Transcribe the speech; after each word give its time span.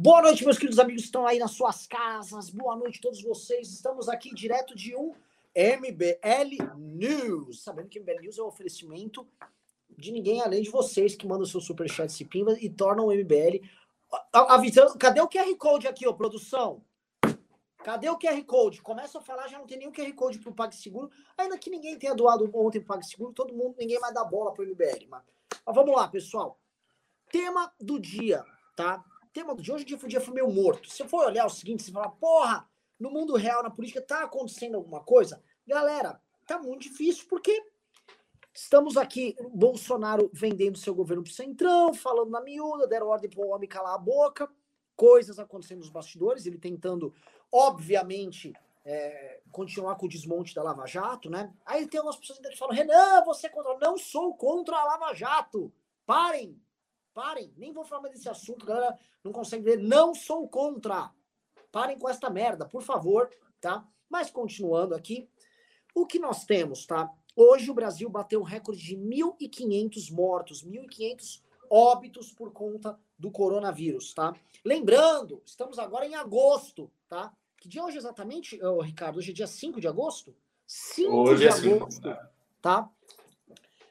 Boa 0.00 0.22
noite, 0.22 0.44
meus 0.44 0.56
queridos 0.56 0.78
amigos 0.78 1.02
que 1.02 1.08
estão 1.08 1.26
aí 1.26 1.40
nas 1.40 1.50
suas 1.50 1.84
casas. 1.84 2.50
Boa 2.50 2.76
noite 2.76 3.00
a 3.00 3.02
todos 3.02 3.20
vocês. 3.20 3.68
Estamos 3.68 4.08
aqui 4.08 4.32
direto 4.32 4.72
de 4.72 4.94
um 4.94 5.12
MBL 5.56 6.72
News. 6.76 7.64
Sabendo 7.64 7.88
que 7.88 7.98
MBL 7.98 8.20
News 8.20 8.38
é 8.38 8.42
um 8.44 8.46
oferecimento 8.46 9.26
de 9.90 10.12
ninguém 10.12 10.40
além 10.40 10.62
de 10.62 10.70
vocês 10.70 11.16
que 11.16 11.26
mandam 11.26 11.44
seu 11.44 11.60
superchat 11.60 12.12
se 12.12 12.24
pimba 12.24 12.56
e 12.60 12.70
tornam 12.70 13.08
o 13.08 13.12
MBL. 13.12 13.60
Avisando, 14.32 14.96
cadê 14.96 15.20
o 15.20 15.26
QR 15.26 15.52
Code 15.56 15.88
aqui, 15.88 16.06
ô 16.06 16.14
produção? 16.14 16.80
Cadê 17.78 18.08
o 18.08 18.16
QR 18.16 18.40
Code? 18.44 18.80
Começa 18.80 19.18
a 19.18 19.20
falar, 19.20 19.48
já 19.48 19.58
não 19.58 19.66
tem 19.66 19.78
nenhum 19.78 19.90
QR 19.90 20.12
Code 20.12 20.38
pro 20.38 20.54
PagSeguro. 20.54 21.10
Ainda 21.36 21.58
que 21.58 21.70
ninguém 21.70 21.98
tenha 21.98 22.14
doado 22.14 22.48
ontem 22.54 22.78
pro 22.78 22.94
PagSeguro, 22.94 23.32
todo 23.32 23.52
mundo, 23.52 23.74
ninguém 23.76 23.98
vai 23.98 24.14
dar 24.14 24.24
bola 24.24 24.54
pro 24.54 24.64
MBL. 24.64 25.08
Mas, 25.08 25.24
mas 25.66 25.74
vamos 25.74 25.92
lá, 25.92 26.06
pessoal. 26.06 26.56
Tema 27.32 27.72
do 27.80 27.98
dia, 27.98 28.44
tá? 28.76 29.04
Tema 29.32 29.54
do 29.54 29.62
dia. 29.62 29.74
Hoje 29.74 29.84
o 29.84 29.86
dia 29.86 29.98
dia 30.08 30.20
foi 30.20 30.34
meio 30.34 30.50
morto. 30.50 30.90
Se 30.90 31.06
for 31.08 31.26
olhar 31.26 31.46
o 31.46 31.50
seguinte, 31.50 31.82
você 31.82 31.92
fala, 31.92 32.10
porra, 32.10 32.68
no 32.98 33.10
mundo 33.10 33.36
real, 33.36 33.62
na 33.62 33.70
política, 33.70 34.00
tá 34.00 34.24
acontecendo 34.24 34.76
alguma 34.76 35.00
coisa? 35.02 35.42
Galera, 35.66 36.20
tá 36.46 36.58
muito 36.58 36.82
difícil, 36.82 37.26
porque 37.28 37.62
estamos 38.54 38.96
aqui, 38.96 39.36
Bolsonaro 39.52 40.30
vendendo 40.32 40.78
seu 40.78 40.94
governo 40.94 41.22
pro 41.22 41.32
Centrão, 41.32 41.94
falando 41.94 42.30
na 42.30 42.40
miúda, 42.40 42.86
deram 42.86 43.08
ordem 43.08 43.30
pro 43.30 43.48
homem 43.48 43.68
calar 43.68 43.94
a 43.94 43.98
boca, 43.98 44.48
coisas 44.96 45.38
acontecendo 45.38 45.78
nos 45.78 45.90
bastidores, 45.90 46.46
ele 46.46 46.58
tentando 46.58 47.14
obviamente, 47.52 48.52
é, 48.84 49.40
continuar 49.50 49.96
com 49.96 50.06
o 50.06 50.08
desmonte 50.08 50.54
da 50.54 50.62
Lava 50.62 50.86
Jato, 50.86 51.30
né? 51.30 51.52
Aí 51.64 51.86
tem 51.86 51.98
algumas 51.98 52.16
pessoas 52.16 52.38
que 52.38 52.56
falam, 52.56 52.74
Renan, 52.74 53.22
você 53.24 53.46
é 53.46 53.50
contra. 53.50 53.78
Não 53.78 53.98
sou 53.98 54.34
contra 54.34 54.76
a 54.76 54.84
Lava 54.84 55.14
Jato. 55.14 55.72
Parem, 56.06 56.60
parem. 57.18 57.52
Nem 57.56 57.72
vou 57.72 57.84
falar 57.84 58.02
mais 58.02 58.14
desse 58.14 58.28
assunto, 58.28 58.64
galera 58.64 58.96
não 59.24 59.32
consegue 59.32 59.64
ver. 59.64 59.78
Não 59.78 60.14
sou 60.14 60.48
contra. 60.48 61.10
Parem 61.72 61.98
com 61.98 62.08
esta 62.08 62.30
merda, 62.30 62.64
por 62.64 62.80
favor, 62.80 63.28
tá? 63.60 63.84
Mas 64.08 64.30
continuando 64.30 64.94
aqui, 64.94 65.28
o 65.92 66.06
que 66.06 66.20
nós 66.20 66.44
temos, 66.44 66.86
tá? 66.86 67.10
Hoje 67.34 67.72
o 67.72 67.74
Brasil 67.74 68.08
bateu 68.08 68.40
um 68.40 68.44
recorde 68.44 68.80
de 68.80 68.96
1.500 68.96 70.12
mortos, 70.12 70.64
1.500 70.64 71.42
óbitos 71.68 72.32
por 72.32 72.52
conta 72.52 72.96
do 73.18 73.32
coronavírus, 73.32 74.14
tá? 74.14 74.32
Lembrando, 74.64 75.42
estamos 75.44 75.76
agora 75.80 76.06
em 76.06 76.14
agosto, 76.14 76.88
tá? 77.08 77.32
Que 77.56 77.68
dia 77.68 77.84
hoje 77.84 77.98
exatamente, 77.98 78.62
oh, 78.62 78.80
Ricardo? 78.80 79.18
Hoje 79.18 79.32
é 79.32 79.34
dia 79.34 79.48
5 79.48 79.80
de 79.80 79.88
agosto? 79.88 80.36
5 80.68 81.12
hoje 81.12 81.42
de 81.42 81.48
é 81.48 81.50
agosto, 81.50 81.94
cinco, 81.94 82.06
né? 82.06 82.28
tá? 82.62 82.88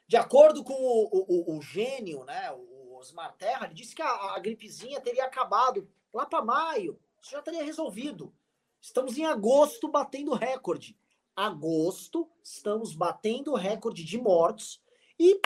De 0.07 0.15
acordo 0.15 0.63
com 0.63 0.73
o, 0.73 1.09
o, 1.11 1.53
o, 1.53 1.57
o, 1.57 1.61
gênio, 1.61 2.23
né, 2.23 2.49
o 2.51 2.76
Osmar 2.97 3.33
Terra, 3.37 3.65
ele 3.65 3.73
disse 3.73 3.95
que 3.95 4.01
a, 4.01 4.35
a 4.35 4.39
gripezinha 4.39 4.99
teria 4.99 5.25
acabado 5.25 5.89
lá 6.13 6.25
para 6.25 6.43
maio. 6.43 6.99
Isso 7.21 7.31
já 7.31 7.41
teria 7.41 7.63
resolvido. 7.63 8.33
Estamos 8.81 9.17
em 9.17 9.25
agosto 9.25 9.87
batendo 9.87 10.33
recorde. 10.33 10.97
Agosto, 11.35 12.29
estamos 12.43 12.95
batendo 12.95 13.53
recorde 13.53 14.03
de 14.03 14.17
mortos 14.17 14.81
e 15.19 15.39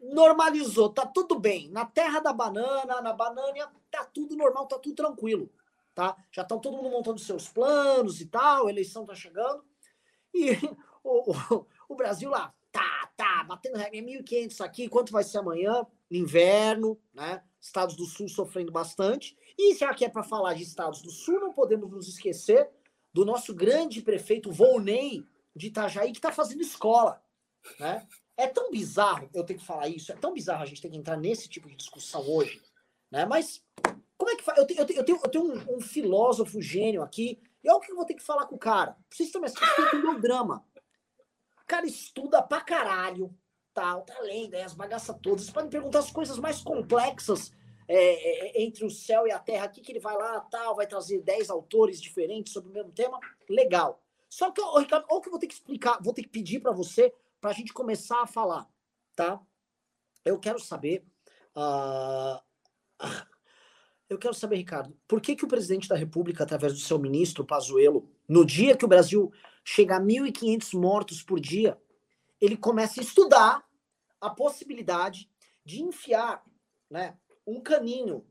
normalizou, 0.00 0.88
tá 0.88 1.06
tudo 1.06 1.38
bem. 1.38 1.68
Na 1.70 1.84
terra 1.84 2.20
da 2.20 2.32
banana, 2.32 3.00
na 3.00 3.12
banana, 3.12 3.72
tá 3.90 4.04
tudo 4.04 4.36
normal, 4.36 4.66
tá 4.66 4.78
tudo 4.78 4.94
tranquilo, 4.94 5.50
tá? 5.94 6.16
Já 6.30 6.42
estão 6.42 6.58
todo 6.58 6.76
mundo 6.76 6.90
montando 6.90 7.18
seus 7.18 7.48
planos 7.48 8.20
e 8.20 8.26
tal, 8.26 8.66
a 8.66 8.70
eleição 8.70 9.06
tá 9.06 9.14
chegando. 9.14 9.64
E 10.32 10.52
o, 11.02 11.32
o, 11.32 11.66
o 11.88 11.94
Brasil 11.94 12.30
lá, 12.30 12.54
tá, 12.74 13.08
tá, 13.16 13.44
batendo 13.44 13.76
recorde, 13.76 14.02
1.500 14.02 14.60
aqui, 14.60 14.88
quanto 14.88 15.12
vai 15.12 15.22
ser 15.22 15.38
amanhã? 15.38 15.86
Inverno, 16.10 17.00
né? 17.14 17.40
Estados 17.60 17.94
do 17.94 18.04
Sul 18.04 18.28
sofrendo 18.28 18.72
bastante. 18.72 19.36
E 19.56 19.76
já 19.76 19.94
que 19.94 20.04
é 20.04 20.08
para 20.08 20.24
falar 20.24 20.54
de 20.54 20.64
Estados 20.64 21.00
do 21.00 21.10
Sul, 21.10 21.38
não 21.38 21.52
podemos 21.52 21.88
nos 21.88 22.08
esquecer 22.08 22.68
do 23.12 23.24
nosso 23.24 23.54
grande 23.54 24.02
prefeito 24.02 24.50
Volney 24.50 25.24
de 25.54 25.68
Itajaí, 25.68 26.10
que 26.10 26.18
está 26.18 26.32
fazendo 26.32 26.62
escola, 26.62 27.22
né? 27.78 28.04
É 28.36 28.48
tão 28.48 28.72
bizarro 28.72 29.30
eu 29.32 29.44
ter 29.44 29.54
que 29.54 29.64
falar 29.64 29.88
isso, 29.88 30.10
é 30.10 30.16
tão 30.16 30.34
bizarro 30.34 30.64
a 30.64 30.66
gente 30.66 30.82
ter 30.82 30.90
que 30.90 30.96
entrar 30.96 31.16
nesse 31.16 31.48
tipo 31.48 31.68
de 31.68 31.76
discussão 31.76 32.28
hoje, 32.28 32.60
né? 33.08 33.24
Mas 33.24 33.62
como 34.18 34.30
é 34.32 34.36
que 34.36 34.42
faz? 34.42 34.58
Eu, 34.58 34.66
tenho, 34.66 34.80
eu 34.80 34.86
tenho, 34.86 34.98
eu 34.98 35.04
tenho, 35.04 35.20
eu 35.22 35.30
tenho 35.30 35.44
um, 35.44 35.76
um, 35.76 35.80
filósofo 35.80 36.60
gênio 36.60 37.02
aqui, 37.02 37.40
e 37.62 37.68
olha 37.68 37.76
o 37.76 37.80
que 37.80 37.92
eu 37.92 37.96
vou 37.96 38.04
ter 38.04 38.14
que 38.14 38.22
falar 38.22 38.46
com 38.46 38.56
o 38.56 38.58
cara. 38.58 38.96
Vocês 39.08 39.28
estão 39.28 39.40
vocês 39.40 39.54
têm 39.54 39.74
que 39.76 39.96
entender 39.96 40.08
o 40.08 40.20
drama. 40.20 40.64
Cara 41.66 41.86
estuda 41.86 42.42
pra 42.42 42.60
caralho, 42.60 43.34
tal, 43.72 44.02
tá 44.02 44.18
lendo, 44.20 44.54
as 44.54 44.74
bagaças 44.74 45.16
todas. 45.22 45.42
Vocês 45.42 45.52
podem 45.52 45.70
perguntar 45.70 46.00
as 46.00 46.10
coisas 46.10 46.38
mais 46.38 46.62
complexas 46.62 47.52
é, 47.88 48.58
é, 48.58 48.62
entre 48.62 48.84
o 48.84 48.90
céu 48.90 49.26
e 49.26 49.32
a 49.32 49.38
terra 49.38 49.64
aqui, 49.64 49.80
que 49.80 49.92
ele 49.92 50.00
vai 50.00 50.16
lá, 50.16 50.40
tal, 50.40 50.76
vai 50.76 50.86
trazer 50.86 51.20
10 51.22 51.50
autores 51.50 52.00
diferentes 52.00 52.52
sobre 52.52 52.70
o 52.70 52.72
mesmo 52.72 52.92
tema. 52.92 53.18
Legal. 53.48 54.02
Só 54.28 54.50
que, 54.50 54.60
ô, 54.60 54.78
Ricardo, 54.78 55.06
olha 55.08 55.18
o 55.18 55.20
que 55.20 55.28
eu 55.28 55.32
vou 55.32 55.40
ter 55.40 55.46
que 55.46 55.54
explicar, 55.54 55.98
vou 56.02 56.12
ter 56.12 56.22
que 56.22 56.28
pedir 56.28 56.60
para 56.60 56.72
você 56.72 57.14
para 57.40 57.50
a 57.50 57.54
gente 57.54 57.72
começar 57.72 58.22
a 58.22 58.26
falar, 58.26 58.68
tá? 59.14 59.40
Eu 60.24 60.38
quero 60.38 60.58
saber. 60.58 61.04
Uh... 61.56 62.40
Eu 64.06 64.18
quero 64.18 64.34
saber, 64.34 64.56
Ricardo, 64.56 64.94
por 65.08 65.18
que, 65.18 65.34
que 65.34 65.46
o 65.46 65.48
presidente 65.48 65.88
da 65.88 65.96
República, 65.96 66.44
através 66.44 66.74
do 66.74 66.78
seu 66.78 66.98
ministro 66.98 67.44
Pazuello, 67.44 68.06
no 68.28 68.44
dia 68.44 68.76
que 68.76 68.84
o 68.84 68.88
Brasil 68.88 69.32
chega 69.64 69.96
a 69.96 70.00
1.500 70.00 70.78
mortos 70.78 71.22
por 71.22 71.40
dia, 71.40 71.80
ele 72.40 72.56
começa 72.56 73.00
a 73.00 73.02
estudar 73.02 73.66
a 74.20 74.28
possibilidade 74.28 75.30
de 75.64 75.82
enfiar 75.82 76.44
né, 76.90 77.18
um 77.46 77.60
caninho. 77.60 78.26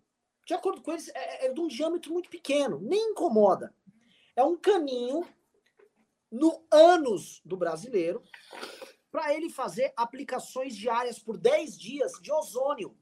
De 0.46 0.54
acordo 0.54 0.82
com 0.82 0.92
eles, 0.92 1.10
é, 1.10 1.48
é 1.48 1.54
de 1.54 1.60
um 1.60 1.68
diâmetro 1.68 2.14
muito 2.14 2.30
pequeno, 2.30 2.80
nem 2.80 3.12
incomoda. 3.12 3.76
É 4.36 4.44
um 4.44 4.58
caninho 4.58 5.28
no 6.32 6.66
ânus 6.72 7.42
do 7.44 7.58
brasileiro 7.58 8.24
para 9.12 9.34
ele 9.34 9.50
fazer 9.50 9.94
aplicações 9.96 10.76
diárias 10.76 11.20
por 11.20 11.38
10 11.38 11.78
dias 11.78 12.14
de 12.22 12.32
ozônio. 12.32 12.98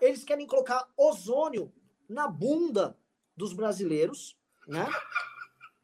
Eles 0.00 0.24
querem 0.24 0.46
colocar 0.46 0.88
ozônio 0.96 1.72
na 2.08 2.28
bunda 2.28 2.98
dos 3.36 3.52
brasileiros, 3.52 4.38
né? 4.66 4.86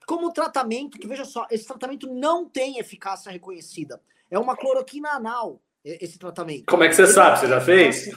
Como 0.07 0.33
tratamento, 0.33 0.99
que 0.99 1.07
veja 1.07 1.25
só, 1.25 1.47
esse 1.51 1.67
tratamento 1.67 2.07
não 2.07 2.49
tem 2.49 2.79
eficácia 2.79 3.33
reconhecida. 3.33 4.01
É 4.31 4.39
uma 4.39 4.57
cloroquina 4.57 5.11
anal, 5.11 5.61
esse 5.85 6.19
tratamento. 6.19 6.67
Como 6.67 6.85
é 6.85 6.89
que 6.89 6.95
você 6.95 7.03
Ele 7.03 7.13
sabe? 7.13 7.41
Você 7.41 7.49
já 7.49 7.61
fez? 7.61 8.07
Eu 8.07 8.15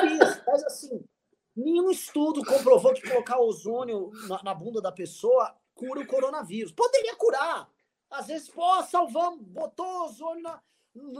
fiz, 0.00 0.42
mas 0.46 0.64
assim, 0.64 1.04
nenhum 1.56 1.90
estudo 1.90 2.44
comprovou 2.44 2.92
que 2.92 3.08
colocar 3.08 3.40
ozônio 3.40 4.10
na, 4.28 4.42
na 4.42 4.54
bunda 4.54 4.80
da 4.80 4.92
pessoa 4.92 5.54
cura 5.74 6.00
o 6.00 6.06
coronavírus. 6.06 6.72
Poderia 6.72 7.14
curar. 7.16 7.68
Às 8.10 8.26
vezes, 8.26 8.48
pô, 8.48 8.82
salvamos, 8.82 9.40
botou 9.40 10.04
ozônio 10.04 10.42
na, 10.42 10.60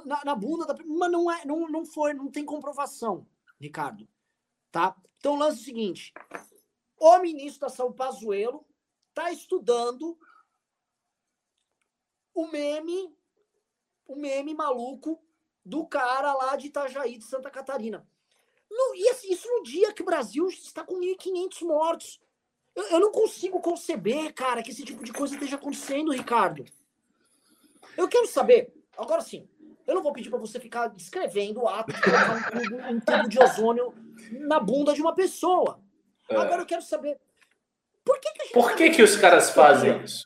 na, 0.04 0.24
na 0.24 0.34
bunda 0.34 0.66
da. 0.66 0.74
Mas 0.84 1.10
não, 1.10 1.30
é, 1.30 1.44
não, 1.44 1.68
não 1.68 1.84
foi, 1.84 2.12
não 2.12 2.28
tem 2.28 2.44
comprovação, 2.44 3.26
Ricardo. 3.60 4.06
Tá? 4.70 4.94
Então, 5.18 5.34
o 5.34 5.38
lance 5.38 5.58
é 5.58 5.62
o 5.62 5.64
seguinte: 5.64 6.12
o 7.02 7.18
ministro 7.18 7.62
da 7.62 7.68
Saúde, 7.68 7.96
Pazuello, 7.96 8.64
está 9.08 9.32
estudando 9.32 10.16
o 12.32 12.46
meme, 12.46 13.12
o 14.06 14.14
meme 14.14 14.54
maluco 14.54 15.20
do 15.64 15.84
cara 15.84 16.32
lá 16.32 16.54
de 16.54 16.68
Itajaí, 16.68 17.18
de 17.18 17.24
Santa 17.24 17.50
Catarina. 17.50 18.06
No, 18.70 18.92
assim, 19.10 19.32
isso 19.32 19.48
no 19.48 19.64
dia 19.64 19.92
que 19.92 20.00
o 20.00 20.04
Brasil 20.04 20.46
está 20.46 20.84
com 20.84 21.00
1.500 21.00 21.66
mortos. 21.66 22.20
Eu, 22.74 22.84
eu, 22.84 23.00
não 23.00 23.10
consigo 23.10 23.60
conceber, 23.60 24.32
cara, 24.32 24.62
que 24.62 24.70
esse 24.70 24.84
tipo 24.84 25.04
de 25.04 25.12
coisa 25.12 25.34
esteja 25.34 25.56
acontecendo, 25.56 26.12
Ricardo. 26.12 26.64
Eu 27.96 28.08
quero 28.08 28.28
saber, 28.28 28.72
agora 28.96 29.20
sim, 29.20 29.46
eu 29.86 29.94
não 29.94 30.02
vou 30.02 30.12
pedir 30.12 30.30
para 30.30 30.38
você 30.38 30.60
ficar 30.60 30.86
descrevendo 30.86 31.62
o 31.62 31.68
ato 31.68 31.92
de 31.92 32.00
colocar 32.00 32.52
um 32.54 32.96
um 32.96 33.00
tubo 33.00 33.28
de 33.28 33.42
ozônio 33.42 33.92
na 34.30 34.60
bunda 34.60 34.94
de 34.94 35.02
uma 35.02 35.14
pessoa. 35.14 35.81
É. 36.32 36.36
Agora 36.36 36.62
eu 36.62 36.66
quero 36.66 36.82
saber, 36.82 37.16
por 38.04 38.18
que 38.20 38.32
que, 38.32 38.52
por 38.52 38.74
que, 38.74 38.90
que 38.90 39.02
os 39.02 39.16
caras 39.16 39.50
fazem 39.50 40.02
isso? 40.02 40.24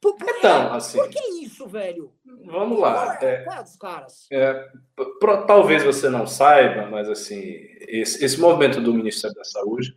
Por, 0.00 0.16
por, 0.16 0.28
então, 0.28 0.74
assim, 0.74 0.98
por 0.98 1.08
que 1.08 1.20
isso, 1.44 1.64
velho? 1.68 2.12
Vamos 2.44 2.80
lá. 2.80 3.16
É, 3.22 3.44
é? 3.44 3.46
É, 4.32 4.68
pro, 5.20 5.46
talvez 5.46 5.84
você 5.84 6.08
não 6.08 6.26
saiba, 6.26 6.86
mas 6.86 7.08
assim, 7.08 7.56
esse, 7.86 8.24
esse 8.24 8.40
movimento 8.40 8.80
do 8.80 8.92
Ministério 8.92 9.36
da 9.36 9.44
Saúde 9.44 9.96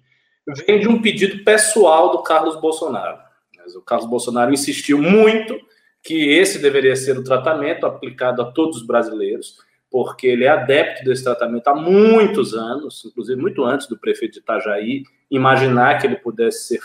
vem 0.67 0.79
de 0.79 0.87
um 0.87 1.01
pedido 1.01 1.43
pessoal 1.43 2.11
do 2.11 2.21
Carlos 2.21 2.61
Bolsonaro. 2.61 3.17
Mas 3.57 3.75
o 3.75 3.81
Carlos 3.81 4.07
Bolsonaro 4.07 4.53
insistiu 4.53 5.01
muito 5.01 5.59
que 6.03 6.29
esse 6.29 6.59
deveria 6.59 6.95
ser 6.95 7.17
o 7.17 7.23
tratamento 7.23 7.87
aplicado 7.87 8.43
a 8.43 8.51
todos 8.51 8.77
os 8.77 8.85
brasileiros, 8.85 9.57
porque 9.89 10.27
ele 10.27 10.43
é 10.45 10.49
adepto 10.49 11.03
desse 11.03 11.23
tratamento 11.23 11.67
há 11.67 11.73
muitos 11.73 12.53
anos, 12.53 13.03
inclusive 13.05 13.41
muito 13.41 13.65
antes 13.65 13.87
do 13.87 13.97
prefeito 13.97 14.33
de 14.33 14.39
Itajaí 14.39 15.03
imaginar 15.29 15.99
que 15.99 16.07
ele 16.07 16.15
pudesse 16.15 16.67
ser 16.67 16.81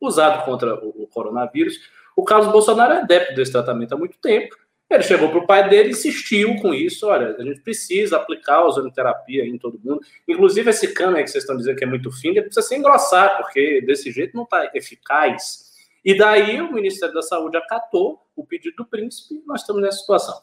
usado 0.00 0.44
contra 0.44 0.74
o, 0.74 1.06
coronavírus. 1.06 1.78
O 2.16 2.24
Carlos 2.24 2.50
Bolsonaro 2.52 2.94
é 2.94 2.98
adepto 2.98 3.34
desse 3.34 3.52
tratamento 3.52 3.94
há 3.94 3.96
muito 3.96 4.18
tempo. 4.18 4.56
Ele 4.90 5.02
chegou 5.02 5.30
para 5.30 5.38
o 5.38 5.46
pai 5.46 5.68
dele 5.68 5.88
e 5.88 5.92
insistiu 5.92 6.56
com 6.56 6.74
isso. 6.74 7.06
Olha, 7.06 7.34
a 7.36 7.42
gente 7.42 7.60
precisa 7.60 8.16
aplicar 8.16 8.56
a 8.56 8.66
ozonoterapia 8.66 9.44
em 9.44 9.58
todo 9.58 9.80
mundo. 9.82 10.00
Inclusive, 10.28 10.70
esse 10.70 10.92
cano 10.92 11.16
aí 11.16 11.24
que 11.24 11.30
vocês 11.30 11.42
estão 11.42 11.56
dizendo 11.56 11.76
que 11.76 11.84
é 11.84 11.86
muito 11.86 12.12
fino, 12.12 12.34
ele 12.34 12.42
precisa 12.42 12.66
se 12.66 12.76
engrossar, 12.76 13.38
porque 13.38 13.80
desse 13.80 14.12
jeito 14.12 14.36
não 14.36 14.44
está 14.44 14.70
eficaz. 14.74 15.72
E 16.04 16.16
daí 16.16 16.60
o 16.60 16.72
Ministério 16.72 17.14
da 17.14 17.22
Saúde 17.22 17.56
acatou 17.56 18.20
o 18.36 18.44
pedido 18.44 18.76
do 18.76 18.84
príncipe 18.84 19.42
nós 19.46 19.60
estamos 19.60 19.80
nessa 19.80 19.98
situação. 19.98 20.40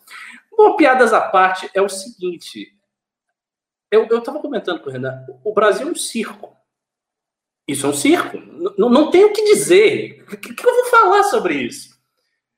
Bom, 0.57 0.75
piadas 0.75 1.13
à 1.13 1.21
parte, 1.21 1.69
é 1.73 1.81
o 1.81 1.89
seguinte. 1.89 2.75
Eu 3.91 4.05
estava 4.05 4.39
comentando 4.39 4.79
com 4.79 4.89
o 4.89 4.91
Renan, 4.91 5.25
o 5.43 5.53
Brasil 5.53 5.87
é 5.87 5.91
um 5.91 5.95
circo. 5.95 6.55
Isso 7.71 7.85
é 7.85 7.89
um 7.89 7.93
circo. 7.93 8.37
Não, 8.77 9.09
tem 9.09 9.23
o 9.25 9.33
que 9.33 9.43
dizer. 9.43 10.23
O 10.31 10.37
que, 10.37 10.53
que 10.53 10.67
eu 10.67 10.75
vou 10.75 10.85
falar 10.85 11.23
sobre 11.23 11.55
isso? 11.55 11.97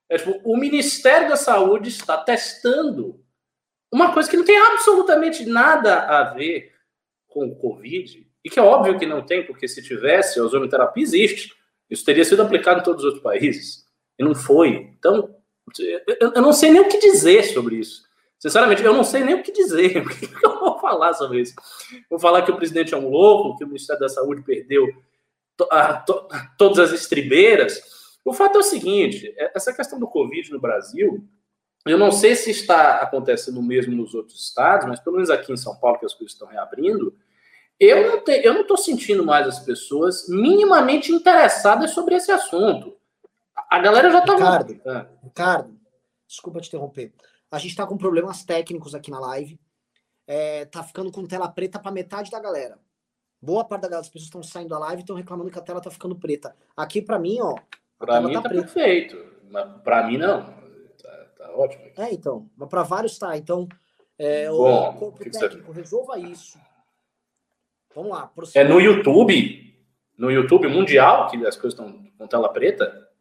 É, 0.09 0.17
tipo, 0.17 0.39
o 0.43 0.57
Ministério 0.57 1.29
da 1.29 1.35
Saúde 1.35 1.89
está 1.89 2.17
testando 2.17 3.19
uma 3.91 4.11
coisa 4.11 4.29
que 4.29 4.37
não 4.37 4.43
tem 4.43 4.57
absolutamente 4.57 5.45
nada 5.45 5.99
a 5.99 6.33
ver 6.33 6.71
com 7.27 7.47
o 7.47 7.55
Covid, 7.55 8.27
e 8.43 8.49
que 8.49 8.59
é 8.59 8.61
óbvio 8.61 8.97
que 8.97 9.05
não 9.05 9.25
tem, 9.25 9.45
porque 9.45 9.67
se 9.67 9.81
tivesse, 9.81 10.39
a 10.39 10.43
ozonoterapia 10.43 11.03
existe. 11.03 11.55
Isso 11.89 12.03
teria 12.03 12.25
sido 12.25 12.41
aplicado 12.41 12.81
em 12.81 12.83
todos 12.83 13.03
os 13.03 13.05
outros 13.05 13.23
países. 13.23 13.85
E 14.17 14.23
não 14.23 14.35
foi. 14.35 14.91
Então, 14.97 15.35
eu 16.19 16.41
não 16.41 16.51
sei 16.51 16.71
nem 16.71 16.81
o 16.81 16.89
que 16.89 16.97
dizer 16.97 17.43
sobre 17.43 17.77
isso. 17.77 18.03
Sinceramente, 18.43 18.83
eu 18.83 18.93
não 18.93 19.05
sei 19.05 19.23
nem 19.23 19.35
o 19.35 19.41
que 19.41 19.53
dizer. 19.53 20.03
O 20.03 20.09
que 20.09 20.45
eu 20.45 20.59
vou 20.59 20.77
falar 20.77 21.13
sobre 21.13 21.39
isso? 21.39 21.55
Vou 22.09 22.19
falar 22.19 22.41
que 22.41 22.51
o 22.51 22.57
presidente 22.57 22.93
é 22.93 22.97
um 22.97 23.07
louco, 23.07 23.57
que 23.57 23.63
o 23.63 23.67
Ministério 23.67 24.01
da 24.01 24.09
Saúde 24.09 24.41
perdeu 24.41 24.85
to, 25.55 25.65
a, 25.71 25.93
to, 25.93 26.27
todas 26.57 26.79
as 26.79 26.91
estribeiras. 26.91 27.81
O 28.25 28.33
fato 28.33 28.57
é 28.57 28.59
o 28.59 28.63
seguinte: 28.63 29.33
é, 29.37 29.53
essa 29.55 29.71
questão 29.71 29.97
do 29.97 30.09
Covid 30.09 30.51
no 30.51 30.59
Brasil, 30.59 31.25
eu 31.85 31.97
não 31.97 32.11
sei 32.11 32.35
se 32.35 32.51
está 32.51 32.97
acontecendo 32.97 33.61
mesmo 33.63 33.95
nos 33.95 34.13
outros 34.13 34.43
estados, 34.43 34.87
mas 34.87 34.99
pelo 34.99 35.15
menos 35.15 35.29
aqui 35.29 35.53
em 35.53 35.57
São 35.57 35.77
Paulo, 35.77 35.99
que 35.99 36.05
as 36.05 36.13
coisas 36.13 36.33
estão 36.33 36.49
reabrindo, 36.49 37.15
eu 37.79 38.11
não 38.11 38.25
te, 38.25 38.41
eu 38.43 38.53
não 38.53 38.63
estou 38.63 38.75
sentindo 38.75 39.25
mais 39.25 39.47
as 39.47 39.59
pessoas 39.59 40.27
minimamente 40.27 41.13
interessadas 41.13 41.91
sobre 41.91 42.15
esse 42.15 42.29
assunto. 42.29 42.93
A 43.69 43.79
galera 43.79 44.11
já 44.11 44.19
está. 44.19 44.33
Ricardo, 44.33 44.81
ah. 44.85 45.07
Ricardo, 45.23 45.79
desculpa 46.27 46.59
te 46.59 46.67
interromper. 46.67 47.13
A 47.53 47.59
gente 47.59 47.69
está 47.69 47.85
com 47.85 47.95
problemas 47.95 48.43
técnicos 48.43 48.95
aqui 48.95 49.11
na 49.11 49.19
live. 49.19 49.59
É, 50.25 50.65
tá 50.65 50.81
ficando 50.81 51.11
com 51.11 51.23
tela 51.23 51.47
preta 51.47 51.77
para 51.77 51.91
metade 51.91 52.31
da 52.31 52.39
galera. 52.39 52.79
Boa 53.39 53.63
parte 53.63 53.87
das 53.87 54.09
pessoas 54.09 54.23
estão 54.23 54.41
saindo 54.41 54.69
da 54.69 54.79
live 54.79 55.01
e 55.01 55.03
estão 55.03 55.15
reclamando 55.15 55.51
que 55.51 55.59
a 55.59 55.61
tela 55.61 55.79
tá 55.79 55.91
ficando 55.91 56.15
preta. 56.15 56.55
Aqui 56.75 56.99
para 56.99 57.19
mim, 57.19 57.37
ó, 57.39 57.55
para 57.99 58.19
mim 58.21 58.33
tá, 58.33 58.41
tá 58.41 58.49
perfeito. 58.49 59.15
Para 59.83 60.07
mim 60.07 60.17
não. 60.17 60.51
Tá, 60.99 61.25
tá, 61.37 61.51
ótimo. 61.55 61.83
É, 61.95 62.11
então. 62.11 62.49
Mas 62.57 62.69
para 62.69 62.81
vários 62.81 63.19
tá. 63.19 63.37
Então, 63.37 63.69
é, 64.17 64.49
Bom, 64.49 64.89
o 64.89 64.93
corpo 64.95 65.19
técnico, 65.19 65.71
você... 65.71 65.79
resolva 65.79 66.17
isso. 66.17 66.57
Vamos 67.93 68.13
lá. 68.13 68.31
É 68.55 68.63
no 68.63 68.81
YouTube? 68.81 69.77
No 70.17 70.31
YouTube 70.31 70.67
mundial 70.69 71.29
que 71.29 71.37
as 71.45 71.55
coisas 71.55 71.79
estão 71.79 72.03
com 72.17 72.27
tela 72.27 72.51
preta? 72.51 73.11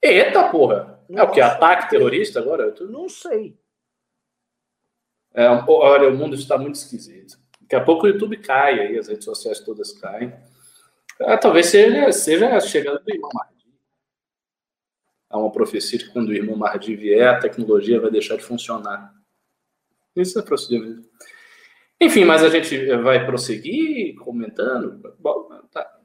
Eita, 0.00 0.48
porra! 0.48 1.01
É 1.18 1.22
o 1.22 1.30
que? 1.30 1.40
Ataque 1.40 1.90
terrorista 1.90 2.38
agora? 2.38 2.70
Tô... 2.72 2.84
Não 2.84 3.08
sei. 3.08 3.58
É, 5.34 5.46
olha, 5.48 6.08
o 6.08 6.16
mundo 6.16 6.34
está 6.34 6.58
muito 6.58 6.74
esquisito. 6.74 7.38
Daqui 7.60 7.76
a 7.76 7.84
pouco 7.84 8.04
o 8.04 8.08
YouTube 8.08 8.36
cai 8.38 8.80
aí, 8.80 8.98
as 8.98 9.08
redes 9.08 9.24
sociais 9.24 9.60
todas 9.60 9.92
caem. 9.92 10.32
Ah, 11.20 11.38
talvez 11.38 11.66
seja, 11.66 12.12
seja 12.12 12.54
a 12.54 12.60
chegada 12.60 12.98
do 12.98 13.10
irmão 13.10 13.30
há 15.32 15.38
uma 15.38 15.50
profecia 15.50 15.98
de 15.98 16.04
que 16.04 16.12
quando 16.12 16.28
o 16.28 16.34
irmão 16.34 16.54
Mardi 16.54 16.94
vier, 16.94 17.26
a 17.26 17.40
tecnologia 17.40 17.98
vai 17.98 18.10
deixar 18.10 18.36
de 18.36 18.44
funcionar. 18.44 19.14
Isso 20.14 20.38
é 20.38 20.42
procedimento. 20.42 21.08
Enfim, 21.98 22.24
mas 22.24 22.44
a 22.44 22.50
gente 22.50 22.94
vai 22.96 23.24
prosseguir 23.24 24.14
comentando. 24.16 25.00
Bom, 25.18 25.48
tá. 25.72 26.00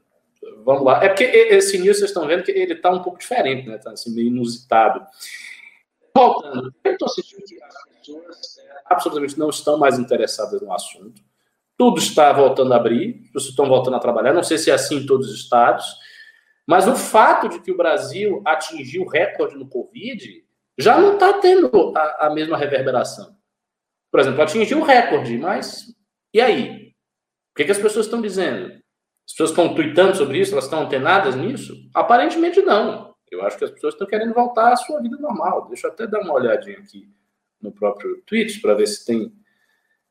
Vamos 0.64 0.84
lá. 0.84 1.04
É 1.04 1.10
porque 1.10 1.24
esse 1.24 1.78
news 1.78 1.98
vocês 1.98 2.10
estão 2.10 2.28
vendo 2.28 2.44
que 2.44 2.52
ele 2.52 2.74
está 2.74 2.90
um 2.90 3.02
pouco 3.02 3.20
diferente, 3.20 3.68
né? 3.68 3.76
Está 3.76 3.92
assim, 3.92 4.14
meio 4.14 4.28
inusitado. 4.28 5.06
Voltando, 6.16 6.74
eu 6.84 6.92
estou 6.94 7.08
sentindo 7.10 7.44
que 7.46 7.62
as 7.64 7.84
pessoas 7.86 8.58
é, 8.58 8.82
absolutamente 8.86 9.38
não 9.38 9.50
estão 9.50 9.78
mais 9.78 10.00
interessadas 10.00 10.62
no 10.62 10.74
assunto. 10.74 11.22
Tudo 11.78 12.00
está 12.00 12.34
voltando 12.34 12.74
a 12.74 12.78
abrir, 12.78 13.22
as 13.26 13.32
pessoas 13.32 13.50
estão 13.52 13.68
voltando 13.68 13.98
a 13.98 14.00
trabalhar. 14.00 14.34
Não 14.34 14.44
sei 14.44 14.58
se 14.58 14.72
é 14.72 14.74
assim 14.74 14.98
em 14.98 15.06
todos 15.06 15.30
os 15.30 15.36
estados. 15.36 15.86
Mas 16.66 16.88
o 16.88 16.96
fato 16.96 17.48
de 17.48 17.62
que 17.62 17.72
o 17.72 17.78
Brasil 17.78 18.42
atingiu 18.46 19.06
recorde 19.06 19.56
no 19.56 19.70
Covid 19.70 20.44
já 20.78 21.00
não 21.00 21.14
está 21.14 21.34
tendo 21.34 21.94
a, 21.96 22.28
a, 22.28 22.30
mesma 22.30 22.58
reverberação. 22.58 23.36
Por 24.12 24.20
exemplo, 24.20 24.42
atingiu 24.42 24.80
o 24.80 24.84
recorde, 24.84 25.38
mas 25.38 25.96
e 26.34 26.42
aí? 26.42 26.94
O 27.52 27.56
que, 27.58 27.66
que 27.66 27.72
as 27.72 27.80
pessoas 27.80 28.06
estão 28.06 28.22
dizendo? 28.22 28.80
As 29.28 29.34
pessoas 29.34 29.50
estão 29.50 29.76
tweetando 29.76 30.16
sobre 30.16 30.40
isso? 30.40 30.54
Elas 30.54 30.64
estão 30.64 30.84
antenadas 30.84 31.36
nisso? 31.36 31.76
Aparentemente 31.94 32.62
não. 32.62 33.14
Eu 33.30 33.46
acho 33.46 33.58
que 33.58 33.66
as 33.66 33.72
pessoas 33.72 33.94
estão 33.94 34.08
querendo 34.08 34.34
voltar 34.34 34.72
à 34.72 34.76
sua 34.78 35.02
vida 35.02 35.18
normal. 35.18 35.68
Deixa 35.68 35.88
eu 35.88 35.92
até 35.92 36.08
dar 36.08 36.22
uma 36.22 36.34
olhadinha 36.34 36.80
aqui 36.80 37.10
no 37.62 37.72
próprio 37.72 38.24
tweet 38.26 38.62
para 38.62 38.74
ver 38.74 38.88
se 38.88 39.06
tem 39.06 39.34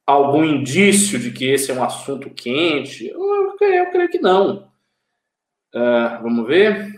algum 0.06 0.44
indício 0.44 1.18
de 1.18 1.30
que 1.30 1.46
esse 1.46 1.70
é 1.70 1.74
um 1.74 1.82
assunto 1.82 2.28
quente. 2.30 3.08
Eu, 3.08 3.18
eu, 3.18 3.56
eu 3.58 3.90
creio 3.90 4.08
que 4.10 4.18
não. 4.18 4.70
Uh, 5.74 6.22
vamos 6.22 6.46
ver. 6.46 6.94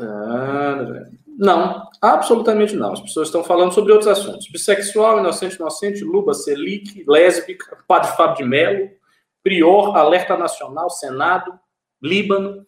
Uh, 0.00 1.16
não, 1.38 1.88
absolutamente 2.00 2.74
não. 2.74 2.92
As 2.92 3.00
pessoas 3.00 3.28
estão 3.28 3.44
falando 3.44 3.72
sobre 3.72 3.92
outros 3.92 4.10
assuntos. 4.10 4.48
Bissexual, 4.48 5.20
inocente, 5.20 5.56
inocente, 5.56 6.02
Luba, 6.02 6.34
Selic, 6.34 7.04
lésbica, 7.06 7.78
Padre 7.86 8.16
Fábio 8.16 8.36
de 8.38 8.44
Mello, 8.44 8.90
Prior, 9.42 9.96
Alerta 9.96 10.36
Nacional, 10.36 10.90
Senado, 10.90 11.58
Líbano. 12.00 12.64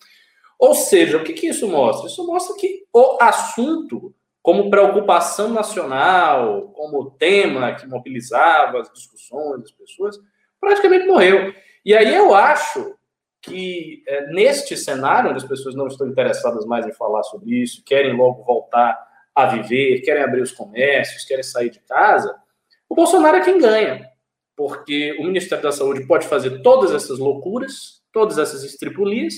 Ou 0.59 0.75
seja, 0.75 1.19
o 1.19 1.25
que, 1.25 1.33
que 1.33 1.49
isso 1.49 1.69
mostra? 1.69 2.09
Isso 2.09 2.27
mostra 2.27 2.57
que 2.57 2.85
o 2.93 3.19
assunto, 3.21 4.15
como 4.43 4.71
preocupação 4.71 5.49
nacional, 5.51 6.69
como 6.75 7.11
tema 7.13 7.75
que 7.75 7.87
mobilizava 7.87 8.81
as 8.81 8.93
discussões 8.93 9.61
das 9.61 9.73
pessoas, 9.73 10.19
praticamente 10.61 11.07
morreu. 11.07 11.55
E 11.85 11.95
aí 11.95 12.15
eu 12.15 12.35
acho 12.35 12.97
que 13.43 14.03
é, 14.09 14.27
neste 14.29 14.77
cenário, 14.77 15.31
onde 15.31 15.39
as 15.39 15.49
pessoas 15.49 15.75
não 15.75 15.87
estão 15.87 16.09
interessadas 16.09 16.65
mais 16.65 16.87
em 16.87 16.93
falar 16.93 17.23
sobre 17.25 17.63
isso, 17.63 17.83
querem 17.85 18.17
logo 18.17 18.43
voltar 18.43 18.99
a 19.35 19.47
viver, 19.47 20.01
querem 20.01 20.23
abrir 20.23 20.41
os 20.41 20.53
comércios, 20.53 21.25
querem 21.25 21.43
sair 21.43 21.69
de 21.69 21.81
casa, 21.81 22.35
o 22.89 22.95
Bolsonaro 22.95 23.37
é 23.37 23.45
quem 23.45 23.59
ganha. 23.59 24.09
Porque 24.57 25.17
o 25.19 25.25
Ministério 25.25 25.63
da 25.63 25.73
Saúde 25.73 26.07
pode 26.07 26.27
fazer 26.27 26.63
todas 26.63 26.93
essas 26.93 27.19
loucuras, 27.19 28.03
todas 28.13 28.39
essas 28.39 28.63
estripulias, 28.63 29.35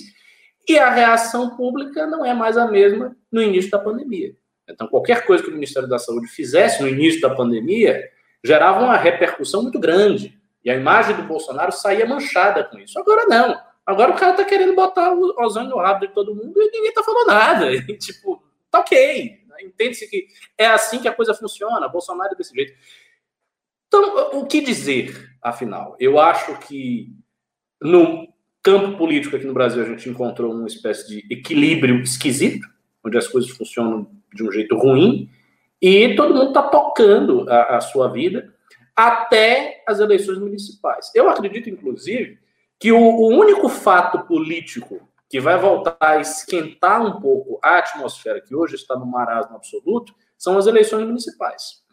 e 0.68 0.78
a 0.78 0.90
reação 0.90 1.56
pública 1.56 2.06
não 2.06 2.24
é 2.24 2.34
mais 2.34 2.56
a 2.56 2.66
mesma 2.66 3.16
no 3.30 3.40
início 3.40 3.70
da 3.70 3.78
pandemia. 3.78 4.34
Então, 4.68 4.88
qualquer 4.88 5.24
coisa 5.24 5.42
que 5.42 5.48
o 5.48 5.54
Ministério 5.54 5.88
da 5.88 5.98
Saúde 5.98 6.26
fizesse 6.26 6.82
no 6.82 6.88
início 6.88 7.20
da 7.20 7.30
pandemia 7.30 8.10
gerava 8.44 8.84
uma 8.84 8.96
repercussão 8.96 9.62
muito 9.62 9.78
grande. 9.78 10.36
E 10.64 10.70
a 10.70 10.74
imagem 10.74 11.14
do 11.14 11.22
Bolsonaro 11.22 11.70
saía 11.70 12.04
manchada 12.06 12.64
com 12.64 12.78
isso. 12.78 12.98
Agora 12.98 13.24
não. 13.26 13.56
Agora 13.86 14.10
o 14.10 14.16
cara 14.16 14.32
tá 14.32 14.44
querendo 14.44 14.74
botar 14.74 15.14
o 15.14 15.32
ozônio 15.38 15.70
no 15.70 15.78
rabo 15.78 16.00
de 16.00 16.12
todo 16.12 16.34
mundo 16.34 16.60
e 16.60 16.70
ninguém 16.72 16.92
tá 16.92 17.04
falando 17.04 17.28
nada. 17.28 17.70
E, 17.88 17.96
tipo, 17.96 18.42
tá 18.70 18.80
ok. 18.80 19.46
Entende-se 19.62 20.08
que 20.08 20.26
é 20.58 20.66
assim 20.66 20.98
que 20.98 21.08
a 21.08 21.14
coisa 21.14 21.32
funciona. 21.32 21.88
Bolsonaro 21.88 22.34
é 22.34 22.36
desse 22.36 22.52
jeito. 22.52 22.74
Então, 23.88 24.40
o 24.40 24.46
que 24.46 24.60
dizer, 24.60 25.30
afinal? 25.42 25.96
Eu 25.98 26.18
acho 26.18 26.58
que 26.60 27.12
no 27.80 28.26
campo 28.62 28.98
político 28.98 29.36
aqui 29.36 29.46
no 29.46 29.54
Brasil 29.54 29.82
a 29.82 29.86
gente 29.86 30.08
encontrou 30.08 30.52
uma 30.52 30.66
espécie 30.66 31.08
de 31.08 31.26
equilíbrio 31.32 32.02
esquisito, 32.02 32.66
onde 33.04 33.16
as 33.16 33.28
coisas 33.28 33.50
funcionam 33.50 34.10
de 34.34 34.42
um 34.42 34.50
jeito 34.50 34.76
ruim 34.76 35.30
e 35.80 36.14
todo 36.16 36.34
mundo 36.34 36.48
está 36.48 36.62
tocando 36.62 37.48
a, 37.48 37.76
a 37.76 37.80
sua 37.80 38.08
vida 38.08 38.52
até 38.94 39.84
as 39.86 40.00
eleições 40.00 40.38
municipais. 40.38 41.10
Eu 41.14 41.28
acredito, 41.28 41.68
inclusive, 41.68 42.38
que 42.78 42.90
o, 42.90 42.98
o 42.98 43.28
único 43.28 43.68
fato 43.68 44.26
político 44.26 45.06
que 45.28 45.40
vai 45.40 45.58
voltar 45.58 45.96
a 46.00 46.18
esquentar 46.18 47.04
um 47.04 47.20
pouco 47.20 47.58
a 47.62 47.78
atmosfera 47.78 48.40
que 48.40 48.54
hoje 48.54 48.76
está 48.76 48.96
no 48.96 49.06
marasmo 49.06 49.56
absoluto 49.56 50.14
são 50.38 50.56
as 50.56 50.66
eleições 50.66 51.06
municipais. 51.06 51.84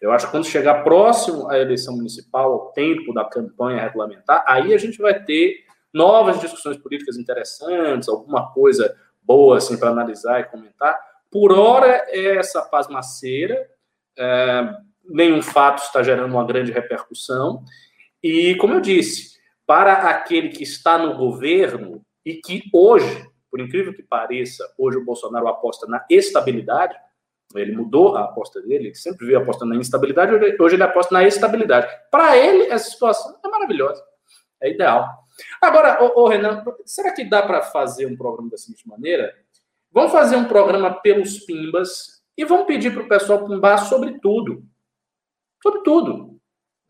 Eu 0.00 0.12
acho 0.12 0.26
que 0.26 0.32
quando 0.32 0.46
chegar 0.46 0.84
próximo 0.84 1.48
à 1.50 1.58
eleição 1.58 1.96
municipal, 1.96 2.52
ao 2.52 2.72
tempo 2.72 3.12
da 3.14 3.24
campanha 3.24 3.82
regulamentar, 3.82 4.44
aí 4.46 4.74
a 4.74 4.78
gente 4.78 4.98
vai 4.98 5.22
ter 5.22 5.64
novas 5.92 6.40
discussões 6.40 6.76
políticas 6.76 7.16
interessantes, 7.16 8.08
alguma 8.08 8.52
coisa 8.52 8.94
boa 9.22 9.56
assim 9.56 9.78
para 9.78 9.90
analisar 9.90 10.40
e 10.40 10.44
comentar. 10.44 10.98
Por 11.30 11.52
hora 11.52 12.04
é 12.08 12.36
essa 12.36 12.62
pasmaceira, 12.62 13.68
é, 14.18 14.74
nenhum 15.04 15.42
fato 15.42 15.82
está 15.82 16.02
gerando 16.02 16.32
uma 16.32 16.46
grande 16.46 16.72
repercussão. 16.72 17.64
E, 18.22 18.54
como 18.56 18.74
eu 18.74 18.80
disse, 18.80 19.36
para 19.66 19.94
aquele 20.10 20.50
que 20.50 20.62
está 20.62 20.96
no 20.98 21.16
governo 21.16 22.02
e 22.24 22.34
que 22.34 22.62
hoje, 22.72 23.26
por 23.50 23.60
incrível 23.60 23.92
que 23.92 24.02
pareça, 24.02 24.64
hoje 24.78 24.98
o 24.98 25.04
Bolsonaro 25.04 25.48
aposta 25.48 25.86
na 25.86 26.04
estabilidade, 26.10 26.96
Ele 27.54 27.76
mudou 27.76 28.16
a 28.16 28.24
aposta 28.24 28.60
dele, 28.60 28.88
ele 28.88 28.94
sempre 28.94 29.26
veio 29.26 29.38
apostando 29.38 29.72
na 29.72 29.80
instabilidade, 29.80 30.32
hoje 30.60 30.74
ele 30.74 30.82
aposta 30.82 31.14
na 31.14 31.24
estabilidade. 31.24 31.86
Para 32.10 32.36
ele, 32.36 32.64
essa 32.64 32.90
situação 32.90 33.38
é 33.44 33.48
maravilhosa, 33.48 34.02
é 34.60 34.70
ideal. 34.70 35.08
Agora, 35.60 36.02
ô, 36.02 36.22
ô 36.22 36.28
Renan, 36.28 36.64
será 36.84 37.12
que 37.12 37.24
dá 37.24 37.42
para 37.42 37.62
fazer 37.62 38.06
um 38.06 38.16
programa 38.16 38.50
da 38.50 38.56
seguinte 38.56 38.86
maneira? 38.88 39.34
Vamos 39.92 40.12
fazer 40.12 40.36
um 40.36 40.46
programa 40.46 40.92
pelos 41.00 41.38
Pimbas 41.40 42.22
e 42.36 42.44
vamos 42.44 42.66
pedir 42.66 42.92
para 42.92 43.02
o 43.02 43.08
pessoal 43.08 43.46
pimbar 43.46 43.86
sobre 43.86 44.18
tudo. 44.20 44.62
Sobre 45.62 45.80
tudo. 45.82 46.38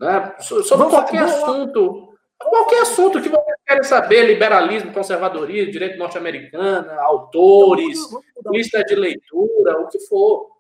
Né? 0.01 0.35
Sobre 0.41 0.77
vamos 0.77 0.93
qualquer 0.93 1.23
assunto. 1.23 2.06
Qualquer 2.39 2.83
assunto 2.83 3.21
que 3.21 3.29
você 3.29 3.55
quer 3.67 3.85
saber, 3.85 4.27
liberalismo, 4.27 4.93
conservadorismo, 4.93 5.73
direito 5.73 5.99
norte-americano, 5.99 6.91
autores, 7.01 7.99
então, 8.37 8.53
lista 8.53 8.85
de 8.85 8.95
leitura, 8.95 9.81
o 9.81 9.89
que 9.89 9.99
for. 10.01 10.51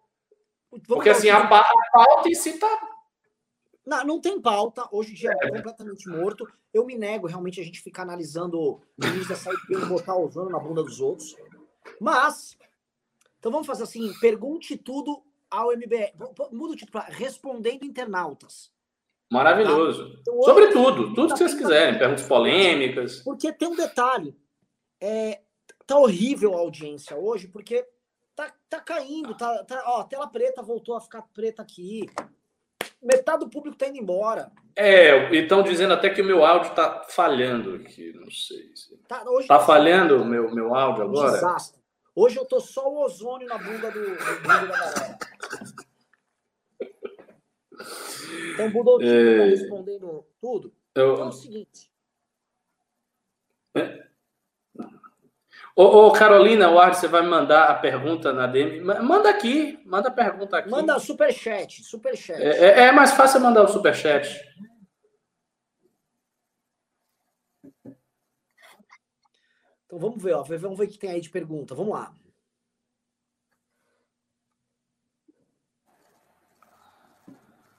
Porque 0.86 1.10
assim, 1.10 1.28
a, 1.28 1.46
pauta 1.46 2.28
em 2.28 2.34
si 2.34 2.50
está 2.50 2.68
não, 3.86 4.04
não 4.04 4.20
tem 4.20 4.40
pauta, 4.40 4.88
hoje 4.90 5.12
em 5.12 5.14
dia 5.14 5.30
é, 5.30 5.46
é 5.46 5.50
completamente 5.50 6.08
morto. 6.08 6.44
Eu 6.74 6.84
me 6.84 6.98
nego 6.98 7.28
realmente 7.28 7.60
a 7.60 7.64
gente 7.64 7.80
ficar 7.80 8.02
analisando 8.02 8.60
o 8.60 8.80
ministro 8.98 9.28
da 9.28 9.36
saúde 9.36 9.60
e 9.70 9.76
botar 9.86 10.16
ozônio 10.16 10.50
na 10.50 10.58
bunda 10.58 10.82
dos 10.82 11.00
outros. 11.00 11.36
Mas, 12.00 12.58
então 13.38 13.52
vamos 13.52 13.66
fazer 13.66 13.84
assim: 13.84 14.12
pergunte 14.20 14.76
tudo 14.76 15.22
ao 15.48 15.70
MBL. 15.70 16.12
Muda 16.50 16.72
o 16.72 16.76
título 16.76 16.90
para 16.90 17.12
Respondendo 17.12 17.84
Internautas. 17.84 18.72
Maravilhoso. 19.30 20.12
Tá? 20.12 20.18
Então, 20.20 20.42
Sobre 20.42 20.68
tudo, 20.68 21.14
tudo 21.14 21.32
que 21.32 21.38
vocês 21.38 21.54
quiserem, 21.54 21.98
perguntas 21.98 22.26
polêmicas. 22.26 23.22
Porque 23.22 23.52
tem 23.52 23.68
um 23.68 23.76
detalhe. 23.76 24.36
É, 25.00 25.40
tá 25.86 25.98
horrível 25.98 26.54
a 26.54 26.60
audiência 26.60 27.16
hoje, 27.16 27.48
porque 27.48 27.86
tá, 28.34 28.52
tá 28.68 28.80
caindo, 28.80 29.36
tá, 29.36 29.64
tá, 29.64 29.82
ó, 29.86 30.00
a 30.00 30.04
tela 30.04 30.26
preta 30.26 30.62
voltou 30.62 30.96
a 30.96 31.00
ficar 31.00 31.22
preta 31.34 31.62
aqui 31.62 32.06
metade 33.02 33.44
do 33.44 33.50
público 33.50 33.76
está 33.76 33.86
indo 33.86 33.98
embora. 33.98 34.50
É, 34.74 35.32
estão 35.34 35.62
dizendo 35.62 35.94
até 35.94 36.10
que 36.10 36.20
o 36.20 36.24
meu 36.24 36.44
áudio 36.44 36.70
está 36.70 37.04
falhando 37.08 37.76
aqui, 37.76 38.12
não 38.14 38.30
sei. 38.30 38.70
Está 39.00 39.24
tá 39.46 39.60
falhando 39.60 40.20
o 40.20 40.24
meu, 40.24 40.52
meu 40.54 40.74
áudio 40.74 41.04
agora? 41.04 41.32
Desastre. 41.32 41.80
Hoje 42.14 42.36
eu 42.36 42.44
tô 42.44 42.60
só 42.60 42.88
o 42.88 43.04
ozônio 43.04 43.46
na 43.46 43.58
bunda 43.58 43.90
do, 43.90 44.00
do 44.00 44.42
da 44.42 44.64
galera. 44.64 45.18
Então, 48.54 48.70
Budol, 48.70 49.02
é... 49.02 49.38
tá 49.38 49.44
respondendo 49.44 50.26
tudo. 50.40 50.72
Eu... 50.94 51.12
Então 51.12 51.24
é 51.24 51.28
o 51.28 51.32
seguinte. 51.32 51.90
É? 53.76 54.06
Ô, 55.74 56.06
ô, 56.06 56.12
Carolina, 56.12 56.70
você 56.70 57.06
vai 57.06 57.20
mandar 57.20 57.64
a 57.64 57.74
pergunta 57.74 58.32
na 58.32 58.46
DM? 58.46 58.80
Manda 58.80 59.28
aqui, 59.28 59.78
manda 59.84 60.08
a 60.08 60.12
pergunta 60.12 60.56
aqui. 60.56 60.70
Manda 60.70 60.98
superchat, 60.98 61.82
superchat. 61.84 62.40
É, 62.40 62.48
é, 62.48 62.80
é 62.86 62.92
mais 62.92 63.12
fácil 63.12 63.40
mandar 63.40 63.62
o 63.62 63.68
superchat. 63.68 64.26
Então 69.84 69.98
vamos 69.98 70.22
ver, 70.22 70.32
ó, 70.32 70.42
vamos 70.42 70.78
ver 70.78 70.84
o 70.84 70.88
que 70.88 70.98
tem 70.98 71.10
aí 71.10 71.20
de 71.20 71.28
pergunta. 71.28 71.74
Vamos 71.74 71.92
lá. 71.92 72.12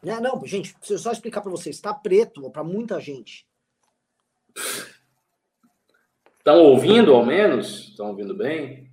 É, 0.07 0.19
não, 0.21 0.41
gente, 0.45 0.73
preciso 0.75 1.03
só 1.03 1.11
explicar 1.11 1.41
para 1.41 1.51
vocês. 1.51 1.75
Está 1.75 1.93
preto 1.93 2.49
para 2.49 2.63
muita 2.63 2.99
gente. 2.99 3.45
Estão 6.37 6.59
ouvindo, 6.59 7.13
ao 7.13 7.25
menos? 7.25 7.89
Estão 7.89 8.07
ouvindo 8.07 8.33
bem? 8.33 8.89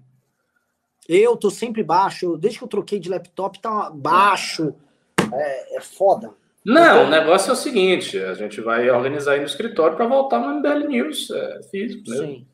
Eu 1.09 1.37
tô 1.37 1.50
sempre 1.50 1.83
baixo. 1.83 2.37
Desde 2.37 2.59
que 2.59 2.64
eu 2.64 2.68
troquei 2.68 2.99
de 2.99 3.09
laptop, 3.09 3.61
tá 3.61 3.90
baixo. 3.90 4.75
É, 5.33 5.76
é 5.76 5.80
foda. 5.80 6.35
Não, 6.64 6.83
então, 6.83 7.06
o 7.06 7.11
negócio 7.11 7.50
é 7.50 7.52
o 7.52 7.56
seguinte: 7.56 8.18
a 8.18 8.35
gente 8.35 8.61
vai 8.61 8.90
organizar 8.90 9.35
aí 9.35 9.40
no 9.40 9.47
escritório 9.47 9.97
para 9.97 10.06
voltar 10.06 10.40
no 10.40 10.59
MBL 10.59 10.88
News 10.88 11.30
é, 11.30 11.62
físico 11.71 12.11
mesmo. 12.11 12.26
Sim. 12.26 12.49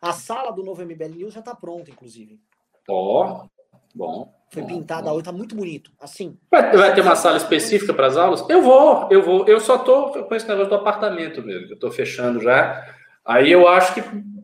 A 0.00 0.12
sala 0.12 0.52
do 0.52 0.62
novo 0.62 0.82
MBL 0.84 1.16
News 1.16 1.34
já 1.34 1.42
tá 1.42 1.54
pronta, 1.54 1.90
inclusive. 1.90 2.40
Ó, 2.88 3.42
oh, 3.44 3.57
bom. 3.98 4.32
Foi 4.50 4.62
bom, 4.62 4.68
pintada 4.68 5.12
hoje, 5.12 5.24
tá 5.24 5.32
muito 5.32 5.54
bonito. 5.54 5.90
Assim. 6.00 6.38
Vai, 6.50 6.74
vai 6.74 6.94
ter 6.94 7.02
uma 7.02 7.16
sala 7.16 7.36
específica 7.36 7.92
para 7.92 8.06
as 8.06 8.16
aulas? 8.16 8.48
Eu 8.48 8.62
vou, 8.62 9.08
eu 9.10 9.22
vou. 9.22 9.46
Eu 9.46 9.60
só 9.60 9.78
tô 9.78 10.24
com 10.24 10.34
esse 10.34 10.48
negócio 10.48 10.70
do 10.70 10.76
apartamento 10.76 11.42
mesmo. 11.42 11.72
Eu 11.72 11.78
tô 11.78 11.90
fechando 11.90 12.40
já. 12.40 12.94
Aí 13.24 13.52
eu 13.52 13.68
acho 13.68 13.92
que 13.94 14.02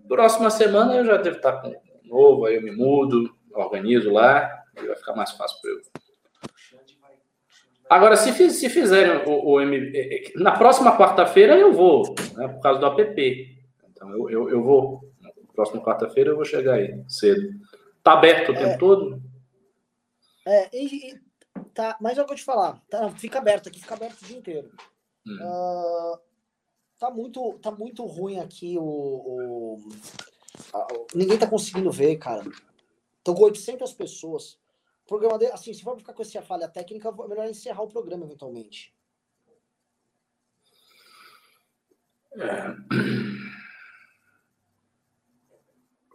próxima 0.08 0.50
semana 0.50 0.94
eu 0.94 1.04
já 1.04 1.16
devo 1.16 1.36
estar 1.36 1.52
com 1.60 1.68
um 1.68 1.74
novo, 2.04 2.44
aí 2.46 2.56
eu 2.56 2.62
me 2.62 2.70
mudo, 2.70 3.34
organizo 3.52 4.12
lá, 4.12 4.62
e 4.76 4.86
vai 4.86 4.96
ficar 4.96 5.14
mais 5.14 5.30
fácil 5.32 5.58
para 5.60 5.70
eu. 5.70 5.80
Agora, 7.88 8.16
se, 8.16 8.50
se 8.50 8.68
fizerem 8.68 9.24
o, 9.26 9.52
o 9.52 9.60
M... 9.60 9.92
Na 10.36 10.52
próxima 10.52 10.96
quarta-feira 10.96 11.56
eu 11.56 11.72
vou, 11.72 12.14
né, 12.34 12.48
por 12.48 12.60
causa 12.60 12.80
do 12.80 12.86
app. 12.86 13.58
Então 13.90 14.10
eu, 14.10 14.30
eu, 14.30 14.50
eu 14.50 14.62
vou. 14.62 15.00
Na 15.20 15.30
próxima 15.54 15.82
quarta-feira 15.82 16.30
eu 16.30 16.36
vou 16.36 16.44
chegar 16.44 16.74
aí 16.74 17.02
cedo. 17.06 17.50
Tá 18.02 18.14
aberto 18.14 18.50
o 18.50 18.54
é, 18.54 18.58
tempo 18.58 18.78
todo? 18.78 19.22
É, 20.46 20.76
e, 20.76 21.12
e, 21.12 21.20
tá, 21.74 21.96
mas 22.00 22.18
eu 22.18 22.26
vou 22.26 22.36
te 22.36 22.44
falar, 22.44 22.82
tá, 22.88 23.10
fica 23.12 23.38
aberto 23.38 23.68
aqui, 23.68 23.80
fica 23.80 23.94
aberto 23.94 24.22
o 24.22 24.24
dia 24.26 24.38
inteiro. 24.38 24.70
Hum. 25.26 25.38
Uh, 25.40 26.18
Tá 27.04 27.10
muito, 27.10 27.58
tá 27.58 27.70
muito 27.70 28.04
ruim 28.06 28.38
aqui 28.38 28.78
o. 28.78 28.82
o 28.84 29.78
ninguém 31.14 31.38
tá 31.38 31.46
conseguindo 31.46 31.90
ver, 31.90 32.16
cara. 32.16 32.42
Estão 33.18 33.34
com 33.34 33.42
800 33.42 33.92
pessoas. 33.92 34.54
O 35.04 35.08
programa 35.08 35.38
dele, 35.38 35.52
assim, 35.52 35.74
se 35.74 35.82
for 35.82 35.98
ficar 35.98 36.14
com 36.14 36.22
essa 36.22 36.40
falha 36.40 36.66
técnica, 36.66 37.08
é 37.10 37.28
melhor 37.28 37.46
encerrar 37.46 37.82
o 37.82 37.88
programa 37.88 38.24
eventualmente. 38.24 38.94
É. 42.32 42.74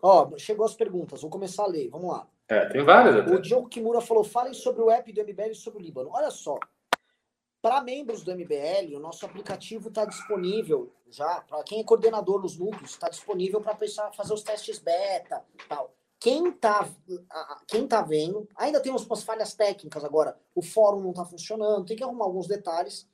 Ó, 0.02 0.36
chegou 0.38 0.66
as 0.66 0.74
perguntas, 0.74 1.22
vou 1.22 1.30
começar 1.30 1.66
a 1.66 1.68
ler, 1.68 1.90
vamos 1.90 2.10
lá. 2.10 2.28
É, 2.50 2.66
tem 2.66 2.84
várias 2.84 3.16
até. 3.16 3.32
O 3.32 3.40
Diogo 3.40 3.70
Kimura 3.70 4.02
falou: 4.02 4.24
falem 4.24 4.54
sobre 4.54 4.82
o 4.82 4.90
app 4.90 5.14
do 5.14 5.22
MBL 5.22 5.52
e 5.52 5.56
sobre 5.56 5.80
o 5.80 5.82
Líbano. 5.82 6.10
Olha 6.12 6.32
só, 6.32 6.58
para 7.62 7.82
membros 7.82 8.24
do 8.24 8.36
MBL, 8.36 8.96
o 8.96 9.00
nosso 9.00 9.24
aplicativo 9.26 9.90
está 9.90 10.04
disponível 10.04 10.92
já. 11.12 11.42
Para 11.42 11.64
quem 11.64 11.80
é 11.80 11.84
coordenador 11.84 12.42
nos 12.42 12.58
núcleos, 12.58 12.92
está 12.92 13.08
disponível 13.08 13.62
para 13.62 13.78
fazer 14.14 14.34
os 14.34 14.42
testes 14.42 14.80
beta 14.80 15.46
tal. 15.68 15.94
Quem 16.20 16.50
está 16.50 16.90
quem 17.68 17.88
tá 17.88 18.02
vendo, 18.02 18.48
ainda 18.56 18.82
tem 18.82 18.92
umas 18.92 19.24
falhas 19.24 19.54
técnicas 19.54 20.04
agora. 20.04 20.38
O 20.56 20.62
fórum 20.62 21.02
não 21.02 21.12
está 21.12 21.24
funcionando, 21.24 21.86
tem 21.86 21.96
que 21.96 22.04
arrumar 22.04 22.26
alguns 22.26 22.48
detalhes. 22.48 23.08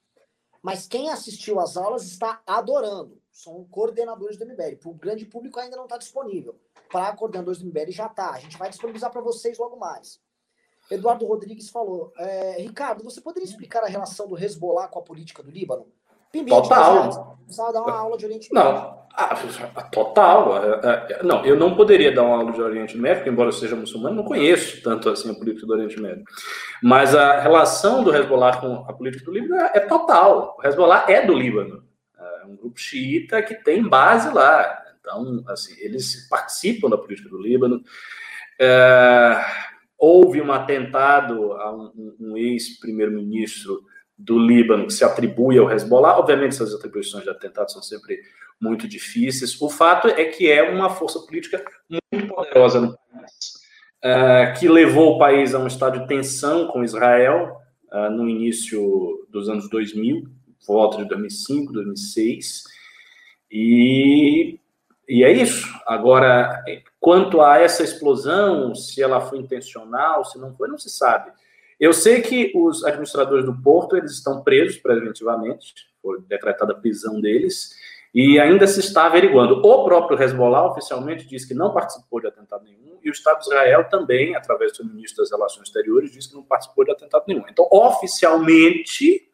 Mas 0.61 0.87
quem 0.87 1.09
assistiu 1.09 1.59
às 1.59 1.75
aulas 1.75 2.03
está 2.03 2.41
adorando. 2.47 3.21
São 3.35 3.65
coordenadores 3.69 4.37
do 4.37 4.45
MBL. 4.45 4.77
Para 4.79 4.89
o 4.89 4.93
grande 4.93 5.25
público 5.25 5.59
ainda 5.59 5.75
não 5.75 5.83
está 5.83 5.97
disponível. 5.97 6.55
Para 6.89 7.13
coordenadores 7.13 7.59
do 7.59 7.65
MBL 7.65 7.91
já 7.91 8.05
está. 8.05 8.31
A 8.31 8.39
gente 8.39 8.57
vai 8.57 8.69
disponibilizar 8.69 9.11
para 9.11 9.19
vocês 9.19 9.57
logo 9.57 9.75
mais. 9.75 10.21
Eduardo 10.89 11.25
Rodrigues 11.25 11.69
falou. 11.69 12.13
É, 12.17 12.61
Ricardo, 12.61 13.03
você 13.03 13.19
poderia 13.19 13.45
explicar 13.45 13.83
a 13.83 13.87
relação 13.87 14.25
do 14.25 14.41
Hezbollah 14.41 14.87
com 14.87 14.99
a 14.99 15.01
política 15.01 15.43
do 15.43 15.51
Líbano? 15.51 15.85
Pimbinha 16.31 16.61
total. 16.61 17.37
Precisava 17.43 17.73
dar 17.73 17.81
uma 17.81 17.97
aula 17.97 18.17
de 18.17 18.25
Oriente 18.25 18.53
Médio. 18.53 18.71
Não, 18.71 19.05
ah, 19.13 19.35
total. 19.91 20.55
É, 20.63 21.07
é, 21.09 21.23
não, 21.23 21.45
eu 21.45 21.57
não 21.57 21.75
poderia 21.75 22.15
dar 22.15 22.23
uma 22.23 22.37
aula 22.37 22.53
de 22.53 22.61
Oriente 22.61 22.97
Médio, 22.97 23.29
embora 23.29 23.49
eu 23.49 23.53
seja 23.53 23.75
muçulmano, 23.75 24.15
não 24.15 24.23
conheço 24.23 24.81
tanto 24.81 25.09
assim 25.09 25.29
a 25.29 25.35
política 25.35 25.67
do 25.67 25.73
Oriente 25.73 25.99
Médio. 25.99 26.23
Mas 26.81 27.13
a 27.13 27.41
relação 27.41 28.01
do 28.01 28.15
Hezbollah 28.15 28.61
com 28.61 28.75
a 28.87 28.93
política 28.93 29.25
do 29.25 29.33
Líbano 29.33 29.59
é, 29.61 29.71
é 29.73 29.79
total. 29.81 30.55
O 30.57 30.65
Hezbollah 30.65 31.05
é 31.09 31.25
do 31.25 31.33
Líbano. 31.33 31.84
É 32.55 32.61
grupo 32.61 32.79
xiita 32.79 33.41
que 33.41 33.55
tem 33.55 33.87
base 33.87 34.33
lá. 34.33 34.83
Então, 34.99 35.43
assim, 35.47 35.75
eles 35.79 36.27
participam 36.29 36.89
da 36.89 36.97
política 36.97 37.29
do 37.29 37.41
Líbano. 37.41 37.83
É, 38.59 39.45
houve 39.97 40.41
um 40.41 40.51
atentado 40.51 41.53
a 41.53 41.75
um, 41.75 42.15
um 42.19 42.37
ex-primeiro-ministro 42.37 43.83
do 44.17 44.39
Líbano 44.39 44.87
que 44.87 44.93
se 44.93 45.03
atribui 45.03 45.57
ao 45.57 45.71
Hezbollah. 45.71 46.17
Obviamente, 46.17 46.53
essas 46.53 46.73
atribuições 46.73 47.23
de 47.23 47.29
atentado 47.29 47.71
são 47.71 47.81
sempre 47.81 48.21
muito 48.59 48.87
difíceis. 48.87 49.59
O 49.61 49.69
fato 49.69 50.07
é 50.07 50.25
que 50.25 50.49
é 50.49 50.63
uma 50.63 50.89
força 50.89 51.19
política 51.19 51.63
muito 51.89 52.33
poderosa 52.33 52.79
no 52.79 52.97
país, 52.97 53.53
uh, 54.03 54.59
que 54.59 54.67
levou 54.67 55.15
o 55.15 55.19
país 55.19 55.53
a 55.53 55.59
um 55.59 55.67
estado 55.67 55.99
de 55.99 56.07
tensão 56.07 56.67
com 56.67 56.83
Israel 56.83 57.57
uh, 57.91 58.09
no 58.09 58.29
início 58.29 59.27
dos 59.29 59.49
anos 59.49 59.69
2000, 59.69 60.23
volta 60.67 60.97
de 60.97 61.07
2005, 61.07 61.73
2006. 61.73 62.63
E 63.51 64.59
e 65.07 65.23
é 65.23 65.31
isso. 65.31 65.67
Agora, 65.85 66.63
quanto 66.99 67.41
a 67.41 67.59
essa 67.59 67.83
explosão, 67.83 68.73
se 68.73 69.01
ela 69.01 69.21
foi 69.21 69.37
intencional, 69.37 70.25
se 70.25 70.39
não 70.39 70.55
foi, 70.55 70.67
não 70.67 70.77
se 70.77 70.89
sabe. 70.89 71.31
Eu 71.79 71.93
sei 71.93 72.21
que 72.21 72.51
os 72.55 72.83
administradores 72.83 73.45
do 73.45 73.55
porto 73.55 73.95
eles 73.95 74.11
estão 74.11 74.41
presos 74.41 74.77
preventivamente, 74.77 75.73
foi 76.01 76.21
decretada 76.21 76.73
a 76.73 76.75
prisão 76.75 77.21
deles, 77.21 77.71
e 78.13 78.39
ainda 78.39 78.65
se 78.65 78.79
está 78.79 79.05
averiguando. 79.05 79.61
O 79.63 79.83
próprio 79.83 80.19
Hezbollah 80.19 80.71
oficialmente 80.71 81.27
diz 81.27 81.45
que 81.45 81.53
não 81.53 81.73
participou 81.73 82.21
de 82.21 82.27
atentado 82.27 82.63
nenhum, 82.63 82.97
e 83.03 83.09
o 83.09 83.11
Estado 83.11 83.39
de 83.39 83.45
Israel 83.45 83.87
também, 83.89 84.35
através 84.35 84.75
do 84.77 84.85
ministro 84.85 85.21
das 85.21 85.31
Relações 85.31 85.67
Exteriores, 85.67 86.11
diz 86.11 86.25
que 86.25 86.33
não 86.33 86.43
participou 86.43 86.85
de 86.85 86.91
atentado 86.91 87.25
nenhum. 87.27 87.43
Então, 87.47 87.67
oficialmente, 87.69 89.29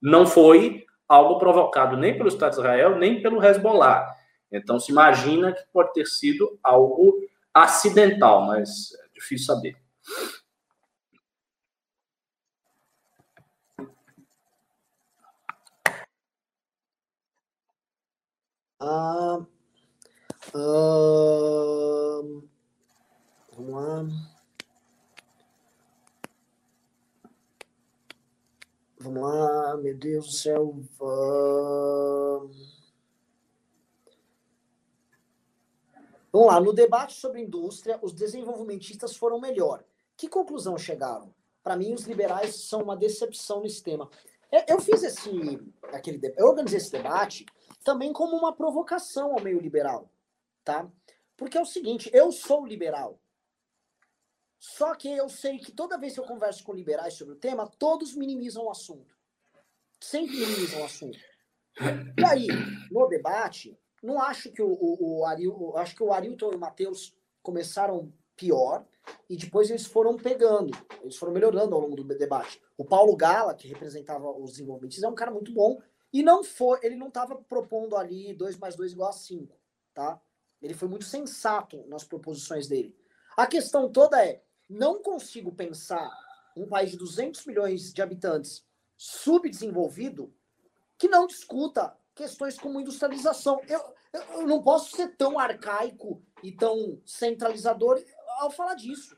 não 0.00 0.26
foi 0.26 0.84
algo 1.08 1.38
provocado 1.38 1.96
nem 1.96 2.16
pelo 2.16 2.28
Estado 2.28 2.52
de 2.52 2.56
Israel, 2.58 2.96
nem 2.96 3.20
pelo 3.20 3.44
Hezbollah. 3.44 4.08
Então, 4.52 4.78
se 4.80 4.92
imagina 4.92 5.52
que 5.52 5.62
pode 5.72 5.92
ter 5.92 6.06
sido 6.06 6.58
algo 6.62 7.14
acidental, 7.54 8.42
mas 8.46 8.92
é 8.94 9.08
difícil 9.14 9.46
saber. 9.46 9.76
Ah, 18.80 19.46
ah, 20.54 22.20
vamos 23.56 23.72
lá. 23.72 24.29
Vamos 29.02 29.22
lá, 29.22 29.78
meu 29.78 29.96
Deus 29.96 30.26
do 30.26 30.32
céu. 30.32 30.78
Vamos 36.30 36.46
lá, 36.46 36.60
no 36.60 36.74
debate 36.74 37.14
sobre 37.14 37.40
indústria, 37.40 37.98
os 38.02 38.12
desenvolvimentistas 38.12 39.16
foram 39.16 39.40
melhor. 39.40 39.82
Que 40.18 40.28
conclusão 40.28 40.76
chegaram? 40.76 41.34
Para 41.62 41.76
mim, 41.76 41.94
os 41.94 42.04
liberais 42.04 42.68
são 42.68 42.82
uma 42.82 42.94
decepção 42.94 43.62
nesse 43.62 43.82
tema. 43.82 44.10
É, 44.52 44.70
eu 44.70 44.78
fiz 44.78 45.02
esse, 45.02 45.58
aquele, 45.84 46.20
eu 46.36 46.48
organizei 46.48 46.76
esse 46.76 46.92
debate 46.92 47.46
também 47.82 48.12
como 48.12 48.36
uma 48.36 48.54
provocação 48.54 49.32
ao 49.32 49.40
meio 49.40 49.60
liberal, 49.60 50.10
tá? 50.62 50.86
Porque 51.38 51.56
é 51.56 51.62
o 51.62 51.66
seguinte, 51.66 52.10
eu 52.12 52.30
sou 52.30 52.66
liberal. 52.66 53.18
Só 54.60 54.94
que 54.94 55.08
eu 55.08 55.26
sei 55.30 55.58
que 55.58 55.72
toda 55.72 55.96
vez 55.96 56.12
que 56.12 56.20
eu 56.20 56.24
converso 56.24 56.62
com 56.62 56.74
liberais 56.74 57.14
sobre 57.14 57.32
o 57.32 57.38
tema, 57.38 57.66
todos 57.66 58.14
minimizam 58.14 58.66
o 58.66 58.70
assunto. 58.70 59.16
Sempre 59.98 60.36
minimizam 60.36 60.82
o 60.82 60.84
assunto. 60.84 61.18
E 62.18 62.24
aí, 62.26 62.46
no 62.90 63.08
debate, 63.08 63.74
não 64.02 64.20
acho 64.20 64.52
que 64.52 64.60
o, 64.60 64.68
o, 64.68 65.20
o 65.22 65.76
acho 65.78 65.96
que 65.96 66.02
o 66.02 66.12
Arilton 66.12 66.52
e 66.52 66.56
o 66.56 66.58
Matheus 66.58 67.16
começaram 67.42 68.12
pior 68.36 68.84
e 69.30 69.36
depois 69.36 69.70
eles 69.70 69.86
foram 69.86 70.14
pegando, 70.16 70.76
eles 71.00 71.16
foram 71.16 71.32
melhorando 71.32 71.74
ao 71.74 71.80
longo 71.80 71.96
do 71.96 72.04
debate. 72.04 72.60
O 72.76 72.84
Paulo 72.84 73.16
Gala, 73.16 73.54
que 73.54 73.66
representava 73.66 74.30
os 74.30 74.52
desenvolvimentos, 74.52 75.02
é 75.02 75.08
um 75.08 75.14
cara 75.14 75.30
muito 75.30 75.52
bom 75.52 75.80
e 76.12 76.22
não 76.22 76.44
foi, 76.44 76.80
ele 76.82 76.96
não 76.96 77.08
estava 77.08 77.34
propondo 77.36 77.96
ali 77.96 78.34
2 78.34 78.58
mais 78.58 78.76
2 78.76 78.92
igual 78.92 79.08
a 79.08 79.12
5, 79.12 79.56
tá? 79.94 80.20
Ele 80.60 80.74
foi 80.74 80.86
muito 80.86 81.06
sensato 81.06 81.82
nas 81.86 82.04
proposições 82.04 82.68
dele. 82.68 82.94
A 83.36 83.46
questão 83.46 83.90
toda 83.90 84.22
é, 84.22 84.42
não 84.70 85.02
consigo 85.02 85.50
pensar 85.50 86.08
um 86.56 86.66
país 86.66 86.92
de 86.92 86.96
200 86.96 87.44
milhões 87.44 87.92
de 87.92 88.00
habitantes 88.00 88.64
subdesenvolvido 88.96 90.32
que 90.96 91.08
não 91.08 91.26
discuta 91.26 91.96
questões 92.14 92.58
como 92.58 92.80
industrialização. 92.80 93.60
Eu, 93.68 93.80
eu 94.34 94.46
não 94.46 94.62
posso 94.62 94.94
ser 94.94 95.16
tão 95.16 95.38
arcaico 95.38 96.22
e 96.42 96.52
tão 96.52 97.00
centralizador 97.04 98.00
ao 98.38 98.50
falar 98.50 98.74
disso. 98.74 99.16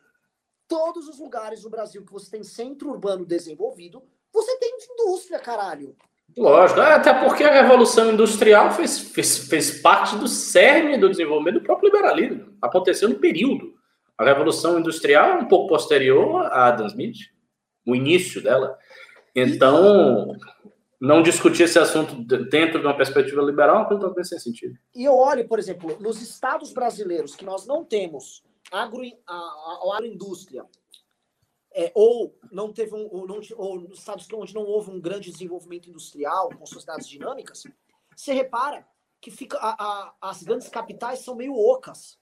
Todos 0.66 1.08
os 1.08 1.18
lugares 1.18 1.64
no 1.64 1.70
Brasil 1.70 2.04
que 2.04 2.12
você 2.12 2.30
tem 2.30 2.42
centro 2.42 2.90
urbano 2.90 3.26
desenvolvido, 3.26 4.02
você 4.32 4.56
tem 4.58 4.78
indústria, 4.90 5.38
caralho. 5.38 5.94
Lógico, 6.36 6.80
é, 6.80 6.94
até 6.94 7.12
porque 7.12 7.44
a 7.44 7.62
Revolução 7.62 8.10
Industrial 8.10 8.72
fez, 8.72 8.98
fez, 8.98 9.36
fez 9.36 9.82
parte 9.82 10.16
do 10.16 10.26
cerne 10.26 10.96
do 10.96 11.10
desenvolvimento 11.10 11.60
do 11.60 11.64
próprio 11.64 11.88
liberalismo. 11.88 12.56
Aconteceu 12.62 13.08
no 13.08 13.18
período. 13.18 13.74
A 14.18 14.24
Revolução 14.24 14.78
Industrial 14.78 15.30
é 15.30 15.34
um 15.34 15.48
pouco 15.48 15.68
posterior 15.68 16.46
a 16.46 16.68
Adam 16.68 16.86
Smith, 16.86 17.16
o 17.86 17.94
início 17.94 18.42
dela. 18.42 18.78
Então, 19.34 20.36
não 21.00 21.22
discutir 21.22 21.64
esse 21.64 21.78
assunto 21.78 22.14
dentro 22.48 22.78
de 22.78 22.86
uma 22.86 22.96
perspectiva 22.96 23.42
liberal 23.42 23.76
é 23.76 23.78
uma 23.80 23.88
coisa 23.88 24.02
talvez 24.02 24.28
sem 24.28 24.38
sentido. 24.38 24.78
E 24.94 25.04
eu 25.04 25.16
olho, 25.16 25.48
por 25.48 25.58
exemplo, 25.58 25.98
nos 26.00 26.22
estados 26.22 26.72
brasileiros 26.72 27.34
que 27.34 27.44
nós 27.44 27.66
não 27.66 27.84
temos 27.84 28.42
agro, 28.70 29.02
a, 29.26 29.34
a, 29.34 29.80
a 29.84 29.96
agroindústria, 29.96 30.64
é, 31.74 31.90
ou 31.94 32.38
não 32.50 32.72
teve 32.72 32.94
um, 32.94 33.08
ou, 33.10 33.26
não, 33.26 33.40
ou 33.56 33.92
estados 33.92 34.28
onde 34.32 34.54
não 34.54 34.62
houve 34.62 34.90
um 34.90 35.00
grande 35.00 35.30
desenvolvimento 35.30 35.88
industrial 35.88 36.50
com 36.50 36.66
sociedades 36.66 37.08
dinâmicas, 37.08 37.64
você 38.14 38.32
repara 38.32 38.86
que 39.20 39.30
fica 39.30 39.56
a, 39.58 39.70
a, 39.70 40.14
as 40.20 40.42
grandes 40.42 40.68
capitais 40.68 41.20
são 41.20 41.34
meio 41.34 41.54
ocas. 41.54 42.18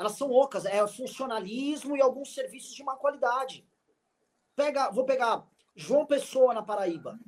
Elas 0.00 0.12
são 0.16 0.30
ocas, 0.30 0.64
é 0.64 0.86
funcionalismo 0.88 1.94
e 1.94 2.00
alguns 2.00 2.32
serviços 2.32 2.74
de 2.74 2.82
má 2.82 2.96
qualidade. 2.96 3.68
Pega, 4.56 4.90
vou 4.90 5.04
pegar 5.04 5.46
João 5.76 6.06
Pessoa 6.06 6.54
na 6.54 6.62
Paraíba. 6.62 7.20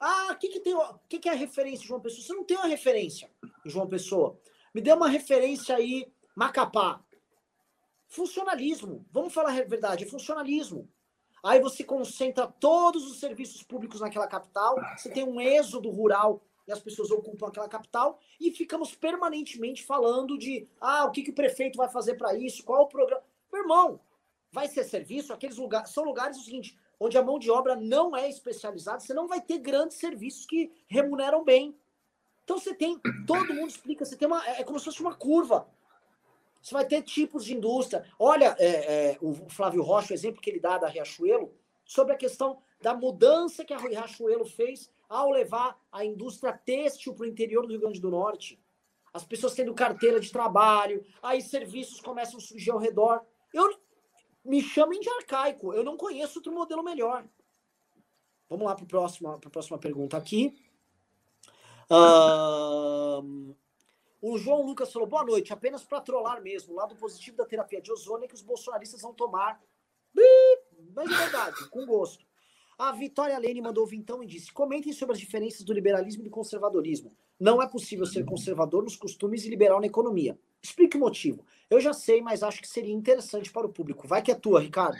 Ah, 0.00 0.30
o 0.32 0.36
que, 0.36 0.48
que, 0.48 0.58
tem, 0.58 0.74
que, 1.08 1.20
que 1.20 1.28
é 1.28 1.32
a 1.32 1.36
referência 1.36 1.82
de 1.82 1.86
João 1.86 2.00
Pessoa? 2.00 2.26
Você 2.26 2.32
não 2.32 2.42
tem 2.42 2.56
uma 2.56 2.66
referência 2.66 3.30
em 3.64 3.70
João 3.70 3.88
Pessoa. 3.88 4.36
Me 4.74 4.80
dê 4.80 4.92
uma 4.92 5.08
referência 5.08 5.76
aí, 5.76 6.12
Macapá. 6.34 7.00
Funcionalismo. 8.08 9.06
Vamos 9.12 9.32
falar 9.32 9.50
a 9.50 9.64
verdade, 9.64 10.02
é 10.02 10.08
funcionalismo. 10.08 10.90
Aí 11.44 11.60
você 11.60 11.84
concentra 11.84 12.48
todos 12.48 13.08
os 13.08 13.20
serviços 13.20 13.62
públicos 13.62 14.00
naquela 14.00 14.26
capital, 14.26 14.74
você 14.96 15.12
tem 15.12 15.22
um 15.22 15.40
êxodo 15.40 15.90
rural 15.90 16.42
e 16.66 16.72
as 16.72 16.80
pessoas 16.80 17.10
ocupam 17.10 17.48
aquela 17.48 17.68
capital 17.68 18.18
e 18.40 18.50
ficamos 18.50 18.94
permanentemente 18.94 19.84
falando 19.84 20.38
de 20.38 20.66
ah, 20.80 21.04
o 21.04 21.10
que, 21.10 21.22
que 21.22 21.30
o 21.30 21.34
prefeito 21.34 21.76
vai 21.76 21.88
fazer 21.88 22.14
para 22.14 22.34
isso, 22.34 22.64
qual 22.64 22.82
o 22.82 22.88
programa. 22.88 23.22
Meu 23.52 23.62
irmão, 23.62 24.00
vai 24.50 24.68
ser 24.68 24.84
serviço, 24.84 25.32
aqueles 25.32 25.56
lugares 25.56 25.90
são 25.90 26.04
lugares 26.04 26.38
o 26.38 26.42
seguinte, 26.42 26.78
onde 26.98 27.18
a 27.18 27.22
mão 27.22 27.38
de 27.38 27.50
obra 27.50 27.76
não 27.76 28.16
é 28.16 28.28
especializada, 28.28 29.00
você 29.00 29.12
não 29.12 29.26
vai 29.26 29.40
ter 29.40 29.58
grandes 29.58 29.98
serviços 29.98 30.46
que 30.46 30.72
remuneram 30.86 31.44
bem. 31.44 31.76
Então 32.44 32.58
você 32.58 32.74
tem, 32.74 33.00
todo 33.26 33.54
mundo 33.54 33.68
explica, 33.68 34.04
você 34.04 34.16
tem 34.16 34.28
uma, 34.28 34.46
é 34.46 34.62
como 34.62 34.78
se 34.78 34.84
fosse 34.84 35.00
uma 35.00 35.14
curva. 35.14 35.68
Você 36.62 36.72
vai 36.72 36.86
ter 36.86 37.02
tipos 37.02 37.44
de 37.44 37.54
indústria. 37.54 38.06
Olha, 38.18 38.56
é, 38.58 39.10
é, 39.12 39.18
o 39.20 39.34
Flávio 39.50 39.82
Rocha, 39.82 40.12
o 40.12 40.14
exemplo 40.14 40.40
que 40.40 40.48
ele 40.48 40.60
dá 40.60 40.78
da 40.78 40.88
Riachuelo, 40.88 41.54
sobre 41.84 42.14
a 42.14 42.16
questão 42.16 42.58
da 42.80 42.94
mudança 42.94 43.64
que 43.64 43.74
a 43.74 43.78
Riachuelo 43.78 44.46
fez 44.46 44.90
ao 45.08 45.30
levar 45.30 45.78
a 45.90 46.04
indústria 46.04 46.52
têxtil 46.52 47.14
para 47.14 47.24
o 47.24 47.28
interior 47.28 47.62
do 47.62 47.72
Rio 47.72 47.80
Grande 47.80 48.00
do 48.00 48.10
Norte. 48.10 48.60
As 49.12 49.24
pessoas 49.24 49.54
tendo 49.54 49.74
carteira 49.74 50.18
de 50.18 50.30
trabalho, 50.32 51.04
aí 51.22 51.40
serviços 51.40 52.00
começam 52.00 52.38
a 52.38 52.42
surgir 52.42 52.70
ao 52.70 52.78
redor. 52.78 53.24
Eu 53.52 53.78
me 54.44 54.60
chamem 54.60 55.00
de 55.00 55.08
arcaico, 55.08 55.72
eu 55.72 55.84
não 55.84 55.96
conheço 55.96 56.38
outro 56.38 56.52
modelo 56.52 56.82
melhor. 56.82 57.24
Vamos 58.48 58.66
lá 58.66 58.74
para 58.74 58.84
a 58.84 58.88
próxima, 58.88 59.38
próxima 59.38 59.78
pergunta 59.78 60.16
aqui. 60.16 60.56
O 64.20 64.38
João 64.38 64.62
Lucas 64.62 64.92
falou: 64.92 65.06
boa 65.06 65.24
noite, 65.24 65.52
apenas 65.52 65.84
para 65.84 66.00
trollar 66.00 66.42
mesmo. 66.42 66.72
O 66.72 66.76
lado 66.76 66.96
positivo 66.96 67.36
da 67.36 67.44
terapia 67.44 67.80
de 67.80 67.92
ozônio 67.92 68.24
é 68.24 68.28
que 68.28 68.34
os 68.34 68.42
bolsonaristas 68.42 69.02
vão 69.02 69.14
tomar. 69.14 69.62
Mas 70.94 71.10
é 71.10 71.16
verdade, 71.16 71.68
com 71.70 71.84
gosto. 71.86 72.24
A 72.78 72.90
Vitória 72.92 73.38
Lene 73.38 73.60
mandou 73.60 73.86
vintão 73.86 74.22
e 74.22 74.26
disse: 74.26 74.52
comentem 74.52 74.92
sobre 74.92 75.14
as 75.14 75.20
diferenças 75.20 75.62
do 75.62 75.72
liberalismo 75.72 76.22
e 76.22 76.24
do 76.24 76.30
conservadorismo. 76.30 77.12
Não 77.38 77.62
é 77.62 77.68
possível 77.68 78.06
ser 78.06 78.24
conservador 78.24 78.82
nos 78.82 78.96
costumes 78.96 79.44
e 79.44 79.48
liberal 79.48 79.80
na 79.80 79.86
economia. 79.86 80.36
Explique 80.62 80.96
o 80.96 81.00
motivo. 81.00 81.44
Eu 81.70 81.80
já 81.80 81.92
sei, 81.92 82.20
mas 82.20 82.42
acho 82.42 82.60
que 82.60 82.68
seria 82.68 82.92
interessante 82.92 83.52
para 83.52 83.66
o 83.66 83.72
público. 83.72 84.08
Vai 84.08 84.22
que 84.22 84.30
é 84.30 84.34
tua, 84.34 84.60
Ricardo. 84.60 84.98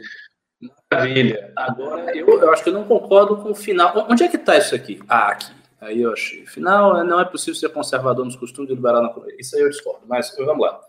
Maravilha. 0.90 1.52
Agora, 1.56 2.16
eu, 2.16 2.26
eu 2.26 2.52
acho 2.52 2.62
que 2.62 2.68
eu 2.68 2.74
não 2.74 2.84
concordo 2.84 3.36
com 3.38 3.50
o 3.50 3.54
final. 3.54 4.06
Onde 4.10 4.24
é 4.24 4.28
que 4.28 4.36
está 4.36 4.56
isso 4.56 4.74
aqui? 4.74 5.00
Ah, 5.08 5.28
aqui. 5.28 5.52
Aí 5.80 6.00
eu 6.00 6.12
achei. 6.12 6.46
Final, 6.46 7.04
não 7.04 7.20
é 7.20 7.24
possível 7.24 7.54
ser 7.54 7.68
conservador 7.70 8.24
nos 8.24 8.36
costumes 8.36 8.70
e 8.70 8.74
liberal 8.74 9.02
na 9.02 9.10
economia. 9.10 9.36
Isso 9.38 9.56
aí 9.56 9.62
eu 9.62 9.68
discordo, 9.68 10.06
mas 10.06 10.34
vamos 10.38 10.64
lá. 10.64 10.80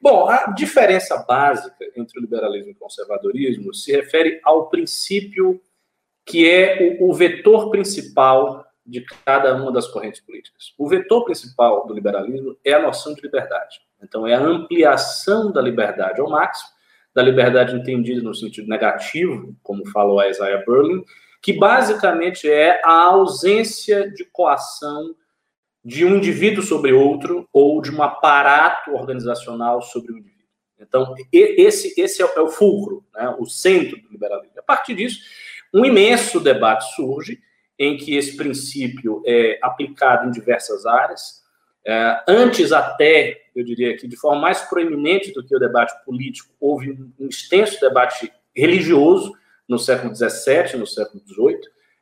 Bom, 0.00 0.28
a 0.28 0.46
diferença 0.52 1.16
básica 1.16 1.76
entre 1.96 2.18
o 2.18 2.22
liberalismo 2.22 2.70
e 2.70 2.72
o 2.72 2.76
conservadorismo 2.76 3.72
se 3.72 3.92
refere 3.92 4.40
ao 4.44 4.68
princípio 4.68 5.60
que 6.24 6.48
é 6.48 6.96
o, 7.00 7.10
o 7.10 7.14
vetor 7.14 7.70
principal 7.70 8.64
de 8.84 9.04
cada 9.24 9.54
uma 9.54 9.72
das 9.72 9.86
correntes 9.86 10.20
políticas. 10.20 10.74
O 10.76 10.88
vetor 10.88 11.24
principal 11.24 11.86
do 11.86 11.94
liberalismo 11.94 12.56
é 12.64 12.72
a 12.72 12.82
noção 12.82 13.14
de 13.14 13.20
liberdade. 13.20 13.80
Então, 14.02 14.26
é 14.26 14.34
a 14.34 14.40
ampliação 14.40 15.52
da 15.52 15.60
liberdade 15.60 16.20
ao 16.20 16.28
máximo, 16.28 16.70
da 17.14 17.22
liberdade 17.22 17.76
entendida 17.76 18.20
no 18.22 18.34
sentido 18.34 18.68
negativo, 18.68 19.54
como 19.62 19.86
falou 19.90 20.18
a 20.18 20.28
Isaiah 20.28 20.64
Berlin, 20.66 21.04
que 21.40 21.52
basicamente 21.52 22.50
é 22.50 22.80
a 22.84 23.04
ausência 23.04 24.10
de 24.10 24.24
coação 24.24 25.14
de 25.84 26.04
um 26.04 26.16
indivíduo 26.16 26.62
sobre 26.62 26.92
outro 26.92 27.48
ou 27.52 27.82
de 27.82 27.90
um 27.90 28.02
aparato 28.02 28.92
organizacional 28.92 29.82
sobre 29.82 30.12
o 30.12 30.18
indivíduo. 30.18 30.32
Então, 30.78 31.14
esse, 31.32 32.00
esse 32.00 32.22
é 32.22 32.40
o 32.40 32.48
fulcro, 32.48 33.04
né, 33.14 33.34
o 33.38 33.46
centro 33.46 34.00
do 34.00 34.10
liberalismo. 34.10 34.58
A 34.58 34.62
partir 34.62 34.94
disso, 34.94 35.20
um 35.72 35.84
imenso 35.84 36.38
debate 36.40 36.94
surge 36.94 37.40
em 37.78 37.96
que 37.96 38.16
esse 38.16 38.36
princípio 38.36 39.22
é 39.26 39.58
aplicado 39.62 40.28
em 40.28 40.30
diversas 40.30 40.86
áreas. 40.86 41.42
É, 41.84 42.22
antes 42.28 42.72
até, 42.72 43.40
eu 43.56 43.64
diria 43.64 43.96
que 43.96 44.06
de 44.06 44.16
forma 44.16 44.40
mais 44.40 44.62
proeminente 44.62 45.32
do 45.32 45.42
que 45.42 45.56
o 45.56 45.58
debate 45.58 45.92
político, 46.04 46.52
houve 46.60 46.92
um 47.18 47.26
extenso 47.28 47.80
debate 47.80 48.32
religioso 48.54 49.32
no 49.68 49.78
século 49.78 50.14
XVII, 50.14 50.78
no 50.78 50.86
século 50.86 51.22
XVIII. 51.26 51.60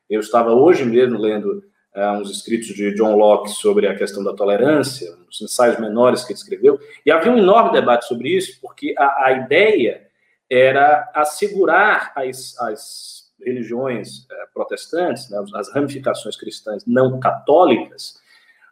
Eu 0.09 0.19
estava 0.19 0.53
hoje 0.53 0.83
mesmo 0.83 1.17
lendo 1.17 1.63
uh, 1.95 2.11
uns 2.19 2.29
escritos 2.29 2.67
de 2.67 2.93
John 2.93 3.15
Locke 3.15 3.49
sobre 3.49 3.87
a 3.87 3.95
questão 3.95 4.23
da 4.23 4.33
tolerância, 4.33 5.15
os 5.29 5.41
ensaios 5.41 5.79
menores 5.79 6.23
que 6.23 6.33
ele 6.33 6.39
escreveu, 6.39 6.79
e 7.05 7.11
havia 7.11 7.31
um 7.31 7.37
enorme 7.37 7.71
debate 7.71 8.05
sobre 8.05 8.29
isso, 8.29 8.59
porque 8.61 8.93
a, 8.97 9.25
a 9.25 9.31
ideia 9.31 10.07
era 10.49 11.09
assegurar 11.15 12.11
as, 12.15 12.59
as 12.59 13.20
religiões 13.43 14.19
uh, 14.19 14.53
protestantes, 14.53 15.29
né, 15.29 15.43
as 15.55 15.71
ramificações 15.73 16.35
cristãs 16.35 16.85
não 16.85 17.19
católicas, 17.19 18.19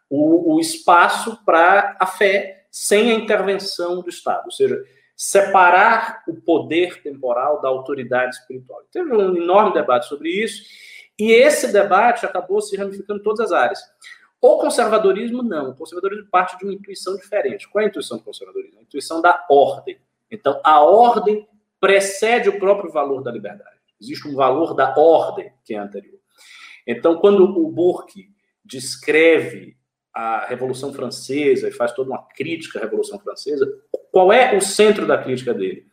o, 0.10 0.56
o 0.56 0.60
espaço 0.60 1.44
para 1.46 1.98
a 2.00 2.06
fé 2.06 2.66
sem 2.72 3.12
a 3.12 3.16
intervenção 3.16 4.02
do 4.02 4.10
Estado, 4.10 4.46
ou 4.46 4.52
seja, 4.52 4.84
separar 5.16 6.24
o 6.28 6.36
poder 6.36 7.02
temporal 7.02 7.62
da 7.62 7.68
autoridade 7.68 8.36
espiritual. 8.36 8.82
Teve 8.92 9.12
um 9.14 9.36
enorme 9.36 9.74
debate 9.74 10.08
sobre 10.08 10.30
isso, 10.30 10.64
e 11.20 11.32
esse 11.32 11.74
debate 11.74 12.26
acabou 12.26 12.62
se 12.62 12.78
ramificando 12.78 13.20
em 13.20 13.24
todas 13.24 13.42
as 13.42 13.52
áreas. 13.52 13.80
O 14.42 14.58
conservadorismo, 14.58 15.44
não. 15.44 15.72
O 15.72 15.76
conservadorismo 15.76 16.28
parte 16.32 16.58
de 16.58 16.64
uma 16.64 16.74
intuição 16.74 17.18
diferente. 17.18 17.68
Qual 17.68 17.82
é 17.82 17.86
a 17.86 17.90
intuição 17.90 18.18
do 18.18 18.24
conservadorismo? 18.24 18.80
A 18.80 18.84
intuição 18.84 19.22
da 19.22 19.46
ordem. 19.50 20.00
Então, 20.32 20.62
a 20.64 20.80
ordem 20.80 21.46
precede 21.80 22.48
o 22.48 22.58
próprio 22.58 22.90
valor 22.90 23.22
da 23.22 23.32
liberdade. 23.32 23.79
Existe 24.02 24.28
um 24.28 24.36
valor 24.36 24.74
da 24.74 24.94
ordem 24.98 25.52
que 25.64 25.74
é 25.74 25.78
anterior. 25.78 26.20
Então, 26.88 27.18
quando 27.18 27.44
o 27.44 27.72
Burke 27.72 28.30
descreve 28.64 29.78
a 30.14 30.46
Revolução 30.46 30.94
Francesa 30.94 31.68
e 31.68 31.72
faz 31.72 31.92
toda 31.94 32.10
uma 32.10 32.28
crítica 32.36 32.80
à 32.80 32.82
Revolução 32.82 33.20
Francesa, 33.20 33.66
qual 34.12 34.34
é 34.34 34.56
o 34.56 34.62
centro 34.62 35.06
da 35.06 35.18
crítica 35.18 35.54
dele? 35.54 35.90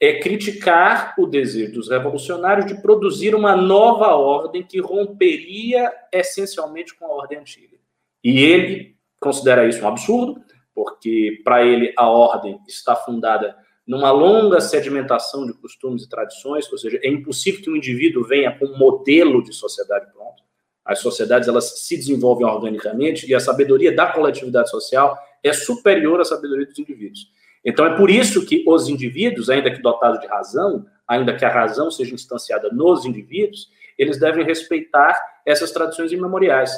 é 0.00 0.18
criticar 0.18 1.14
o 1.18 1.26
desejo 1.26 1.72
dos 1.72 1.88
revolucionários 1.88 2.66
de 2.66 2.80
produzir 2.80 3.34
uma 3.34 3.56
nova 3.56 4.14
ordem 4.14 4.62
que 4.62 4.80
romperia 4.80 5.90
essencialmente 6.12 6.94
com 6.94 7.06
a 7.06 7.08
ordem 7.08 7.38
antiga. 7.38 7.78
E 8.22 8.40
ele 8.40 8.96
considera 9.20 9.66
isso 9.66 9.82
um 9.82 9.88
absurdo, 9.88 10.42
porque 10.74 11.40
para 11.44 11.64
ele 11.64 11.94
a 11.96 12.08
ordem 12.08 12.60
está 12.68 12.94
fundada 12.94 13.56
numa 13.86 14.10
longa 14.10 14.60
sedimentação 14.60 15.46
de 15.46 15.52
costumes 15.52 16.04
e 16.04 16.08
tradições, 16.08 16.70
ou 16.72 16.78
seja, 16.78 16.98
é 17.02 17.08
impossível 17.08 17.62
que 17.62 17.70
um 17.70 17.76
indivíduo 17.76 18.24
venha 18.24 18.56
com 18.58 18.66
um 18.66 18.78
modelo 18.78 19.42
de 19.42 19.52
sociedade 19.52 20.06
pronto. 20.12 20.42
As 20.84 20.98
sociedades 21.00 21.48
elas 21.48 21.80
se 21.80 21.96
desenvolvem 21.96 22.46
organicamente 22.46 23.28
e 23.28 23.34
a 23.34 23.40
sabedoria 23.40 23.94
da 23.94 24.06
coletividade 24.06 24.70
social 24.70 25.18
é 25.42 25.52
superior 25.52 26.20
à 26.20 26.24
sabedoria 26.24 26.66
dos 26.66 26.78
indivíduos. 26.78 27.28
Então, 27.64 27.86
é 27.86 27.96
por 27.96 28.10
isso 28.10 28.44
que 28.44 28.62
os 28.66 28.88
indivíduos, 28.88 29.48
ainda 29.48 29.70
que 29.70 29.80
dotados 29.80 30.20
de 30.20 30.26
razão, 30.26 30.86
ainda 31.08 31.34
que 31.34 31.44
a 31.44 31.50
razão 31.50 31.90
seja 31.90 32.14
instanciada 32.14 32.70
nos 32.70 33.06
indivíduos, 33.06 33.68
eles 33.98 34.18
devem 34.18 34.44
respeitar 34.44 35.18
essas 35.46 35.70
tradições 35.70 36.12
imemoriais. 36.12 36.72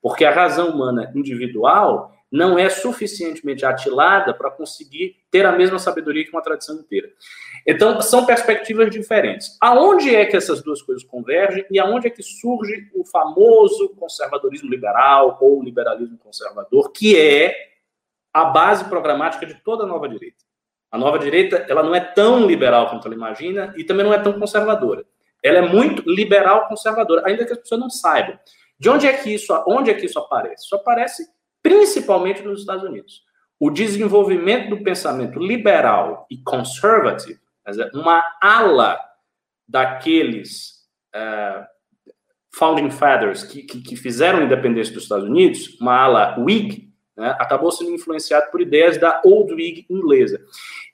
Porque 0.00 0.24
a 0.24 0.32
razão 0.32 0.70
humana 0.70 1.12
individual 1.14 2.12
não 2.32 2.58
é 2.58 2.70
suficientemente 2.70 3.66
atilada 3.66 4.32
para 4.32 4.50
conseguir 4.50 5.16
ter 5.30 5.44
a 5.44 5.52
mesma 5.52 5.78
sabedoria 5.78 6.24
que 6.24 6.30
uma 6.30 6.40
tradição 6.40 6.76
inteira. 6.76 7.10
Então, 7.66 8.00
são 8.00 8.24
perspectivas 8.24 8.90
diferentes. 8.90 9.58
Aonde 9.60 10.16
é 10.16 10.24
que 10.24 10.34
essas 10.34 10.62
duas 10.62 10.80
coisas 10.80 11.04
convergem 11.04 11.66
e 11.70 11.78
aonde 11.78 12.06
é 12.06 12.10
que 12.10 12.22
surge 12.22 12.90
o 12.94 13.04
famoso 13.04 13.90
conservadorismo 13.90 14.70
liberal 14.70 15.36
ou 15.42 15.62
liberalismo 15.62 16.16
conservador, 16.16 16.90
que 16.90 17.18
é 17.20 17.54
a 18.32 18.46
base 18.46 18.86
programática 18.86 19.44
de 19.44 19.54
toda 19.62 19.84
a 19.84 19.86
nova 19.86 20.08
direita. 20.08 20.42
A 20.90 20.96
nova 20.96 21.18
direita, 21.18 21.66
ela 21.68 21.82
não 21.82 21.94
é 21.94 22.00
tão 22.00 22.46
liberal 22.46 22.88
quanto 22.88 23.06
ela 23.06 23.14
imagina 23.14 23.74
e 23.76 23.84
também 23.84 24.06
não 24.06 24.14
é 24.14 24.18
tão 24.18 24.38
conservadora. 24.38 25.04
Ela 25.42 25.58
é 25.58 25.62
muito 25.62 26.02
liberal 26.08 26.66
conservadora, 26.66 27.22
ainda 27.26 27.44
que 27.44 27.52
as 27.52 27.58
pessoas 27.58 27.80
não 27.80 27.90
saibam. 27.90 28.38
De 28.78 28.88
onde 28.88 29.06
é 29.06 29.12
que 29.12 29.34
isso, 29.34 29.52
onde 29.66 29.90
é 29.90 29.94
que 29.94 30.06
isso 30.06 30.18
aparece? 30.18 30.64
Isso 30.64 30.74
aparece 30.74 31.26
principalmente 31.62 32.42
nos 32.42 32.60
Estados 32.60 32.84
Unidos. 32.84 33.22
O 33.58 33.70
desenvolvimento 33.70 34.70
do 34.70 34.82
pensamento 34.82 35.38
liberal 35.38 36.26
e 36.30 36.38
conservative, 36.38 37.38
uma 37.94 38.22
ala 38.42 38.98
daqueles 39.68 40.82
uh, 41.14 41.64
founding 42.54 42.90
fathers 42.90 43.44
que, 43.44 43.62
que, 43.62 43.80
que 43.80 43.96
fizeram 43.96 44.40
a 44.40 44.42
independência 44.42 44.92
dos 44.92 45.04
Estados 45.04 45.28
Unidos, 45.28 45.78
uma 45.80 45.96
ala 45.96 46.38
Whig, 46.40 46.92
né, 47.16 47.36
acabou 47.38 47.70
sendo 47.70 47.92
influenciado 47.92 48.50
por 48.50 48.60
ideias 48.60 48.98
da 48.98 49.20
Old 49.24 49.52
Whig 49.54 49.86
inglesa. 49.88 50.40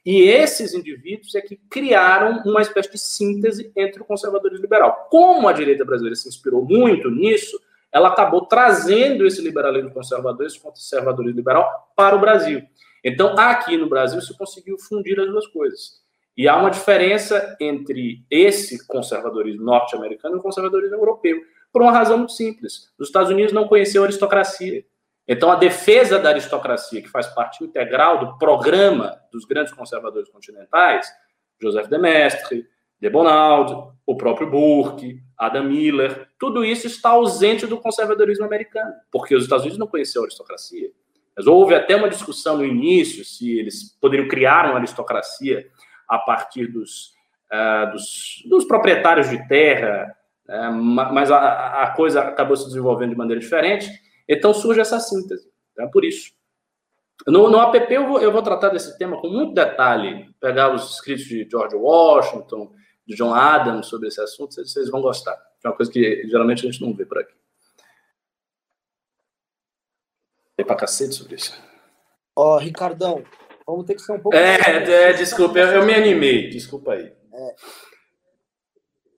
E 0.05 0.23
esses 0.23 0.75
indivíduos 0.75 1.35
é 1.35 1.41
que 1.41 1.57
criaram 1.71 2.43
uma 2.45 2.63
espécie 2.63 2.91
de 2.93 2.99
síntese 2.99 3.73
entre 3.77 4.03
o 4.03 4.05
conservadorismo 4.05 4.63
liberal. 4.63 5.09
Como 5.11 5.49
a 5.49 5.53
direita 5.53 5.85
brasileira 5.85 6.17
se 6.17 6.29
inspirou 6.29 6.65
muito 6.65 7.11
nisso, 7.11 7.59
ela 7.99 8.09
acabou 8.09 8.47
trazendo 8.47 9.27
esse 9.27 9.43
liberalismo 9.43 9.93
conservador, 9.93 10.47
esse 10.47 10.61
conservadorismo 10.61 11.37
liberal 11.37 11.93
para 11.97 12.17
o 12.17 12.21
Brasil. 12.21 12.63
Então, 13.05 13.35
aqui 13.39 13.77
no 13.77 13.89
Brasil, 13.89 14.21
se 14.21 14.37
conseguiu 14.37 14.79
fundir 14.79 15.19
as 15.21 15.27
duas 15.27 15.47
coisas. 15.49 16.01
E 16.37 16.49
há 16.49 16.57
uma 16.57 16.71
diferença 16.71 17.57
entre 17.61 18.25
esse 18.31 18.87
conservadorismo 18.87 19.65
norte-americano 19.65 20.37
e 20.37 20.39
o 20.39 20.43
conservadorismo 20.43 20.97
europeu, 20.97 21.41
por 21.73 21.83
uma 21.83 21.93
razão 21.93 22.19
muito 22.19 22.33
simples. 22.33 22.93
Os 22.99 23.09
Estados 23.09 23.31
Unidos 23.31 23.53
não 23.53 23.67
conheciam 23.67 24.05
a 24.05 24.07
aristocracia. 24.07 24.85
Então, 25.27 25.51
a 25.51 25.57
defesa 25.57 26.19
da 26.19 26.31
aristocracia, 26.31 27.03
que 27.03 27.09
faz 27.09 27.27
parte 27.27 27.63
integral 27.63 28.19
do 28.21 28.39
programa 28.39 29.21
dos 29.33 29.45
grandes 29.45 29.75
conservadores 29.75 30.31
continentais, 30.31 31.07
Joseph 31.61 31.89
de 31.89 31.99
Mestre, 31.99 32.67
de 33.01 33.11
Bonald, 33.11 33.93
o 34.07 34.17
próprio 34.17 34.49
Burke, 34.49 35.21
Adam 35.39 35.65
Miller, 35.65 36.29
tudo 36.39 36.65
isso 36.65 36.87
está 36.87 37.11
ausente 37.11 37.67
do 37.67 37.79
conservadorismo 37.79 38.45
americano, 38.45 38.93
porque 39.13 39.35
os 39.35 39.45
Estados 39.45 39.63
Unidos 39.63 39.79
não 39.79 39.87
conheciam 39.87 40.23
a 40.23 40.27
aristocracia. 40.27 40.91
Mas 41.37 41.47
houve 41.47 41.75
até 41.75 41.95
uma 41.95 42.09
discussão 42.09 42.57
no 42.57 42.65
início 42.65 43.25
se 43.25 43.59
eles 43.59 43.97
poderiam 44.01 44.27
criar 44.27 44.67
uma 44.67 44.79
aristocracia 44.79 45.69
a 46.09 46.19
partir 46.19 46.67
dos, 46.67 47.13
uh, 47.53 47.93
dos, 47.93 48.43
dos, 48.49 48.65
proprietários 48.65 49.31
de 49.31 49.47
terra, 49.47 50.13
uh, 50.49 50.73
mas 50.73 51.31
a, 51.31 51.83
a 51.83 51.91
coisa 51.93 52.23
acabou 52.23 52.57
se 52.57 52.67
desenvolvendo 52.67 53.11
de 53.11 53.17
maneira 53.17 53.41
diferente. 53.41 53.89
Então 54.29 54.53
surge 54.53 54.81
essa 54.81 54.99
síntese. 54.99 55.49
É 55.79 55.87
por 55.87 56.05
isso. 56.05 56.33
No, 57.27 57.49
no 57.49 57.61
app 57.61 57.93
eu 57.93 58.07
vou, 58.07 58.21
eu 58.21 58.33
vou 58.33 58.43
tratar 58.43 58.71
desse 58.71 58.97
tema 58.99 59.21
com 59.21 59.29
muito 59.29 59.55
detalhe, 59.55 60.29
pegar 60.41 60.75
os 60.75 60.95
escritos 60.95 61.25
de 61.25 61.47
George 61.49 61.77
Washington, 61.77 62.73
de 63.09 63.17
John 63.17 63.33
Adams 63.33 63.87
sobre 63.87 64.09
esse 64.09 64.21
assunto, 64.21 64.55
vocês, 64.55 64.91
vão 64.91 65.01
gostar. 65.01 65.35
É 65.65 65.69
uma 65.69 65.75
coisa 65.75 65.91
que 65.91 66.29
geralmente 66.29 66.67
a 66.67 66.71
gente 66.71 66.83
não 66.83 66.93
vê 66.93 67.07
por 67.07 67.19
aqui. 67.19 67.35
Tem 70.55 70.67
pra 70.67 70.77
cacete 70.77 71.15
sobre 71.15 71.37
isso. 71.37 71.59
Ó, 72.37 72.57
oh, 72.57 72.59
Ricardão, 72.59 73.25
vamos 73.67 73.87
ter 73.87 73.95
que 73.95 74.03
ser 74.03 74.13
um 74.13 74.21
pouco. 74.21 74.37
É, 74.37 74.57
é 74.57 75.13
desculpa, 75.15 75.59
eu, 75.59 75.69
eu, 75.69 75.87
me 75.87 75.95
animei, 75.95 76.51
desculpa 76.51 76.93
aí. 76.93 77.11
É. 77.33 77.55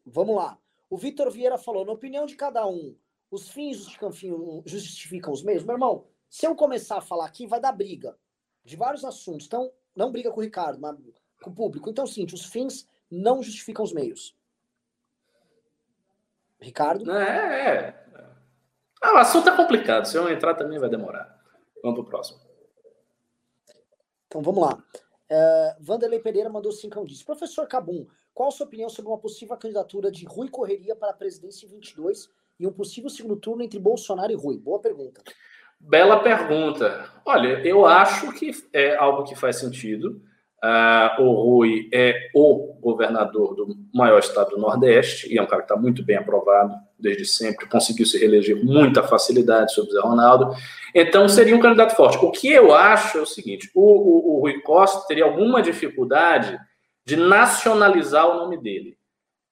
Vamos 0.07 0.37
lá. 0.37 0.57
O 0.89 0.97
Vitor 0.97 1.29
Vieira 1.29 1.59
falou: 1.59 1.85
na 1.85 1.93
opinião 1.93 2.27
de 2.27 2.37
cada 2.37 2.65
um, 2.67 2.97
os 3.29 3.49
fins 3.51 3.79
justificam, 3.79 4.63
justificam 4.65 5.33
os 5.33 5.43
meios. 5.43 5.65
Meu 5.65 5.75
irmão, 5.75 6.07
se 6.29 6.47
eu 6.47 6.55
começar 6.55 6.99
a 6.99 7.03
falar 7.03 7.27
aqui, 7.27 7.45
vai 7.45 7.61
dar 7.61 7.73
briga 7.73 8.17
de 8.65 8.77
vários 8.77 9.05
assuntos. 9.05 9.47
Então, 9.47 9.73
não 9.97 10.13
briga 10.13 10.31
com 10.31 10.39
o 10.39 10.45
Ricardo, 10.45 10.81
mas 10.81 10.97
com 11.43 11.51
o 11.51 11.55
público. 11.55 11.91
Então, 11.91 12.05
é 12.05 12.07
seguinte, 12.07 12.35
os 12.35 12.45
fins 12.45 12.87
não 13.11 13.43
justificam 13.43 13.85
os 13.85 13.93
meios. 13.93 14.37
Ricardo? 16.61 17.11
É, 17.11 17.77
é. 17.77 18.01
Ah, 19.03 19.15
o 19.15 19.17
assunto 19.17 19.49
é 19.49 19.57
complicado. 19.57 20.05
Se 20.07 20.17
eu 20.17 20.31
entrar 20.31 20.55
também 20.55 20.79
vai 20.79 20.91
demorar. 20.91 21.41
Vamos 21.83 22.01
pro 22.01 22.09
próximo. 22.09 22.39
Então, 24.27 24.43
vamos 24.43 24.63
lá. 24.63 24.83
Uh, 25.31 25.85
Vanderlei 25.85 26.21
Pereira 26.21 26.51
mandou 26.51 26.71
cinco 26.71 27.05
disse. 27.07 27.25
Professor 27.25 27.67
Cabum, 27.67 28.07
qual 28.35 28.49
a 28.49 28.53
sua 28.53 28.67
opinião 28.67 28.89
sobre 28.89 29.11
uma 29.11 29.19
possível 29.19 29.57
candidatura 29.57 30.11
de 30.11 30.25
Rui 30.27 30.49
Correria 30.49 30.95
para 30.95 31.11
a 31.11 31.15
presidência 31.15 31.67
em 31.67 31.69
22 31.69 32.31
e 32.59 32.67
um 32.67 32.73
possível 32.73 33.09
segundo 33.09 33.37
turno 33.37 33.63
entre 33.63 33.79
Bolsonaro 33.79 34.31
e 34.31 34.35
Rui? 34.35 34.59
Boa 34.59 34.79
pergunta. 34.79 35.23
Bela 35.79 36.23
pergunta. 36.23 37.11
Olha, 37.25 37.67
eu 37.67 37.87
acho 37.87 38.33
que 38.33 38.51
é 38.73 38.95
algo 38.97 39.25
que 39.25 39.35
faz 39.35 39.57
sentido. 39.57 40.23
Uh, 40.63 41.23
o 41.23 41.33
Rui 41.33 41.89
é 41.93 42.29
o 42.35 42.75
governador 42.81 43.55
do 43.55 43.77
maior 43.95 44.19
estado 44.19 44.51
do 44.51 44.59
Nordeste 44.59 45.33
e 45.33 45.39
é 45.39 45.43
um 45.43 45.47
cara 45.47 45.63
que 45.63 45.73
está 45.73 45.81
muito 45.81 46.05
bem 46.05 46.17
aprovado 46.17 46.75
desde 46.99 47.25
sempre, 47.25 47.67
conseguiu 47.67 48.05
se 48.05 48.19
reeleger 48.19 48.61
com 48.61 48.67
muita 48.67 49.03
facilidade 49.03 49.73
sobre 49.73 49.91
o 49.91 49.95
Zé 49.95 50.01
Ronaldo. 50.01 50.55
Então, 50.95 51.27
seria 51.29 51.57
um 51.57 51.61
candidato 51.61 51.97
forte. 51.97 52.19
O 52.23 52.31
que 52.31 52.49
eu 52.49 52.75
acho 52.75 53.19
é 53.19 53.23
o 53.23 53.27
seguinte: 53.27 53.71
o, 53.75 53.81
o, 53.81 54.37
o 54.37 54.41
Rui 54.41 54.61
Costa 54.61 55.07
teria 55.09 55.25
alguma 55.25 55.63
dificuldade 55.63 56.59
de 57.07 57.17
nacionalizar 57.17 58.29
o 58.29 58.35
nome 58.35 58.59
dele 58.59 59.01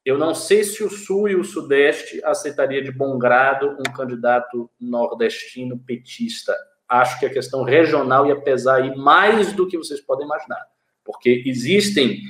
eu 0.08 0.16
não 0.16 0.34
sei 0.34 0.64
se 0.64 0.82
o 0.82 0.88
Sul 0.88 1.28
e 1.28 1.36
o 1.36 1.44
Sudeste 1.44 2.18
aceitaria 2.24 2.82
de 2.82 2.90
bom 2.90 3.18
grado 3.18 3.76
um 3.78 3.92
candidato 3.92 4.70
nordestino 4.80 5.78
petista. 5.78 6.56
Acho 6.88 7.20
que 7.20 7.26
a 7.26 7.30
questão 7.30 7.62
regional 7.62 8.26
ia 8.26 8.40
pesar 8.40 8.76
aí 8.76 8.96
mais 8.96 9.52
do 9.52 9.68
que 9.68 9.76
vocês 9.76 10.00
podem 10.00 10.24
imaginar, 10.24 10.64
porque 11.08 11.42
existem 11.46 12.20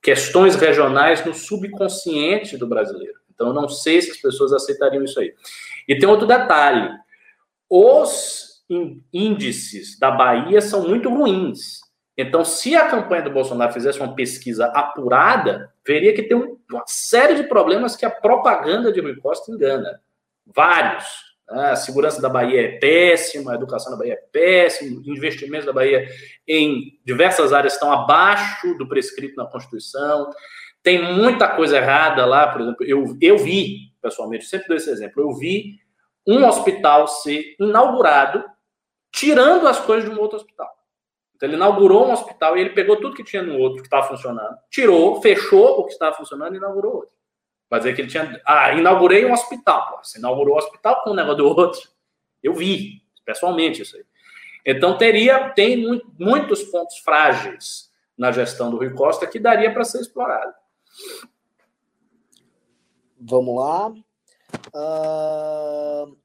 questões 0.00 0.54
regionais 0.54 1.26
no 1.26 1.34
subconsciente 1.34 2.56
do 2.56 2.68
brasileiro. 2.68 3.18
Então, 3.34 3.48
eu 3.48 3.52
não 3.52 3.68
sei 3.68 4.00
se 4.00 4.12
as 4.12 4.16
pessoas 4.16 4.52
aceitariam 4.52 5.02
isso 5.02 5.18
aí. 5.18 5.34
E 5.88 5.98
tem 5.98 6.08
outro 6.08 6.24
detalhe: 6.24 6.88
os 7.68 8.62
índices 9.12 9.98
da 9.98 10.12
Bahia 10.12 10.60
são 10.60 10.86
muito 10.86 11.08
ruins. 11.08 11.80
Então, 12.16 12.44
se 12.44 12.76
a 12.76 12.88
campanha 12.88 13.22
do 13.22 13.30
Bolsonaro 13.30 13.72
fizesse 13.72 13.98
uma 13.98 14.14
pesquisa 14.14 14.66
apurada, 14.66 15.72
veria 15.84 16.14
que 16.14 16.22
tem 16.22 16.36
uma 16.36 16.84
série 16.86 17.34
de 17.34 17.44
problemas 17.44 17.96
que 17.96 18.06
a 18.06 18.10
propaganda 18.10 18.92
de 18.92 19.00
Rui 19.00 19.16
Costa 19.16 19.50
engana. 19.50 20.00
Vários. 20.46 21.27
Né? 21.50 21.70
A 21.70 21.76
segurança 21.76 22.20
da 22.20 22.28
Bahia 22.28 22.62
é 22.62 22.78
péssima, 22.78 23.52
a 23.52 23.54
educação 23.54 23.92
da 23.92 23.98
Bahia 23.98 24.14
é 24.14 24.16
péssima, 24.16 25.02
investimentos 25.06 25.66
da 25.66 25.72
Bahia 25.72 26.08
em 26.46 26.98
diversas 27.04 27.52
áreas 27.52 27.74
estão 27.74 27.92
abaixo 27.92 28.76
do 28.76 28.88
prescrito 28.88 29.36
na 29.36 29.46
Constituição. 29.46 30.30
Tem 30.82 31.14
muita 31.14 31.48
coisa 31.48 31.76
errada 31.76 32.24
lá, 32.24 32.48
por 32.48 32.60
exemplo, 32.60 32.84
eu, 32.86 33.16
eu 33.20 33.38
vi, 33.38 33.92
pessoalmente, 34.00 34.44
sempre 34.44 34.68
dou 34.68 34.76
esse 34.76 34.90
exemplo, 34.90 35.22
eu 35.22 35.32
vi 35.34 35.78
um 36.26 36.46
hospital 36.46 37.08
ser 37.08 37.56
inaugurado 37.58 38.44
tirando 39.10 39.66
as 39.66 39.80
coisas 39.80 40.08
de 40.08 40.14
um 40.14 40.20
outro 40.20 40.36
hospital. 40.36 40.68
Então, 41.34 41.48
ele 41.48 41.56
inaugurou 41.56 42.08
um 42.08 42.12
hospital 42.12 42.56
e 42.56 42.60
ele 42.60 42.70
pegou 42.70 42.96
tudo 42.96 43.14
que 43.14 43.24
tinha 43.24 43.42
no 43.42 43.58
outro 43.58 43.80
que 43.80 43.86
estava 43.86 44.06
funcionando, 44.06 44.56
tirou, 44.70 45.20
fechou 45.22 45.78
o 45.78 45.84
que 45.84 45.92
estava 45.92 46.16
funcionando 46.16 46.54
e 46.54 46.58
inaugurou 46.58 46.96
outro. 46.96 47.17
Vai 47.70 47.80
dizer 47.80 47.94
que 47.94 48.00
ele 48.00 48.08
tinha. 48.08 48.40
Ah, 48.46 48.72
inaugurei 48.72 49.26
um 49.26 49.32
hospital. 49.32 49.90
Pô, 49.90 49.98
você 50.02 50.18
inaugurou 50.18 50.54
um 50.54 50.58
hospital 50.58 51.02
com 51.02 51.10
um 51.10 51.14
negócio 51.14 51.38
do 51.38 51.48
outro. 51.48 51.80
Eu 52.42 52.54
vi, 52.54 53.02
pessoalmente, 53.24 53.82
isso 53.82 53.96
aí. 53.96 54.04
Então, 54.64 54.96
teria, 54.96 55.50
tem 55.50 55.76
muito, 55.76 56.10
muitos 56.18 56.62
pontos 56.64 56.98
frágeis 56.98 57.90
na 58.16 58.32
gestão 58.32 58.70
do 58.70 58.76
Rui 58.76 58.90
Costa 58.90 59.26
que 59.26 59.38
daria 59.38 59.72
para 59.72 59.84
ser 59.84 60.00
explorado. 60.00 60.52
Vamos 63.20 63.56
lá. 63.56 63.90
Uh, 64.68 66.16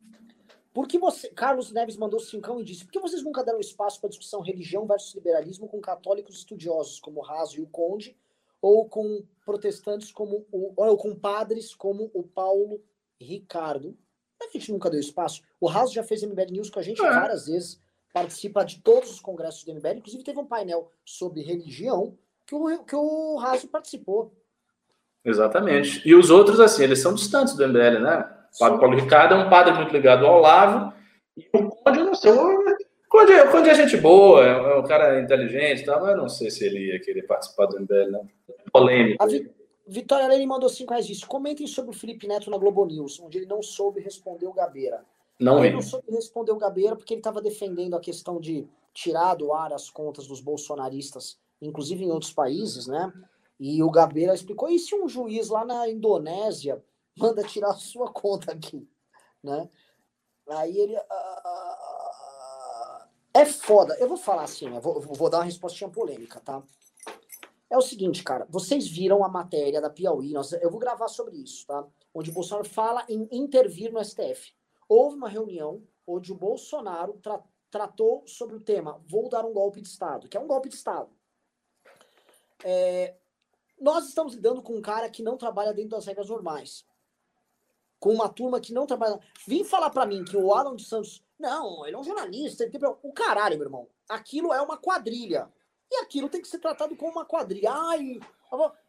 por 0.73 0.88
que 0.88 0.97
você. 0.97 1.29
Carlos 1.29 1.71
Neves 1.71 1.97
mandou 1.97 2.19
cincão 2.19 2.60
e 2.60 2.63
disse: 2.63 2.86
por 2.86 2.91
que 2.91 2.99
vocês 2.99 3.23
nunca 3.23 3.43
deram 3.43 3.60
espaço 3.60 3.99
para 3.99 4.10
discussão 4.10 4.41
religião 4.41 4.88
versus 4.88 5.13
liberalismo 5.13 5.67
com 5.67 5.82
católicos 5.82 6.38
estudiosos 6.38 6.99
como 6.99 7.21
Raso 7.21 7.58
e 7.58 7.62
o 7.62 7.67
Conde, 7.67 8.17
ou 8.63 8.88
com 8.88 9.21
protestantes 9.45 10.10
como 10.10 10.47
o. 10.49 10.73
ou 10.78 10.97
com 10.97 11.13
padres 11.13 11.76
como 11.76 12.10
o 12.13 12.23
Paulo 12.23 12.82
Ricardo? 13.19 13.97
A 14.41 14.49
gente 14.58 14.71
nunca 14.71 14.89
deu 14.89 15.02
espaço. 15.02 15.41
O 15.60 15.67
Raso 15.67 15.93
já 15.93 16.02
fez 16.02 16.23
MBL 16.23 16.52
News 16.52 16.69
com 16.69 16.80
a 16.80 16.84
gente 16.84 17.04
é. 17.04 17.10
várias 17.10 17.47
vezes, 17.47 17.82
participa 18.13 18.63
de 18.63 18.82
todos 18.82 19.12
os 19.12 19.19
congressos 19.19 19.65
do 19.65 19.73
MBL, 19.73 19.97
inclusive 19.97 20.23
teve 20.23 20.39
um 20.39 20.45
painel 20.45 20.89
sobre 21.04 21.41
religião 21.41 22.17
que 22.45 22.56
o, 22.56 22.84
que 22.86 22.95
o 22.95 23.36
Raso 23.36 23.67
participou. 23.67 24.34
Exatamente. 25.26 26.02
E 26.08 26.15
os 26.15 26.30
outros, 26.30 26.60
assim, 26.60 26.84
eles 26.84 27.02
são 27.02 27.13
distantes 27.13 27.56
do 27.56 27.67
MBL, 27.67 27.99
né? 27.99 28.30
O 28.56 28.60
padre 28.60 28.80
Paulo 28.80 28.95
Ricardo 28.95 29.36
é 29.36 29.38
um 29.38 29.49
padre 29.49 29.73
muito 29.73 29.91
ligado 29.91 30.26
ao 30.26 30.38
Olavo, 30.38 30.93
e 31.36 31.49
o 31.54 31.69
Conde, 31.69 31.99
eu 31.99 32.06
não 32.06 32.15
sei, 32.15 32.32
Conde, 33.13 33.52
Conde 33.52 33.69
é 33.69 33.76
gente 33.76 33.95
boa, 33.97 34.43
é 34.43 34.76
um 34.76 34.84
cara 34.84 35.21
inteligente, 35.21 35.86
tá? 35.86 35.99
mas 35.99 36.10
eu 36.10 36.17
não 36.17 36.28
sei 36.28 36.49
se 36.49 36.65
ele 36.65 36.88
ia 36.88 36.99
querer 36.99 37.21
participar 37.28 37.67
do 37.67 37.80
MBL, 37.80 38.10
não. 38.10 38.28
Polêmico. 38.71 39.21
A 39.21 39.28
Vi 39.28 39.54
Vitória 39.86 40.28
Lene 40.28 40.47
mandou 40.47 40.67
cinco 40.67 40.91
reais 40.91 41.06
disso. 41.06 41.28
Comentem 41.28 41.67
sobre 41.67 41.91
o 41.91 41.93
Felipe 41.93 42.28
Neto 42.28 42.49
na 42.49 42.58
Globo 42.58 42.84
News, 42.86 43.19
onde 43.19 43.38
ele 43.38 43.45
não 43.45 43.62
soube 43.62 44.02
responder 44.02 44.47
o 44.47 44.54
Gabeira. 44.54 45.06
Não 45.39 45.63
ele 45.63 45.76
não 45.76 45.82
soube 45.84 46.10
responder 46.10 46.54
o 46.54 46.58
Gabeira 46.58 46.95
porque 46.95 47.13
ele 47.13 47.19
estava 47.19 47.39
defendendo 47.39 47.95
a 47.95 47.99
questão 47.99 48.39
de 48.39 48.67
tirar 48.91 49.36
do 49.36 49.54
ar 49.54 49.71
as 49.73 49.91
contas 49.91 50.26
dos 50.26 50.41
bolsonaristas, 50.41 51.38
inclusive 51.62 52.04
em 52.04 52.12
outros 52.12 52.34
países, 52.34 52.88
né? 52.88 53.13
E 53.60 53.84
o 53.84 53.91
Gabeira 53.91 54.34
explicou: 54.34 54.69
e 54.69 54.80
se 54.80 54.95
um 54.95 55.08
juiz 55.08 55.49
lá 55.49 55.63
na 55.63 55.88
Indonésia 55.88 56.84
manda 57.15 57.43
tirar 57.43 57.69
a 57.69 57.76
sua 57.76 58.12
conta 58.12 58.54
aqui? 58.54 58.88
Né? 59.43 59.69
Aí 60.49 60.76
ele. 60.80 60.95
Uh, 60.95 61.73
é 63.34 63.46
foda. 63.46 63.96
Eu 64.00 64.08
vou 64.08 64.17
falar 64.17 64.43
assim, 64.43 64.67
eu 64.67 64.82
vou, 64.82 65.02
vou 65.02 65.30
dar 65.30 65.39
uma 65.39 65.46
respostinha 65.46 65.89
polêmica, 65.89 66.39
tá? 66.39 66.63
É 67.69 67.78
o 67.78 67.82
seguinte, 67.82 68.24
cara, 68.24 68.46
vocês 68.50 68.88
viram 68.88 69.24
a 69.24 69.28
matéria 69.28 69.82
da 69.82 69.89
Piauí, 69.89 70.34
eu 70.62 70.69
vou 70.69 70.80
gravar 70.80 71.08
sobre 71.08 71.38
isso, 71.38 71.65
tá? 71.65 71.84
Onde 72.13 72.30
o 72.30 72.34
Bolsonaro 72.34 72.69
fala 72.69 73.04
em 73.10 73.28
intervir 73.32 73.91
no 73.91 74.04
STF. 74.04 74.54
Houve 74.88 75.15
uma 75.15 75.28
reunião 75.28 75.82
onde 76.06 76.32
o 76.32 76.36
Bolsonaro 76.36 77.13
tra 77.13 77.41
tratou 77.72 78.24
sobre 78.28 78.56
o 78.56 78.60
tema 78.60 79.02
vou 79.10 79.28
dar 79.28 79.43
um 79.43 79.52
golpe 79.52 79.82
de 79.82 79.88
Estado, 79.88 80.30
que 80.30 80.38
é 80.38 80.39
um 80.39 80.46
golpe 80.46 80.69
de 80.69 80.76
Estado. 80.76 81.10
É, 82.63 83.15
nós 83.82 84.08
estamos 84.08 84.36
lidando 84.36 84.62
com 84.62 84.76
um 84.76 84.82
cara 84.82 85.10
que 85.10 85.24
não 85.24 85.38
trabalha 85.38 85.74
dentro 85.74 85.89
das 85.89 86.06
regras 86.06 86.30
normais. 86.30 86.86
Com 88.04 88.12
uma 88.12 88.28
turma 88.28 88.60
que 88.60 88.74
não 88.74 88.86
trabalha. 88.86 89.18
Vim 89.48 89.63
falar 89.63 89.89
para 89.89 90.06
mim 90.06 90.26
que 90.26 90.36
o 90.36 90.54
Alan 90.54 90.76
dos 90.76 90.89
Santos. 90.89 91.24
Não, 91.39 91.88
ele 91.88 91.96
é 91.96 91.98
um 91.98 92.04
jornalista. 92.04 92.66
Ele 92.66 92.78
tem... 92.78 92.98
O 93.02 93.13
caralho, 93.13 93.56
meu 93.56 93.66
irmão. 93.66 93.88
Aquilo 94.10 94.52
é 94.52 94.62
uma 94.62 94.76
quadrilha. 94.76 95.50
E 95.89 95.96
aquilo 96.02 96.28
tem 96.28 96.42
que 96.42 96.48
ser 96.50 96.60
tratado 96.60 96.98
como 96.98 97.13
uma 97.13 97.24
quadrilha. 97.24 97.72
Ai, 97.72 98.20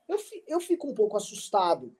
eu, 0.08 0.18
eu 0.48 0.60
fico 0.60 0.88
um 0.88 0.94
pouco 0.94 1.16
assustado. 1.16 1.94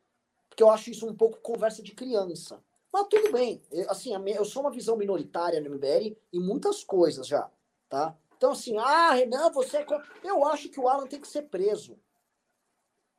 Porque 0.48 0.60
eu 0.60 0.68
acho 0.68 0.90
isso 0.90 1.06
um 1.06 1.14
pouco 1.14 1.38
conversa 1.38 1.84
de 1.84 1.94
criança. 1.94 2.60
Mas 2.92 3.06
tudo 3.08 3.30
bem. 3.30 3.62
Eu, 3.70 3.88
assim, 3.92 4.10
eu 4.30 4.44
sou 4.44 4.64
uma 4.64 4.72
visão 4.72 4.96
minoritária 4.96 5.60
no 5.60 5.70
MBL 5.70 6.16
em 6.32 6.40
muitas 6.40 6.82
coisas 6.82 7.28
já. 7.28 7.48
Tá? 7.88 8.18
Então, 8.36 8.50
assim, 8.50 8.76
ah, 8.76 9.12
Renan, 9.12 9.52
você 9.52 9.76
é. 9.76 9.86
Eu 10.24 10.44
acho 10.46 10.68
que 10.68 10.80
o 10.80 10.88
Alan 10.88 11.06
tem 11.06 11.20
que 11.20 11.28
ser 11.28 11.42
preso. 11.42 11.96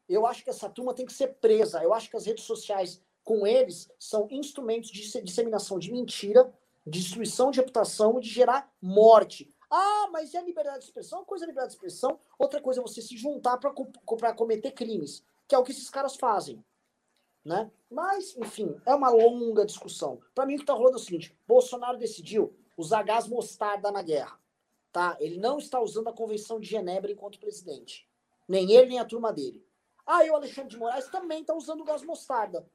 Eu 0.10 0.26
acho 0.26 0.44
que 0.44 0.50
essa 0.50 0.68
turma 0.68 0.94
tem 0.94 1.06
que 1.06 1.14
ser 1.14 1.36
presa. 1.36 1.82
Eu 1.82 1.94
acho 1.94 2.10
que 2.10 2.18
as 2.18 2.26
redes 2.26 2.44
sociais, 2.44 3.02
com 3.26 3.46
eles, 3.46 3.90
são 4.00 4.28
instrumentos 4.30 4.92
de 4.92 5.22
disseminação 5.22 5.80
de 5.80 5.92
mentira, 5.92 6.54
de 6.86 7.00
destruição 7.00 7.50
de 7.50 7.60
reputação 7.60 8.20
e 8.20 8.22
de 8.22 8.30
gerar 8.30 8.72
morte. 8.80 9.50
Ah, 9.70 10.08
mas 10.12 10.34
e 10.34 10.38
a 10.38 10.42
liberdade 10.44 10.80
de 10.80 10.86
expressão? 10.86 11.20
Uma 11.20 11.26
coisa 11.26 11.44
é 11.44 11.48
liberdade 11.48 11.72
de 11.72 11.76
expressão, 11.76 12.20
outra 12.38 12.62
coisa 12.62 12.80
é 12.80 12.84
você 12.84 13.02
se 13.02 13.18
juntar 13.18 13.58
para 13.58 13.74
cometer 14.36 14.72
crimes, 14.72 15.24
que 15.48 15.56
é 15.56 15.58
o 15.58 15.64
que 15.64 15.72
esses 15.72 15.90
caras 15.90 16.16
fazem. 16.16 16.64
Né? 17.44 17.70
Mas, 17.90 18.36
enfim, 18.38 18.80
é 18.86 18.94
uma 18.94 19.10
longa 19.10 19.66
discussão. 19.66 20.22
Para 20.34 20.46
mim, 20.46 20.54
o 20.54 20.58
que 20.58 20.64
está 20.64 20.74
rolando 20.74 20.98
é 20.98 21.00
o 21.00 21.04
seguinte: 21.04 21.36
Bolsonaro 21.48 21.98
decidiu 21.98 22.56
usar 22.78 23.04
gás 23.04 23.28
mostarda 23.28 23.92
na 23.92 24.02
guerra. 24.02 24.40
Tá? 24.92 25.18
Ele 25.20 25.38
não 25.38 25.58
está 25.58 25.80
usando 25.80 26.08
a 26.08 26.14
Convenção 26.14 26.60
de 26.60 26.68
Genebra 26.68 27.12
enquanto 27.12 27.40
presidente. 27.40 28.08
Nem 28.48 28.72
ele, 28.72 28.90
nem 28.90 29.00
a 29.00 29.06
turma 29.06 29.34
dele. 29.34 29.64
Aí 30.06 30.30
o 30.30 30.36
Alexandre 30.36 30.70
de 30.70 30.78
Moraes 30.78 31.08
também 31.08 31.42
está 31.42 31.54
usando 31.56 31.84
gás 31.84 32.04
mostarda. 32.04 32.68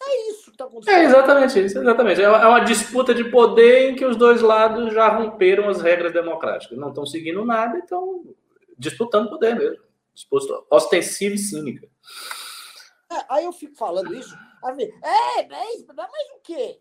É 0.00 0.30
isso 0.30 0.44
que 0.44 0.50
está 0.50 0.64
acontecendo. 0.64 0.96
É 0.96 1.04
exatamente 1.04 1.64
isso, 1.64 1.78
exatamente. 1.78 2.22
É 2.22 2.28
uma 2.28 2.60
disputa 2.60 3.12
de 3.14 3.24
poder 3.24 3.90
em 3.90 3.96
que 3.96 4.04
os 4.04 4.16
dois 4.16 4.40
lados 4.40 4.92
já 4.94 5.08
romperam 5.08 5.68
as 5.68 5.82
regras 5.82 6.12
democráticas. 6.12 6.78
Não 6.78 6.88
estão 6.88 7.04
seguindo 7.04 7.44
nada 7.44 7.76
e 7.76 7.80
estão 7.80 8.24
disputando 8.78 9.28
poder 9.28 9.56
mesmo. 9.56 9.82
Disposto 10.14 10.66
ostensiva 10.70 11.34
e 11.34 11.38
cínica. 11.38 11.88
É, 13.10 13.24
aí 13.28 13.44
eu 13.44 13.52
fico 13.52 13.76
falando 13.76 14.14
isso. 14.14 14.36
Aí, 14.62 14.84
é, 15.02 15.46
mas, 15.48 15.84
mas 15.86 16.30
o 16.36 16.40
quê? 16.42 16.80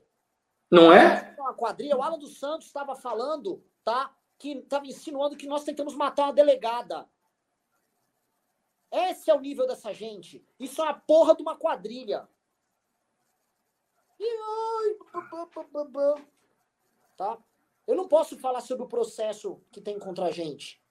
Não 0.72 0.92
é? 0.92 1.36
Uma 1.40 1.54
quadrilha, 1.54 1.98
o 1.98 2.02
Alan 2.02 2.20
dos 2.20 2.40
Santos 2.40 2.68
estava 2.68 2.96
falando, 2.96 3.64
tá? 3.84 4.14
Que 4.38 4.54
estava 4.54 4.86
insinuando 4.86 5.38
que 5.38 5.48
nós 5.48 5.64
tentamos 5.64 5.96
matar 5.96 6.26
uma 6.26 6.34
delegada. 6.34 7.08
Esse 8.92 9.30
é 9.30 9.34
o 9.34 9.40
nível 9.40 9.66
dessa 9.68 9.94
gente. 9.94 10.46
Isso 10.60 10.82
é 10.82 10.86
uma 10.86 10.94
porra 10.94 11.36
de 11.36 11.42
uma 11.42 11.56
quadrilha. 11.56 12.28
Tá? 17.16 17.38
Eu 17.86 17.96
não 17.96 18.08
posso 18.08 18.38
falar 18.38 18.62
sobre 18.62 18.86
o 18.86 18.90
processo 18.90 19.62
que 19.72 19.82
tem 19.82 19.98
contra 19.98 20.26
a 20.26 20.32
gente. 20.32 20.82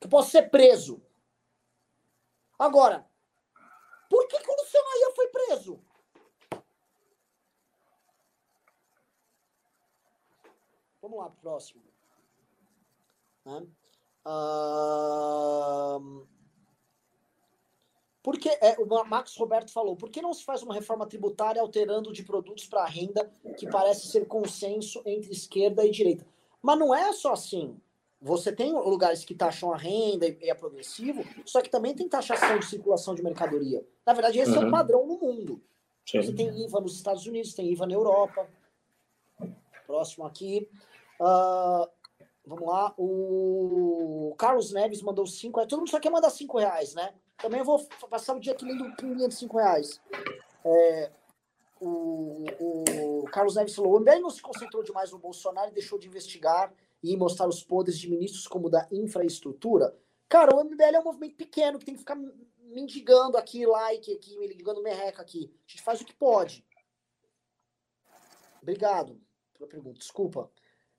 Eu 0.00 0.08
posso 0.08 0.30
ser 0.30 0.50
preso. 0.50 1.02
Agora, 2.58 3.08
por 4.10 4.26
que, 4.26 4.38
que 4.38 4.50
o 4.50 4.56
Luciano 4.56 4.88
Aia 4.88 5.12
foi 5.14 5.28
preso? 5.28 5.80
Vamos 11.00 11.18
lá 11.18 11.30
próximo. 11.30 11.82
Uh... 14.24 16.26
Porque 18.22 18.48
é, 18.48 18.76
o 18.78 18.86
Max 19.04 19.36
Roberto 19.36 19.72
falou, 19.72 19.96
por 19.96 20.08
que 20.08 20.22
não 20.22 20.32
se 20.32 20.44
faz 20.44 20.62
uma 20.62 20.74
reforma 20.74 21.06
tributária 21.06 21.60
alterando 21.60 22.12
de 22.12 22.22
produtos 22.22 22.66
para 22.66 22.84
renda, 22.84 23.28
que 23.58 23.68
parece 23.68 24.06
ser 24.06 24.26
consenso 24.26 25.02
entre 25.04 25.32
esquerda 25.32 25.84
e 25.84 25.90
direita? 25.90 26.24
Mas 26.62 26.78
não 26.78 26.94
é 26.94 27.12
só 27.12 27.32
assim. 27.32 27.76
você 28.20 28.52
tem 28.52 28.72
lugares 28.72 29.24
que 29.24 29.34
taxam 29.34 29.72
a 29.72 29.76
renda 29.76 30.28
e 30.28 30.48
é 30.48 30.54
progressivo, 30.54 31.24
só 31.44 31.60
que 31.60 31.68
também 31.68 31.94
tem 31.94 32.08
taxação 32.08 32.56
de 32.60 32.66
circulação 32.66 33.14
de 33.16 33.22
mercadoria. 33.24 33.84
Na 34.06 34.12
verdade, 34.12 34.38
esse 34.38 34.52
uhum. 34.52 34.64
é 34.64 34.68
o 34.68 34.70
padrão 34.70 35.04
no 35.04 35.18
mundo. 35.18 35.60
Sim. 36.06 36.22
Você 36.22 36.32
tem 36.32 36.64
IVA 36.64 36.80
nos 36.80 36.94
Estados 36.94 37.26
Unidos, 37.26 37.54
tem 37.54 37.72
IVA 37.72 37.86
na 37.86 37.94
Europa. 37.94 38.48
Próximo 39.84 40.24
aqui. 40.24 40.68
Uh, 41.20 41.88
vamos 42.46 42.66
lá. 42.66 42.94
O 42.96 44.34
Carlos 44.38 44.72
Neves 44.72 45.02
mandou 45.02 45.26
5 45.26 45.56
reais. 45.56 45.68
Todo 45.68 45.80
mundo 45.80 45.90
só 45.90 45.98
quer 45.98 46.10
mandar 46.10 46.30
5 46.30 46.58
reais, 46.58 46.94
né? 46.94 47.12
Também 47.42 47.62
vou 47.64 47.84
passar 48.08 48.36
o 48.36 48.40
dia 48.40 48.52
aqui 48.52 48.64
lendo 48.64 48.94
pinguinha 48.94 49.28
de 49.28 49.34
5 49.34 49.56
reais. 49.56 50.00
É, 50.64 51.10
o, 51.80 52.44
o, 52.60 53.24
Carlos 53.32 53.56
Neves 53.56 53.74
falou: 53.74 53.96
o 53.96 54.00
MBL 54.00 54.20
não 54.20 54.30
se 54.30 54.40
concentrou 54.40 54.84
demais 54.84 55.10
no 55.10 55.18
Bolsonaro 55.18 55.70
e 55.70 55.74
deixou 55.74 55.98
de 55.98 56.06
investigar 56.06 56.72
e 57.02 57.16
mostrar 57.16 57.48
os 57.48 57.64
poderes 57.64 57.98
de 57.98 58.08
ministros 58.08 58.46
como 58.46 58.70
da 58.70 58.86
infraestrutura. 58.92 59.92
Cara, 60.28 60.54
o 60.54 60.64
MBL 60.64 60.94
é 60.94 61.00
um 61.00 61.04
movimento 61.04 61.34
pequeno 61.34 61.80
que 61.80 61.84
tem 61.84 61.94
que 61.94 62.00
ficar 62.00 62.16
mendigando 62.60 63.36
aqui, 63.36 63.66
like 63.66 64.14
aqui, 64.14 64.38
me 64.38 64.46
ligando 64.46 64.80
merreca 64.80 65.20
aqui. 65.20 65.52
A 65.66 65.70
gente 65.70 65.82
faz 65.82 66.00
o 66.00 66.04
que 66.04 66.14
pode. 66.14 66.64
Obrigado 68.62 69.20
pela 69.52 69.68
pergunta. 69.68 69.98
Desculpa. 69.98 70.48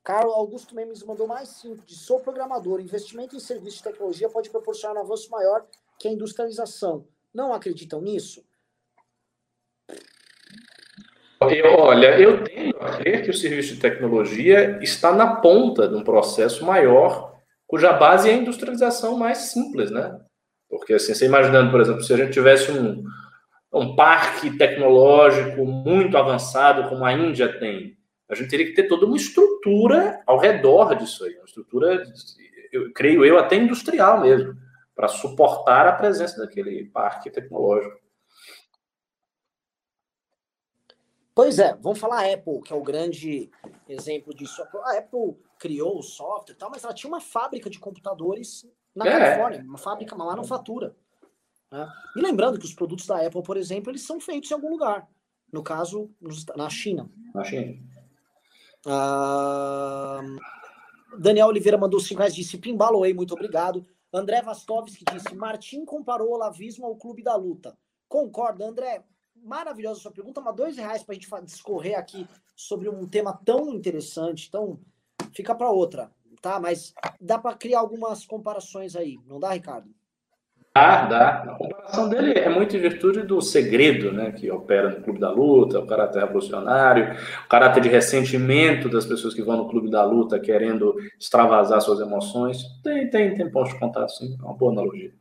Carlos 0.04 0.34
Augusto 0.34 0.76
Memes 0.76 1.02
mandou 1.02 1.26
mais 1.26 1.48
cinco. 1.48 1.86
De 1.86 1.96
sou 1.96 2.20
programador. 2.20 2.82
Investimento 2.82 3.38
em 3.38 3.40
serviços 3.40 3.78
de 3.78 3.84
tecnologia 3.86 4.30
pode 4.30 4.50
proporcionar 4.50 4.98
um 4.98 5.06
avanço 5.06 5.32
maior 5.32 5.66
que 6.04 6.08
a 6.10 6.12
industrialização. 6.12 7.08
Não 7.34 7.54
acreditam 7.54 8.02
nisso? 8.02 8.44
Eu, 11.42 11.74
olha, 11.78 12.20
eu 12.20 12.44
tendo 12.44 12.78
a 12.78 12.98
crer 12.98 13.24
que 13.24 13.30
o 13.30 13.34
serviço 13.34 13.76
de 13.76 13.80
tecnologia 13.80 14.80
está 14.82 15.14
na 15.14 15.38
ponta 15.38 15.88
de 15.88 15.96
um 15.96 16.04
processo 16.04 16.66
maior, 16.66 17.38
cuja 17.66 17.94
base 17.94 18.30
é 18.30 18.34
a 18.34 18.38
industrialização 18.38 19.18
mais 19.18 19.38
simples, 19.54 19.92
né? 19.92 20.20
Porque, 20.70 20.94
assim, 20.94 21.14
você 21.14 21.26
imaginando, 21.26 21.72
por 21.72 21.80
exemplo, 21.80 22.04
se 22.04 22.14
a 22.14 22.18
gente 22.18 22.34
tivesse 22.34 22.72
um, 22.72 23.04
um 23.74 23.96
parque 23.96 24.58
tecnológico 24.58 25.66
muito 25.66 26.18
avançado, 26.18 26.90
como 26.90 27.06
a 27.06 27.14
Índia 27.14 27.60
tem, 27.60 27.98
a 28.30 28.36
gente 28.36 28.50
teria 28.50 28.66
que 28.66 28.74
ter 28.74 28.90
toda 28.90 29.06
uma 29.06 29.16
estrutura 29.16 30.22
ao 30.26 30.38
redor 30.38 30.96
disso 30.96 31.24
aí, 31.24 31.36
uma 31.36 31.46
estrutura, 31.46 32.04
eu 32.74 32.92
creio 32.92 33.24
eu, 33.24 33.38
até 33.38 33.56
industrial 33.56 34.22
mesmo, 34.22 34.63
para 34.96 35.08
suportar 35.08 35.88
a 35.88 35.94
presença 35.94 36.38
daquele 36.38 36.86
parque 36.86 37.30
tecnológico. 37.30 38.02
Pois 41.36 41.58
é, 41.58 41.76
vamos 41.76 41.98
falar 41.98 42.22
a 42.22 42.34
Apple, 42.34 42.62
que 42.62 42.72
é 42.72 42.76
o 42.76 42.84
grande 42.84 43.50
exemplo 43.90 44.34
disso. 44.36 44.62
A 44.84 44.98
Apple 44.98 45.36
criou 45.58 45.98
o 45.98 46.04
software 46.04 46.54
e 46.54 46.58
tal, 46.58 46.70
mas 46.70 46.84
ela 46.84 46.94
tinha 46.94 47.12
uma 47.12 47.22
fábrica 47.22 47.70
de 47.70 47.80
computadores 47.80 48.70
na 48.96 49.08
é. 49.08 49.12
Califórnia, 49.12 49.64
uma 49.64 49.80
fábrica, 49.80 50.14
uma 50.14 50.26
manufatura. 50.26 50.96
Né? 51.72 51.92
E 52.16 52.22
lembrando 52.22 52.60
que 52.60 52.66
os 52.66 52.74
produtos 52.74 53.08
da 53.08 53.26
Apple, 53.26 53.42
por 53.42 53.58
exemplo, 53.58 53.90
eles 53.90 54.06
são 54.06 54.20
feitos 54.20 54.52
em 54.52 54.54
algum 54.54 54.70
lugar. 54.70 55.08
No 55.52 55.64
caso, 55.64 56.12
na 56.56 56.70
China. 56.70 57.10
Na 57.34 57.44
China. 57.44 57.80
Ah, 58.86 60.22
Daniel 61.18 61.48
Oliveira 61.48 61.78
mandou 61.78 62.00
5 62.00 62.20
reais, 62.20 62.36
disse 62.36 62.58
Pimbaloei, 62.58 63.14
muito 63.14 63.34
obrigado. 63.34 63.86
André 64.14 64.42
Vastovski 64.42 65.04
disse: 65.12 65.36
Martim 65.36 65.84
comparou 65.84 66.30
o 66.30 66.34
olavismo 66.34 66.86
ao 66.86 66.96
clube 66.96 67.24
da 67.24 67.36
luta. 67.36 67.78
Concorda, 68.08 68.66
André? 68.66 69.04
maravilhosa 69.44 70.00
sua 70.00 70.12
pergunta, 70.12 70.42
mas 70.42 70.56
dois 70.56 70.78
reais 70.78 71.04
para 71.04 71.14
a 71.14 71.16
gente 71.16 71.30
discorrer 71.46 71.98
aqui 71.98 72.28
sobre 72.56 72.90
um 72.90 73.08
tema 73.08 73.34
tão 73.46 73.70
interessante. 73.74 74.48
Então, 74.48 74.80
fica 75.34 75.54
para 75.54 75.70
outra, 75.70 76.12
tá? 76.42 76.60
Mas 76.60 76.94
dá 77.20 77.38
para 77.38 77.56
criar 77.56 77.80
algumas 77.80 78.26
comparações 78.26 78.96
aí, 78.96 79.20
não 79.26 79.40
dá, 79.40 79.52
Ricardo? 79.52 79.94
Dá, 80.76 81.06
dá. 81.06 81.30
A 81.44 81.56
comparação 81.56 82.10
dele 82.10 82.32
é 82.32 82.50
muito 82.50 82.76
em 82.76 82.80
virtude 82.80 83.22
do 83.22 83.40
segredo 83.40 84.12
né, 84.12 84.32
que 84.32 84.50
opera 84.50 84.90
no 84.90 85.04
Clube 85.04 85.20
da 85.20 85.30
Luta, 85.30 85.80
o 85.80 85.86
caráter 85.86 86.22
revolucionário, 86.22 87.16
o 87.46 87.48
caráter 87.48 87.82
de 87.82 87.90
ressentimento 87.90 88.90
das 88.90 89.06
pessoas 89.06 89.36
que 89.36 89.44
vão 89.44 89.58
no 89.58 89.70
Clube 89.70 89.92
da 89.92 90.04
Luta 90.04 90.40
querendo 90.40 90.96
extravasar 91.20 91.80
suas 91.80 92.00
emoções. 92.00 92.64
Tem, 92.84 93.08
tem, 93.08 93.36
tem 93.36 93.52
pontos 93.52 93.72
de 93.72 93.80
contato, 93.80 94.14
sim. 94.14 94.36
É 94.40 94.44
uma 94.44 94.56
boa 94.56 94.72
analogia. 94.72 95.14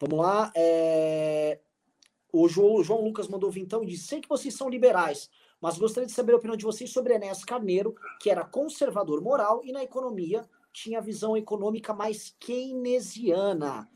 Vamos 0.00 0.18
lá. 0.18 0.50
É... 0.56 1.58
O 2.32 2.48
João, 2.48 3.04
Lucas 3.04 3.28
mandou 3.28 3.50
vintão 3.50 3.82
e 3.82 3.86
disse: 3.86 4.06
sei 4.06 4.20
que 4.20 4.28
vocês 4.28 4.54
são 4.54 4.70
liberais, 4.70 5.28
mas 5.60 5.76
gostaria 5.76 6.06
de 6.06 6.12
saber 6.12 6.32
a 6.32 6.36
opinião 6.36 6.56
de 6.56 6.64
vocês 6.64 6.90
sobre 6.90 7.12
Enéas 7.12 7.44
Carneiro, 7.44 7.94
que 8.18 8.30
era 8.30 8.44
conservador 8.44 9.20
moral 9.20 9.60
e 9.62 9.72
na 9.72 9.82
economia 9.82 10.42
tinha 10.72 11.02
visão 11.02 11.36
econômica 11.36 11.92
mais 11.92 12.34
keynesiana. 12.40 13.86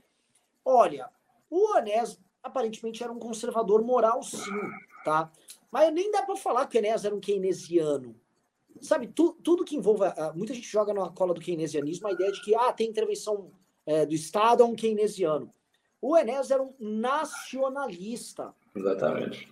Olha, 0.64 1.11
o 1.51 1.77
Enéas 1.77 2.18
aparentemente 2.42 3.03
era 3.03 3.12
um 3.12 3.18
conservador 3.18 3.83
moral, 3.83 4.22
sim, 4.22 4.51
tá? 5.05 5.31
Mas 5.70 5.92
nem 5.92 6.11
dá 6.11 6.22
para 6.22 6.37
falar 6.37 6.66
que 6.66 6.77
o 6.77 6.81
Enéas 6.81 7.05
era 7.05 7.14
um 7.14 7.20
keynesiano. 7.20 8.14
Sabe, 8.81 9.07
tu, 9.07 9.33
tudo 9.42 9.64
que 9.64 9.77
envolva. 9.77 10.14
Uh, 10.16 10.37
muita 10.37 10.55
gente 10.55 10.66
joga 10.66 10.92
na 10.92 11.09
cola 11.11 11.35
do 11.35 11.40
keynesianismo 11.40 12.09
a 12.09 12.12
ideia 12.12 12.33
de 12.33 12.42
que 12.42 12.55
ah, 12.55 12.72
tem 12.72 12.88
intervenção 12.88 13.51
é, 13.87 14.05
do 14.05 14.14
Estado 14.14 14.62
a 14.62 14.66
um 14.66 14.75
keynesiano. 14.75 15.53
O 16.01 16.16
Enéas 16.16 16.51
era 16.51 16.62
um 16.62 16.75
nacionalista. 16.81 18.55
Exatamente. 18.75 19.48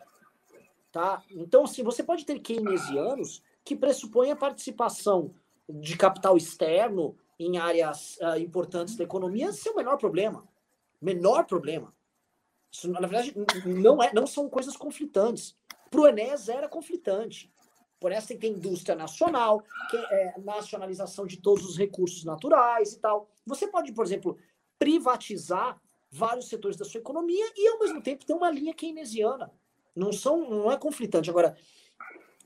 Tá? 0.91 1.23
Então, 1.31 1.65
assim, 1.65 1.85
você 1.85 2.03
pode 2.03 2.27
ter 2.27 2.41
keynesianos 2.41 3.43
que 3.65 3.77
pressupõem 3.77 4.33
a 4.33 4.37
participação 4.37 5.33
de 5.69 5.97
capital 5.97 6.37
externo 6.37 7.17
em 7.39 7.59
áreas 7.59 8.19
uh, 8.21 8.39
importantes 8.39 8.97
da 8.97 9.05
economia 9.05 9.53
sem 9.53 9.73
o 9.73 9.77
menor 9.77 9.97
problema. 9.97 10.47
Menor 11.01 11.45
problema. 11.45 11.95
Isso, 12.71 12.89
na 12.91 13.01
verdade, 13.01 13.35
não, 13.67 14.03
é, 14.03 14.13
não 14.13 14.27
são 14.27 14.49
coisas 14.49 14.77
conflitantes. 14.77 15.57
Para 15.91 16.01
o 16.01 16.07
Enéas 16.07 16.49
era 16.49 16.69
conflitante. 16.69 17.53
Por 17.99 18.13
essa 18.13 18.35
tem 18.35 18.53
indústria 18.53 18.95
nacional, 18.95 19.63
que 19.91 19.97
é 19.97 20.35
nacionalização 20.39 21.27
de 21.27 21.37
todos 21.37 21.65
os 21.67 21.77
recursos 21.77 22.25
naturais 22.25 22.93
e 22.93 22.99
tal. 22.99 23.29
Você 23.45 23.67
pode, 23.67 23.93
por 23.93 24.05
exemplo, 24.05 24.39
privatizar 24.79 25.81
vários 26.11 26.49
setores 26.49 26.77
da 26.77 26.85
sua 26.85 27.01
economia 27.01 27.45
e, 27.57 27.69
ao 27.69 27.79
mesmo 27.79 28.01
tempo, 28.01 28.25
ter 28.25 28.33
uma 28.33 28.51
linha 28.51 28.73
keynesiana. 28.73 29.53
Não, 29.95 30.13
são, 30.13 30.49
não 30.49 30.73
é 30.73 30.79
conflitante. 30.79 31.29
Agora, 31.29 31.57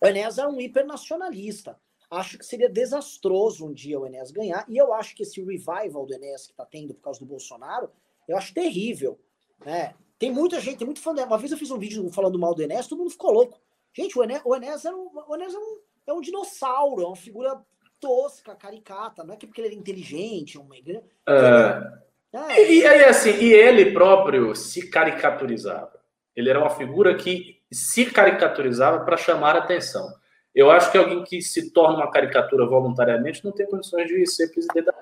o 0.01 0.07
Enéas 0.07 0.39
é 0.39 0.47
um 0.47 0.61
hipernacionalista. 0.61 1.79
Acho 2.11 2.39
que 2.39 2.45
seria 2.45 2.69
desastroso 2.69 3.67
um 3.67 3.73
dia 3.73 3.99
o 3.99 4.07
Enéas 4.07 4.31
ganhar. 4.31 4.65
E 4.69 4.77
eu 4.77 4.93
acho 4.93 5.15
que 5.15 5.23
esse 5.23 5.41
revival 5.43 6.07
do 6.07 6.15
Enéas 6.15 6.47
que 6.47 6.53
está 6.53 6.65
tendo 6.65 6.95
por 6.95 7.03
causa 7.03 7.21
do 7.21 7.27
Bolsonaro, 7.27 7.91
eu 8.29 8.37
acho 8.37 8.55
terrível. 8.55 9.19
Né? 9.65 9.95
Tem 10.19 10.31
muita 10.31 10.61
gente, 10.61 10.79
tem 10.79 10.87
muito 10.87 11.01
fã 11.01 11.15
dele. 11.15 11.27
Uma 11.27 11.39
vez 11.39 11.53
eu 11.53 11.59
fiz 11.59 11.71
um 11.71 11.79
vídeo 11.79 12.11
falando 12.11 12.39
mal 12.39 12.55
do 12.55 12.63
Enéas, 12.63 12.87
todo 12.87 12.99
mundo 12.99 13.11
ficou 13.11 13.33
louco. 13.33 13.61
Gente, 13.93 14.19
o 14.19 14.23
Enéas, 14.23 14.43
o 14.45 14.55
Enéas, 14.55 14.85
era 14.85 14.97
um, 14.97 15.11
o 15.29 15.35
Enéas 15.35 15.55
é, 15.55 15.59
um, 15.59 15.79
é 16.09 16.13
um 16.13 16.21
dinossauro, 16.21 17.03
é 17.03 17.07
uma 17.07 17.17
figura 17.17 17.61
tosca, 18.01 18.55
caricata. 18.55 19.25
Não 19.25 19.35
é 19.35 19.37
que 19.37 19.47
porque 19.47 19.61
ele 19.61 19.69
era 19.69 19.77
inteligente, 19.77 20.57
é 20.57 20.61
uma... 20.61 20.77
É... 20.77 22.05
E, 22.61 22.81
e 22.81 22.87
aí, 22.87 23.05
assim, 23.05 23.31
e 23.31 23.53
ele 23.53 23.93
próprio 23.93 24.55
se 24.57 24.91
caricaturizava. 24.91 26.01
Ele 26.35 26.51
era 26.51 26.59
uma 26.59 26.71
figura 26.71 27.15
que 27.15 27.61
se 27.71 28.07
caricaturizava 28.07 29.05
para 29.05 29.17
chamar 29.17 29.57
atenção. 29.57 30.13
Eu 30.55 30.71
acho 30.71 30.91
que 30.91 30.99
alguém 30.99 31.23
que 31.25 31.43
se 31.43 31.73
torna 31.73 31.99
uma 31.99 32.11
caricatura 32.11 32.67
voluntariamente 32.67 33.45
não 33.45 33.53
tem 33.53 33.67
condições 33.67 34.09
de 34.09 34.27
ser 34.27 34.49
presidente 34.49 34.87
da 34.87 34.93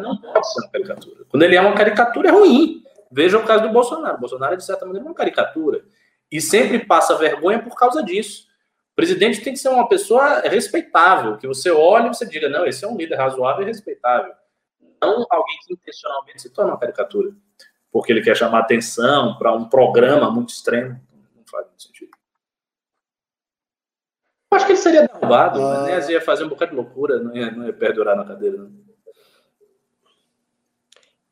não 0.00 0.16
pode 0.16 0.52
ser 0.52 0.60
uma 0.60 0.70
caricatura. 0.70 1.24
Quando 1.28 1.42
ele 1.42 1.56
é 1.56 1.60
uma 1.60 1.74
caricatura, 1.74 2.28
é 2.28 2.32
ruim. 2.32 2.82
Veja 3.10 3.38
o 3.38 3.44
caso 3.44 3.62
do 3.62 3.72
Bolsonaro. 3.72 4.16
O 4.16 4.20
Bolsonaro, 4.20 4.56
de 4.56 4.64
certa 4.64 4.84
maneira, 4.84 5.06
é 5.06 5.08
uma 5.08 5.14
caricatura. 5.14 5.84
E 6.30 6.40
sempre 6.40 6.84
passa 6.84 7.16
vergonha 7.16 7.62
por 7.62 7.76
causa 7.76 8.02
disso. 8.02 8.46
O 8.92 8.96
presidente 8.96 9.40
tem 9.40 9.52
que 9.52 9.58
ser 9.58 9.68
uma 9.68 9.88
pessoa 9.88 10.40
respeitável, 10.40 11.36
que 11.36 11.46
você 11.46 11.70
olhe 11.70 12.06
e 12.06 12.14
você 12.14 12.26
diga, 12.26 12.48
não, 12.48 12.66
esse 12.66 12.84
é 12.84 12.88
um 12.88 12.96
líder 12.96 13.16
razoável 13.16 13.62
e 13.62 13.66
respeitável 13.66 14.32
não 15.04 15.26
alguém 15.30 15.58
que 15.66 15.74
intencionalmente 15.74 16.42
se 16.42 16.50
torna 16.50 16.72
uma 16.72 16.80
caricatura, 16.80 17.32
porque 17.92 18.12
ele 18.12 18.22
quer 18.22 18.36
chamar 18.36 18.60
atenção 18.60 19.36
para 19.38 19.52
um 19.52 19.68
programa 19.68 20.30
muito 20.30 20.50
extremo. 20.50 21.00
Não 21.34 21.44
faz 21.50 21.66
muito 21.66 21.82
sentido. 21.82 22.10
Eu 24.50 24.56
acho 24.56 24.66
que 24.66 24.72
ele 24.72 24.78
seria 24.78 25.08
derrubado, 25.08 25.60
ah. 25.60 25.82
né? 25.82 26.12
ia 26.12 26.20
fazer 26.20 26.44
um 26.44 26.48
bocado 26.48 26.70
de 26.70 26.76
loucura, 26.76 27.18
não 27.18 27.34
ia, 27.34 27.50
não 27.50 27.66
ia 27.66 27.72
perdurar 27.72 28.16
na 28.16 28.24
cadeira. 28.24 28.56
Não. 28.56 28.83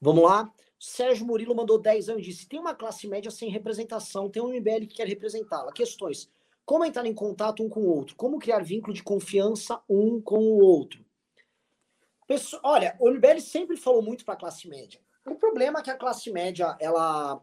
Vamos 0.03 0.25
lá. 0.25 0.53
Sérgio 0.81 1.25
Murilo 1.25 1.55
mandou 1.55 1.79
10 1.79 2.09
anos 2.09 2.23
e 2.23 2.31
disse: 2.31 2.48
tem 2.48 2.59
uma 2.59 2.75
classe 2.75 3.07
média 3.07 3.31
sem 3.31 3.48
representação, 3.48 4.29
tem 4.29 4.42
um 4.42 4.48
MBL 4.48 4.81
que 4.81 4.96
quer 4.96 5.07
representá-la. 5.07 5.73
Questões. 5.73 6.29
Como 6.65 6.85
entrar 6.85 7.07
em 7.07 7.15
contato 7.15 7.63
um 7.63 7.69
com 7.69 7.83
o 7.83 7.88
outro? 7.88 8.17
Como 8.17 8.40
criar 8.40 8.65
vínculo 8.65 8.92
de 8.92 9.03
confiança 9.03 9.81
um 9.88 10.21
com 10.21 10.38
o 10.38 10.59
outro? 10.61 11.05
Olha, 12.65 12.96
o 12.98 13.11
MBL 13.11 13.40
sempre 13.40 13.77
falou 13.77 14.03
muito 14.03 14.25
para 14.25 14.35
a 14.35 14.37
classe 14.37 14.69
média. 14.69 15.00
O 15.25 15.37
problema 15.37 15.79
é 15.79 15.83
que 15.83 15.90
a 15.90 15.96
classe 15.96 16.33
média 16.33 16.77
ela, 16.81 17.40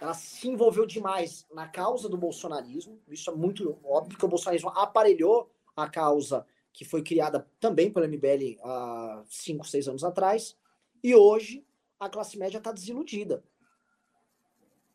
ela 0.00 0.12
se 0.12 0.48
envolveu 0.48 0.84
demais 0.84 1.46
na 1.54 1.68
causa 1.68 2.08
do 2.08 2.18
bolsonarismo. 2.18 3.00
Isso 3.08 3.30
é 3.30 3.34
muito 3.34 3.78
óbvio, 3.82 4.18
que 4.18 4.24
o 4.24 4.28
bolsonarismo 4.28 4.70
aparelhou 4.70 5.50
a 5.74 5.88
causa 5.88 6.44
que 6.72 6.84
foi 6.84 7.02
criada 7.02 7.48
também 7.58 7.90
pela 7.90 8.06
MBL 8.06 8.58
há 8.62 9.22
5, 9.26 9.66
6 9.66 9.88
anos 9.88 10.04
atrás, 10.04 10.56
e 11.02 11.14
hoje 11.14 11.66
a 11.98 12.08
classe 12.08 12.38
média 12.38 12.58
está 12.58 12.72
desiludida. 12.72 13.42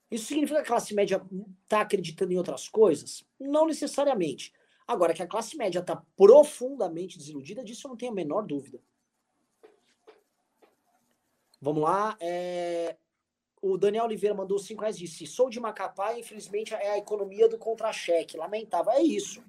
Isso 0.09 0.25
significa 0.25 0.59
que 0.59 0.65
a 0.65 0.67
classe 0.67 0.93
média 0.93 1.21
está 1.63 1.81
acreditando 1.81 2.31
em 2.31 2.37
outras 2.37 2.69
coisas? 2.69 3.25
Não 3.39 3.65
necessariamente. 3.65 4.53
Agora, 4.87 5.13
que 5.13 5.23
a 5.23 5.27
classe 5.27 5.57
média 5.57 5.79
está 5.79 6.03
profundamente 6.15 7.17
desiludida, 7.17 7.63
disso 7.63 7.87
eu 7.87 7.89
não 7.89 7.97
tenho 7.97 8.11
a 8.11 8.15
menor 8.15 8.43
dúvida. 8.43 8.79
Vamos 11.59 11.81
lá. 11.81 12.15
É... 12.19 12.97
O 13.61 13.77
Daniel 13.77 14.03
Oliveira 14.03 14.35
mandou 14.35 14.59
5 14.59 14.81
reais 14.81 14.97
e 14.97 15.05
disse: 15.05 15.25
Sou 15.25 15.49
de 15.49 15.59
Macapá 15.59 16.13
e 16.13 16.19
infelizmente 16.19 16.73
é 16.73 16.91
a 16.91 16.97
economia 16.97 17.47
do 17.47 17.57
contra-cheque. 17.57 18.35
Lamentável. 18.35 18.91
É 18.91 19.01
isso. 19.01 19.41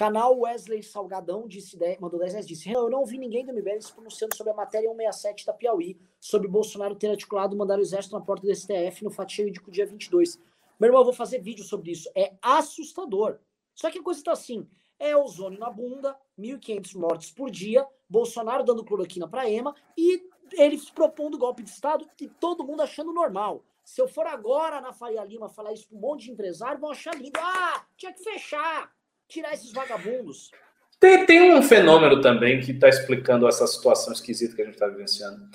Canal 0.00 0.34
Wesley 0.38 0.82
Salgadão 0.82 1.46
disse, 1.46 1.78
mandou 2.00 2.18
10 2.18 2.32
reais 2.32 2.46
disse: 2.48 2.72
Eu 2.72 2.88
não 2.88 3.04
vi 3.04 3.18
ninguém 3.18 3.44
do 3.44 3.52
MBL 3.52 3.82
se 3.82 3.92
pronunciando 3.92 4.34
sobre 4.34 4.50
a 4.50 4.56
matéria 4.56 4.88
167 4.88 5.44
da 5.44 5.52
Piauí, 5.52 6.00
sobre 6.18 6.48
Bolsonaro 6.48 6.94
ter 6.94 7.10
articulado 7.10 7.54
mandar 7.54 7.78
o 7.78 7.82
exército 7.82 8.14
na 8.14 8.24
porta 8.24 8.46
do 8.46 8.54
STF 8.54 9.04
no 9.04 9.10
fatídico 9.10 9.70
dia 9.70 9.84
22. 9.84 10.40
Meu 10.80 10.88
irmão, 10.88 11.02
eu 11.02 11.04
vou 11.04 11.12
fazer 11.12 11.42
vídeo 11.42 11.62
sobre 11.62 11.90
isso. 11.90 12.10
É 12.16 12.32
assustador. 12.40 13.40
Só 13.74 13.90
que 13.90 13.98
a 13.98 14.02
coisa 14.02 14.20
está 14.20 14.32
assim: 14.32 14.66
é 14.98 15.14
ozônio 15.14 15.60
na 15.60 15.68
bunda, 15.68 16.16
1.500 16.38 16.98
mortes 16.98 17.30
por 17.30 17.50
dia, 17.50 17.86
Bolsonaro 18.08 18.64
dando 18.64 18.82
cloroquina 18.82 19.28
para 19.28 19.50
EMA 19.50 19.74
e 19.98 20.26
ele 20.52 20.80
propondo 20.94 21.36
golpe 21.36 21.62
de 21.62 21.68
Estado 21.68 22.08
e 22.18 22.26
todo 22.26 22.64
mundo 22.64 22.80
achando 22.80 23.12
normal. 23.12 23.62
Se 23.84 24.00
eu 24.00 24.08
for 24.08 24.26
agora 24.26 24.80
na 24.80 24.94
Faria 24.94 25.22
Lima 25.22 25.50
falar 25.50 25.74
isso 25.74 25.86
para 25.88 25.98
um 25.98 26.00
monte 26.00 26.24
de 26.24 26.30
empresário, 26.30 26.80
vão 26.80 26.90
achar 26.90 27.14
lindo. 27.14 27.38
Ah, 27.38 27.84
tinha 27.98 28.14
que 28.14 28.24
fechar, 28.24 28.90
tirar 29.30 29.54
esses 29.54 29.72
vagabundos. 29.72 30.50
Tem, 30.98 31.24
tem 31.24 31.54
um 31.54 31.62
fenômeno 31.62 32.20
também 32.20 32.60
que 32.60 32.72
está 32.72 32.88
explicando 32.88 33.48
essa 33.48 33.66
situação 33.66 34.12
esquisita 34.12 34.54
que 34.54 34.60
a 34.60 34.64
gente 34.66 34.74
está 34.74 34.86
vivenciando. 34.86 35.48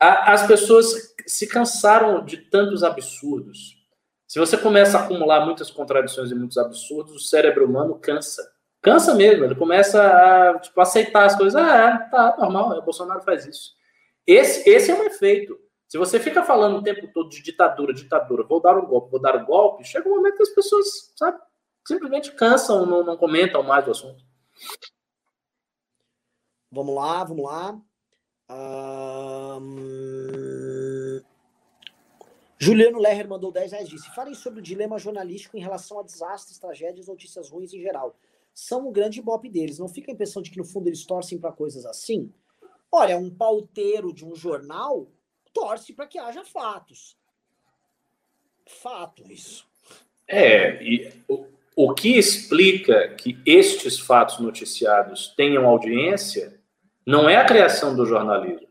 as 0.00 0.46
pessoas 0.46 1.14
se 1.26 1.46
cansaram 1.46 2.24
de 2.24 2.38
tantos 2.38 2.82
absurdos. 2.82 3.76
Se 4.26 4.38
você 4.38 4.56
começa 4.56 4.98
a 4.98 5.04
acumular 5.04 5.44
muitas 5.44 5.70
contradições 5.70 6.30
e 6.30 6.34
muitos 6.34 6.56
absurdos, 6.56 7.14
o 7.14 7.20
cérebro 7.20 7.66
humano 7.66 7.98
cansa. 7.98 8.42
Cansa 8.80 9.14
mesmo, 9.14 9.44
ele 9.44 9.54
começa 9.54 10.00
a 10.00 10.58
tipo, 10.60 10.80
aceitar 10.80 11.26
as 11.26 11.36
coisas. 11.36 11.56
Ah, 11.56 11.76
é, 11.76 12.10
tá 12.10 12.36
normal, 12.38 12.78
o 12.78 12.82
Bolsonaro 12.82 13.22
faz 13.22 13.44
isso. 13.44 13.72
Esse, 14.26 14.68
esse 14.68 14.90
é 14.90 14.94
um 14.94 15.04
efeito. 15.04 15.58
Se 15.88 15.96
você 15.96 16.20
fica 16.20 16.42
falando 16.42 16.76
o 16.76 16.82
tempo 16.82 17.08
todo 17.12 17.30
de 17.30 17.42
ditadura, 17.42 17.94
ditadura, 17.94 18.44
vou 18.44 18.60
dar 18.60 18.76
um 18.76 18.86
golpe, 18.86 19.10
vou 19.10 19.20
dar 19.20 19.36
um 19.36 19.44
golpe, 19.44 19.84
chega 19.84 20.06
um 20.06 20.16
momento 20.16 20.36
que 20.36 20.42
as 20.42 20.50
pessoas, 20.50 20.86
sabe, 21.16 21.38
simplesmente 21.88 22.32
cansam, 22.32 22.84
não, 22.84 23.02
não 23.02 23.16
comentam 23.16 23.62
mais 23.62 23.88
o 23.88 23.92
assunto. 23.92 24.22
Vamos 26.70 26.94
lá, 26.94 27.24
vamos 27.24 27.44
lá. 27.44 27.80
Um... 29.58 29.62
Juliano 32.58 32.98
Lerrer 32.98 33.26
mandou 33.26 33.50
10 33.50 33.72
reais 33.72 33.88
disse: 33.88 34.14
Falem 34.14 34.34
sobre 34.34 34.60
o 34.60 34.62
dilema 34.62 34.98
jornalístico 34.98 35.56
em 35.56 35.60
relação 35.60 35.98
a 35.98 36.02
desastres, 36.02 36.58
tragédias, 36.58 37.08
notícias 37.08 37.48
ruins 37.48 37.72
em 37.72 37.80
geral. 37.80 38.14
São 38.52 38.86
o 38.86 38.92
grande 38.92 39.20
ibope 39.20 39.48
deles. 39.48 39.78
Não 39.78 39.88
fica 39.88 40.10
a 40.12 40.14
impressão 40.14 40.42
de 40.42 40.50
que 40.50 40.58
no 40.58 40.64
fundo 40.64 40.88
eles 40.88 41.06
torcem 41.06 41.38
para 41.38 41.52
coisas 41.52 41.86
assim? 41.86 42.30
Olha, 42.92 43.16
um 43.16 43.30
pauteiro 43.30 44.12
de 44.12 44.26
um 44.26 44.34
jornal 44.34 45.10
torce 45.54 45.94
para 45.94 46.06
que 46.06 46.18
haja 46.18 46.44
fatos. 46.44 47.16
Fato 48.66 49.22
isso. 49.30 49.66
É, 50.26 50.82
e 50.82 51.10
o, 51.80 51.94
que 51.94 52.18
explica 52.18 53.08
que 53.10 53.40
estes 53.46 53.98
fatos 53.98 54.38
noticiados 54.40 55.34
tenham 55.36 55.66
audiência 55.66 56.58
não 57.06 57.28
é 57.28 57.36
a 57.36 57.44
criação 57.44 57.94
do 57.94 58.04
jornalismo, 58.04 58.66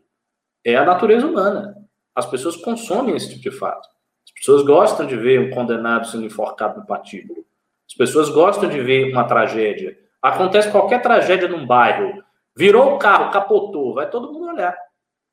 é 0.64 0.76
a 0.76 0.84
natureza 0.84 1.26
humana. 1.26 1.76
As 2.14 2.26
pessoas 2.26 2.56
consomem 2.56 3.16
esse 3.16 3.30
tipo 3.30 3.42
de 3.42 3.50
fato. 3.50 3.88
As 4.26 4.32
pessoas 4.32 4.62
gostam 4.62 5.06
de 5.06 5.16
ver 5.16 5.40
um 5.40 5.50
condenado 5.50 6.06
sendo 6.06 6.26
enforcado 6.26 6.80
no 6.80 6.86
patíbulo. 6.86 7.44
As 7.88 7.94
pessoas 7.94 8.28
gostam 8.28 8.68
de 8.68 8.80
ver 8.80 9.12
uma 9.12 9.24
tragédia. 9.24 9.98
Acontece 10.20 10.70
qualquer 10.70 11.00
tragédia 11.00 11.48
num 11.48 11.66
bairro, 11.66 12.22
Virou 12.58 12.96
o 12.96 12.98
carro, 12.98 13.30
capotou, 13.30 13.94
vai 13.94 14.10
todo 14.10 14.32
mundo 14.32 14.48
olhar. 14.48 14.76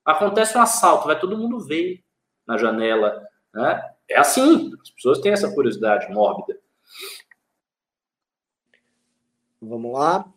Acontece 0.06 0.56
um 0.56 0.62
assalto, 0.62 1.08
vai 1.08 1.20
todo 1.20 1.36
mundo 1.36 1.60
ver 1.60 2.04
na 2.46 2.56
janela. 2.56 3.20
Né? 3.52 3.82
É 4.08 4.20
assim, 4.20 4.72
as 4.80 4.92
pessoas 4.92 5.20
têm 5.22 5.32
essa 5.32 5.52
curiosidade 5.52 6.14
mórbida. 6.14 6.56
Vamos 9.68 9.94
lá. 9.94 10.32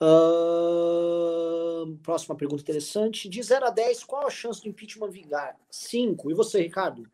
Uh, 0.00 1.96
próxima 2.02 2.36
pergunta 2.36 2.62
interessante. 2.62 3.28
De 3.28 3.42
0 3.42 3.66
a 3.66 3.70
10, 3.70 4.04
qual 4.04 4.26
a 4.26 4.30
chance 4.30 4.62
do 4.62 4.68
impeachment 4.68 5.10
vingar? 5.10 5.56
5. 5.70 6.30
E 6.30 6.34
você, 6.34 6.62
Ricardo? 6.62 7.04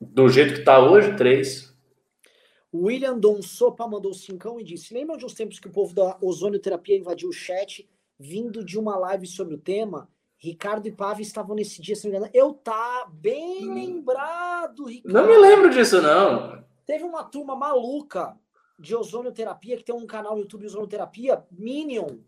Do 0.00 0.28
jeito 0.28 0.54
que 0.54 0.60
está 0.60 0.78
hoje, 0.80 1.16
3. 1.16 1.76
William 2.74 3.18
Dom 3.18 3.40
Sopa 3.40 3.86
mandou 3.86 4.12
cincão 4.12 4.60
e 4.60 4.64
disse: 4.64 4.92
Lembram 4.92 5.16
de 5.16 5.24
uns 5.24 5.34
tempos 5.34 5.58
que 5.58 5.68
o 5.68 5.72
povo 5.72 5.94
da 5.94 6.18
ozonioterapia 6.20 6.96
invadiu 6.96 7.30
o 7.30 7.32
chat, 7.32 7.88
vindo 8.18 8.64
de 8.64 8.78
uma 8.78 8.96
live 8.96 9.26
sobre 9.26 9.54
o 9.54 9.58
tema? 9.58 10.08
Ricardo 10.36 10.86
e 10.86 10.92
Pave 10.92 11.22
estavam 11.22 11.56
nesse 11.56 11.82
dia, 11.82 11.96
se 11.96 12.04
não 12.04 12.12
me 12.12 12.18
engano. 12.18 12.30
Eu 12.32 12.54
tá 12.54 13.08
bem 13.12 13.68
hum. 13.68 13.74
lembrado, 13.74 14.84
Ricardo. 14.84 15.12
Não 15.12 15.26
me 15.26 15.36
lembro 15.36 15.70
disso, 15.70 16.00
não. 16.00 16.62
Teve 16.86 17.04
uma 17.04 17.24
turma 17.24 17.56
maluca 17.56 18.36
de 18.78 18.94
ozonioterapia, 18.94 19.76
que 19.76 19.84
tem 19.84 19.94
um 19.94 20.06
canal 20.06 20.34
no 20.34 20.40
YouTube 20.40 20.66
Ozonioterapia, 20.66 21.42
Minion. 21.50 22.18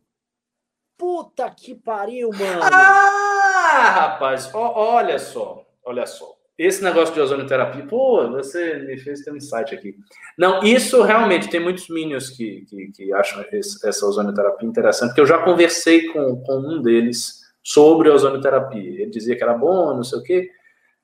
Puta 0.99 1.49
que 1.51 1.75
pariu, 1.75 2.31
mano. 2.31 2.61
Ah, 3.73 3.91
rapaz, 3.91 4.51
olha 4.53 5.17
só, 5.19 5.65
olha 5.85 6.05
só. 6.05 6.35
Esse 6.59 6.83
negócio 6.83 7.15
de 7.15 7.21
ozonioterapia, 7.21 7.87
pô, 7.87 8.29
você 8.29 8.75
me 8.81 8.99
fez 8.99 9.21
ter 9.21 9.31
um 9.31 9.37
insight 9.37 9.75
aqui. 9.75 9.97
Não, 10.37 10.63
isso 10.63 11.01
realmente 11.03 11.49
tem 11.49 11.61
muitos 11.61 11.89
minions 11.89 12.31
que, 12.31 12.67
que, 12.69 12.91
que 12.93 13.13
acham 13.15 13.45
esse, 13.53 13.87
essa 13.87 14.05
ozonioterapia 14.05 14.69
interessante, 14.69 15.11
porque 15.11 15.21
eu 15.21 15.27
já 15.27 15.39
conversei 15.39 16.09
com, 16.09 16.43
com 16.43 16.59
um 16.59 16.83
deles 16.83 17.41
sobre 17.63 18.11
a 18.11 18.15
ozonioterapia. 18.15 19.03
Ele 19.03 19.11
dizia 19.11 19.37
que 19.37 19.43
era 19.43 19.55
bom, 19.55 19.95
não 19.95 20.05
sei 20.05 20.19
o 20.19 20.23
quê. 20.23 20.51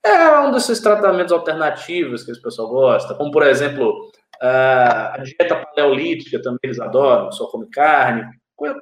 É 0.05 0.39
um 0.41 0.53
desses 0.53 0.81
tratamentos 0.81 1.33
alternativos 1.33 2.23
que 2.23 2.33
as 2.33 2.39
pessoas 2.39 2.69
gostam, 2.69 3.17
como, 3.17 3.31
por 3.31 3.43
exemplo, 3.43 4.11
a 4.41 5.23
dieta 5.23 5.57
paleolítica 5.57 6.41
também 6.43 6.59
eles 6.65 6.81
adoram, 6.81 7.31
só 7.33 7.47
come 7.47 7.69
carne, 7.69 8.25
coisa 8.55 8.81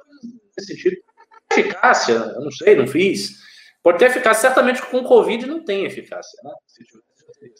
nesse 0.57 0.73
sentido. 0.73 0.97
Eficácia, 1.51 2.13
eu 2.13 2.41
não 2.41 2.51
sei, 2.51 2.75
não 2.75 2.87
fiz. 2.87 3.43
Pode 3.83 3.99
ter 3.99 4.05
eficácia, 4.05 4.49
certamente 4.49 4.81
com 4.81 4.97
o 4.97 5.03
Covid 5.03 5.45
não 5.45 5.63
tem 5.63 5.85
eficácia, 5.85 6.39
né? 6.43 6.51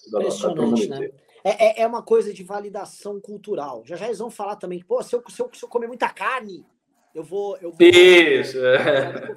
Impressionante, 0.08 0.88
né? 0.88 1.10
É, 1.44 1.82
é, 1.82 1.82
é 1.84 1.88
uma 1.88 2.02
coisa 2.02 2.34
de 2.34 2.44
validação 2.44 3.22
cultural. 3.22 3.84
Já 3.86 3.96
já 3.96 4.08
eles 4.08 4.18
vão 4.18 4.32
falar 4.32 4.56
também 4.56 4.80
que, 4.80 4.86
pô, 4.86 5.04
se 5.04 5.16
eu, 5.16 5.24
se 5.30 5.40
eu, 5.40 5.50
se 5.54 5.64
eu 5.64 5.70
comer 5.70 5.86
muita 5.86 6.10
carne, 6.10 6.66
eu 7.14 7.24
vou. 7.24 7.56
Eu 7.58 7.72
vou 7.72 7.88
Isso, 7.88 8.58
é. 8.66 9.36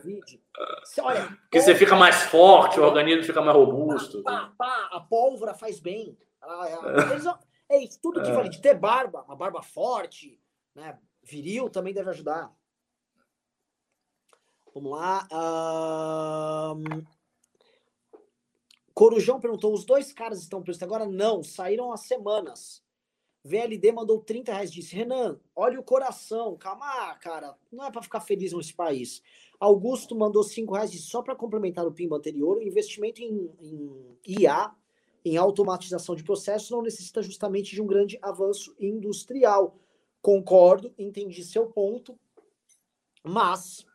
Você, 0.83 1.01
olha, 1.03 1.27
Porque 1.43 1.61
você 1.61 1.75
fica 1.75 1.95
mais 1.95 2.23
forte, 2.23 2.81
o 2.81 2.83
organismo 2.83 3.23
fica 3.23 3.43
mais 3.43 3.57
robusto. 3.57 4.23
Pá, 4.23 4.53
pá, 4.57 4.89
a 4.91 5.01
pólvora 5.01 5.53
faz 5.53 5.79
bem. 5.79 6.17
Eles, 7.13 7.25
é 7.69 7.85
isso, 7.85 8.01
tudo 8.01 8.23
que 8.23 8.31
é. 8.31 8.49
de 8.49 8.61
ter 8.62 8.75
barba, 8.75 9.23
uma 9.23 9.37
barba 9.37 9.62
forte, 9.62 10.41
né? 10.75 10.99
Viril 11.23 11.69
também 11.69 11.93
deve 11.93 12.11
ajudar. 12.11 12.55
Vamos 14.75 14.93
lá. 14.93 15.29
Um... 16.75 17.05
Corujão 18.95 19.41
perguntou: 19.41 19.73
os 19.73 19.85
dois 19.85 20.12
caras 20.12 20.41
estão 20.41 20.62
presos 20.62 20.83
agora? 20.83 21.07
Não, 21.07 21.43
saíram 21.43 21.93
há 21.93 21.97
semanas. 21.97 22.83
VLD 23.45 23.93
mandou 23.93 24.21
30 24.21 24.53
reais, 24.53 24.73
disse: 24.73 24.95
Renan, 24.97 25.39
olha 25.55 25.79
o 25.79 25.85
coração, 25.85 26.57
calma, 26.57 27.14
cara, 27.16 27.57
não 27.71 27.85
é 27.85 27.91
para 27.91 28.03
ficar 28.03 28.21
feliz 28.21 28.53
nesse 28.53 28.75
país. 28.75 29.23
Augusto 29.61 30.14
mandou 30.14 30.43
5 30.43 30.73
reais, 30.75 30.91
disse: 30.91 31.07
só 31.07 31.23
para 31.23 31.37
complementar 31.37 31.87
o 31.87 31.93
PIMBA 31.93 32.16
anterior, 32.16 32.59
o 32.59 32.62
investimento 32.62 33.21
em, 33.21 33.51
em 33.61 34.16
IA, 34.27 34.75
em 35.25 35.37
automatização 35.37 36.14
de 36.14 36.23
processos, 36.23 36.71
não 36.71 36.83
necessita 36.83 37.23
justamente 37.23 37.75
de 37.75 37.83
um 37.83 37.87
grande 37.87 38.19
avanço 38.23 38.75
industrial. 38.79 39.77
Concordo, 40.21 40.93
entendi 40.99 41.45
seu 41.45 41.66
ponto, 41.66 42.19
mas 43.23 43.87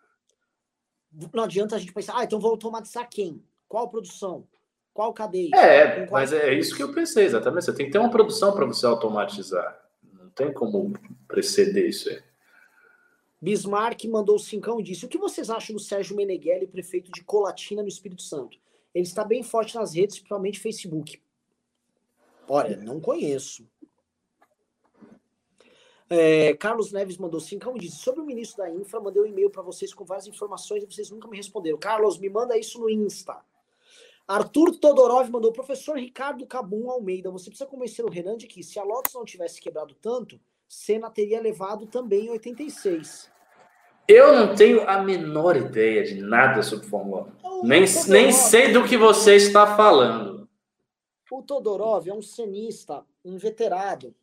não 1.34 1.43
adianta 1.43 1.76
a 1.76 1.80
gente 1.80 1.93
pensar, 1.93 2.17
ah, 2.17 2.24
então 2.24 2.39
vou 2.39 2.51
automatizar 2.51 3.07
quem? 3.09 3.43
Qual 3.67 3.89
produção? 3.89 4.47
Qual 4.93 5.11
cadeia? 5.13 5.49
É, 5.55 6.09
mas 6.09 6.32
é 6.32 6.53
isso 6.53 6.76
que 6.76 6.84
eu 6.84 6.93
pensei, 6.93 7.26
exatamente. 7.26 7.65
Você 7.65 7.74
tem 7.74 7.88
que 7.88 7.91
ter 7.91 7.97
uma 7.97 8.11
produção 8.11 8.53
para 8.53 8.65
você 8.65 8.86
automatizar. 8.86 9.80
Não 10.13 10.30
tem 10.30 10.53
como 10.53 10.93
preceder 11.28 11.89
isso 11.89 12.09
aí. 12.09 12.21
Bismarck 13.41 14.05
mandou 14.05 14.36
o 14.36 14.39
cincão 14.39 14.80
e 14.80 14.84
disse: 14.84 15.05
O 15.05 15.09
que 15.09 15.17
vocês 15.17 15.49
acham 15.49 15.76
do 15.76 15.82
Sérgio 15.82 16.15
Meneghelli, 16.15 16.67
prefeito 16.67 17.11
de 17.11 17.24
Colatina, 17.24 17.82
no 17.82 17.88
Espírito 17.88 18.21
Santo? 18.21 18.57
Ele 18.93 19.03
está 19.03 19.23
bem 19.23 19.43
forte 19.43 19.75
nas 19.75 19.93
redes, 19.93 20.17
principalmente 20.17 20.59
Facebook. 20.59 21.21
Olha, 22.47 22.77
não 22.77 22.99
conheço. 22.99 23.67
É, 26.09 26.53
Carlos 26.55 26.91
Neves 26.91 27.17
mandou 27.17 27.39
cinco 27.39 27.75
e 27.75 27.79
disse: 27.79 27.97
Sobre 27.97 28.21
o 28.21 28.25
ministro 28.25 28.57
da 28.63 28.69
Infra, 28.69 28.99
mandei 28.99 29.21
um 29.21 29.25
e-mail 29.25 29.49
para 29.49 29.63
vocês 29.63 29.93
com 29.93 30.05
várias 30.05 30.27
informações 30.27 30.83
e 30.83 30.85
vocês 30.85 31.09
nunca 31.09 31.27
me 31.27 31.35
responderam. 31.35 31.77
Carlos, 31.79 32.19
me 32.19 32.29
manda 32.29 32.57
isso 32.57 32.79
no 32.79 32.89
Insta. 32.89 33.41
Arthur 34.27 34.77
Todorov 34.77 35.29
mandou: 35.31 35.51
Professor 35.51 35.97
Ricardo 35.97 36.45
Cabum 36.45 36.91
Almeida, 36.91 37.31
você 37.31 37.49
precisa 37.49 37.69
convencer 37.69 38.05
o 38.05 38.09
Renan 38.09 38.37
de 38.37 38.47
que 38.47 38.61
se 38.61 38.77
a 38.77 38.83
Lotus 38.83 39.13
não 39.13 39.25
tivesse 39.25 39.59
quebrado 39.59 39.95
tanto, 39.95 40.39
Senna 40.67 41.09
teria 41.09 41.41
levado 41.41 41.87
também 41.87 42.27
em 42.27 42.29
86. 42.29 43.32
Eu 44.08 44.36
não 44.36 44.54
tenho 44.54 44.88
a 44.88 45.01
menor 45.01 45.56
ideia 45.56 46.04
de 46.04 46.22
nada 46.22 46.62
sobre 46.62 46.88
Fórmula 46.88 47.34
1. 47.43 47.66
Nem, 47.66 47.86
nem 48.10 48.32
sei 48.34 48.74
do 48.74 48.84
que 48.84 48.97
você 48.97 49.36
está 49.36 49.78
falando. 49.78 50.49
O 51.32 51.41
Todorov 51.41 52.08
é 52.08 52.14
um 52.14 52.22
cenista, 52.22 53.06
um 53.24 53.38
veterado. 53.38 54.14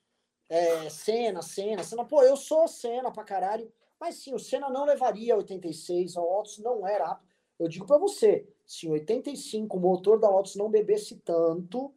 É, 0.48 0.88
Senna, 0.90 1.40
Senna, 1.40 1.82
Senna. 1.82 2.04
Pô, 2.04 2.22
eu 2.22 2.36
sou 2.36 2.68
Senna 2.68 3.10
pra 3.10 3.24
caralho. 3.24 3.72
Mas 3.98 4.16
sim, 4.16 4.34
o 4.34 4.38
Senna 4.38 4.68
não 4.68 4.84
levaria 4.84 5.36
86, 5.36 6.16
a 6.16 6.20
Lotus 6.20 6.58
não 6.58 6.86
era. 6.86 7.18
Eu 7.58 7.68
digo 7.68 7.86
para 7.86 7.98
você, 7.98 8.46
se 8.66 8.86
em 8.86 8.90
85 8.90 9.76
o 9.76 9.80
motor 9.80 10.18
da 10.18 10.28
Lotus 10.28 10.56
não 10.56 10.70
bebesse 10.70 11.16
tanto, 11.16 11.92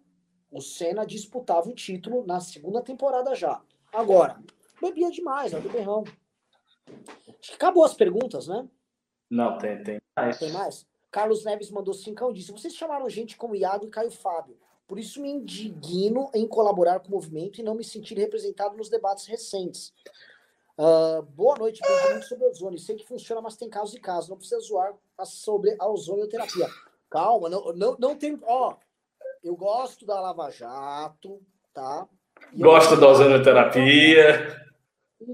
o 0.52 0.62
Senna 0.62 1.06
disputava 1.06 1.70
o 1.70 1.76
título 1.76 2.26
na 2.26 2.40
segunda 2.40 2.82
temporada 2.82 3.36
já. 3.36 3.62
Agora, 3.92 4.42
bebia 4.82 5.10
demais, 5.12 5.54
é 5.54 5.60
do 5.60 5.70
berrão. 5.70 6.04
Acho 7.44 7.52
que 7.52 7.58
acabou 7.58 7.84
as 7.84 7.94
perguntas, 7.94 8.48
né? 8.48 8.66
Não, 9.30 9.58
tem, 9.58 9.84
tem 9.84 10.02
mais. 10.16 10.40
Tem 10.40 10.52
mais? 10.54 10.88
Carlos 11.12 11.44
Neves 11.44 11.70
mandou 11.70 11.94
cincão 11.94 12.32
e 12.32 12.36
disse: 12.36 12.54
Vocês 12.54 12.74
chamaram 12.74 13.10
gente 13.10 13.36
como 13.36 13.54
Iago 13.54 13.86
e 13.86 13.90
Caio 13.90 14.12
Fábio. 14.12 14.58
Por 14.88 14.98
isso 14.98 15.22
me 15.22 15.30
indigno 15.30 16.32
em 16.34 16.48
colaborar 16.48 17.02
com 17.02 17.10
o 17.10 17.12
movimento 17.12 17.60
e 17.60 17.64
não 17.64 17.76
me 17.76 17.84
sentir 17.84 18.18
representado 18.18 18.78
nos 18.78 18.90
debates 18.90 19.26
recentes. 19.26 19.94
Uh, 20.78 21.22
boa 21.22 21.58
noite, 21.58 21.82
muito 22.12 22.26
sobre 22.28 22.48
ozônio. 22.48 22.80
Sei 22.80 22.96
que 22.96 23.06
funciona, 23.06 23.42
mas 23.42 23.58
tem 23.58 23.70
casos 23.70 23.94
e 23.94 24.00
casos. 24.00 24.30
Não 24.30 24.38
precisa 24.38 24.62
zoar 24.62 24.94
sobre 25.26 25.76
a 25.80 25.90
ozonioterapia. 25.90 26.68
Calma, 27.10 27.50
não, 27.50 27.74
não, 27.74 27.98
não 28.00 28.16
tem. 28.16 28.40
Ó, 28.44 28.76
eu 29.44 29.56
gosto 29.58 30.06
da 30.06 30.18
Lava 30.22 30.50
Jato, 30.50 31.42
tá? 31.74 32.08
Gosto 32.56 32.96
da 32.96 33.10
ozonioterapia. 33.10 34.64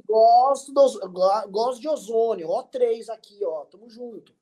Gosto, 0.07 0.71
do, 0.71 1.49
gosto 1.49 1.81
de 1.81 1.87
ozônio. 1.87 2.47
O3 2.47 3.09
aqui, 3.09 3.39
ó. 3.43 3.65
Tamo 3.65 3.89
junto. 3.89 4.33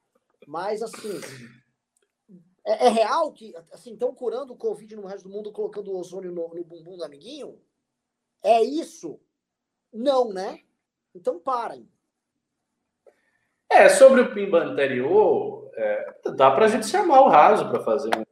Mas, 0.45 0.81
assim, 0.81 1.19
é, 2.65 2.87
é 2.87 2.89
real 2.89 3.31
que, 3.31 3.55
assim, 3.71 3.93
estão 3.93 4.13
curando 4.13 4.53
o 4.53 4.57
Covid 4.57 4.95
no 4.95 5.05
resto 5.05 5.27
do 5.27 5.33
mundo 5.33 5.51
colocando 5.51 5.91
o 5.91 5.97
ozônio 5.97 6.31
no, 6.31 6.53
no 6.53 6.63
bumbum 6.63 6.97
do 6.97 7.03
amiguinho? 7.03 7.59
É 8.43 8.61
isso? 8.61 9.19
Não, 9.91 10.31
né? 10.31 10.61
Então 11.15 11.39
parem. 11.39 11.89
É, 13.69 13.89
sobre 13.89 14.21
o 14.21 14.33
Pimba 14.33 14.59
anterior, 14.59 15.69
é, 15.75 16.15
dá 16.35 16.51
para 16.51 16.65
a 16.65 16.67
gente 16.67 16.87
chamar 16.87 17.21
o 17.21 17.29
Raso 17.29 17.69
para 17.69 17.83
fazer 17.83 18.09
um 18.15 18.23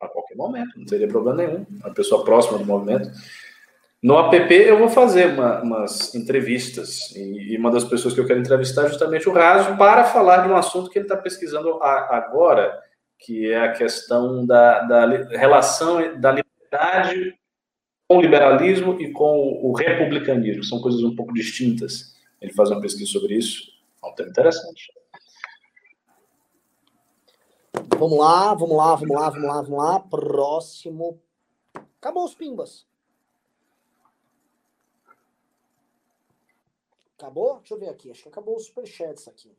a 0.00 0.08
qualquer 0.08 0.36
momento, 0.36 0.78
não 0.78 0.84
teria 0.84 1.08
problema 1.08 1.42
nenhum. 1.42 1.66
Uma 1.70 1.92
pessoa 1.94 2.24
próxima 2.24 2.58
do 2.58 2.66
movimento. 2.66 3.10
No 4.02 4.18
app 4.18 4.54
eu 4.54 4.78
vou 4.78 4.88
fazer 4.88 5.26
uma, 5.26 5.62
umas 5.62 6.14
entrevistas 6.14 7.10
e, 7.16 7.56
uma 7.58 7.70
das 7.70 7.84
pessoas 7.84 8.14
que 8.14 8.20
eu 8.20 8.26
quero 8.26 8.40
entrevistar 8.40 8.84
é 8.84 8.88
justamente 8.88 9.28
o 9.28 9.32
Raso 9.32 9.76
para 9.76 10.04
falar 10.04 10.46
de 10.46 10.48
um 10.48 10.56
assunto 10.56 10.90
que 10.90 10.98
ele 10.98 11.06
está 11.06 11.16
pesquisando 11.16 11.82
a, 11.82 12.16
agora, 12.16 12.78
que 13.18 13.50
é 13.50 13.58
a 13.58 13.72
questão 13.72 14.44
da, 14.44 14.80
da 14.80 15.06
relação 15.30 16.20
da 16.20 16.32
liberdade 16.32 17.34
com 18.06 18.18
o 18.18 18.20
liberalismo 18.20 19.00
e 19.00 19.10
com 19.10 19.60
o 19.62 19.72
republicanismo, 19.72 20.62
são 20.62 20.80
coisas 20.80 21.02
um 21.02 21.16
pouco 21.16 21.34
distintas. 21.34 22.14
Ele 22.40 22.52
faz 22.52 22.70
uma 22.70 22.80
pesquisa 22.80 23.10
sobre 23.10 23.34
isso, 23.34 23.72
é 24.04 24.06
um 24.06 24.14
tema 24.14 24.30
interessante. 24.30 24.92
Vamos 27.98 28.18
lá, 28.18 28.54
vamos 28.54 28.76
lá, 28.76 28.94
vamos 28.94 29.16
lá, 29.16 29.30
vamos 29.30 29.48
lá, 29.48 29.62
vamos 29.62 29.78
lá. 29.78 30.00
Próximo. 30.00 31.18
Acabou 31.98 32.24
os 32.24 32.34
pimbas. 32.34 32.86
Acabou? 37.18 37.58
Deixa 37.58 37.74
eu 37.74 37.78
ver 37.78 37.88
aqui. 37.88 38.10
Acho 38.10 38.22
que 38.22 38.28
acabou 38.28 38.56
os 38.56 38.66
superchats 38.66 39.26
aqui. 39.26 39.56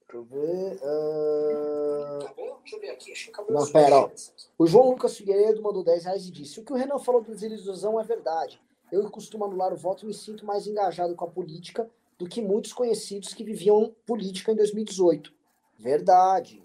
Deixa 0.00 0.16
eu 0.16 0.24
ver. 0.24 0.80
Uh... 0.82 2.24
Acabou? 2.24 2.58
Deixa 2.58 2.76
eu 2.76 2.80
ver 2.80 2.90
aqui. 2.90 3.12
Acho 3.12 3.24
que 3.24 3.30
acabou 3.30 3.52
Não, 3.52 3.72
pera, 3.72 3.98
ó. 3.98 4.10
O 4.56 4.66
João 4.66 4.90
Lucas 4.90 5.16
Figueiredo 5.16 5.60
mandou 5.60 5.82
10 5.82 6.04
reais 6.04 6.26
e 6.26 6.30
disse: 6.30 6.60
O 6.60 6.64
que 6.64 6.72
o 6.72 6.76
Renan 6.76 6.98
falou 6.98 7.22
do 7.22 7.34
desilusão 7.34 7.98
é 8.00 8.04
verdade. 8.04 8.60
Eu 8.92 9.04
que 9.04 9.10
costumo 9.10 9.44
anular 9.44 9.72
o 9.72 9.76
voto 9.76 10.06
me 10.06 10.14
sinto 10.14 10.44
mais 10.44 10.66
engajado 10.66 11.14
com 11.14 11.24
a 11.24 11.30
política 11.30 11.88
do 12.18 12.28
que 12.28 12.42
muitos 12.42 12.72
conhecidos 12.72 13.32
que 13.32 13.44
viviam 13.44 13.94
política 14.04 14.52
em 14.52 14.56
2018. 14.56 15.32
Verdade. 15.78 16.62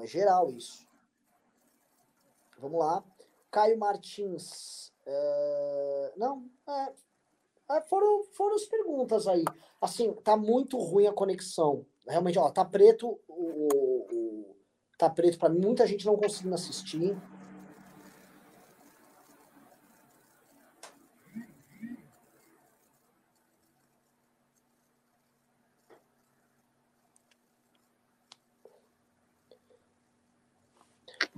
É 0.00 0.06
geral 0.06 0.50
isso. 0.50 0.86
Vamos 2.58 2.78
lá. 2.78 3.04
Caio 3.50 3.78
Martins. 3.78 4.92
Uh... 5.06 6.12
Não, 6.16 6.44
é, 6.68 6.92
foram, 7.88 8.24
foram 8.32 8.56
as 8.56 8.64
perguntas 8.64 9.26
aí. 9.28 9.44
Assim, 9.80 10.12
tá 10.24 10.36
muito 10.36 10.78
ruim 10.78 11.06
a 11.06 11.12
conexão. 11.12 11.84
Realmente, 12.06 12.38
ó, 12.38 12.50
tá 12.50 12.64
preto 12.64 13.20
o, 13.28 13.68
o 14.12 14.56
tá 14.98 15.08
preto 15.08 15.38
para 15.38 15.48
muita 15.48 15.86
gente 15.86 16.04
não 16.04 16.16
conseguindo 16.16 16.54
assistir. 16.54 17.16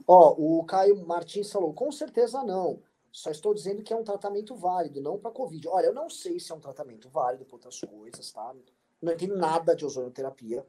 Ó, 0.06 0.34
o 0.36 0.64
Caio 0.64 1.06
Martins 1.06 1.52
falou, 1.52 1.72
com 1.72 1.92
certeza 1.92 2.42
não. 2.42 2.82
Só 3.12 3.30
estou 3.30 3.52
dizendo 3.52 3.82
que 3.82 3.92
é 3.92 3.96
um 3.96 4.04
tratamento 4.04 4.54
válido, 4.54 5.00
não 5.00 5.18
para 5.18 5.32
Covid. 5.32 5.68
Olha, 5.68 5.86
eu 5.86 5.94
não 5.94 6.08
sei 6.08 6.38
se 6.38 6.52
é 6.52 6.54
um 6.54 6.60
tratamento 6.60 7.08
válido 7.08 7.44
para 7.44 7.56
outras 7.56 7.80
coisas, 7.80 8.30
tá? 8.30 8.54
Não 9.02 9.12
entendo 9.12 9.36
nada 9.36 9.74
de 9.74 9.84
ozonoterapia. 9.84 10.66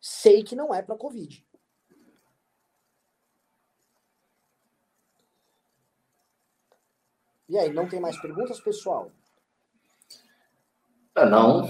Sei 0.00 0.42
que 0.42 0.56
não 0.56 0.74
é 0.74 0.82
para 0.82 0.96
Covid. 0.96 1.46
E 7.48 7.56
aí, 7.58 7.72
não 7.72 7.88
tem 7.88 8.00
mais 8.00 8.20
perguntas, 8.20 8.60
pessoal? 8.60 9.12
Ah, 11.14 11.26
não. 11.26 11.68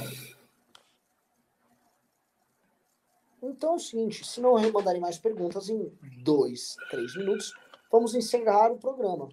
Então 3.42 3.72
é 3.72 3.76
o 3.76 3.78
seguinte, 3.78 4.24
se 4.24 4.40
não 4.40 4.59
mandarem 4.72 5.00
mais 5.00 5.18
perguntas 5.18 5.68
em 5.68 5.92
dois, 6.22 6.76
três 6.90 7.14
minutos, 7.16 7.52
vamos 7.90 8.14
encerrar 8.14 8.72
o 8.72 8.78
programa. 8.78 9.28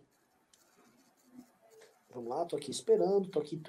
Vamos 2.14 2.30
lá, 2.30 2.46
tô 2.46 2.56
aqui 2.56 2.70
esperando, 2.70 3.28
tô 3.28 3.40
aqui. 3.40 3.60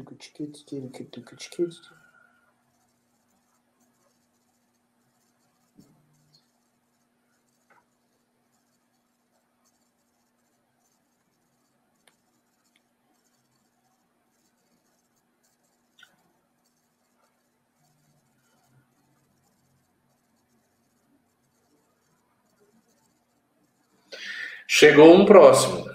Chegou 24.67 25.15
um 25.15 25.25
próximo. 25.25 25.94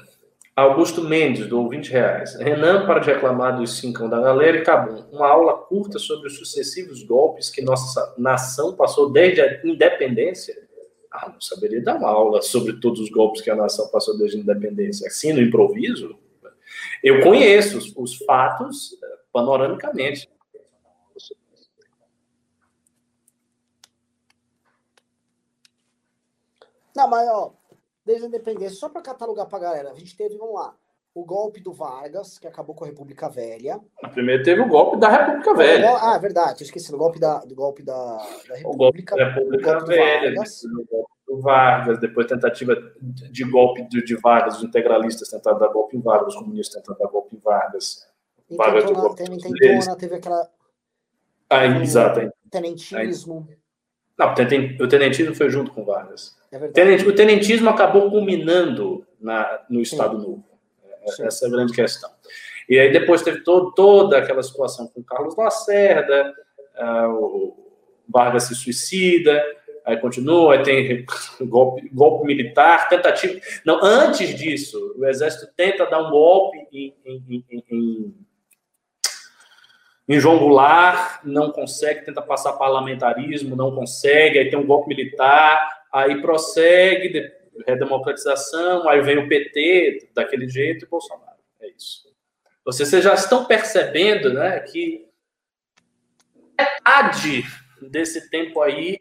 Augusto 0.59 1.03
Mendes, 1.03 1.47
do 1.47 1.67
20 1.69 1.89
reais. 1.89 2.35
Renan, 2.35 2.85
para 2.85 2.99
de 2.99 3.11
reclamar 3.11 3.57
dos 3.57 3.77
cincão 3.77 4.09
da 4.09 4.19
galera 4.19 4.57
e 4.57 4.61
acabou. 4.61 5.05
Uma 5.11 5.27
aula 5.27 5.53
curta 5.53 5.97
sobre 5.97 6.27
os 6.27 6.37
sucessivos 6.37 7.03
golpes 7.03 7.49
que 7.49 7.61
nossa 7.61 8.13
nação 8.17 8.75
passou 8.75 9.09
desde 9.09 9.41
a 9.41 9.61
independência. 9.63 10.55
Ah, 11.11 11.29
não 11.29 11.39
saberia 11.39 11.81
dar 11.81 11.95
uma 11.95 12.09
aula 12.09 12.41
sobre 12.41 12.73
todos 12.73 12.99
os 12.99 13.09
golpes 13.09 13.41
que 13.41 13.49
a 13.49 13.55
nação 13.55 13.89
passou 13.89 14.17
desde 14.17 14.37
a 14.37 14.41
independência. 14.41 15.07
Assim, 15.07 15.33
no 15.33 15.41
improviso? 15.41 16.17
Eu 17.03 17.21
conheço 17.21 17.77
os, 17.77 17.93
os 17.95 18.17
fatos 18.17 18.97
eh, 19.01 19.17
panoramicamente. 19.31 20.29
Não, 26.95 27.07
mas 27.07 27.27
ó, 27.29 27.53
desde 28.09 28.25
a 28.25 28.27
independência, 28.27 28.75
só 28.75 28.89
para 28.89 29.03
catalogar 29.03 29.45
para 29.45 29.59
a 29.59 29.61
galera, 29.61 29.91
a 29.91 29.93
gente 29.93 30.17
teve, 30.17 30.35
vamos 30.35 30.55
lá, 30.55 30.73
o 31.13 31.23
golpe 31.23 31.59
do 31.61 31.71
Vargas, 31.71 32.39
que 32.39 32.47
acabou 32.47 32.73
com 32.73 32.83
a 32.83 32.87
República 32.87 33.29
Velha. 33.29 33.79
Primeiro 34.13 34.41
teve 34.41 34.61
o 34.61 34.67
golpe 34.67 34.97
da 34.97 35.09
República 35.09 35.53
Velha. 35.53 35.95
Ah, 36.01 36.15
é 36.15 36.19
verdade, 36.19 36.63
eu 36.63 36.65
esqueci, 36.65 36.93
o 36.93 36.97
golpe 36.97 37.19
da, 37.19 37.37
do 37.39 37.53
golpe 37.53 37.83
da, 37.83 37.93
da 37.93 38.55
República, 38.55 38.67
o 38.67 38.77
golpe 38.77 39.03
da 39.03 39.29
República 39.29 39.73
golpe 39.73 39.87
Velha, 39.89 40.33
Vargas. 40.33 40.63
o 40.63 40.85
golpe 40.89 41.13
do 41.27 41.39
Vargas, 41.39 41.99
depois 41.99 42.25
tentativa 42.25 42.75
de 42.99 43.43
golpe 43.43 43.87
de, 43.87 44.03
de 44.03 44.15
Vargas, 44.15 44.57
os 44.57 44.63
integralistas 44.63 45.29
tentaram 45.29 45.59
dar 45.59 45.67
golpe 45.67 45.95
em 45.95 46.01
Vargas, 46.01 46.33
os 46.33 46.39
comunistas 46.39 46.81
tentaram 46.81 46.99
dar 46.99 47.11
golpe 47.11 47.35
em 47.35 47.39
Vargas. 47.39 48.09
Intentona, 48.49 49.15
teve 49.15 49.35
intentona, 49.35 49.95
teve 49.95 50.15
aquela. 50.15 50.49
Ah, 51.47 51.65
exato. 51.67 52.31
Tenentismo. 52.49 53.47
Não, 54.19 54.33
o 54.81 54.87
tenentismo 54.89 55.33
foi 55.33 55.49
junto 55.49 55.71
com 55.71 55.85
Vargas. 55.85 56.37
É 56.51 56.57
o 56.57 57.15
tenentismo 57.15 57.69
acabou 57.69 58.11
culminando 58.11 59.07
na, 59.19 59.61
no 59.69 59.79
Estado 59.79 60.19
Sim. 60.19 60.27
Novo. 60.27 60.43
Sim. 61.07 61.23
Essa 61.23 61.45
é 61.45 61.47
a 61.47 61.51
grande 61.51 61.73
questão. 61.73 62.09
E 62.67 62.77
aí 62.77 62.91
depois 62.91 63.21
teve 63.21 63.39
todo, 63.45 63.71
toda 63.71 64.17
aquela 64.17 64.43
situação 64.43 64.87
com 64.87 65.01
Carlos 65.01 65.37
Lacerda, 65.37 66.33
uh, 66.77 67.13
o 67.13 67.73
Vargas 68.09 68.43
se 68.43 68.55
suicida, 68.55 69.41
aí 69.85 69.95
continua, 69.97 70.55
aí 70.55 70.63
tem 70.63 71.05
golpe, 71.47 71.89
golpe 71.93 72.27
militar, 72.27 72.89
tentativa. 72.89 73.39
Não, 73.65 73.79
antes 73.81 74.35
disso, 74.35 74.95
o 74.97 75.05
exército 75.05 75.49
tenta 75.55 75.85
dar 75.85 76.05
um 76.05 76.11
golpe 76.11 76.57
em, 76.73 76.93
em, 77.05 77.45
em, 77.49 77.63
em, 77.71 78.15
em 80.09 80.19
João 80.19 80.39
Goulart, 80.39 81.23
não 81.23 81.51
consegue, 81.51 82.03
tenta 82.03 82.19
passar 82.19 82.53
parlamentarismo, 82.53 83.55
não 83.55 83.75
consegue, 83.75 84.39
aí 84.39 84.49
tem 84.49 84.57
um 84.57 84.65
golpe 84.65 84.89
militar, 84.89 85.85
aí 85.93 86.19
prossegue, 86.19 87.31
redemocratização, 87.67 88.89
aí 88.89 89.01
vem 89.01 89.19
o 89.19 89.29
PT 89.29 90.09
daquele 90.15 90.49
jeito 90.49 90.85
e 90.85 90.89
Bolsonaro. 90.89 91.37
É 91.61 91.69
isso. 91.69 92.09
Vocês 92.65 92.89
já 93.03 93.13
estão 93.13 93.45
percebendo 93.45 94.33
né, 94.33 94.59
que 94.61 95.07
metade 96.57 97.43
desse 97.79 98.31
tempo 98.31 98.61
aí 98.63 98.99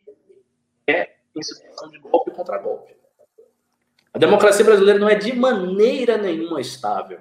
é 0.86 1.09
em 1.34 1.42
situação 1.42 1.88
de 1.90 1.98
golpe 2.00 2.30
contra 2.32 2.59
golpe. 2.59 2.94
A 4.12 4.18
democracia 4.18 4.64
brasileira 4.64 4.98
não 4.98 5.09
é 5.09 5.14
de 5.14 5.32
maneira 5.32 6.18
nenhuma 6.18 6.61
estável. 6.61 7.20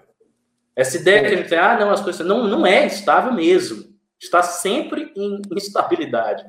Essa 0.77 0.97
ideia 0.97 1.21
que 1.21 1.25
a 1.25 1.37
gente 1.37 1.49
tem, 1.49 1.57
ah, 1.57 1.75
não, 1.79 1.89
as 1.89 2.01
coisas 2.01 2.23
não, 2.23 2.47
não 2.47 2.63
é 2.63 2.85
estável 2.85 3.33
mesmo. 3.33 3.83
Está 4.19 4.43
sempre 4.43 5.11
em 5.15 5.41
instabilidade. 5.55 6.45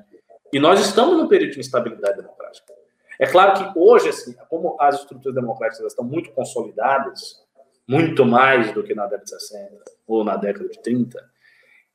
E 0.53 0.59
nós 0.59 0.81
estamos 0.81 1.17
num 1.17 1.27
período 1.27 1.55
de 1.55 1.61
instabilidade 1.61 2.19
democrática. 2.19 2.75
É 3.19 3.27
claro 3.27 3.73
que 3.73 3.79
hoje, 3.79 4.11
assim, 4.11 4.35
como 4.51 4.77
as 4.79 4.97
estruturas 4.97 5.35
democráticas 5.35 5.87
estão 5.87 6.05
muito 6.05 6.31
consolidadas, 6.33 7.43
muito 7.89 8.27
mais 8.27 8.71
do 8.73 8.83
que 8.83 8.95
na 8.95 9.05
década 9.05 9.25
de 9.25 9.31
60 9.31 9.85
ou 10.07 10.23
na 10.23 10.37
década 10.37 10.69
de 10.69 10.79
30, 10.83 11.19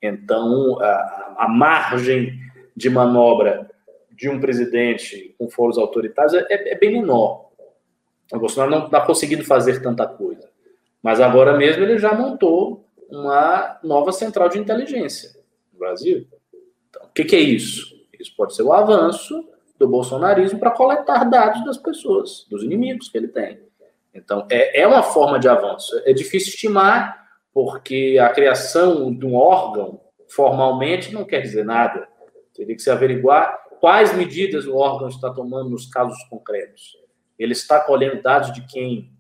então 0.01 0.81
a, 0.81 1.35
a 1.37 1.47
margem 1.47 2.33
de 2.75 2.89
manobra 2.89 3.69
de 4.11 4.27
um 4.27 4.39
presidente 4.39 5.35
com 5.37 5.49
foros 5.51 5.77
autoritários 5.77 6.33
é, 6.33 6.45
é 6.49 6.77
bem 6.77 6.93
menor. 6.93 7.51
O 8.33 8.39
Bolsonaro 8.39 8.71
não 8.71 8.85
está 8.85 9.01
conseguindo 9.01 9.45
fazer 9.45 9.83
tanta 9.83 10.07
coisa. 10.07 10.52
Mas 11.03 11.19
agora 11.19 11.57
mesmo 11.57 11.83
ele 11.83 11.99
já 11.99 12.13
montou 12.13 12.87
uma 13.09 13.77
nova 13.83 14.11
central 14.13 14.47
de 14.47 14.57
inteligência 14.57 15.31
no 15.71 15.77
Brasil. 15.77 16.25
Então, 16.89 17.03
o 17.03 17.09
que, 17.13 17.25
que 17.25 17.35
é 17.35 17.39
isso? 17.39 17.93
Isso 18.17 18.33
pode 18.35 18.55
ser 18.55 18.63
o 18.63 18.71
avanço 18.71 19.49
do 19.77 19.87
bolsonarismo 19.87 20.59
para 20.59 20.71
coletar 20.71 21.25
dados 21.25 21.63
das 21.65 21.77
pessoas, 21.77 22.47
dos 22.49 22.63
inimigos 22.63 23.09
que 23.09 23.17
ele 23.17 23.27
tem. 23.27 23.59
Então, 24.13 24.47
é, 24.49 24.81
é 24.81 24.87
uma 24.87 25.03
forma 25.03 25.39
de 25.39 25.49
avanço. 25.49 25.91
É 26.05 26.13
difícil 26.13 26.49
estimar, 26.49 27.27
porque 27.53 28.17
a 28.21 28.29
criação 28.29 29.13
de 29.13 29.25
um 29.25 29.35
órgão 29.35 29.99
formalmente 30.29 31.13
não 31.13 31.25
quer 31.25 31.41
dizer 31.41 31.65
nada. 31.65 32.07
Teria 32.53 32.75
que 32.75 32.81
se 32.81 32.89
averiguar 32.89 33.59
quais 33.79 34.15
medidas 34.15 34.65
o 34.65 34.77
órgão 34.77 35.09
está 35.09 35.31
tomando 35.31 35.69
nos 35.69 35.87
casos 35.87 36.17
concretos. 36.29 36.97
Ele 37.37 37.51
está 37.51 37.79
colhendo 37.79 38.21
dados 38.21 38.53
de 38.53 38.65
quem? 38.65 39.11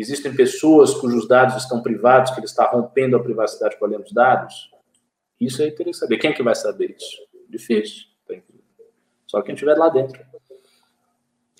Existem 0.00 0.34
pessoas 0.34 0.94
cujos 0.94 1.28
dados 1.28 1.56
estão 1.56 1.82
privados, 1.82 2.30
que 2.32 2.40
ele 2.40 2.46
está 2.46 2.70
rompendo 2.70 3.16
a 3.16 3.22
privacidade 3.22 3.78
colhendo 3.78 4.04
os 4.04 4.12
dados? 4.12 4.70
Isso 5.40 5.62
aí 5.62 5.70
teria 5.72 5.92
que 5.92 5.98
saber. 5.98 6.18
Quem 6.18 6.30
é 6.30 6.34
que 6.34 6.42
vai 6.42 6.54
saber 6.54 6.96
isso? 6.96 7.26
Difícil. 7.48 8.10
Só 9.26 9.40
quem 9.42 9.54
estiver 9.54 9.76
lá 9.76 9.88
dentro. 9.88 10.20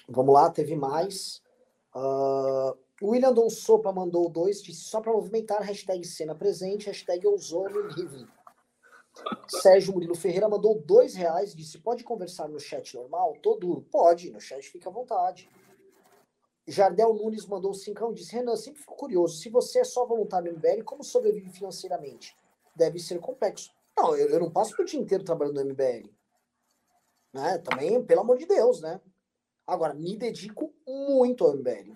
Vamos 0.08 0.34
lá, 0.34 0.50
teve 0.50 0.74
mais. 0.74 1.40
Uh, 1.94 2.76
William 3.00 3.32
Don 3.32 3.48
Sopa 3.48 3.92
mandou 3.92 4.28
dois, 4.28 4.60
disse 4.62 4.82
só 4.82 5.00
para 5.00 5.12
movimentar, 5.12 5.62
hashtag 5.62 6.04
cena 6.04 6.34
presente, 6.34 6.86
hashtag. 6.86 7.24
Sérgio 9.48 9.92
Murilo 9.92 10.14
Ferreira 10.14 10.48
mandou 10.48 10.80
dois 10.84 11.14
reais, 11.14 11.54
disse, 11.54 11.78
pode 11.78 12.02
conversar 12.04 12.48
no 12.48 12.58
chat 12.58 12.94
normal? 12.94 13.36
Tô 13.42 13.54
duro. 13.54 13.86
Pode, 13.90 14.30
no 14.30 14.40
chat 14.40 14.68
fica 14.68 14.88
à 14.88 14.92
vontade. 14.92 15.48
Jardel 16.70 17.12
Nunes 17.14 17.46
mandou 17.46 17.74
cincão, 17.74 18.12
disse, 18.12 18.34
Renan, 18.34 18.56
sempre 18.56 18.80
fico 18.80 18.94
curioso, 18.94 19.36
se 19.36 19.48
você 19.48 19.80
é 19.80 19.84
só 19.84 20.06
voluntário 20.06 20.52
no 20.52 20.58
MBL, 20.58 20.84
como 20.84 21.02
sobrevive 21.02 21.50
financeiramente? 21.50 22.36
Deve 22.74 22.98
ser 22.98 23.18
complexo. 23.18 23.72
Não, 23.96 24.16
eu, 24.16 24.28
eu 24.28 24.40
não 24.40 24.50
passo 24.50 24.80
o 24.80 24.84
dia 24.84 25.00
inteiro 25.00 25.24
trabalhando 25.24 25.56
no 25.56 25.70
MBL. 25.70 26.08
Né? 27.32 27.58
Também, 27.58 28.02
pelo 28.04 28.20
amor 28.20 28.38
de 28.38 28.46
Deus, 28.46 28.80
né? 28.80 29.00
Agora, 29.66 29.94
me 29.94 30.16
dedico 30.16 30.72
muito 30.86 31.44
ao 31.44 31.56
MBL. 31.56 31.92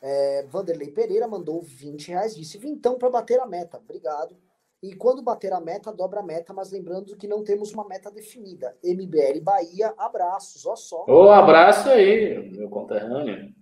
É, 0.00 0.42
Vanderlei 0.44 0.90
Pereira 0.90 1.26
mandou 1.26 1.62
20 1.62 2.08
reais, 2.08 2.36
disse 2.36 2.58
vintão 2.58 2.98
para 2.98 3.10
bater 3.10 3.40
a 3.40 3.46
meta. 3.46 3.78
Obrigado. 3.78 4.36
E 4.82 4.94
quando 4.94 5.22
bater 5.22 5.52
a 5.52 5.60
meta, 5.60 5.92
dobra 5.92 6.20
a 6.20 6.22
meta, 6.22 6.52
mas 6.52 6.70
lembrando 6.70 7.16
que 7.16 7.26
não 7.26 7.42
temos 7.42 7.72
uma 7.72 7.86
meta 7.86 8.10
definida. 8.10 8.76
MBL 8.82 9.40
Bahia, 9.42 9.92
abraços, 9.98 10.64
ó 10.66 10.76
só. 10.76 11.04
Ô, 11.08 11.30
abraço 11.30 11.88
aí, 11.88 12.50
meu 12.52 12.68
conterrâneo. 12.68 13.52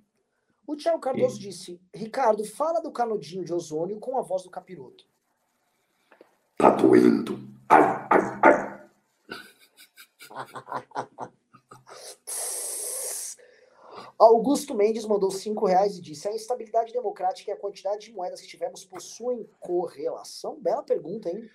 O 0.66 0.76
Thiago 0.76 1.00
Cardoso 1.00 1.38
e... 1.38 1.40
disse: 1.40 1.80
Ricardo, 1.94 2.44
fala 2.44 2.80
do 2.80 2.90
canudinho 2.90 3.44
de 3.44 3.54
ozônio 3.54 3.98
com 3.98 4.18
a 4.18 4.22
voz 4.22 4.42
do 4.42 4.50
capiroto. 4.50 5.06
Tá 6.58 6.70
doendo. 6.70 7.38
Ai, 7.68 8.06
ai, 8.10 8.40
ai. 8.42 8.66
Augusto 14.18 14.74
Mendes 14.74 15.04
mandou 15.04 15.30
cinco 15.30 15.66
reais 15.66 15.98
e 15.98 16.00
disse: 16.00 16.26
a 16.26 16.32
instabilidade 16.32 16.92
democrática 16.92 17.50
e 17.50 17.54
a 17.54 17.58
quantidade 17.58 18.06
de 18.06 18.12
moedas 18.12 18.40
que 18.40 18.48
tivemos 18.48 18.84
possuem 18.84 19.48
correlação? 19.60 20.58
Bela 20.60 20.82
pergunta, 20.82 21.28
hein? 21.28 21.48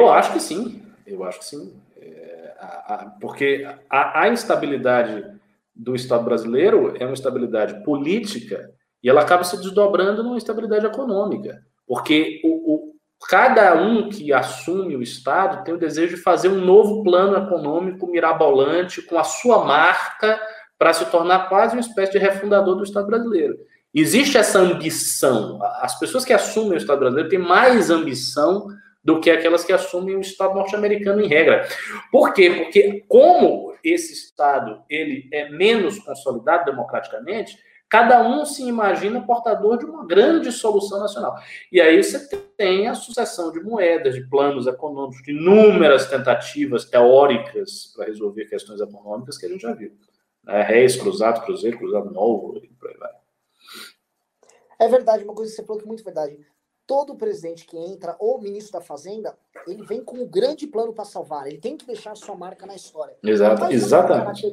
Eu 0.00 0.10
acho 0.10 0.32
que 0.32 0.40
sim. 0.40 0.82
Eu 1.06 1.24
acho 1.24 1.40
que 1.40 1.44
sim. 1.44 1.80
É, 1.96 2.54
a, 2.58 2.94
a, 2.94 3.10
porque 3.20 3.66
a, 3.90 4.22
a, 4.22 4.28
instabilidade 4.28 5.38
do 5.74 5.94
Estado 5.94 6.24
brasileiro 6.24 6.94
é 6.96 7.04
uma 7.04 7.12
instabilidade 7.12 7.82
política 7.84 8.72
e 9.02 9.08
ela 9.08 9.22
acaba 9.22 9.44
se 9.44 9.56
desdobrando 9.56 10.22
numa 10.22 10.36
instabilidade 10.36 10.86
econômica. 10.86 11.62
Porque 11.86 12.40
o, 12.44 12.74
o 12.74 12.94
cada 13.28 13.74
um 13.74 14.08
que 14.08 14.32
assume 14.32 14.96
o 14.96 15.02
Estado 15.02 15.64
tem 15.64 15.74
o 15.74 15.78
desejo 15.78 16.16
de 16.16 16.22
fazer 16.22 16.48
um 16.48 16.64
novo 16.64 17.02
plano 17.02 17.36
econômico 17.36 18.06
mirabolante 18.06 19.02
com 19.02 19.18
a 19.18 19.24
sua 19.24 19.64
marca 19.64 20.40
para 20.78 20.92
se 20.92 21.04
tornar 21.06 21.48
quase 21.48 21.74
uma 21.74 21.80
espécie 21.80 22.12
de 22.12 22.18
refundador 22.18 22.76
do 22.76 22.84
Estado 22.84 23.06
brasileiro. 23.06 23.58
Existe 23.92 24.38
essa 24.38 24.58
ambição. 24.58 25.58
As 25.80 25.98
pessoas 25.98 26.24
que 26.24 26.32
assumem 26.32 26.74
o 26.74 26.76
Estado 26.76 27.00
brasileiro 27.00 27.28
têm 27.28 27.38
mais 27.38 27.90
ambição 27.90 28.68
do 29.02 29.20
que 29.20 29.30
aquelas 29.30 29.64
que 29.64 29.72
assumem 29.72 30.16
o 30.16 30.20
Estado 30.20 30.54
norte-americano 30.54 31.20
em 31.20 31.26
regra. 31.26 31.66
Por 32.12 32.32
quê? 32.32 32.50
Porque 32.50 33.04
como 33.08 33.74
esse 33.82 34.12
Estado 34.12 34.82
ele 34.88 35.28
é 35.32 35.48
menos 35.50 35.98
consolidado 35.98 36.66
democraticamente, 36.66 37.58
Cada 37.88 38.22
um 38.22 38.44
se 38.44 38.62
imagina 38.62 39.24
portador 39.24 39.78
de 39.78 39.86
uma 39.86 40.06
grande 40.06 40.52
solução 40.52 41.00
nacional. 41.00 41.34
E 41.72 41.80
aí 41.80 42.02
você 42.02 42.28
tem 42.54 42.86
a 42.86 42.94
sucessão 42.94 43.50
de 43.50 43.60
moedas, 43.60 44.14
de 44.14 44.28
planos 44.28 44.66
econômicos, 44.66 45.22
de 45.22 45.32
inúmeras 45.32 46.06
tentativas 46.06 46.84
teóricas 46.84 47.90
para 47.96 48.04
resolver 48.04 48.44
questões 48.44 48.80
econômicas 48.80 49.38
que 49.38 49.46
a 49.46 49.48
gente 49.48 49.62
já 49.62 49.72
viu. 49.72 49.90
É, 50.46 50.62
Reis, 50.62 50.96
Cruzado, 50.96 51.44
Cruzeiro, 51.44 51.78
Cruzado 51.78 52.10
Novo, 52.10 52.56
e 52.58 52.68
por 52.68 52.90
aí 52.90 52.96
vai. 52.96 53.12
É 54.80 54.88
verdade, 54.88 55.24
uma 55.24 55.34
coisa 55.34 55.50
que 55.50 55.56
você 55.56 55.64
falou 55.64 55.78
que 55.78 55.84
é 55.84 55.88
muito 55.88 56.04
verdade. 56.04 56.38
Todo 56.86 57.16
presidente 57.16 57.66
que 57.66 57.76
entra, 57.76 58.16
ou 58.18 58.40
ministro 58.40 58.78
da 58.78 58.80
Fazenda, 58.80 59.36
ele 59.66 59.84
vem 59.84 60.02
com 60.02 60.18
um 60.18 60.26
grande 60.26 60.66
plano 60.66 60.94
para 60.94 61.04
salvar. 61.04 61.46
Ele 61.46 61.58
tem 61.58 61.76
que 61.76 61.86
deixar 61.86 62.14
sua 62.16 62.34
marca 62.34 62.64
na 62.64 62.74
história. 62.74 63.16
Exato, 63.22 63.70
exatamente 63.70 64.46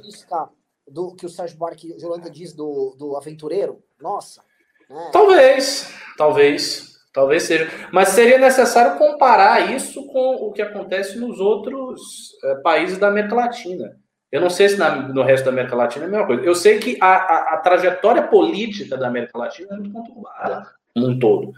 do 0.87 1.15
que 1.15 1.25
o 1.25 1.29
Sérgio 1.29 1.57
Buarque 1.57 1.97
Jolanda 1.99 2.29
diz 2.29 2.53
do, 2.53 2.95
do 2.97 3.15
aventureiro? 3.15 3.81
Nossa. 3.99 4.43
Né? 4.89 5.09
Talvez, 5.11 5.89
talvez, 6.17 6.99
talvez 7.13 7.43
seja. 7.43 7.69
Mas 7.91 8.09
seria 8.09 8.37
necessário 8.37 8.97
comparar 8.97 9.73
isso 9.73 10.05
com 10.07 10.35
o 10.35 10.51
que 10.51 10.61
acontece 10.61 11.17
nos 11.17 11.39
outros 11.39 12.35
é, 12.43 12.55
países 12.55 12.97
da 12.97 13.07
América 13.07 13.35
Latina. 13.35 13.99
Eu 14.35 14.41
não 14.41 14.49
sei 14.49 14.67
se 14.67 14.75
na, 14.75 15.07
no 15.07 15.23
resto 15.23 15.45
da 15.45 15.51
América 15.51 15.77
Latina 15.77 16.03
é 16.03 16.07
a 16.09 16.11
mesma 16.11 16.27
coisa. 16.27 16.43
Eu 16.43 16.53
sei 16.53 16.77
que 16.77 16.97
a, 16.99 17.13
a, 17.13 17.53
a 17.53 17.57
trajetória 17.57 18.27
política 18.27 18.97
da 18.97 19.07
América 19.07 19.37
Latina 19.37 19.69
é 19.71 19.77
muito 19.77 19.93
conturbada, 19.93 20.75
um 20.93 21.17
todo. 21.17 21.53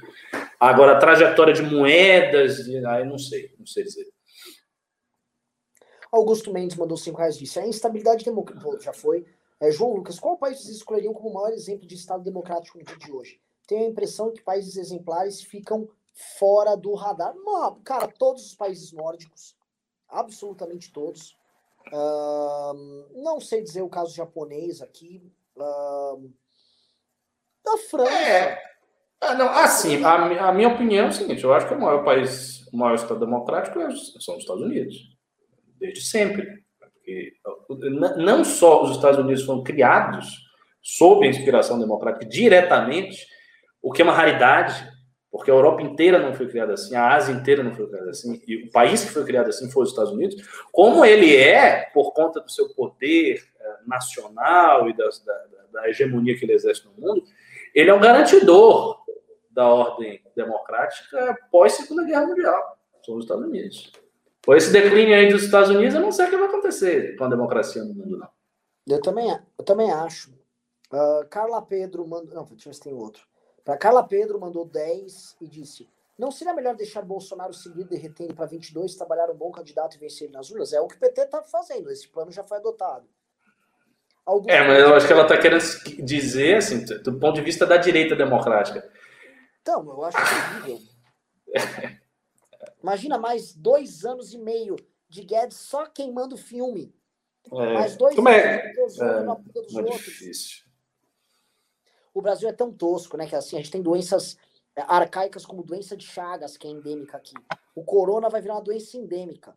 Agora, 0.60 0.92
a 0.92 1.00
trajetória 1.00 1.56
de 1.56 1.64
moedas, 1.64 2.60
aí 2.88 3.04
não 3.04 3.18
sei, 3.18 3.52
não 3.58 3.66
sei 3.66 3.84
dizer. 3.84 4.06
Augusto 6.12 6.54
Mendes 6.54 6.78
mandou 6.78 6.96
5 6.96 7.18
reais 7.18 7.36
disse: 7.36 7.60
a 7.60 7.66
instabilidade 7.66 8.24
democrática 8.24 8.80
já 8.80 8.94
foi. 8.94 9.26
É, 9.60 9.72
João 9.72 9.96
Lucas, 9.96 10.20
qual 10.20 10.38
país 10.38 10.62
vocês 10.62 10.78
escolheriam 10.78 11.16
como 11.16 11.34
maior 11.34 11.52
exemplo 11.54 11.88
de 11.88 11.96
Estado 11.96 12.24
democrático 12.24 12.78
no 12.78 12.84
dia 12.84 12.98
de 12.98 13.12
hoje? 13.12 13.42
Tenho 13.68 13.88
a 13.88 13.90
impressão 13.90 14.32
que 14.32 14.44
países 14.44 14.78
exemplares 14.78 15.42
ficam 15.42 15.90
fora 16.38 16.78
do 16.78 16.94
radar. 16.94 17.34
cara, 17.84 18.08
todos 18.08 18.46
os 18.46 18.56
países 18.56 18.92
nórdicos, 18.92 19.56
absolutamente 20.08 20.94
todos. 20.94 21.36
Uh, 21.92 23.22
não 23.22 23.40
sei 23.40 23.62
dizer 23.62 23.82
o 23.82 23.90
caso 23.90 24.16
japonês 24.16 24.82
aqui. 24.82 25.22
Uh, 25.56 26.32
da 27.66 27.78
França. 27.90 28.12
É. 28.12 28.62
Ah, 29.20 29.34
não, 29.34 29.50
assim, 29.50 30.04
a, 30.04 30.48
a, 30.48 30.54
minha 30.54 30.70
opinião 30.70 31.06
é 31.06 31.10
o 31.10 31.14
seguinte: 31.14 31.44
eu 31.44 31.54
acho 31.54 31.68
que 31.68 31.74
o 31.74 31.80
maior 31.80 32.04
país, 32.04 32.66
o 32.72 32.78
maior 32.78 32.96
Estado 32.96 33.20
democrático 33.20 33.80
é 33.80 33.90
são 34.20 34.36
os 34.36 34.42
Estados 34.42 34.64
Unidos. 34.64 34.96
Desde 35.80 36.02
sempre. 36.02 36.64
Porque 36.98 37.34
não 38.18 38.44
só 38.44 38.84
os 38.84 38.92
Estados 38.92 39.20
Unidos 39.20 39.44
foram 39.44 39.64
criados 39.64 40.46
sob 40.82 41.26
a 41.26 41.30
inspiração 41.30 41.80
democrática 41.80 42.26
diretamente, 42.26 43.26
o 43.82 43.92
que 43.92 44.02
é 44.02 44.06
uma 44.06 44.14
raridade, 44.14 44.88
porque 45.32 45.52
a 45.52 45.54
Europa 45.54 45.82
inteira 45.82 46.20
não 46.20 46.34
foi 46.34 46.48
criada 46.48 46.74
assim, 46.74 46.96
a 46.96 47.14
Ásia 47.14 47.34
inteira 47.34 47.64
não 47.64 47.76
foi 47.76 47.88
criada 47.88 48.10
assim, 48.10 48.42
e 48.48 48.66
o 48.66 48.72
país 48.72 49.04
que 49.04 49.12
foi 49.12 49.26
criado 49.26 49.50
assim 49.50 49.70
foi 49.70 49.84
os 49.84 49.90
Estados 49.90 50.12
Unidos, 50.12 50.66
como 50.72 51.04
ele 51.04 51.36
é, 51.36 51.90
por 51.94 52.14
conta 52.14 52.40
do 52.40 52.50
seu 52.50 52.70
poder 52.70 53.44
eh, 53.60 53.76
nacional 53.86 54.90
e 54.90 54.96
da, 54.96 55.06
da, 55.26 55.44
da 55.74 55.90
hegemonia 55.90 56.38
que 56.38 56.46
ele 56.46 56.54
exerce 56.54 56.86
no 56.86 56.94
mundo, 56.94 57.24
ele 57.76 57.90
é 57.90 57.94
um 57.94 58.00
garantidor 58.00 58.98
da 59.52 59.68
ordem 59.68 60.22
democrática 60.36 61.38
pós 61.52 61.74
Segunda 61.74 62.04
Guerra 62.06 62.26
Mundial, 62.26 62.78
são 63.06 63.16
os 63.16 63.26
Estados 63.26 63.46
Unidos. 63.46 63.92
Com 64.46 64.56
esse 64.56 64.72
declínio 64.72 65.14
aí 65.14 65.30
dos 65.30 65.44
Estados 65.44 65.70
Unidos, 65.70 65.94
eu 65.94 66.02
não 66.02 66.12
sei 66.12 66.26
o 66.26 66.30
que 66.30 66.38
vai 66.38 66.48
acontecer 66.48 67.18
com 67.18 67.26
a 67.26 67.30
democracia 67.30 67.84
no 67.84 67.94
mundo, 67.94 68.18
não. 68.18 68.30
Eu 68.88 69.02
também, 69.02 69.30
eu 69.30 69.66
também 69.66 69.92
acho. 69.92 70.32
Uh, 70.92 71.28
Carla 71.30 71.62
Pedro 71.62 72.08
mandou. 72.08 72.34
Não, 72.34 72.46
deixa 72.46 72.70
eu 72.70 72.72
ver 72.72 72.74
se 72.76 72.82
tem 72.82 72.94
outro. 72.94 73.28
Para 73.68 73.76
Carla 73.76 74.01
Pedro 74.01 74.39
mandou 74.39 74.63
10 74.63 75.36
e 75.41 75.45
disse: 75.49 75.89
Não 76.18 76.32
seria 76.32 76.53
melhor 76.53 76.74
deixar 76.74 77.01
Bolsonaro 77.01 77.53
seguir 77.53 77.84
derretendo 77.84 78.34
para 78.34 78.45
22, 78.45 78.95
trabalhar 78.95 79.30
um 79.30 79.36
bom 79.36 79.51
candidato 79.51 79.97
e 79.97 79.99
vencer 79.99 80.32
nas 80.32 80.49
urnas? 80.49 80.72
É 80.72 80.80
o 80.80 80.88
que 80.88 80.95
o 80.95 80.99
PT 80.99 81.24
está 81.24 81.43
fazendo. 81.43 81.91
Esse 81.91 82.07
plano 82.07 82.32
já 82.32 82.45
foi 82.45 82.59
adotado. 82.59 83.05
Alguns 84.26 84.47
é, 84.47 84.65
mas 84.65 84.80
eu 84.80 84.95
acho 84.95 85.05
que 85.05 85.11
ela 85.11 85.24
está 85.24 85.38
querendo 85.38 85.61
dizer, 86.01 86.55
assim, 86.55 86.86
do 86.86 87.20
ponto 87.20 87.36
de 87.36 87.41
vista 87.41 87.65
da 87.65 87.76
direita 87.76 88.15
democrática. 88.15 88.89
Então, 89.61 89.86
eu 89.86 90.01
acho 90.05 90.18
terrível. 90.18 90.80
Imagina 92.82 93.18
mais 93.18 93.53
dois 93.53 94.05
anos 94.05 94.34
e 94.34 94.38
meio 94.38 94.78
de 95.09 95.26
Guedes 95.26 95.57
só 95.57 95.86
queimando 95.88 96.38
filme. 96.38 96.95
É, 97.51 97.74
mais 97.74 97.97
dois 97.97 98.15
como 98.15 98.30
é? 98.30 98.72
anos 98.72 98.97
é, 98.97 99.51
dos 99.51 99.76
é 99.76 99.82
outros. 99.82 100.05
Difícil 100.05 100.66
o 102.18 102.22
Brasil 102.22 102.49
é 102.49 102.53
tão 102.53 102.74
tosco, 102.74 103.15
né? 103.15 103.28
Que 103.28 103.36
assim, 103.36 103.55
a 103.55 103.59
gente 103.59 103.70
tem 103.70 103.82
doenças 103.82 104.38
é, 104.76 104.82
arcaicas 104.82 105.45
como 105.45 105.61
doença 105.61 105.95
de 105.95 106.03
Chagas, 106.03 106.57
que 106.57 106.68
é 106.68 106.72
endêmica 106.72 107.15
aqui. 107.15 107.36
O 107.76 107.84
corona 107.84 108.28
vai 108.28 108.41
virar 108.41 108.55
uma 108.55 108.63
doença 108.63 108.97
endêmica. 108.97 109.55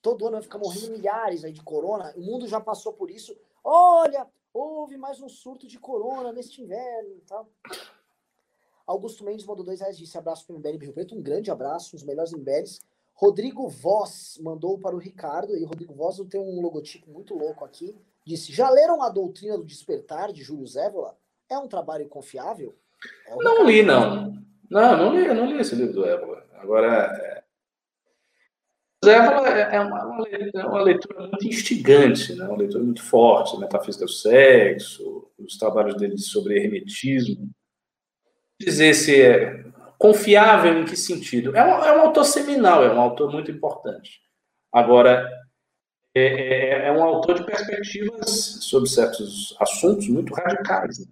Todo 0.00 0.24
ano 0.24 0.36
vai 0.36 0.42
ficar 0.42 0.58
morrendo 0.58 0.92
milhares 0.92 1.42
aí 1.42 1.52
de 1.52 1.60
corona. 1.60 2.14
O 2.16 2.20
mundo 2.20 2.46
já 2.46 2.60
passou 2.60 2.92
por 2.92 3.10
isso. 3.10 3.36
Olha, 3.64 4.28
houve 4.54 4.96
mais 4.96 5.20
um 5.20 5.28
surto 5.28 5.66
de 5.66 5.76
corona 5.76 6.32
neste 6.32 6.62
inverno 6.62 7.16
e 7.16 7.20
tal. 7.22 7.48
Augusto 8.86 9.24
Mendes 9.24 9.44
mandou 9.44 9.64
dois 9.64 9.80
reais, 9.80 9.98
disse 9.98 10.16
abraço 10.16 10.46
para 10.46 10.54
o 10.54 10.58
MBL 10.60 10.78
Rio 10.78 10.92
Preto. 10.92 11.16
Um 11.16 11.20
grande 11.20 11.50
abraço, 11.50 11.96
os 11.96 12.04
melhores 12.04 12.32
MBLs. 12.32 12.80
Rodrigo 13.12 13.68
Voss 13.68 14.38
mandou 14.40 14.78
para 14.78 14.94
o 14.94 15.00
Ricardo, 15.00 15.56
e 15.56 15.64
Rodrigo 15.64 15.92
Voss 15.92 16.24
tem 16.30 16.40
um 16.40 16.60
logotipo 16.60 17.10
muito 17.10 17.34
louco 17.34 17.64
aqui. 17.64 17.98
Disse: 18.24 18.52
Já 18.52 18.70
leram 18.70 19.02
a 19.02 19.08
doutrina 19.08 19.58
do 19.58 19.64
despertar 19.64 20.32
de 20.32 20.44
Júlio 20.44 20.64
Zévola? 20.64 21.18
É 21.50 21.58
um 21.58 21.66
trabalho 21.68 22.06
confiável? 22.08 22.76
É 23.26 23.34
um 23.34 23.38
não 23.38 23.66
li, 23.66 23.82
não. 23.82 24.38
Não, 24.70 24.96
não 24.96 25.14
li, 25.14 25.28
não 25.28 25.46
li 25.46 25.58
esse 25.60 25.74
livro 25.74 25.94
do 25.94 26.04
Ébola. 26.04 26.46
Agora, 26.58 26.86
é... 27.22 27.44
Ébola 29.08 29.48
é, 29.48 29.76
é 29.76 29.80
uma, 29.80 30.20
leitura, 30.20 30.62
é 30.62 30.66
uma, 30.66 30.82
leitura, 30.82 31.20
muito 31.28 31.46
instigante, 31.46 32.34
né? 32.34 32.44
uma 32.44 32.58
leitura 32.58 32.84
muito 32.84 33.02
forte, 33.02 33.58
metafísica 33.58 34.04
do 34.04 34.10
sexo, 34.10 35.30
os 35.38 35.56
trabalhos 35.56 35.96
dele 35.96 36.18
sobre 36.18 36.58
hermetismo. 36.58 37.48
Dizer 38.60 38.92
se 38.92 39.22
é 39.22 39.64
confiável 39.98 40.78
em 40.78 40.84
que 40.84 40.96
sentido? 40.96 41.56
É 41.56 41.64
um, 41.64 41.84
é 41.84 41.96
um 41.96 42.00
autor 42.02 42.24
seminal, 42.24 42.84
é 42.84 42.92
um 42.92 43.00
autor 43.00 43.32
muito 43.32 43.50
importante. 43.50 44.20
Agora, 44.72 45.30
é, 46.14 46.20
é, 46.20 46.86
é 46.88 46.92
um 46.92 47.02
autor 47.02 47.38
de 47.38 47.46
perspectivas 47.46 48.28
sobre 48.62 48.88
certos 48.88 49.56
assuntos 49.60 50.08
muito 50.08 50.34
radicais. 50.34 50.98
Né? 50.98 51.06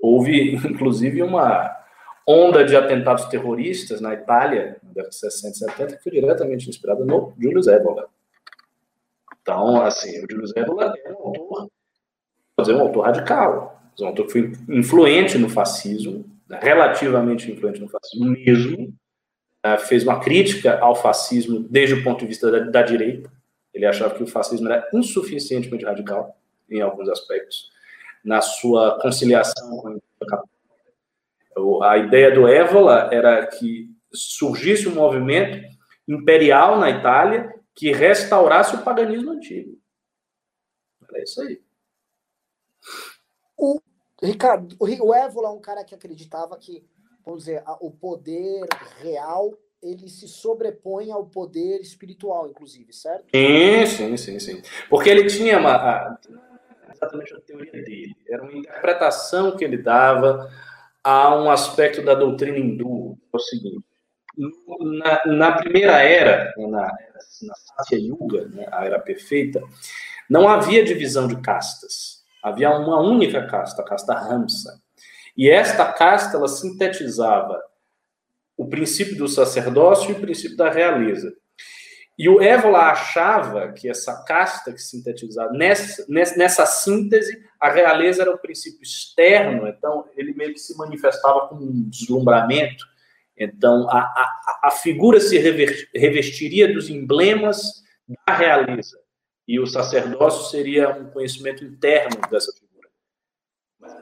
Houve, 0.00 0.54
inclusive, 0.54 1.22
uma 1.22 1.76
onda 2.26 2.64
de 2.64 2.76
atentados 2.76 3.24
terroristas 3.26 4.00
na 4.00 4.14
Itália, 4.14 4.78
na 4.82 4.90
década 4.90 5.08
de 5.08 5.16
60 5.16 5.48
e 5.48 5.58
70, 5.58 5.96
que 5.96 6.02
foi 6.02 6.12
diretamente 6.12 6.68
inspirada 6.68 7.04
no 7.04 7.32
Júlio 7.38 7.68
Evola. 7.70 8.08
Então, 9.42 9.82
assim, 9.82 10.24
o 10.24 10.26
Júlio 10.30 10.46
Evola 10.56 10.94
é 11.04 11.12
um 11.12 11.16
autor, 11.16 11.70
dizer, 12.58 12.74
um 12.74 12.80
autor 12.80 13.06
radical, 13.06 13.82
um 14.00 14.06
autor 14.06 14.26
que 14.26 14.32
foi 14.32 14.52
influente 14.68 15.38
no 15.38 15.48
fascismo, 15.48 16.24
relativamente 16.48 17.50
influente 17.50 17.80
no 17.80 17.88
fascismo 17.88 18.30
mesmo, 18.30 18.94
uh, 19.64 19.78
fez 19.78 20.04
uma 20.04 20.20
crítica 20.20 20.78
ao 20.78 20.94
fascismo 20.94 21.60
desde 21.60 21.94
o 21.94 22.04
ponto 22.04 22.20
de 22.20 22.26
vista 22.26 22.50
da, 22.50 22.58
da 22.60 22.82
direita. 22.82 23.30
Ele 23.72 23.86
achava 23.86 24.14
que 24.14 24.22
o 24.22 24.26
fascismo 24.26 24.68
era 24.68 24.88
insuficientemente 24.92 25.84
radical 25.84 26.36
em 26.68 26.80
alguns 26.80 27.08
aspectos 27.08 27.70
na 28.24 28.40
sua 28.40 28.98
conciliação 29.00 30.00
com 31.54 31.82
a 31.82 31.98
ideia 31.98 32.32
do 32.34 32.46
Évola 32.46 33.08
era 33.12 33.46
que 33.46 33.90
surgisse 34.12 34.88
um 34.88 34.94
movimento 34.94 35.66
imperial 36.06 36.78
na 36.78 36.90
Itália 36.90 37.54
que 37.74 37.92
restaurasse 37.92 38.76
o 38.76 38.82
paganismo 38.82 39.30
antigo. 39.30 39.78
Era 41.08 41.22
isso 41.22 41.40
aí. 41.42 41.60
O 43.56 43.80
Ricardo, 44.22 44.76
o 44.78 45.14
Évola 45.14 45.48
é 45.48 45.52
um 45.52 45.60
cara 45.60 45.84
que 45.84 45.94
acreditava 45.94 46.56
que, 46.56 46.84
vamos 47.24 47.44
dizer, 47.44 47.62
o 47.80 47.90
poder 47.90 48.66
real 49.00 49.56
ele 49.82 50.08
se 50.10 50.28
sobrepõe 50.28 51.10
ao 51.10 51.24
poder 51.24 51.80
espiritual, 51.80 52.48
inclusive, 52.48 52.92
certo? 52.92 53.24
Sim, 53.34 53.86
sim, 53.86 54.16
sim, 54.16 54.38
sim. 54.38 54.62
Porque 54.90 55.08
ele 55.08 55.26
tinha 55.26 55.58
uma, 55.58 56.18
exatamente 56.92 57.34
a 57.34 57.40
teoria 57.40 57.72
dele, 57.72 58.16
era 58.28 58.42
uma 58.42 58.52
interpretação 58.52 59.56
que 59.56 59.64
ele 59.64 59.78
dava 59.78 60.50
a 61.02 61.34
um 61.34 61.50
aspecto 61.50 62.02
da 62.02 62.14
doutrina 62.14 62.58
hindu, 62.58 63.18
é 63.32 63.36
o 63.36 63.40
seguinte, 63.40 63.84
na, 64.36 65.22
na 65.26 65.52
primeira 65.52 66.02
era, 66.02 66.52
na, 66.56 66.92
na 67.42 67.54
Satya 67.54 67.98
Yuga, 67.98 68.48
né, 68.48 68.66
a 68.70 68.84
era 68.84 68.98
perfeita, 68.98 69.62
não 70.28 70.48
havia 70.48 70.84
divisão 70.84 71.26
de 71.26 71.40
castas, 71.40 72.22
havia 72.42 72.70
uma 72.70 73.00
única 73.00 73.46
casta, 73.46 73.82
a 73.82 73.84
casta 73.84 74.14
Ramsa, 74.14 74.80
e 75.36 75.48
esta 75.48 75.90
casta, 75.92 76.36
ela 76.36 76.48
sintetizava 76.48 77.60
o 78.56 78.68
princípio 78.68 79.16
do 79.16 79.26
sacerdócio 79.26 80.10
e 80.10 80.12
o 80.12 80.20
princípio 80.20 80.56
da 80.56 80.70
realeza. 80.70 81.34
E 82.20 82.28
o 82.28 82.38
Évola 82.38 82.90
achava 82.90 83.72
que 83.72 83.88
essa 83.88 84.22
casta 84.24 84.74
que 84.74 84.82
sintetizava, 84.82 85.54
nessa, 85.54 86.04
nessa 86.06 86.66
síntese, 86.66 87.42
a 87.58 87.70
realeza 87.70 88.20
era 88.20 88.30
o 88.30 88.36
princípio 88.36 88.82
externo, 88.82 89.66
então 89.66 90.06
ele 90.14 90.34
meio 90.34 90.52
que 90.52 90.58
se 90.58 90.76
manifestava 90.76 91.48
como 91.48 91.62
um 91.62 91.88
deslumbramento. 91.88 92.84
Então 93.34 93.88
a, 93.88 94.00
a, 94.00 94.60
a 94.64 94.70
figura 94.70 95.18
se 95.18 95.38
revestiria 95.38 96.70
dos 96.70 96.90
emblemas 96.90 97.82
da 98.26 98.34
realeza, 98.34 98.98
e 99.48 99.58
o 99.58 99.66
sacerdócio 99.66 100.50
seria 100.50 100.90
um 100.90 101.08
conhecimento 101.10 101.64
interno 101.64 102.20
dessa 102.30 102.52
figura. 102.52 102.90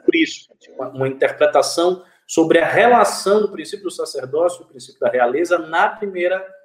Por 0.03 0.13
isso, 0.13 0.49
uma, 0.75 0.89
uma 0.89 1.07
interpretação 1.07 2.03
sobre 2.27 2.59
a 2.59 2.67
relação 2.67 3.39
do 3.39 3.49
princípio 3.49 3.85
do 3.85 3.91
sacerdócio 3.91 4.61
e 4.61 4.65
o 4.65 4.67
princípio 4.67 4.99
da 4.99 5.09
realeza 5.09 5.57
na 5.57 5.87
primeira 5.87 6.58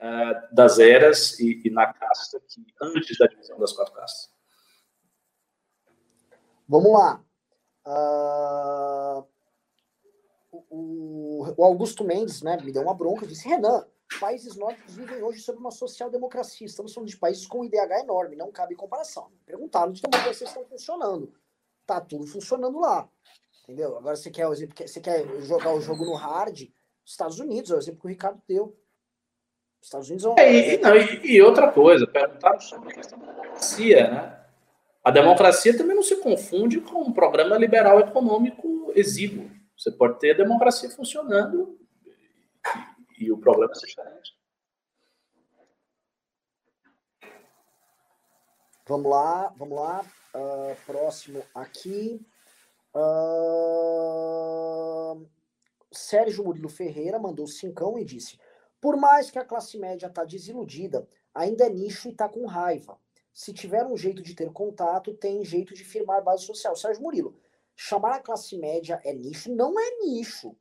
uh, 0.00 0.54
das 0.54 0.78
eras 0.78 1.38
e, 1.38 1.62
e, 1.64 1.70
na 1.70 1.92
casta, 1.92 2.40
que, 2.40 2.64
antes 2.80 3.18
da 3.18 3.26
divisão 3.26 3.58
das 3.58 3.72
quatro 3.72 3.94
castas. 3.94 4.30
Vamos 6.68 6.92
lá. 6.92 7.24
Uh, 7.86 9.26
o, 10.70 11.54
o, 11.56 11.64
Augusto 11.64 12.04
Mendes 12.04 12.42
né, 12.42 12.56
me 12.62 12.72
deu 12.72 12.82
uma 12.82 12.94
bronca 12.94 13.24
e 13.24 13.28
disse: 13.28 13.48
Renan, 13.48 13.86
países 14.18 14.56
nórdicos 14.56 14.94
vivem 14.94 15.22
hoje 15.22 15.40
sob 15.40 15.58
uma 15.58 15.70
social-democracia. 15.70 16.66
Estamos 16.66 16.92
falando 16.92 17.08
de 17.08 17.16
países 17.16 17.46
com 17.46 17.64
IDH 17.64 18.02
enorme, 18.02 18.36
não 18.36 18.50
cabe 18.50 18.74
comparação. 18.74 19.30
Perguntaram 19.44 19.92
de 19.92 20.02
democracia 20.02 20.46
estão 20.46 20.64
funcionando. 20.64 21.32
Tá 21.86 22.00
tudo 22.00 22.26
funcionando 22.26 22.78
lá. 22.78 23.08
Entendeu? 23.64 23.96
Agora 23.96 24.16
você 24.16 24.30
quer, 24.30 24.46
você 24.46 25.00
quer 25.00 25.26
jogar 25.42 25.72
o 25.74 25.80
jogo 25.80 26.04
no 26.04 26.14
hard, 26.14 26.68
Estados 27.04 27.38
Unidos, 27.38 27.70
é 27.70 27.74
o 27.74 27.78
exemplo 27.78 28.00
que 28.00 28.06
o 28.06 28.10
Ricardo 28.10 28.42
deu. 28.46 28.76
Os 29.80 29.86
Estados 29.86 30.08
Unidos 30.08 30.24
vão. 30.24 30.36
É, 30.38 30.74
e, 30.74 30.78
não, 30.78 30.96
e, 30.96 31.36
e, 31.36 31.42
outra 31.42 31.72
coisa, 31.72 32.06
perguntaram 32.06 32.60
sobre 32.60 32.90
a 32.90 32.94
questão 32.94 33.18
da 33.18 33.32
democracia, 33.32 34.10
né? 34.10 34.40
A 35.02 35.10
democracia 35.10 35.76
também 35.76 35.96
não 35.96 36.02
se 36.02 36.16
confunde 36.16 36.80
com 36.80 37.00
um 37.00 37.12
programa 37.12 37.56
liberal 37.56 37.98
econômico 37.98 38.92
exíguo. 38.94 39.50
Você 39.76 39.90
pode 39.90 40.18
ter 40.18 40.32
a 40.32 40.36
democracia 40.36 40.90
funcionando 40.90 41.78
e, 43.18 43.24
e 43.24 43.32
o 43.32 43.38
problema 43.38 43.72
é 43.74 43.86
diferente. 43.86 44.38
Vamos 48.86 49.10
lá, 49.10 49.54
vamos 49.56 49.78
lá. 49.78 50.04
Uh, 50.34 50.76
próximo 50.84 51.42
aqui. 51.54 52.20
Uh, 52.94 54.20
Sérgio 55.92 56.44
Murilo 56.44 56.68
Ferreira 56.68 57.18
mandou 57.18 57.46
cincão 57.46 57.98
e 57.98 58.04
disse: 58.04 58.38
Por 58.80 58.96
mais 58.96 59.30
que 59.30 59.38
a 59.38 59.44
classe 59.44 59.78
média 59.78 60.06
está 60.06 60.24
desiludida, 60.24 61.06
ainda 61.34 61.66
é 61.66 61.70
nicho 61.70 62.08
e 62.08 62.12
está 62.12 62.28
com 62.28 62.46
raiva. 62.46 62.98
Se 63.32 63.52
tiver 63.52 63.84
um 63.86 63.96
jeito 63.96 64.22
de 64.22 64.34
ter 64.34 64.50
contato, 64.52 65.14
tem 65.14 65.44
jeito 65.44 65.74
de 65.74 65.84
firmar 65.84 66.22
base 66.22 66.44
social. 66.44 66.74
Sérgio 66.74 67.02
Murilo, 67.02 67.36
chamar 67.76 68.16
a 68.16 68.20
classe 68.20 68.56
média 68.56 69.00
é 69.04 69.12
nicho? 69.12 69.54
Não 69.54 69.78
é 69.78 69.98
nicho. 70.00 70.56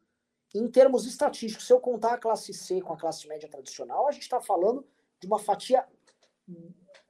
Em 0.54 0.68
termos 0.68 1.06
estatísticos, 1.06 1.66
se 1.66 1.74
eu 1.74 1.80
contar 1.80 2.14
a 2.14 2.18
classe 2.18 2.54
C 2.54 2.82
com 2.82 2.94
a 2.94 2.98
classe 2.98 3.28
média 3.28 3.48
tradicional, 3.48 4.08
a 4.08 4.12
gente 4.12 4.24
está 4.24 4.42
falando 4.42 4.86
de 5.20 5.28
uma 5.28 5.40
fatia 5.40 5.86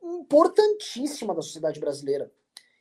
importantíssima 0.01 1.33
da 1.33 1.41
sociedade 1.41 1.79
brasileira. 1.79 2.31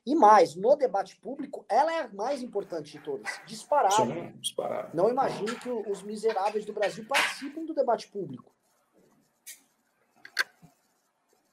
E 0.08 0.14
mais, 0.14 0.56
no 0.56 0.74
debate 0.74 1.16
público, 1.16 1.66
ela 1.68 1.92
é 1.92 2.00
a 2.00 2.08
mais 2.08 2.42
importante 2.42 2.92
de 2.92 3.04
todas. 3.04 3.30
Disparado. 3.46 3.94
Sim, 3.94 4.32
disparado. 4.40 4.96
Não 4.96 5.10
imagine 5.10 5.54
que 5.56 5.68
os 5.68 6.02
miseráveis 6.02 6.64
do 6.64 6.72
Brasil 6.72 7.04
participem 7.06 7.66
do 7.66 7.74
debate 7.74 8.08
público. 8.08 8.50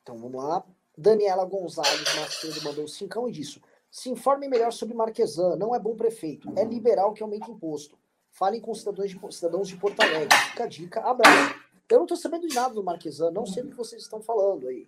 Então 0.01 0.18
vamos 0.18 0.41
lá. 0.41 0.64
Daniela 0.97 1.43
Gonzalez 1.43 2.16
Macedo 2.16 2.64
mandou 2.64 2.88
cincão 2.88 3.28
e 3.28 3.32
disse: 3.34 3.62
se 3.91 4.10
informe 4.10 4.47
melhor 4.47 4.72
sobre 4.72 4.95
Marquesan, 4.95 5.58
não 5.58 5.76
é 5.76 5.80
bom 5.80 5.93
prefeito, 5.93 6.49
é 6.56 6.64
liberal 6.64 7.12
que 7.12 7.22
aumenta 7.22 7.51
imposto. 7.51 7.99
Falem 8.32 8.62
com 8.62 8.74
cidadãos 8.74 9.10
de, 9.10 9.20
cidadãos 9.36 9.68
de 9.68 9.76
Porto 9.76 9.99
Alegre. 9.99 10.34
Fica 10.51 10.64
a 10.64 10.68
dica, 10.68 11.01
abraço. 11.01 11.56
Eu 11.89 11.97
não 11.97 12.06
estou 12.06 12.18
sabendo 12.18 12.47
de 12.47 12.56
nada 12.56 12.74
do 12.74 12.82
Marquesan, 12.82 13.32
não 13.32 13.45
sei 13.45 13.64
do 13.64 13.70
que 13.72 13.76
vocês 13.76 14.01
estão 14.01 14.22
falando 14.22 14.70
aí. 14.70 14.88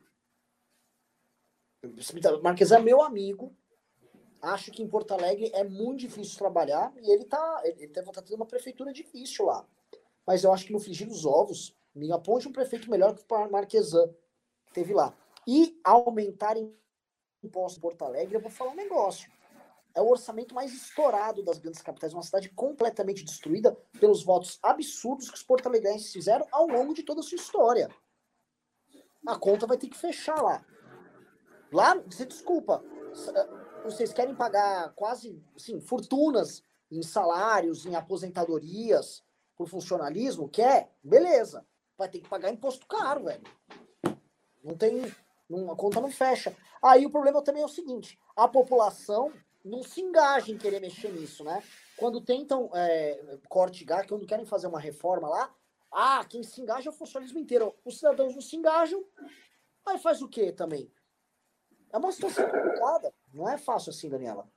Marquesan 2.42 2.78
é 2.78 2.82
meu 2.82 3.02
amigo. 3.02 3.56
Acho 4.42 4.72
que 4.72 4.84
em 4.84 4.88
Porto 4.88 5.14
Alegre 5.14 5.52
é 5.54 5.64
muito 5.64 6.02
difícil 6.02 6.38
trabalhar 6.38 6.94
e 7.02 7.12
ele 7.12 7.26
tá, 7.26 7.62
ele 7.64 7.88
deve 7.88 8.10
estar 8.10 8.22
tendo 8.22 8.36
uma 8.36 8.46
prefeitura 8.46 8.94
difícil 8.94 9.46
lá. 9.46 9.66
Mas 10.26 10.44
eu 10.44 10.54
acho 10.54 10.66
que 10.66 10.74
no 10.74 10.80
frigir 10.80 11.08
dos 11.08 11.26
ovos, 11.26 11.76
me 11.96 12.12
aponte 12.12 12.48
um 12.48 12.52
prefeito 12.52 12.90
melhor 12.90 13.16
que 13.16 13.24
o 13.28 13.50
Marquesan 13.50 14.08
que 14.66 14.74
teve 14.74 14.94
lá. 14.94 15.16
E 15.48 15.80
aumentar 15.84 16.56
impostos 17.44 17.78
em 17.78 17.82
Porto 17.82 18.04
Alegre, 18.04 18.36
eu 18.36 18.42
vou 18.42 18.52
falar 18.52 18.72
um 18.72 18.76
negócio. 18.76 19.32
É 19.96 20.02
o 20.02 20.10
orçamento 20.10 20.54
mais 20.54 20.72
estourado 20.72 21.42
das 21.42 21.58
grandes 21.58 21.82
capitais, 21.82 22.14
uma 22.14 22.22
cidade 22.22 22.50
completamente 22.50 23.24
destruída 23.24 23.76
pelos 24.00 24.24
votos 24.24 24.60
absurdos 24.62 25.30
que 25.30 25.38
os 25.38 25.42
porto-alegrenses 25.42 26.12
fizeram 26.12 26.46
ao 26.52 26.68
longo 26.68 26.94
de 26.94 27.02
toda 27.02 27.22
a 27.22 27.24
sua 27.24 27.38
história. 27.38 27.90
A 29.26 29.40
conta 29.40 29.66
vai 29.66 29.78
ter 29.78 29.88
que 29.88 29.98
fechar 29.98 30.40
lá. 30.40 30.64
Lá, 31.72 31.96
você 31.96 32.26
desculpa, 32.26 32.84
eh, 33.36 33.48
vocês 33.84 34.14
querem 34.14 34.36
pagar 34.36 34.94
quase, 34.94 35.42
assim, 35.56 35.80
fortunas 35.82 36.64
em 36.90 37.02
salários, 37.02 37.86
em 37.86 37.96
aposentadorias, 37.96 39.24
por 39.56 39.68
funcionalismo? 39.68 40.48
Quer? 40.48 40.92
Beleza. 41.04 41.66
Vai 41.98 42.08
ter 42.08 42.20
que 42.20 42.30
pagar 42.30 42.52
imposto 42.52 42.86
caro, 42.86 43.26
velho. 43.26 43.44
Não 44.64 44.78
tem. 44.78 45.04
A 45.72 45.76
conta 45.76 46.00
não 46.00 46.12
fecha. 46.12 46.56
Aí 46.82 47.06
o 47.06 47.10
problema 47.10 47.42
também 47.42 47.64
é 47.64 47.66
o 47.66 47.70
seguinte: 47.70 48.20
a 48.36 48.48
população 48.48 49.34
não 49.64 49.84
se 49.84 50.02
engaja 50.02 50.52
em 50.52 50.58
querer 50.58 50.80
mexer 50.80 51.12
nisso, 51.12 51.44
né? 51.44 51.64
Quando 51.98 52.22
tentam 52.22 52.70
é, 52.74 53.40
corte 53.50 53.84
gás, 53.84 54.08
quando 54.08 54.28
querem 54.28 54.46
fazer 54.46 54.68
uma 54.68 54.80
reforma 54.80 55.28
lá, 55.28 55.54
ah, 55.92 56.24
quem 56.26 56.44
se 56.44 56.62
engaja 56.62 56.90
é 56.90 56.92
o 56.92 56.96
funcionalismo 56.96 57.40
inteiro. 57.40 57.74
Os 57.84 57.98
cidadãos 57.98 58.36
não 58.36 58.42
se 58.42 58.56
engajam, 58.56 59.04
aí 59.86 59.98
faz 59.98 60.22
o 60.22 60.28
quê 60.28 60.52
também? 60.52 60.92
É 61.92 61.98
uma 61.98 62.12
situação 62.12 62.46
complicada. 62.50 63.14
Não 63.34 63.50
é 63.50 63.58
fácil 63.58 63.90
assim, 63.92 64.10
Daniela. 64.10 64.48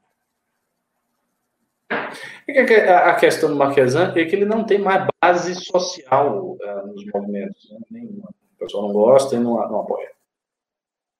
A 3.05 3.15
questão 3.15 3.49
do 3.49 3.57
Marquesan 3.57 4.13
é 4.17 4.25
que 4.25 4.35
ele 4.35 4.45
não 4.45 4.65
tem 4.65 4.79
mais 4.79 5.07
base 5.23 5.55
social 5.55 6.53
uh, 6.53 6.87
nos 6.87 7.05
movimentos. 7.07 7.71
Né? 7.71 7.79
Nenhuma. 7.91 8.29
O 8.55 8.59
pessoal 8.59 8.87
não 8.87 8.93
gosta 8.93 9.37
e 9.37 9.39
não, 9.39 9.55
não 9.69 9.81
apoia. 9.81 10.11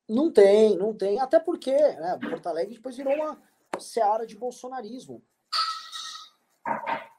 Não 0.09 0.33
tem, 0.33 0.77
não 0.77 0.93
tem. 0.93 1.21
Até 1.21 1.39
porque 1.39 1.73
né, 1.73 2.19
Porto 2.21 2.49
Alegre 2.49 2.75
depois 2.75 2.97
virou 2.97 3.15
uma 3.15 3.41
seara 3.79 4.27
de 4.27 4.37
bolsonarismo. 4.37 5.23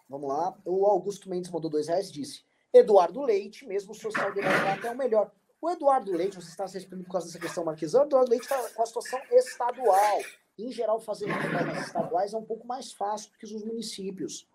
Vamos 0.09 0.27
lá. 0.27 0.53
O 0.65 0.85
Augusto 0.85 1.29
Mendes 1.29 1.49
mandou 1.49 1.71
dois 1.71 1.87
reais 1.87 2.09
e 2.09 2.13
disse: 2.13 2.43
Eduardo 2.73 3.21
Leite, 3.21 3.65
mesmo 3.65 3.95
social-democrata, 3.95 4.87
é 4.87 4.91
o 4.91 4.97
melhor. 4.97 5.31
O 5.61 5.69
Eduardo 5.69 6.11
Leite, 6.11 6.35
você 6.35 6.49
está 6.49 6.67
se 6.67 6.79
exprimindo 6.79 7.05
por 7.05 7.13
causa 7.13 7.27
dessa 7.27 7.39
questão 7.39 7.63
marquesana, 7.63 8.05
o 8.05 8.07
Eduardo 8.07 8.31
Leite 8.31 8.43
está 8.43 8.69
com 8.69 8.81
a 8.81 8.85
situação 8.85 9.19
estadual. 9.29 10.19
Em 10.57 10.71
geral, 10.71 10.99
fazer 10.99 11.27
campanhas 11.27 11.85
estaduais 11.85 12.33
é 12.33 12.37
um 12.37 12.43
pouco 12.43 12.65
mais 12.65 12.91
fácil 12.91 13.31
do 13.31 13.37
que 13.37 13.45
os 13.45 13.63
municípios. 13.63 14.49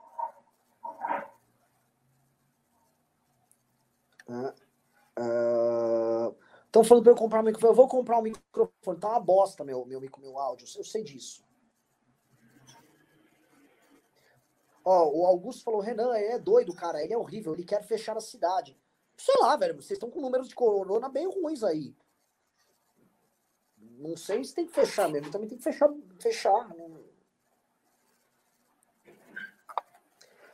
Estão 6.66 6.82
uh, 6.82 6.84
falando 6.84 7.04
para 7.04 7.12
eu 7.12 7.16
comprar 7.16 7.40
um 7.40 7.44
microfone. 7.44 7.70
Eu 7.70 7.76
vou 7.76 7.88
comprar 7.88 8.18
um 8.18 8.22
microfone. 8.22 8.98
Tá 9.00 9.10
uma 9.10 9.20
bosta 9.20 9.64
meu, 9.64 9.86
meu, 9.86 10.00
meu 10.00 10.38
áudio. 10.38 10.66
Eu 10.76 10.84
sei 10.84 11.04
disso. 11.04 11.44
Ó, 14.84 15.08
o 15.10 15.24
Augusto 15.24 15.62
falou: 15.62 15.80
Renan, 15.80 16.16
ele 16.16 16.32
é 16.32 16.38
doido, 16.38 16.74
cara. 16.74 17.02
Ele 17.02 17.12
é 17.12 17.18
horrível. 17.18 17.54
Ele 17.54 17.64
quer 17.64 17.84
fechar 17.84 18.16
a 18.16 18.20
cidade. 18.20 18.76
Sei 19.16 19.34
lá, 19.40 19.56
velho, 19.56 19.74
vocês 19.74 19.92
estão 19.92 20.10
com 20.10 20.20
números 20.20 20.48
de 20.48 20.54
corona 20.54 21.08
bem 21.08 21.26
ruins 21.26 21.62
aí. 21.62 21.94
Não 23.98 24.16
sei 24.16 24.44
se 24.44 24.54
tem 24.54 24.66
que 24.66 24.72
fechar 24.72 25.08
mesmo, 25.08 25.30
também 25.30 25.48
tem 25.48 25.56
que 25.56 25.64
fechar. 25.64 25.88
fechar 26.20 26.68
né? 26.68 27.00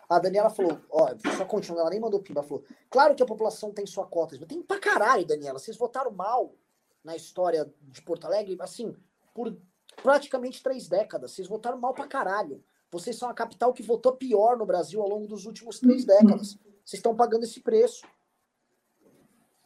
A 0.08 0.18
Daniela 0.18 0.50
falou, 0.50 0.78
ó, 0.90 1.08
só 1.36 1.44
continua, 1.46 1.80
ela 1.80 1.90
nem 1.90 1.98
mandou 1.98 2.20
pimba, 2.20 2.42
falou, 2.42 2.62
claro 2.90 3.14
que 3.14 3.22
a 3.22 3.26
população 3.26 3.72
tem 3.72 3.86
sua 3.86 4.06
cota, 4.06 4.36
mas 4.38 4.46
tem 4.46 4.62
pra 4.62 4.78
caralho, 4.78 5.24
Daniela, 5.24 5.58
vocês 5.58 5.76
votaram 5.76 6.10
mal 6.10 6.54
na 7.02 7.16
história 7.16 7.72
de 7.80 8.02
Porto 8.02 8.26
Alegre, 8.26 8.56
assim, 8.60 8.94
por 9.34 9.56
praticamente 10.02 10.62
três 10.62 10.86
décadas, 10.86 11.32
vocês 11.32 11.48
votaram 11.48 11.78
mal 11.78 11.94
pra 11.94 12.06
caralho. 12.06 12.62
Vocês 12.90 13.16
são 13.16 13.30
a 13.30 13.34
capital 13.34 13.72
que 13.72 13.82
votou 13.82 14.12
pior 14.12 14.58
no 14.58 14.66
Brasil 14.66 15.00
ao 15.00 15.08
longo 15.08 15.26
dos 15.26 15.46
últimos 15.46 15.80
três 15.80 16.04
décadas. 16.04 16.58
Vocês 16.84 16.98
estão 16.98 17.16
pagando 17.16 17.44
esse 17.44 17.58
preço. 17.58 18.06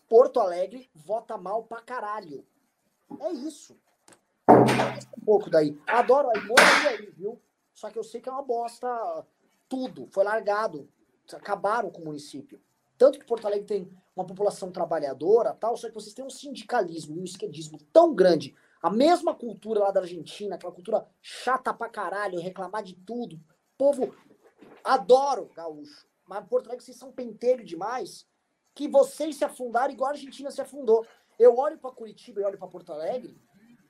Porto 0.08 0.40
Alegre 0.40 0.88
vota 0.94 1.36
mal 1.36 1.64
pra 1.64 1.80
caralho. 1.80 2.46
É 3.20 3.32
isso. 3.32 3.76
Um 4.48 5.24
pouco 5.24 5.50
daí. 5.50 5.78
Adoro 5.86 6.28
aí, 6.30 6.86
aí, 6.88 7.10
viu? 7.10 7.40
Só 7.72 7.90
que 7.90 7.98
eu 7.98 8.04
sei 8.04 8.20
que 8.20 8.28
é 8.28 8.32
uma 8.32 8.42
bosta 8.42 8.88
tudo. 9.68 10.08
Foi 10.12 10.24
largado. 10.24 10.88
Acabaram 11.32 11.90
com 11.90 12.02
o 12.02 12.04
município. 12.04 12.60
Tanto 12.96 13.18
que 13.18 13.26
Porto 13.26 13.46
Alegre 13.46 13.66
tem 13.66 13.92
uma 14.14 14.24
população 14.24 14.72
trabalhadora, 14.72 15.52
tal, 15.52 15.76
só 15.76 15.88
que 15.88 15.94
vocês 15.94 16.14
têm 16.14 16.24
um 16.24 16.30
sindicalismo, 16.30 17.20
um 17.20 17.24
esquerdismo 17.24 17.78
tão 17.92 18.14
grande. 18.14 18.54
A 18.80 18.88
mesma 18.88 19.34
cultura 19.34 19.80
lá 19.80 19.90
da 19.90 20.00
Argentina, 20.00 20.54
aquela 20.54 20.72
cultura 20.72 21.06
chata 21.20 21.74
pra 21.74 21.90
caralho, 21.90 22.40
reclamar 22.40 22.82
de 22.82 22.94
tudo. 22.94 23.38
Povo, 23.76 24.14
adoro 24.82 25.50
gaúcho. 25.54 26.06
Mas 26.26 26.46
Porto 26.46 26.66
Alegre, 26.68 26.84
vocês 26.84 26.96
são 26.96 27.12
pentelho 27.12 27.64
demais 27.64 28.26
que 28.76 28.86
vocês 28.86 29.36
se 29.36 29.44
afundaram 29.44 29.92
igual 29.92 30.10
a 30.10 30.12
Argentina 30.12 30.50
se 30.50 30.60
afundou. 30.60 31.04
Eu 31.38 31.56
olho 31.56 31.78
para 31.78 31.90
Curitiba 31.90 32.42
e 32.42 32.44
olho 32.44 32.58
para 32.58 32.68
Porto 32.68 32.92
Alegre, 32.92 33.34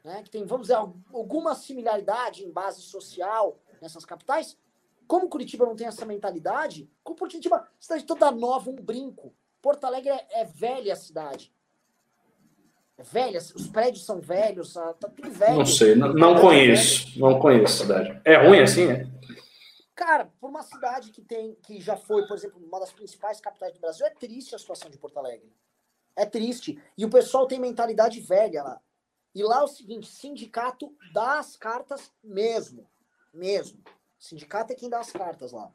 né, 0.02 0.22
que 0.22 0.30
tem, 0.30 0.46
vamos 0.46 0.68
dizer, 0.68 0.78
alguma 1.12 1.56
similaridade 1.56 2.44
em 2.44 2.50
base 2.50 2.80
social 2.80 3.58
nessas 3.82 4.04
capitais. 4.04 4.56
Como 5.06 5.28
Curitiba 5.28 5.66
não 5.66 5.74
tem 5.74 5.88
essa 5.88 6.06
mentalidade, 6.06 6.88
como 7.02 7.18
Curitiba, 7.18 7.66
cidade 7.80 8.04
toda 8.04 8.30
nova, 8.30 8.70
um 8.70 8.76
brinco. 8.76 9.34
Porto 9.60 9.84
Alegre 9.84 10.10
é, 10.10 10.26
é 10.40 10.44
velha 10.44 10.92
a 10.92 10.96
cidade. 10.96 11.52
É 12.96 13.02
velha, 13.02 13.38
os 13.38 13.66
prédios 13.66 14.06
são 14.06 14.20
velhos, 14.20 14.72
tá 14.72 14.94
tudo 14.94 15.30
velho. 15.30 15.58
Não 15.58 15.66
sei, 15.66 15.96
não, 15.96 16.14
não 16.14 16.40
conheço, 16.40 17.18
não 17.18 17.38
conheço 17.40 17.82
a 17.82 17.86
cidade. 17.86 18.20
É 18.24 18.36
ruim 18.36 18.60
assim, 18.60 18.86
né? 18.86 19.10
Cara, 19.96 20.30
por 20.38 20.50
uma 20.50 20.62
cidade 20.62 21.10
que 21.10 21.22
tem, 21.22 21.54
que 21.54 21.80
já 21.80 21.96
foi, 21.96 22.26
por 22.26 22.36
exemplo, 22.36 22.62
uma 22.62 22.78
das 22.78 22.92
principais 22.92 23.40
capitais 23.40 23.72
do 23.72 23.80
Brasil, 23.80 24.04
é 24.04 24.10
triste 24.10 24.54
a 24.54 24.58
situação 24.58 24.90
de 24.90 24.98
Porto 24.98 25.16
Alegre. 25.16 25.50
É 26.14 26.26
triste. 26.26 26.78
E 26.98 27.04
o 27.06 27.10
pessoal 27.10 27.46
tem 27.46 27.58
mentalidade 27.58 28.20
velha 28.20 28.62
lá. 28.62 28.82
E 29.34 29.42
lá 29.42 29.60
é 29.60 29.62
o 29.62 29.68
seguinte, 29.68 30.06
sindicato 30.06 30.94
dá 31.14 31.38
as 31.38 31.56
cartas 31.56 32.12
mesmo. 32.22 32.86
Mesmo. 33.32 33.82
Sindicato 34.18 34.74
é 34.74 34.76
quem 34.76 34.90
dá 34.90 35.00
as 35.00 35.10
cartas 35.10 35.52
lá. 35.52 35.72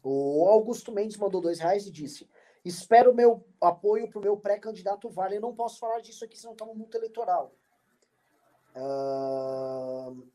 O 0.00 0.48
Augusto 0.48 0.92
Mendes 0.92 1.16
mandou 1.16 1.40
dois 1.40 1.58
reais 1.58 1.86
e 1.86 1.90
disse: 1.90 2.30
Espero 2.64 3.12
meu 3.12 3.44
apoio 3.60 4.08
para 4.08 4.18
o 4.18 4.22
meu 4.22 4.36
pré-candidato 4.36 5.10
Vale. 5.10 5.36
Eu 5.36 5.40
não 5.40 5.54
posso 5.56 5.80
falar 5.80 6.00
disso 6.00 6.24
aqui, 6.24 6.38
senão 6.38 6.52
está 6.52 6.64
no 6.64 6.74
multa 6.74 6.96
eleitoral. 6.96 7.52
Uh, 8.76 10.30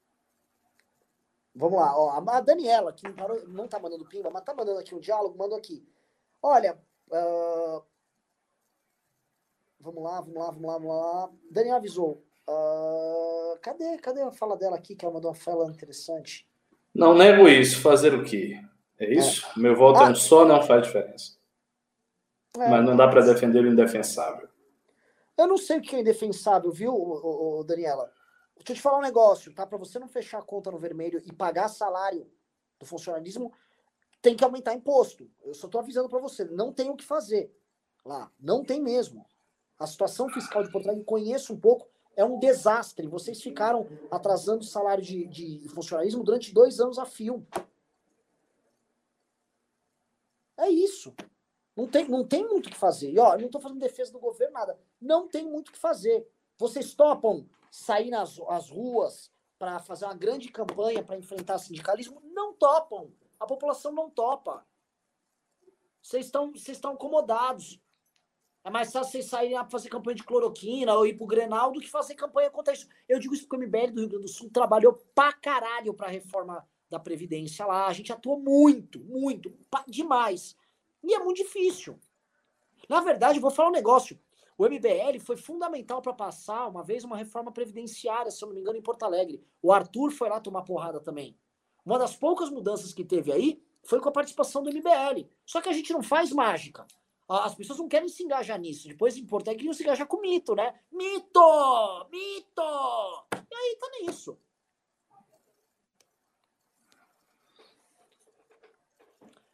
Vamos 1.56 1.80
lá, 1.80 1.98
ó, 1.98 2.22
a 2.30 2.42
Daniela, 2.42 2.92
que 2.92 3.08
não, 3.48 3.66
tá 3.66 3.80
mandando 3.80 4.06
pimba, 4.06 4.30
mas 4.30 4.44
tá 4.44 4.54
mandando 4.54 4.78
aqui 4.78 4.94
um 4.94 5.00
diálogo, 5.00 5.38
mandou 5.38 5.58
aqui. 5.58 5.88
Olha, 6.42 6.78
uh... 7.10 7.82
vamos 9.80 10.04
lá, 10.04 10.20
vamos 10.20 10.36
lá, 10.36 10.52
vamos 10.52 10.62
lá, 10.64 10.74
vamos 10.74 10.90
lá. 10.90 11.30
Daniela 11.50 11.78
avisou. 11.78 12.22
Uh... 12.46 13.58
Cadê, 13.62 13.98
cadê 14.00 14.22
a 14.22 14.34
fala 14.34 14.58
dela 14.58 14.76
aqui, 14.76 14.98
que 14.98 15.06
ela 15.06 15.14
mandou 15.14 15.32
uma 15.32 15.36
fala 15.36 15.72
interessante? 15.72 16.46
Não 16.94 17.16
nego 17.16 17.48
isso, 17.48 17.82
fazer 17.82 18.14
o 18.14 18.26
quê? 18.26 18.62
É 19.00 19.14
isso? 19.14 19.48
É. 19.56 19.60
Meu 19.60 19.78
voto 19.78 20.02
ah. 20.02 20.08
é 20.08 20.10
um 20.10 20.16
só, 20.16 20.44
não 20.44 20.62
faz 20.62 20.86
diferença. 20.86 21.38
É, 22.58 22.70
mas 22.70 22.84
não 22.86 22.98
dá 22.98 23.08
para 23.08 23.26
defender 23.26 23.64
o 23.64 23.68
indefensável. 23.68 24.50
Eu 25.38 25.48
não 25.48 25.58
sei 25.58 25.78
o 25.78 25.82
que 25.82 25.96
é 25.96 26.02
indefensável, 26.02 26.70
viu, 26.72 27.64
Daniela? 27.66 28.12
Deixa 28.58 28.72
eu 28.72 28.76
te 28.76 28.82
falar 28.82 29.00
um 29.00 29.02
negócio, 29.02 29.54
tá? 29.54 29.66
Para 29.66 29.78
você 29.78 30.00
não 30.00 30.08
fechar 30.08 30.40
a 30.40 30.44
conta 30.44 30.72
no 30.72 30.80
vermelho 30.80 31.22
e 31.24 31.32
pagar 31.32 31.68
salário 31.68 32.30
do 32.80 32.86
funcionalismo, 32.86 33.54
tem 34.22 34.36
que 34.36 34.44
aumentar 34.44 34.74
imposto. 34.74 35.30
Eu 35.44 35.54
só 35.54 35.68
tô 35.68 35.78
avisando 35.78 36.10
para 36.10 36.20
você, 36.20 36.46
não 36.46 36.74
tem 36.74 36.90
o 36.90 36.96
que 36.96 37.04
fazer 37.04 37.54
lá, 38.04 38.32
não 38.40 38.64
tem 38.64 38.82
mesmo. 38.82 39.26
A 39.78 39.86
situação 39.86 40.30
fiscal 40.30 40.64
de 40.64 40.72
Porto 40.72 40.88
Alegre, 40.88 41.04
conheço 41.04 41.54
um 41.54 41.60
pouco, 41.60 41.88
é 42.16 42.24
um 42.24 42.40
desastre. 42.40 43.08
Vocês 43.08 43.42
ficaram 43.42 43.88
atrasando 44.10 44.62
o 44.62 44.68
salário 44.68 45.04
de, 45.04 45.28
de 45.28 45.68
funcionalismo 45.70 46.24
durante 46.24 46.54
dois 46.54 46.80
anos 46.80 46.98
a 46.98 47.06
fio. 47.06 47.46
É 50.58 50.70
isso. 50.70 51.14
Não 51.76 51.88
tem, 51.88 52.08
não 52.08 52.26
tem 52.26 52.48
muito 52.48 52.68
o 52.68 52.72
que 52.72 52.78
fazer. 52.78 53.12
E 53.12 53.20
ó, 53.20 53.34
eu 53.34 53.40
não 53.40 53.46
estou 53.48 53.60
fazendo 53.60 53.80
defesa 53.80 54.14
do 54.14 54.20
governo, 54.20 54.54
nada. 54.54 54.80
Não 55.02 55.28
tem 55.28 55.46
muito 55.46 55.70
o 55.70 55.72
que 55.74 55.78
fazer. 55.78 56.26
Vocês 56.58 56.94
topam 56.94 57.46
sair 57.76 58.10
nas 58.10 58.40
as 58.48 58.70
ruas 58.70 59.32
para 59.60 59.80
fazer 59.80 60.06
uma 60.06 60.16
grande 60.16 60.50
campanha 60.50 61.04
para 61.04 61.18
enfrentar 61.18 61.58
sindicalismo? 61.58 62.22
Não 62.24 62.54
topam. 62.54 63.12
A 63.40 63.46
população 63.46 63.92
não 63.92 64.10
topa. 64.10 64.66
Vocês 66.02 66.28
estão 66.28 66.52
vocês 66.52 66.78
estão 66.78 66.94
acomodados. 66.94 67.82
É 68.64 68.70
mais 68.70 68.92
fácil 68.92 69.12
vocês 69.12 69.26
saírem 69.26 69.58
para 69.58 69.70
fazer 69.70 69.90
campanha 69.90 70.16
de 70.16 70.24
cloroquina 70.24 70.94
ou 70.96 71.06
ir 71.06 71.16
pro 71.16 71.28
Grenal 71.28 71.72
do 71.72 71.80
que 71.80 71.90
fazer 71.90 72.16
campanha 72.16 72.50
contra 72.50 72.74
isso. 72.74 72.88
Eu 73.08 73.20
digo 73.20 73.34
isso 73.34 73.48
porque 73.48 73.64
o 73.64 73.68
MBL 73.68 73.92
do 73.92 74.00
Rio 74.02 74.10
Grande 74.10 74.26
do 74.26 74.32
Sul 74.32 74.50
trabalhou 74.50 74.94
pra 75.14 75.34
caralho 75.34 75.94
pra 75.94 76.08
reforma 76.08 76.68
da 76.90 77.00
Previdência 77.00 77.66
lá. 77.66 77.88
A 77.88 77.94
gente 77.94 78.12
atuou 78.12 78.40
muito, 78.40 79.00
muito, 79.04 79.56
demais. 79.88 80.56
E 81.04 81.14
é 81.14 81.20
muito 81.20 81.38
difícil. 81.38 82.00
Na 82.90 83.02
verdade, 83.02 83.40
vou 83.40 83.52
falar 83.52 83.70
um 83.70 83.74
negócio. 83.74 84.20
O 84.58 84.66
MBL 84.66 85.20
foi 85.20 85.36
fundamental 85.36 86.02
para 86.02 86.14
passar 86.14 86.68
uma 86.68 86.82
vez 86.82 87.04
uma 87.04 87.18
reforma 87.18 87.52
previdenciária, 87.52 88.32
se 88.32 88.42
eu 88.42 88.48
não 88.48 88.56
me 88.56 88.62
engano, 88.62 88.78
em 88.78 88.82
Porto 88.82 89.04
Alegre. 89.04 89.44
O 89.62 89.72
Arthur 89.72 90.12
foi 90.12 90.30
lá 90.30 90.40
tomar 90.40 90.62
porrada 90.62 91.00
também. 91.02 91.38
Uma 91.86 92.00
das 92.00 92.16
poucas 92.16 92.50
mudanças 92.50 92.94
que 92.94 93.04
teve 93.04 93.32
aí 93.32 93.62
foi 93.84 94.00
com 94.00 94.10
a 94.10 94.14
participação 94.14 94.64
do 94.64 94.72
MBL. 94.72 95.28
Só 95.46 95.62
que 95.62 95.70
a 95.70 95.74
gente 95.74 95.92
não 95.92 96.02
faz 96.02 96.32
mágica. 96.32 96.88
As 97.28 97.54
pessoas 97.54 97.80
não 97.80 97.90
querem 97.90 98.08
se 98.08 98.24
engajar 98.24 98.60
nisso. 98.60 98.88
Depois 98.88 99.18
em 99.18 99.26
Porto 99.26 99.48
Alegre 99.48 99.64
queriam 99.64 99.74
se 99.74 99.84
engajar 99.84 100.08
com 100.08 100.22
mito, 100.22 100.56
né? 100.56 100.80
Mito! 100.92 102.08
Mito! 102.10 102.62
E 103.34 103.56
aí 103.56 103.78
tá 103.80 103.88
nisso. 104.00 104.38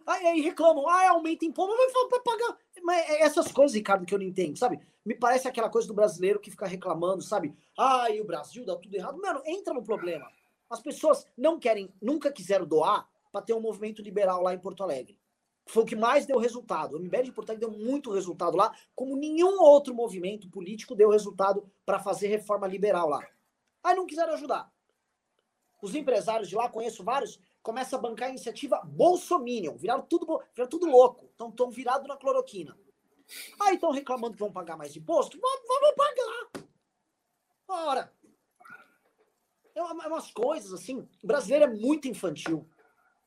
Aí, 0.05 0.27
aí 0.27 0.41
reclamam, 0.41 0.87
ah, 0.87 1.09
aumenta 1.09 1.45
imposto, 1.45 1.75
mas 1.75 1.93
vai 2.09 2.19
pagar. 2.19 2.57
Mas 2.83 3.09
é 3.09 3.21
essas 3.21 3.51
coisas, 3.51 3.75
Ricardo, 3.75 4.05
que 4.05 4.13
eu 4.13 4.19
não 4.19 4.25
entendo, 4.25 4.57
sabe? 4.57 4.79
Me 5.03 5.15
parece 5.15 5.47
aquela 5.47 5.69
coisa 5.69 5.87
do 5.87 5.93
brasileiro 5.93 6.39
que 6.39 6.51
fica 6.51 6.67
reclamando, 6.67 7.23
sabe? 7.23 7.55
Ah, 7.77 8.09
e 8.09 8.21
o 8.21 8.25
Brasil 8.25 8.63
dá 8.63 8.75
tudo 8.75 8.93
errado. 8.93 9.19
Mano, 9.19 9.41
entra 9.45 9.73
no 9.73 9.83
problema. 9.83 10.29
As 10.69 10.79
pessoas 10.79 11.25
não 11.35 11.59
querem, 11.59 11.93
nunca 12.01 12.31
quiseram 12.31 12.65
doar 12.65 13.09
para 13.31 13.41
ter 13.41 13.53
um 13.53 13.59
movimento 13.59 14.01
liberal 14.01 14.41
lá 14.43 14.53
em 14.53 14.59
Porto 14.59 14.83
Alegre. 14.83 15.17
Foi 15.65 15.83
o 15.83 15.85
que 15.85 15.95
mais 15.95 16.25
deu 16.25 16.37
resultado. 16.37 16.95
O 16.95 16.99
MBL 16.99 17.23
de 17.23 17.31
Porto 17.31 17.49
Alegre 17.49 17.67
deu 17.67 17.77
muito 17.77 18.11
resultado 18.11 18.55
lá, 18.55 18.75
como 18.95 19.15
nenhum 19.15 19.61
outro 19.61 19.93
movimento 19.93 20.49
político 20.49 20.95
deu 20.95 21.09
resultado 21.09 21.69
para 21.85 21.99
fazer 21.99 22.27
reforma 22.27 22.67
liberal 22.67 23.09
lá. 23.09 23.25
Aí 23.83 23.95
não 23.95 24.05
quiseram 24.05 24.33
ajudar. 24.33 24.71
Os 25.81 25.95
empresários 25.95 26.47
de 26.47 26.55
lá, 26.55 26.69
conheço 26.69 27.03
vários, 27.03 27.39
começa 27.63 27.95
a 27.95 27.99
bancar 27.99 28.27
a 28.27 28.31
iniciativa 28.31 28.81
Bolsominion. 28.83 29.75
Viraram 29.77 30.03
tudo, 30.03 30.41
viraram 30.53 30.69
tudo 30.69 30.85
louco. 30.85 31.25
Estão 31.49 31.71
virados 31.71 32.07
na 32.07 32.15
cloroquina. 32.15 32.77
Aí 33.59 33.75
estão 33.75 33.91
reclamando 33.91 34.33
que 34.33 34.39
vão 34.39 34.51
pagar 34.51 34.77
mais 34.77 34.95
imposto? 34.95 35.39
Vamos, 35.39 35.67
vamos 35.67 35.95
pagar. 35.95 36.67
Ora. 37.67 38.13
É, 39.73 39.79
é 39.79 39.83
umas 39.83 40.31
coisas 40.31 40.73
assim. 40.73 41.07
O 41.23 41.27
brasileiro 41.27 41.65
é 41.65 41.67
muito 41.67 42.07
infantil. 42.07 42.67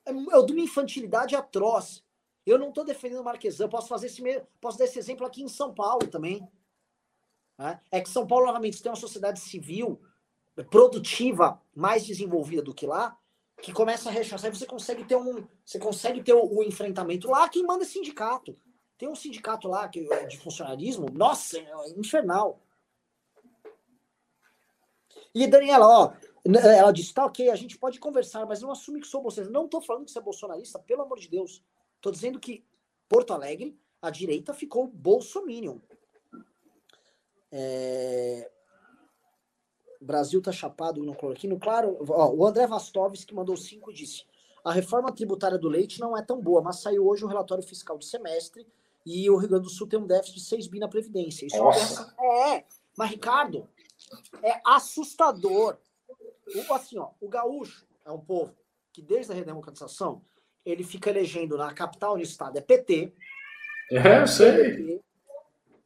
É, 0.05 0.11
é 0.11 0.15
uma 0.15 0.61
infantilidade 0.61 1.35
atroz. 1.35 2.05
Eu 2.45 2.59
não 2.59 2.69
estou 2.69 2.85
defendendo 2.85 3.21
o 3.21 3.25
Marquesan. 3.25 3.69
Posso 3.69 3.89
fazer 3.89 4.07
esse 4.07 4.21
mesmo, 4.23 4.47
posso 4.61 4.79
dar 4.79 4.85
esse 4.85 4.99
exemplo 4.99 5.27
aqui 5.27 5.43
em 5.43 5.49
São 5.49 5.73
Paulo 5.73 6.07
também. 6.09 6.47
Né? 7.57 7.81
É 7.91 8.01
que 8.01 8.11
São 8.11 8.27
Paulo, 8.27 8.47
novamente, 8.47 8.83
tem 8.83 8.91
uma 8.91 8.97
sociedade 8.97 9.41
civil 9.41 10.01
produtiva 10.71 11.61
mais 11.75 12.07
desenvolvida 12.07 12.63
do 12.63 12.75
que 12.75 12.87
lá 12.87 13.19
que 13.63 13.73
começa 13.73 14.09
a 14.09 14.13
rechaçar, 14.13 14.55
você 14.55 14.67
consegue 14.67 15.05
ter 15.05 15.17
um, 15.17 15.47
você 15.65 15.79
consegue 15.79 16.23
ter 16.23 16.35
o, 16.35 16.63
enfrentamento 16.63 17.31
lá, 17.31 17.49
quem 17.49 17.65
manda 17.65 17.85
é 17.85 17.87
sindicato. 17.87 18.59
Tem 18.97 19.09
um 19.09 19.15
sindicato 19.15 19.69
lá 19.69 19.89
que 19.89 20.11
é 20.13 20.27
de 20.27 20.39
funcionarismo, 20.39 21.07
nossa, 21.13 21.59
é 21.59 21.91
infernal. 21.97 22.61
E 25.35 25.47
Daniela, 25.47 25.87
ó, 25.87 26.13
ela 26.45 26.93
disse, 26.93 27.13
tá 27.13 27.27
ok, 27.27 27.51
a 27.51 27.57
gente 27.57 27.77
pode 27.77 27.99
conversar, 27.99 28.47
mas 28.47 28.63
não 28.63 28.71
assume 28.71 29.01
que 29.01 29.07
sou 29.07 29.21
bolsonarista. 29.21 29.59
Não 29.59 29.69
tô 29.69 29.81
falando 29.81 30.05
que 30.05 30.13
você 30.13 30.19
é 30.19 30.23
bolsonarista, 30.23 30.79
pelo 30.79 31.03
amor 31.03 31.19
de 31.19 31.29
Deus. 31.29 31.63
Tô 32.01 32.11
dizendo 32.11 32.39
que 32.39 32.65
Porto 33.09 33.33
Alegre, 33.33 33.79
a 34.01 34.11
direita 34.11 34.55
ficou 34.55 34.87
bolsominion. 34.87 35.79
É... 37.51 38.51
Brasil 40.01 40.43
tá 40.43 40.53
chapado 40.53 41.03
no 41.03 41.17
cloroquino. 41.17 41.59
Claro, 41.59 41.97
ó, 42.11 42.31
o 42.31 42.47
André 42.47 42.67
Vastovski 42.67 43.27
que 43.27 43.35
mandou 43.35 43.57
cinco 43.57 43.93
disse: 43.93 44.25
a 44.63 44.71
reforma 44.71 45.13
tributária 45.13 45.59
do 45.59 45.69
leite 45.69 45.99
não 45.99 46.17
é 46.17 46.23
tão 46.23 46.41
boa, 46.41 46.61
mas 46.61 46.81
saiu 46.81 47.07
hoje 47.07 47.25
o 47.25 47.29
relatório 47.29 47.65
fiscal 47.65 47.97
do 47.97 48.05
semestre 48.05 48.67
e 49.05 49.29
o 49.29 49.37
Rio 49.37 49.49
Grande 49.49 49.65
do 49.65 49.71
Sul 49.71 49.87
tem 49.87 49.99
um 49.99 50.07
déficit 50.07 50.37
de 50.37 50.45
6 50.45 50.67
bi 50.69 50.79
na 50.79 50.89
Previdência. 50.89 51.47
Isso 51.47 51.59
Nossa. 51.59 52.15
é, 52.19 52.57
é, 52.57 52.67
mas 52.97 53.11
Ricardo, 53.11 53.69
é 54.43 54.61
assustador. 54.65 55.77
O, 56.69 56.75
assim, 56.75 56.99
ó, 56.99 57.11
o 57.21 57.29
gaúcho 57.29 57.87
é 58.05 58.11
um 58.11 58.21
povo 58.21 58.55
que 58.93 59.03
desde 59.03 59.33
a 59.33 59.35
redemocratização 59.35 60.23
ele 60.65 60.83
fica 60.83 61.11
elegendo 61.11 61.59
na 61.59 61.73
capital 61.75 62.17
no 62.17 62.23
estado 62.23 62.57
é 62.57 62.61
PT. 62.61 63.13
É, 63.91 64.23
eu 64.23 64.27
sei. 64.27 65.03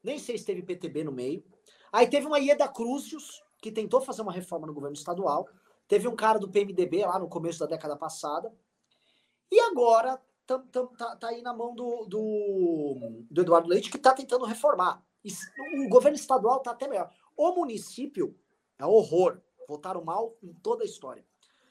Nem 0.03 0.19
sei 0.19 0.39
se 0.39 0.45
teve 0.45 0.63
PTB 0.63 1.05
no 1.05 1.13
meio. 1.13 1.45
Aí 1.93 2.07
teve 2.07 2.27
uma 2.27 2.39
Ieda 2.39 2.69
Cruzius, 2.69 3.43
que 3.61 3.73
tentou 3.73 4.01
fazer 4.01 4.23
uma 4.23 4.33
reforma 4.33 4.67
no 4.67 4.75
governo 4.75 4.97
estadual. 4.97 5.49
Teve 5.89 6.07
um 6.07 6.15
cara 6.15 6.39
do 6.39 6.49
PMDB 6.49 7.05
lá 7.05 7.19
no 7.19 7.29
começo 7.29 7.59
da 7.61 7.67
década 7.67 7.97
passada. 7.97 8.55
E 9.51 9.59
agora 9.59 10.21
tá, 10.57 11.17
tá, 11.17 11.29
aí 11.29 11.43
na 11.43 11.53
mão 11.53 11.75
do, 11.75 12.07
do, 12.07 13.25
do 13.31 13.41
Eduardo 13.43 13.69
Leite, 13.69 13.91
que 13.91 13.99
está 13.99 14.15
tentando 14.15 14.47
reformar. 14.47 15.05
O 15.85 15.89
governo 15.89 16.17
estadual 16.17 16.59
está 16.59 16.71
até 16.71 16.89
melhor. 16.89 17.13
O 17.37 17.53
município 17.53 18.35
é 18.79 18.87
horror. 18.87 19.41
Votaram 19.69 20.03
mal 20.03 20.35
em 20.43 20.55
toda 20.55 20.83
a 20.83 20.87
história. 20.87 21.25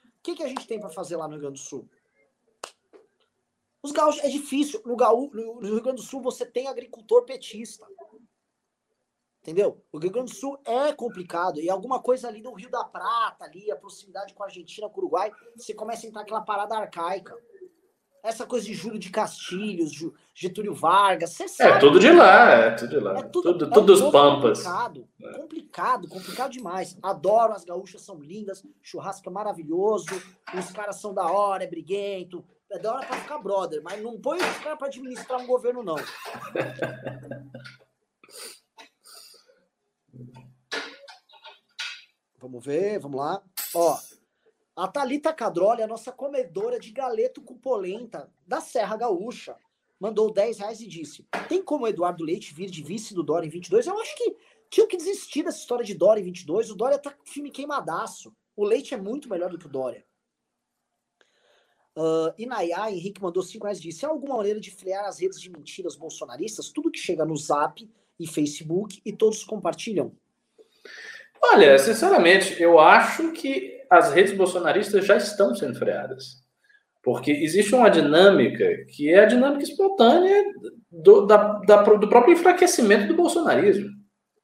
O 0.06 0.22
que, 0.22 0.36
que 0.36 0.44
a 0.44 0.48
gente 0.48 0.68
tem 0.68 0.80
para 0.80 0.90
fazer 0.90 1.16
lá 1.16 1.28
no 1.28 1.34
Rio 1.34 1.42
Grande 1.42 1.60
do 1.60 1.66
Sul? 1.66 1.90
Os 3.82 3.92
gaúchos, 3.92 4.24
é 4.24 4.30
difícil. 4.30 4.82
No, 4.86 4.96
Gaú, 4.96 5.32
no 5.34 5.60
Rio 5.62 5.82
Grande 5.82 6.02
do 6.02 6.08
Sul 6.08 6.22
você 6.22 6.46
tem 6.46 6.68
agricultor 6.68 7.24
petista. 7.24 7.88
Entendeu? 9.42 9.82
O 9.92 9.98
Rio 9.98 10.12
Grande 10.12 10.34
do 10.34 10.38
Sul 10.38 10.60
é 10.66 10.92
complicado. 10.92 11.62
E 11.62 11.70
alguma 11.70 12.02
coisa 12.02 12.28
ali 12.28 12.42
no 12.42 12.54
Rio 12.54 12.70
da 12.70 12.84
Prata, 12.84 13.46
ali, 13.46 13.72
a 13.72 13.78
proximidade 13.78 14.34
com 14.34 14.44
a 14.44 14.48
Argentina, 14.48 14.90
com 14.90 14.96
o 14.96 15.04
Uruguai, 15.04 15.32
você 15.56 15.74
começa 15.74 16.06
a 16.06 16.10
entrar 16.10 16.22
aquela 16.22 16.42
parada 16.42 16.76
arcaica. 16.76 17.34
Essa 18.28 18.46
coisa 18.46 18.66
de 18.66 18.74
Júlio 18.74 19.00
de 19.00 19.10
Castilhos, 19.10 19.94
Getúlio 20.36 20.74
Vargas, 20.74 21.32
você 21.32 21.44
é 21.44 21.48
sabe. 21.48 21.72
É 21.72 21.80
tudo 21.80 21.98
de 21.98 22.12
lá, 22.12 22.52
é 22.52 22.72
tudo 22.72 22.90
de 22.90 23.00
lá. 23.00 23.18
É 23.18 23.24
tudo, 23.24 23.54
tudo, 23.54 23.66
é 23.66 23.70
tudo 23.70 23.94
os 23.94 24.02
pampas. 24.12 24.64
Complicado, 24.64 25.08
é. 25.22 25.32
complicado, 25.32 26.08
complicado 26.10 26.52
demais. 26.52 26.98
Adoro, 27.02 27.54
as 27.54 27.64
gaúchas 27.64 28.02
são 28.02 28.20
lindas, 28.20 28.62
churrasco 28.82 29.30
é 29.30 29.32
maravilhoso, 29.32 30.22
os 30.54 30.72
caras 30.72 30.98
são 30.98 31.14
da 31.14 31.26
hora, 31.32 31.64
é 31.64 31.68
briguento, 31.68 32.44
é 32.70 32.78
da 32.78 32.94
hora 32.94 33.08
pra 33.08 33.16
ficar 33.16 33.40
brother, 33.40 33.82
mas 33.82 34.04
não 34.04 34.20
põe 34.20 34.40
os 34.40 34.58
caras 34.58 34.78
pra 34.78 34.88
administrar 34.88 35.40
um 35.40 35.48
governo, 35.48 35.82
não. 35.82 35.96
Vamos 42.40 42.64
ver, 42.64 43.00
vamos 43.00 43.18
lá. 43.20 43.42
Ó, 43.74 43.98
a 44.78 44.88
Thalita 44.88 45.34
Cadrolli, 45.34 45.82
a 45.82 45.88
nossa 45.88 46.12
comedora 46.12 46.80
de 46.80 46.92
galeto 46.92 47.42
com 47.42 47.58
polenta 47.58 48.32
da 48.46 48.62
Serra 48.62 48.96
Gaúcha, 48.96 49.56
mandou 50.00 50.32
10 50.32 50.60
reais 50.60 50.80
e 50.82 50.88
disse: 50.88 51.28
Tem 51.50 51.64
como 51.64 51.86
o 51.86 51.88
Eduardo 51.88 52.24
Leite 52.24 52.54
vir 52.54 52.70
de 52.70 52.84
vice 52.84 53.16
do 53.16 53.24
Dória 53.24 53.48
em 53.48 53.50
22? 53.50 53.88
Eu 53.88 54.00
acho 54.00 54.16
que 54.16 54.36
tinha 54.70 54.86
que 54.86 54.96
desistir 54.96 55.42
dessa 55.42 55.58
história 55.58 55.84
de 55.84 55.96
Dória 55.96 56.22
em 56.22 56.26
22. 56.26 56.70
O 56.70 56.76
Dória 56.76 57.00
tá 57.00 57.12
filme 57.26 57.50
queimadaço. 57.50 58.32
O 58.56 58.64
Leite 58.64 58.94
é 58.94 58.98
muito 58.98 59.28
melhor 59.28 59.50
do 59.50 59.58
que 59.58 59.66
o 59.66 59.70
Dória. 59.70 60.06
Uh, 61.96 62.32
Inayá, 62.38 62.92
Henrique 62.92 63.20
mandou 63.20 63.42
5 63.42 63.64
reais 63.64 63.82
disse: 63.82 64.06
há 64.06 64.10
alguma 64.10 64.38
maneira 64.38 64.60
de 64.60 64.70
frear 64.70 65.06
as 65.06 65.20
redes 65.20 65.42
de 65.42 65.50
mentiras 65.50 65.96
bolsonaristas? 65.96 66.70
Tudo 66.70 66.92
que 66.92 67.00
chega 67.00 67.26
no 67.26 67.36
Zap 67.36 67.90
e 68.20 68.28
Facebook 68.28 69.02
e 69.04 69.12
todos 69.12 69.44
compartilham? 69.44 70.16
Olha, 71.42 71.80
sinceramente, 71.80 72.62
eu 72.62 72.78
acho 72.78 73.32
que 73.32 73.77
as 73.90 74.14
redes 74.14 74.34
bolsonaristas 74.34 75.06
já 75.06 75.16
estão 75.16 75.56
sendo 75.56 75.78
freadas. 75.78 76.46
Porque 77.04 77.32
existe 77.32 77.74
uma 77.74 77.90
dinâmica 77.90 78.66
que 78.90 79.10
é 79.10 79.22
a 79.22 79.26
dinâmica 79.26 79.64
espontânea 79.64 80.44
do, 80.92 81.26
da, 81.26 81.60
da, 81.66 81.84
do 81.84 82.10
próprio 82.10 82.34
enfraquecimento 82.34 83.08
do 83.08 83.16
bolsonarismo. 83.16 83.90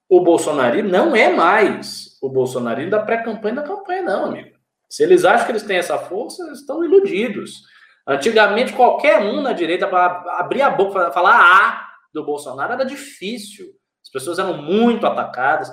O 0.07 0.21
bolsonarismo 0.21 0.89
não 0.89 1.15
é 1.15 1.29
mais 1.29 2.17
o 2.21 2.29
bolsonarismo 2.29 2.91
da 2.91 2.99
pré-campanha 2.99 3.55
da 3.55 3.63
campanha, 3.63 4.03
não, 4.03 4.25
amigo. 4.25 4.55
Se 4.89 5.03
eles 5.03 5.25
acham 5.25 5.45
que 5.45 5.51
eles 5.51 5.63
têm 5.63 5.77
essa 5.77 5.97
força, 5.97 6.43
eles 6.45 6.59
estão 6.59 6.85
iludidos. 6.85 7.63
Antigamente, 8.07 8.73
qualquer 8.73 9.19
um 9.21 9.41
na 9.41 9.51
direita, 9.51 9.87
para 9.87 10.23
abrir 10.37 10.61
a 10.61 10.69
boca 10.69 11.11
falar 11.11 11.35
A 11.35 11.87
do 12.13 12.23
Bolsonaro, 12.23 12.73
era 12.73 12.85
difícil. 12.85 13.65
As 14.03 14.09
pessoas 14.09 14.39
eram 14.39 14.61
muito 14.61 15.05
atacadas. 15.07 15.69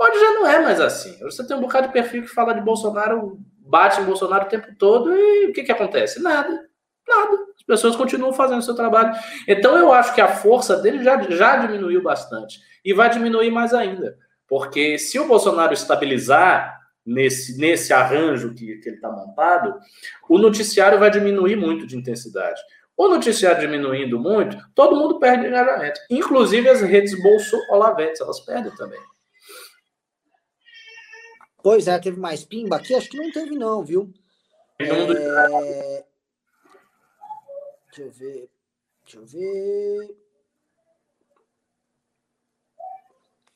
Hoje 0.00 0.18
já 0.18 0.32
não 0.32 0.46
é 0.46 0.58
mais 0.60 0.80
assim. 0.80 1.18
Você 1.20 1.46
tem 1.46 1.54
um 1.54 1.60
bocado 1.60 1.88
de 1.88 1.92
perfil 1.92 2.22
que 2.22 2.28
fala 2.28 2.54
de 2.54 2.62
Bolsonaro, 2.62 3.38
bate 3.58 4.00
em 4.00 4.04
Bolsonaro 4.04 4.46
o 4.46 4.48
tempo 4.48 4.74
todo 4.78 5.14
e 5.14 5.50
o 5.50 5.52
que, 5.52 5.62
que 5.62 5.70
acontece? 5.70 6.22
Nada. 6.22 6.48
Nada. 7.06 7.36
As 7.54 7.62
pessoas 7.66 7.96
continuam 7.96 8.32
fazendo 8.32 8.60
o 8.60 8.62
seu 8.62 8.74
trabalho. 8.74 9.12
Então 9.46 9.76
eu 9.76 9.92
acho 9.92 10.14
que 10.14 10.22
a 10.22 10.28
força 10.28 10.76
dele 10.78 11.04
já, 11.04 11.20
já 11.30 11.56
diminuiu 11.58 12.02
bastante. 12.02 12.60
E 12.82 12.94
vai 12.94 13.10
diminuir 13.10 13.50
mais 13.50 13.74
ainda. 13.74 14.16
Porque 14.48 14.98
se 14.98 15.18
o 15.18 15.28
Bolsonaro 15.28 15.74
estabilizar 15.74 16.80
nesse, 17.04 17.58
nesse 17.58 17.92
arranjo 17.92 18.54
que, 18.54 18.76
que 18.76 18.88
ele 18.88 18.96
está 18.96 19.10
montado, 19.10 19.78
o 20.30 20.38
noticiário 20.38 20.98
vai 20.98 21.10
diminuir 21.10 21.56
muito 21.56 21.86
de 21.86 21.98
intensidade. 21.98 22.58
O 22.96 23.06
noticiário 23.06 23.60
diminuindo 23.60 24.18
muito, 24.18 24.56
todo 24.74 24.96
mundo 24.96 25.18
perde 25.18 25.46
engajamento. 25.46 26.00
Inclusive 26.08 26.70
as 26.70 26.80
redes 26.80 27.20
bolso-olaventas, 27.22 28.20
elas 28.20 28.40
perdem 28.40 28.74
também. 28.76 29.00
Pois 31.62 31.86
é, 31.88 31.98
teve 31.98 32.18
mais 32.18 32.44
pimba 32.44 32.76
aqui? 32.76 32.94
Acho 32.94 33.08
que 33.08 33.16
não 33.16 33.30
teve, 33.30 33.54
não, 33.54 33.84
viu? 33.84 34.12
É... 34.78 36.04
Deixa 37.88 38.02
eu 38.02 38.10
ver. 38.10 38.48
Deixa 39.04 39.18
eu 39.18 39.26
ver. 39.26 40.16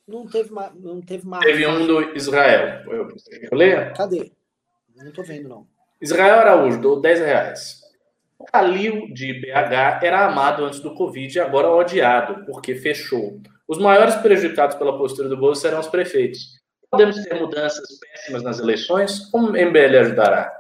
Não 0.07 0.27
teve 0.27 0.53
mais. 0.53 0.75
Não 0.75 1.01
teve, 1.01 1.27
mais... 1.27 1.45
teve 1.45 1.67
um 1.67 1.87
do 1.87 2.17
Israel. 2.17 2.83
Eu, 2.91 3.09
eu 3.51 3.57
leio? 3.57 3.95
Cadê? 3.95 4.33
Não 4.97 5.13
tô 5.13 5.23
vendo, 5.23 5.49
não. 5.49 5.67
Israel 6.01 6.41
Araújo, 6.41 6.81
dou 6.81 7.01
10 7.01 7.21
reais. 7.21 7.81
O 8.39 8.45
Calil 8.45 9.13
de 9.15 9.33
BH 9.41 10.03
era 10.03 10.27
amado 10.27 10.65
antes 10.65 10.81
do 10.81 10.95
Covid 10.95 11.35
e 11.35 11.41
agora 11.41 11.71
odiado, 11.71 12.45
porque 12.45 12.75
fechou. 12.75 13.41
Os 13.67 13.79
maiores 13.79 14.17
prejudicados 14.17 14.77
pela 14.77 14.99
postura 14.99 15.29
do 15.29 15.37
Bolsonaro 15.37 15.61
serão 15.61 15.81
os 15.81 15.89
prefeitos 15.89 16.64
podemos 16.95 17.17
ter 17.17 17.35
mudanças 17.41 17.99
péssimas 17.99 18.43
nas 18.43 18.61
eleições? 18.61 19.27
Como 19.31 19.49
o 19.49 19.53
MBL 19.53 19.99
ajudará? 20.01 20.53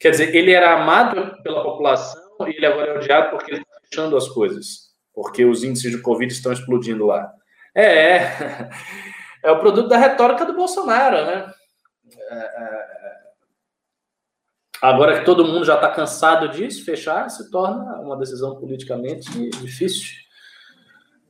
Quer 0.00 0.10
dizer, 0.10 0.34
ele 0.34 0.52
era 0.52 0.74
amado 0.74 1.42
pela 1.42 1.62
população 1.62 2.22
e 2.46 2.56
ele 2.56 2.66
agora 2.66 2.92
é 2.92 2.96
odiado 2.96 3.30
porque 3.30 3.52
ele 3.52 3.60
está 3.60 3.80
fechando 3.88 4.16
as 4.16 4.28
coisas, 4.28 4.90
porque 5.14 5.44
os 5.44 5.62
índices 5.62 5.92
de 5.92 6.00
Covid 6.00 6.32
estão 6.32 6.52
explodindo 6.52 7.06
lá. 7.06 7.30
É, 7.74 8.16
é, 8.16 8.70
é 9.44 9.50
o 9.50 9.60
produto 9.60 9.88
da 9.88 9.98
retórica 9.98 10.44
do 10.44 10.54
Bolsonaro, 10.54 11.24
né? 11.26 11.52
É, 12.30 12.34
é, 12.34 12.86
agora 14.80 15.18
que 15.18 15.24
todo 15.24 15.44
mundo 15.44 15.64
já 15.64 15.74
está 15.74 15.90
cansado 15.90 16.48
disso, 16.48 16.84
fechar 16.84 17.28
se 17.28 17.50
torna 17.50 18.00
uma 18.00 18.16
decisão 18.16 18.56
politicamente 18.56 19.30
difícil. 19.60 20.23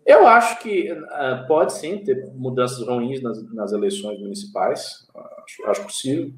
Eu 0.07 0.27
acho 0.27 0.59
que 0.59 0.93
uh, 0.93 1.47
pode 1.47 1.73
sim 1.73 1.99
ter 1.99 2.31
mudanças 2.35 2.87
ruins 2.87 3.23
nas, 3.23 3.43
nas 3.53 3.73
eleições 3.73 4.21
municipais. 4.21 5.07
Acho, 5.45 5.67
acho, 5.67 5.83
possível. 5.85 6.33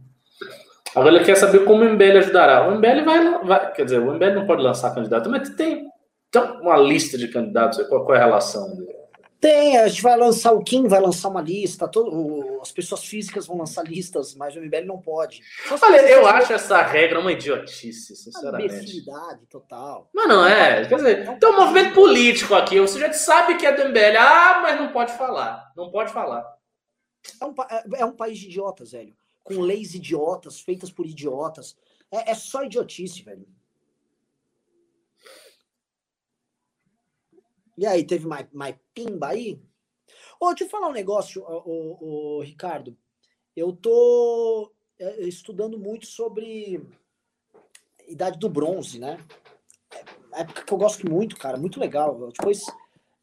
Agora 0.94 1.16
ele 1.16 1.24
quer 1.24 1.36
saber 1.36 1.64
como 1.64 1.82
o 1.82 1.88
MBL 1.88 2.18
ajudará. 2.18 2.68
O 2.68 2.76
MBL 2.76 3.04
vai, 3.04 3.44
vai, 3.44 3.72
Quer 3.72 3.84
dizer, 3.84 4.00
o 4.00 4.14
MBL 4.14 4.34
não 4.34 4.46
pode 4.46 4.62
lançar 4.62 4.94
candidato, 4.94 5.28
mas 5.28 5.50
tem, 5.50 5.84
tem 6.30 6.42
uma 6.60 6.76
lista 6.76 7.18
de 7.18 7.28
candidatos. 7.28 7.82
Qual, 7.88 8.04
qual 8.04 8.16
é 8.16 8.20
a 8.20 8.24
relação 8.24 8.76
dele? 8.76 8.94
Tem, 9.41 9.78
a 9.78 9.87
gente 9.87 10.03
vai 10.03 10.16
lançar 10.16 10.53
o 10.53 10.62
Kim, 10.62 10.89
vai 10.89 11.01
lançar 11.01 11.28
uma 11.28 11.43
lista, 11.43 11.87
todo, 11.87 12.59
as 12.62 12.72
pessoas 12.72 13.05
físicas 13.05 13.47
vão 13.47 13.59
lançar 13.59 13.84
listas, 13.84 14.34
mas 14.34 14.57
o 14.57 14.61
MBL 14.61 14.87
não 14.87 15.01
pode. 15.01 15.43
Olha, 15.82 16.01
eu 16.09 16.26
acho 16.26 16.53
essa 16.55 16.80
regra 16.82 17.20
uma 17.20 17.32
idiotice, 17.32 18.16
sinceramente. 18.16 18.72
Uma 18.72 18.78
imbecilidade 18.78 19.47
total. 19.47 20.09
Mas 20.14 20.28
não 20.28 20.47
é, 20.47 20.87
quer 20.87 20.97
dizer, 20.97 21.39
tem 21.39 21.49
um 21.51 21.57
movimento 21.57 21.95
político 21.95 22.55
aqui, 22.55 22.80
você 22.80 22.99
já 22.99 23.12
sabe 23.12 23.57
que 23.57 23.66
é 23.66 23.72
do 23.72 23.89
MBL, 23.89 24.16
ah, 24.18 24.61
mas 24.62 24.80
não 24.80 24.91
pode 24.91 25.12
falar, 25.12 25.70
não 25.76 25.91
pode 25.91 26.12
falar. 26.12 26.57
É 27.41 27.45
um, 27.45 27.55
é, 27.70 28.01
é 28.01 28.05
um 28.05 28.12
país 28.12 28.39
de 28.39 28.47
idiotas, 28.47 28.93
velho, 28.93 29.14
com 29.45 29.61
leis 29.61 29.95
idiotas, 29.95 30.61
feitas 30.61 30.91
por 30.91 31.05
idiotas, 31.05 31.76
é, 32.11 32.30
é 32.30 32.34
só 32.34 32.64
idiotice, 32.64 33.22
velho. 33.22 33.47
E 37.77 37.87
aí, 37.87 38.05
teve 38.05 38.27
mais, 38.27 38.47
mais 38.53 38.77
pimba 38.95 39.29
aí? 39.29 39.61
Ô, 40.41 40.49
deixa 40.49 40.64
eu 40.64 40.68
falar 40.68 40.89
um 40.89 40.93
negócio, 40.93 41.43
ô, 41.43 42.39
ô, 42.39 42.43
Ricardo. 42.43 42.97
Eu 43.55 43.72
tô 43.72 44.72
é, 44.99 45.22
estudando 45.22 45.79
muito 45.79 46.07
sobre 46.07 46.83
Idade 48.09 48.39
do 48.39 48.49
Bronze, 48.49 48.99
né? 48.99 49.18
É 50.33 50.41
época 50.43 50.64
que 50.64 50.72
eu 50.72 50.79
gosto 50.79 51.11
muito, 51.11 51.37
cara, 51.37 51.57
muito 51.57 51.81
legal. 51.81 52.31
depois, 52.31 52.64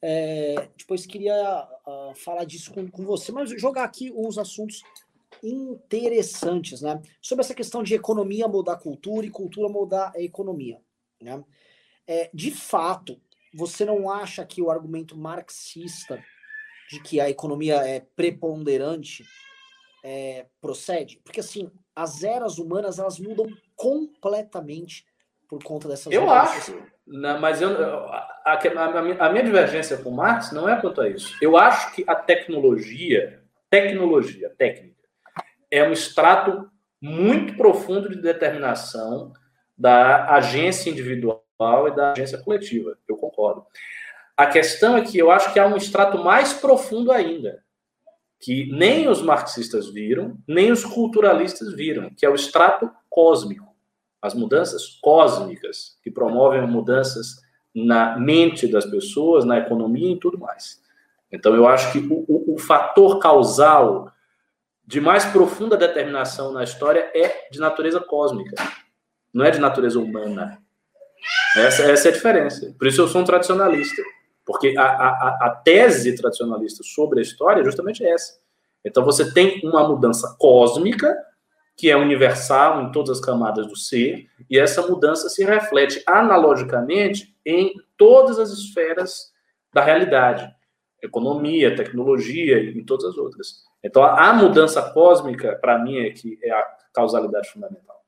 é, 0.02 0.70
depois 0.78 1.06
queria 1.06 1.68
uh, 1.86 2.16
falar 2.16 2.44
disso 2.46 2.74
com, 2.74 2.90
com 2.90 3.04
você, 3.06 3.32
mas 3.32 3.50
jogar 3.60 3.84
aqui 3.84 4.12
uns 4.12 4.38
assuntos 4.38 4.84
interessantes, 5.42 6.82
né? 6.82 7.02
Sobre 7.22 7.44
essa 7.44 7.56
questão 7.56 7.84
de 7.84 7.94
economia 7.94 8.48
mudar 8.48 8.74
a 8.74 8.80
cultura 8.80 9.26
e 9.26 9.32
cultura 9.32 9.70
mudar 9.70 10.12
a 10.16 10.22
economia, 10.22 10.80
né? 11.22 11.44
É, 12.06 12.30
de 12.34 12.52
fato, 12.52 13.20
você 13.54 13.86
não 13.86 14.10
acha 14.10 14.46
que 14.46 14.62
o 14.62 14.72
argumento 14.72 15.18
marxista 15.18 16.24
de 16.90 17.00
que 17.00 17.20
a 17.20 17.30
economia 17.30 17.76
é 17.76 18.02
preponderante 18.16 19.24
é, 20.04 20.48
procede? 20.60 21.22
Porque 21.24 21.40
assim, 21.40 21.72
as 21.96 22.24
eras 22.24 22.58
humanas 22.58 23.00
elas 23.00 23.20
mudam 23.20 23.48
completamente 23.76 25.06
por 25.48 25.64
conta 25.64 25.88
dessas. 25.88 26.12
Eu 26.12 26.30
acho, 26.30 26.82
não, 27.06 27.40
mas 27.40 27.62
eu, 27.62 27.70
a, 27.70 28.42
a, 28.46 29.28
a, 29.28 29.30
minha 29.30 29.44
divergência 29.44 29.98
com 29.98 30.10
Marx 30.10 30.52
não 30.52 30.68
é 30.68 30.80
quanto 30.80 31.02
a 31.02 31.10
isso. 31.10 31.36
Eu 31.42 31.58
acho 31.58 31.94
que 31.94 32.04
a 32.08 32.16
tecnologia, 32.16 33.44
tecnologia, 33.70 34.50
técnica, 34.58 35.04
é 35.70 35.88
um 35.88 35.92
extrato 35.92 36.70
muito 37.02 37.56
profundo 37.56 38.10
de 38.10 38.22
determinação 38.22 39.34
da 39.78 40.34
agência 40.36 40.90
individual 40.90 41.43
e 41.88 41.96
da 41.96 42.12
agência 42.12 42.38
coletiva. 42.38 42.98
Eu 43.08 43.18
concordo. 43.18 43.66
A 44.36 44.48
questão 44.48 44.98
é 44.98 45.02
que 45.02 45.18
eu 45.18 45.30
acho 45.30 45.54
que 45.54 45.60
há 45.60 45.68
um 45.68 45.78
extrato 45.78 46.18
mais 46.18 46.54
profundo 46.54 47.12
ainda, 47.12 47.64
que 48.40 48.72
nem 48.72 49.08
os 49.08 49.22
marxistas 49.22 49.90
viram, 49.90 50.38
nem 50.48 50.72
os 50.72 50.84
culturalistas 50.84 51.74
viram, 51.74 52.10
que 52.10 52.26
é 52.26 52.30
o 52.30 52.36
extrato 52.36 52.92
cósmico. 53.10 53.74
As 54.22 54.34
mudanças 54.34 55.00
cósmicas, 55.02 55.98
que 56.04 56.10
promovem 56.10 56.66
mudanças 56.68 57.42
na 57.76 58.18
mente 58.18 58.68
das 58.68 58.86
pessoas, 58.86 59.46
na 59.46 59.60
economia 59.60 60.14
e 60.14 60.20
tudo 60.20 60.40
mais. 60.40 60.82
Então, 61.32 61.56
eu 61.56 61.68
acho 61.68 61.92
que 61.92 62.00
o, 62.00 62.26
o, 62.28 62.54
o 62.56 62.58
fator 62.58 63.20
causal 63.20 64.12
de 64.86 65.00
mais 65.00 65.26
profunda 65.26 65.78
determinação 65.78 66.52
na 66.52 66.64
história 66.64 67.12
é 67.16 67.50
de 67.50 67.60
natureza 67.60 68.00
cósmica, 68.00 68.56
não 69.34 69.46
é 69.46 69.52
de 69.52 69.60
natureza 69.60 70.00
humana. 70.00 70.63
Essa, 71.56 71.84
essa 71.84 72.08
é 72.08 72.12
a 72.12 72.14
diferença. 72.14 72.74
Por 72.78 72.88
isso 72.88 73.02
eu 73.02 73.08
sou 73.08 73.22
um 73.22 73.26
tradicionalista. 73.26 74.02
Porque 74.46 74.76
a, 74.78 74.84
a, 74.84 75.38
a 75.42 75.50
tese 75.64 76.16
tradicionalista 76.16 76.84
sobre 76.84 77.20
a 77.20 77.22
história 77.22 77.62
é 77.62 77.64
justamente 77.64 78.06
essa. 78.06 78.40
Então 78.84 79.06
você 79.06 79.34
tem 79.34 79.62
uma 79.64 79.88
mudança 79.88 80.36
cósmica, 80.38 81.16
que 81.78 81.90
é 81.90 81.96
universal 81.96 82.82
em 82.82 82.92
todas 82.92 83.18
as 83.18 83.26
camadas 83.26 83.66
do 83.68 83.76
ser, 83.76 84.28
e 84.50 84.60
essa 84.60 84.86
mudança 84.86 85.30
se 85.30 85.44
reflete 85.44 86.04
analogicamente 86.06 87.36
em 87.46 87.74
todas 87.98 88.38
as 88.38 88.52
esferas 88.52 89.32
da 89.74 89.82
realidade. 89.82 90.54
Economia, 91.02 91.76
tecnologia 91.76 92.60
e 92.60 92.84
todas 92.84 93.06
as 93.06 93.18
outras. 93.18 93.64
Então 93.84 94.04
a 94.04 94.34
mudança 94.34 94.82
cósmica, 94.92 95.58
para 95.62 95.80
mim, 95.80 95.98
é 96.00 96.10
que 96.12 96.38
é 96.44 96.52
a 96.52 96.66
causalidade 96.94 97.50
fundamental. 97.50 98.03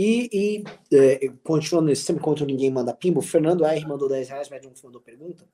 E, 0.00 0.30
e 0.32 0.96
é, 0.96 1.28
continuando 1.42 1.88
nesse 1.88 2.06
tema, 2.06 2.20
enquanto 2.20 2.46
ninguém 2.46 2.70
manda 2.70 2.94
pimbo, 2.94 3.18
o 3.18 3.22
Fernando 3.22 3.64
R 3.64 3.84
mandou 3.84 4.08
10 4.08 4.28
reais, 4.28 4.48
não 4.48 4.72
mandou 4.84 5.00
pergunta. 5.00 5.44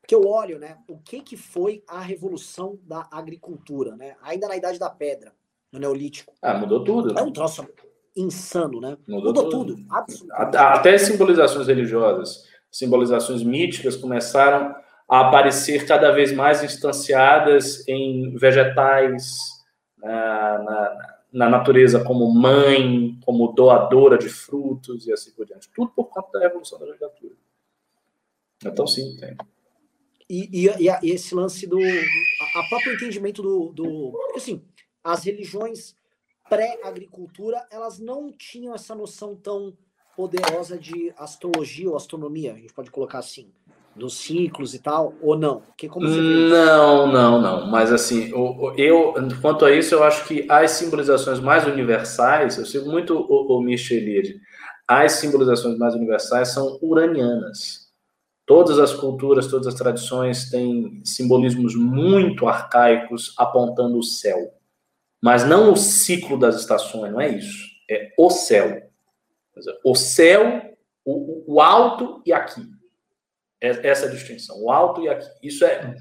Porque 0.00 0.14
eu 0.14 0.26
olho, 0.26 0.58
né, 0.58 0.78
o 0.88 0.96
que, 0.96 1.20
que 1.20 1.36
foi 1.36 1.84
a 1.86 2.00
revolução 2.00 2.78
da 2.84 3.06
agricultura, 3.10 3.94
né? 3.94 4.16
Ainda 4.22 4.48
na 4.48 4.56
Idade 4.56 4.78
da 4.78 4.88
Pedra, 4.88 5.34
no 5.70 5.78
Neolítico. 5.78 6.32
Ah, 6.40 6.56
mudou 6.56 6.82
tudo. 6.84 7.18
É 7.18 7.22
um 7.22 7.30
troço, 7.30 7.68
insano, 8.16 8.80
né? 8.80 8.96
Mudou, 9.06 9.34
Mudou 9.34 9.50
tudo. 9.50 9.76
tudo. 9.76 10.32
Até 10.32 10.96
simbolizações 10.96 11.66
religiosas, 11.66 12.44
simbolizações 12.72 13.42
míticas 13.42 13.94
começaram 13.94 14.74
a 15.06 15.28
aparecer 15.28 15.86
cada 15.86 16.12
vez 16.12 16.32
mais 16.32 16.64
instanciadas 16.64 17.86
em 17.86 18.34
vegetais, 18.38 19.26
na, 19.98 20.62
na, 20.62 21.15
na, 21.36 21.50
natureza 21.50 22.02
como 22.02 22.32
mãe, 22.32 23.18
como 23.24 23.52
doadora 23.52 24.16
de 24.16 24.28
frutos 24.28 25.06
e 25.06 25.12
assim 25.12 25.30
por 25.32 25.44
diante. 25.44 25.68
Tudo 25.74 25.90
por 25.90 26.04
conta 26.06 26.38
da 26.38 26.46
evolução 26.46 26.78
da 26.78 26.86
legislatura. 26.86 27.34
Então, 28.64 28.86
sim, 28.86 29.16
tem. 29.16 29.36
E, 30.28 30.66
e, 30.66 30.88
e, 31.04 31.10
esse 31.10 31.34
lance 31.34 31.66
do. 31.66 31.78
A, 31.78 32.60
a 32.60 32.68
próprio 32.68 32.94
entendimento 32.94 33.42
do. 33.42 33.72
do 33.72 34.12
porque, 34.12 34.38
assim, 34.38 34.64
as 35.04 35.24
religiões 35.24 35.94
pré-agricultura, 36.48 37.66
elas 37.70 37.98
não 37.98 38.32
tinham 38.32 38.74
essa 38.74 38.94
noção 38.94 39.36
tão 39.36 39.76
poderosa 40.16 40.78
de 40.78 41.12
astrologia 41.16 41.90
ou 41.90 41.96
astronomia, 41.96 42.54
a 42.54 42.56
gente 42.56 42.72
pode 42.72 42.90
colocar 42.90 43.18
assim 43.18 43.52
dos 43.96 44.18
ciclos 44.18 44.74
e 44.74 44.78
tal, 44.78 45.14
ou 45.22 45.36
não? 45.38 45.62
Como 45.90 46.06
não, 46.06 47.06
não, 47.06 47.40
não. 47.40 47.66
Mas 47.70 47.90
assim, 47.90 48.30
eu, 48.76 49.14
quanto 49.40 49.64
a 49.64 49.72
isso, 49.72 49.94
eu 49.94 50.04
acho 50.04 50.26
que 50.26 50.46
as 50.50 50.72
simbolizações 50.72 51.40
mais 51.40 51.66
universais, 51.66 52.58
eu 52.58 52.66
sigo 52.66 52.90
muito 52.90 53.16
o, 53.16 53.56
o 53.56 53.62
Micheliade, 53.62 54.38
as 54.86 55.12
simbolizações 55.12 55.78
mais 55.78 55.94
universais 55.94 56.48
são 56.48 56.78
uranianas. 56.82 57.86
Todas 58.46 58.78
as 58.78 58.92
culturas, 58.92 59.48
todas 59.48 59.66
as 59.66 59.74
tradições 59.74 60.50
têm 60.50 61.00
simbolismos 61.04 61.74
muito 61.74 62.46
arcaicos 62.46 63.34
apontando 63.36 63.98
o 63.98 64.04
céu. 64.04 64.52
Mas 65.20 65.44
não 65.44 65.72
o 65.72 65.76
ciclo 65.76 66.38
das 66.38 66.60
estações, 66.60 67.10
não 67.10 67.20
é 67.20 67.28
isso. 67.30 67.66
É 67.90 68.12
o 68.16 68.30
céu. 68.30 68.82
O 69.84 69.94
céu, 69.94 70.76
o, 71.04 71.54
o 71.54 71.60
alto 71.60 72.22
e 72.24 72.32
aqui. 72.32 72.75
É, 73.60 73.88
essa 73.88 74.08
distinção, 74.08 74.62
o 74.62 74.70
alto 74.70 75.02
e 75.02 75.08
aqui. 75.08 75.26
Isso 75.42 75.64
é 75.64 75.96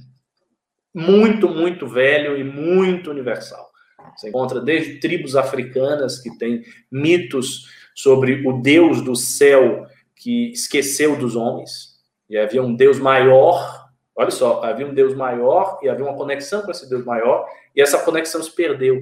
muito, 0.94 1.50
muito 1.50 1.88
velho 1.88 2.38
e 2.38 2.44
muito 2.44 3.10
universal. 3.10 3.70
Você 4.16 4.30
encontra 4.30 4.62
desde 4.62 5.00
tribos 5.00 5.36
africanas 5.36 6.20
que 6.20 6.38
têm 6.38 6.64
mitos 6.92 7.66
sobre 7.96 8.48
o 8.48 8.62
Deus 8.62 9.02
do 9.02 9.16
céu 9.16 9.88
que 10.16 10.52
esqueceu 10.52 11.18
dos 11.18 11.36
homens, 11.36 11.96
e 12.30 12.38
havia 12.38 12.62
um 12.62 12.76
Deus 12.76 13.00
maior. 13.00 13.86
Olha 14.16 14.32
só, 14.32 14.64
havia 14.64 14.88
um 14.88 14.94
Deus 14.94 15.14
maior 15.14 15.80
e 15.84 15.90
havia 15.90 16.06
uma 16.06 16.16
conexão 16.16 16.62
com 16.62 16.72
esse 16.72 16.90
Deus 16.90 17.06
maior, 17.06 17.46
e 17.76 17.82
essa 17.82 18.02
conexão 18.04 18.42
se 18.42 18.52
perdeu. 18.52 19.02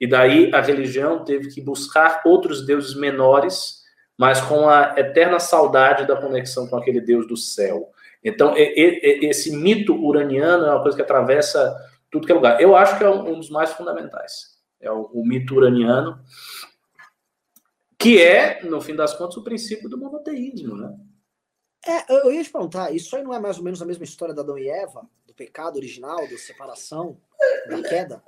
E 0.00 0.06
daí 0.06 0.50
a 0.52 0.60
religião 0.60 1.24
teve 1.24 1.48
que 1.48 1.60
buscar 1.60 2.22
outros 2.24 2.66
deuses 2.66 2.94
menores 2.94 3.79
mas 4.20 4.38
com 4.38 4.68
a 4.68 4.96
eterna 4.98 5.40
saudade 5.40 6.06
da 6.06 6.14
conexão 6.14 6.68
com 6.68 6.76
aquele 6.76 7.00
Deus 7.00 7.26
do 7.26 7.38
céu. 7.38 7.90
Então, 8.22 8.52
esse 8.54 9.56
mito 9.56 9.94
uraniano 9.94 10.66
é 10.66 10.70
uma 10.72 10.82
coisa 10.82 10.94
que 10.94 11.02
atravessa 11.02 11.74
tudo 12.10 12.26
que 12.26 12.32
é 12.32 12.34
lugar. 12.34 12.60
Eu 12.60 12.76
acho 12.76 12.98
que 12.98 13.04
é 13.04 13.08
um 13.08 13.38
dos 13.38 13.48
mais 13.48 13.72
fundamentais. 13.72 14.58
É 14.78 14.92
o, 14.92 15.24
mito 15.24 15.54
uraniano, 15.54 16.22
que 17.98 18.22
é, 18.22 18.62
no 18.62 18.78
fim 18.82 18.94
das 18.94 19.14
contas, 19.14 19.38
o 19.38 19.42
princípio 19.42 19.88
do 19.88 19.96
monoteísmo, 19.96 20.76
né? 20.76 20.94
É, 21.86 22.26
eu 22.26 22.30
ia 22.30 22.44
te 22.44 22.52
perguntar, 22.52 22.94
isso 22.94 23.16
aí 23.16 23.22
não 23.22 23.32
é 23.32 23.38
mais 23.38 23.56
ou 23.56 23.64
menos 23.64 23.80
a 23.80 23.86
mesma 23.86 24.04
história 24.04 24.34
da 24.34 24.42
Adão 24.42 24.58
e 24.58 24.68
Eva? 24.68 25.00
Do 25.26 25.32
pecado 25.32 25.76
original, 25.76 26.28
da 26.28 26.36
separação, 26.36 27.16
da 27.70 27.82
queda? 27.88 28.22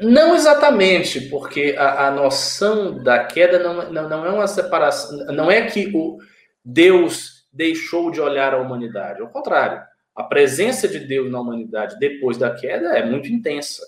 Não 0.00 0.34
exatamente, 0.34 1.20
porque 1.22 1.74
a, 1.78 2.08
a 2.08 2.10
noção 2.10 3.02
da 3.02 3.24
queda 3.24 3.58
não, 3.58 3.90
não, 3.90 4.08
não, 4.08 4.26
é 4.26 4.30
uma 4.30 4.46
separação, 4.46 5.26
não 5.26 5.50
é 5.50 5.66
que 5.66 5.90
o 5.94 6.18
Deus 6.64 7.46
deixou 7.52 8.10
de 8.10 8.20
olhar 8.20 8.54
a 8.54 8.58
humanidade, 8.58 9.20
ao 9.20 9.28
contrário, 9.28 9.82
a 10.14 10.22
presença 10.22 10.88
de 10.88 10.98
Deus 11.00 11.30
na 11.30 11.40
humanidade 11.40 11.98
depois 11.98 12.38
da 12.38 12.50
queda 12.50 12.96
é 12.96 13.04
muito 13.04 13.28
intensa, 13.28 13.82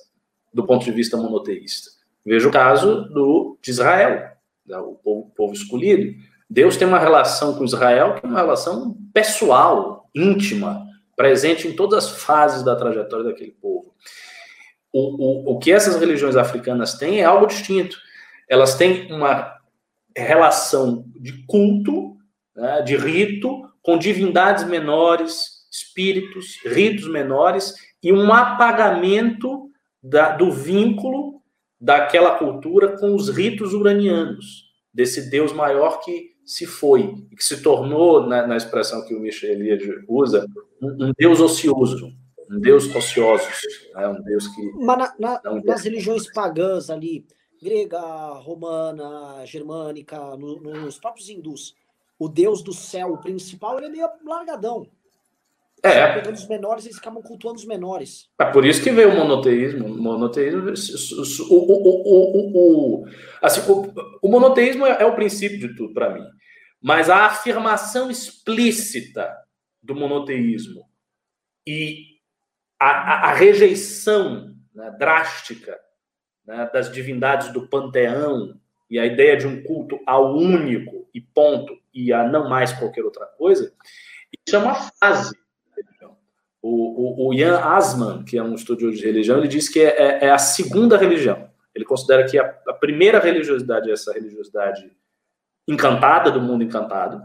do 0.53 0.67
ponto 0.67 0.85
de 0.85 0.91
vista 0.91 1.17
monoteísta. 1.17 1.91
Veja 2.25 2.49
o 2.49 2.53
caso 2.53 3.03
do, 3.11 3.59
de 3.61 3.71
Israel, 3.71 4.31
né, 4.67 4.79
o 4.79 4.95
povo, 4.95 5.31
povo 5.37 5.53
escolhido. 5.53 6.15
Deus 6.49 6.77
tem 6.77 6.87
uma 6.87 6.99
relação 6.99 7.55
com 7.55 7.65
Israel 7.65 8.15
que 8.15 8.25
é 8.25 8.29
uma 8.29 8.41
relação 8.41 8.97
pessoal, 9.13 10.09
íntima, 10.15 10.87
presente 11.17 11.69
em 11.69 11.73
todas 11.73 12.05
as 12.05 12.23
fases 12.23 12.63
da 12.63 12.77
trajetória 12.77 13.25
daquele 13.25 13.53
povo 13.53 13.95
o, 14.95 15.51
o, 15.51 15.55
o 15.55 15.59
que 15.59 15.73
essas 15.73 15.97
religiões 15.97 16.37
africanas 16.37 16.95
têm 16.95 17.21
é 17.21 17.25
algo 17.25 17.47
distinto. 17.47 17.97
Elas 18.49 18.77
têm 18.77 19.13
uma 19.13 19.53
relação 20.17 21.05
de 21.17 21.45
culto, 21.47 22.17
né, 22.55 22.81
de 22.83 22.97
rito, 22.97 23.69
com 23.83 23.99
divindades 23.99 24.65
menores, 24.65 25.67
espíritos, 25.71 26.61
ritos 26.65 27.09
menores, 27.09 27.75
e 28.01 28.13
um 28.13 28.33
apagamento 28.33 29.69
da, 30.01 30.31
do 30.31 30.53
vínculo 30.53 31.43
daquela 31.81 32.39
cultura 32.39 32.97
com 32.97 33.17
os 33.17 33.29
ritos 33.29 33.75
uranianos, 33.75 34.71
desse 34.93 35.29
Deus 35.29 35.53
maior 35.53 36.01
que 36.01 36.35
se 36.45 36.67
foi, 36.67 37.15
que 37.37 37.45
se 37.45 37.63
tornou, 37.63 38.29
na, 38.29 38.47
na 38.47 38.57
expressão 38.57 39.05
que 39.05 39.15
o 39.15 39.21
Michel 39.21 39.51
Eliade 39.51 40.05
usa, 40.07 40.47
um, 40.81 41.07
um 41.07 41.13
Deus 41.19 41.41
ocioso, 41.41 42.13
um 42.51 42.61
deus 42.61 42.95
ocioso, 42.95 43.49
né? 43.95 44.09
um 44.09 44.23
deus 44.23 44.49
que. 44.49 44.73
Mas 44.75 44.99
na, 44.99 45.15
na, 45.19 45.63
nas 45.65 45.85
religiões 45.85 46.31
pagãs 46.33 46.91
ali, 46.91 47.27
grega, 47.63 48.01
romana, 48.41 49.45
germânica, 49.47 50.19
no, 50.37 50.61
nos 50.61 50.99
próprios 50.99 51.29
hindus, 51.29 51.75
o 52.19 52.29
deus 52.29 52.63
do 52.63 52.73
céu 52.73 53.13
o 53.13 53.19
principal 53.19 53.79
ele 53.79 53.87
é 53.87 53.91
meio 53.91 54.09
largadão. 54.25 54.87
É. 55.83 56.15
Pegando 56.15 56.35
os 56.35 56.49
menores, 56.49 56.87
eles 56.87 56.97
acabam 56.97 57.23
cultuando 57.23 57.59
os 57.59 57.67
menores. 57.67 58.31
É 58.41 58.47
por 58.47 58.65
isso 58.65 58.83
que 58.83 58.91
veio 58.91 59.11
o 59.11 59.17
monoteísmo. 59.17 59.87
O 59.87 60.03
monoteísmo, 60.03 60.71
o, 61.51 61.55
o, 61.55 62.03
o, 62.07 63.03
o, 63.03 63.05
assim, 63.43 63.61
o, 63.71 63.93
o 64.23 64.29
monoteísmo 64.31 64.87
é, 64.87 65.03
é 65.03 65.05
o 65.05 65.15
princípio 65.15 65.59
de 65.59 65.77
tudo 65.77 65.93
para 65.93 66.15
mim. 66.15 66.25
Mas 66.83 67.11
a 67.11 67.27
afirmação 67.27 68.11
explícita 68.11 69.31
do 69.83 69.95
monoteísmo 69.95 70.89
e 71.67 72.14
a, 72.79 73.31
a 73.31 73.35
rejeição 73.35 74.55
né, 74.75 74.95
drástica 74.99 75.79
né, 76.47 76.69
das 76.73 76.91
divindades 76.91 77.53
do 77.53 77.69
panteão 77.69 78.59
e 78.91 78.99
a 78.99 79.07
ideia 79.07 79.37
de 79.37 79.47
um 79.47 79.63
culto 79.63 79.99
ao 80.07 80.35
único 80.35 81.09
e 81.15 81.21
ponto 81.21 81.77
e 81.93 82.13
a 82.13 82.27
não 82.27 82.49
mais 82.49 82.73
qualquer 82.73 83.05
outra 83.05 83.27
coisa, 83.27 83.73
isso 84.47 84.57
é 84.57 84.59
uma 84.59 84.75
fase. 84.75 85.37
O, 86.61 87.27
o, 87.27 87.29
o 87.29 87.35
Ian 87.35 87.59
Asman, 87.59 88.25
que 88.25 88.39
é 88.39 88.43
um 88.43 88.55
estudioso 88.55 88.97
de 88.97 89.05
religião, 89.05 89.39
ele 89.39 89.49
diz 89.49 89.69
que 89.69 89.81
é, 89.81 89.97
é, 89.97 90.25
é 90.27 90.31
a 90.31 90.39
segunda 90.39 90.97
religião. 90.97 91.51
Ele 91.75 91.85
considera 91.85 92.27
que 92.27 92.39
a, 92.39 92.59
a 92.69 92.73
primeira 92.73 93.19
religiosidade 93.19 93.91
é 93.91 93.93
essa 93.93 94.13
religiosidade 94.13 94.91
encantada, 95.69 96.31
do 96.31 96.41
mundo 96.41 96.65
encantado, 96.65 97.23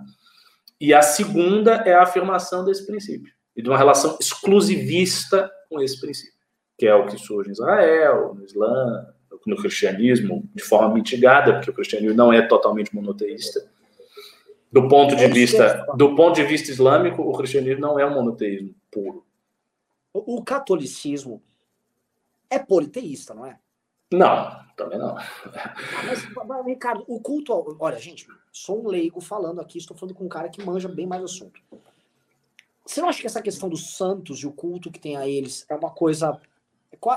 e 0.80 0.94
a 0.94 1.02
segunda 1.02 1.76
é 1.86 1.94
a 1.94 2.04
afirmação 2.04 2.64
desse 2.64 2.86
princípio 2.86 3.34
e 3.56 3.62
de 3.62 3.70
uma 3.70 3.78
relação 3.78 4.18
exclusivista 4.20 5.52
com 5.70 5.82
esse 5.82 6.00
princípio, 6.00 6.40
que 6.78 6.88
é 6.88 6.96
o 6.96 7.06
que 7.06 7.18
surge 7.18 7.50
em 7.50 7.54
Israel, 7.54 8.34
no 8.36 8.44
Islã, 8.44 9.14
no 9.46 9.56
cristianismo, 9.56 10.48
de 10.54 10.64
forma 10.64 10.94
mitigada, 10.94 11.54
porque 11.54 11.72
o 11.72 11.74
cristianismo 11.74 12.16
não 12.16 12.32
é 12.32 12.42
totalmente 12.42 12.94
monoteísta. 12.94 13.70
Do 14.72 14.88
ponto 14.88 15.16
de 15.16 15.28
vista, 15.28 15.86
do 15.96 16.16
ponto 16.16 16.36
de 16.36 16.44
vista 16.44 16.70
islâmico, 16.70 17.22
o 17.24 17.34
cristianismo 17.34 17.82
não 17.82 18.00
é 18.00 18.06
um 18.06 18.14
monoteísmo 18.14 18.76
puro. 18.92 19.26
O 20.14 20.44
catolicismo 20.44 21.42
é 22.50 22.60
politeísta, 22.60 23.34
não 23.34 23.46
é? 23.46 23.58
Não, 24.12 24.60
também 24.76 24.98
não. 24.98 25.16
Mas, 26.06 26.66
Ricardo, 26.66 27.04
o 27.08 27.20
culto. 27.20 27.78
Olha, 27.80 27.98
gente, 28.00 28.28
sou 28.52 28.84
um 28.84 28.88
leigo 28.88 29.22
falando 29.22 29.62
aqui, 29.62 29.78
estou 29.78 29.96
falando 29.96 30.16
com 30.16 30.26
um 30.26 30.30
cara 30.30 30.50
que 30.50 30.64
manja 30.64 30.88
bem 30.88 31.06
mais 31.06 31.22
o 31.22 31.26
assunto. 31.26 31.62
Você 32.90 33.02
não 33.02 33.10
acha 33.10 33.22
que 33.22 33.28
essa 33.28 33.42
questão 33.42 33.70
dos 33.70 33.96
santos 33.96 34.40
e 34.40 34.48
o 34.48 34.52
culto 34.52 34.90
que 34.90 35.00
tem 35.00 35.16
a 35.16 35.28
eles 35.28 35.64
é 35.70 35.76
uma 35.76 35.92
coisa. 35.92 36.42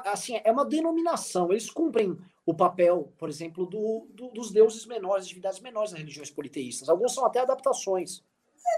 Assim, 0.05 0.39
é 0.44 0.53
uma 0.53 0.66
denominação. 0.66 1.51
Eles 1.51 1.70
cumprem 1.70 2.19
o 2.44 2.53
papel, 2.53 3.11
por 3.16 3.31
exemplo, 3.31 3.65
do, 3.65 4.07
do, 4.11 4.28
dos 4.28 4.51
deuses 4.51 4.85
menores, 4.85 5.27
divindades 5.27 5.61
menores 5.61 5.93
nas 5.93 6.01
religiões 6.01 6.31
politeístas. 6.31 6.90
Alguns 6.90 7.15
são 7.15 7.24
até 7.24 7.40
adaptações. 7.40 8.23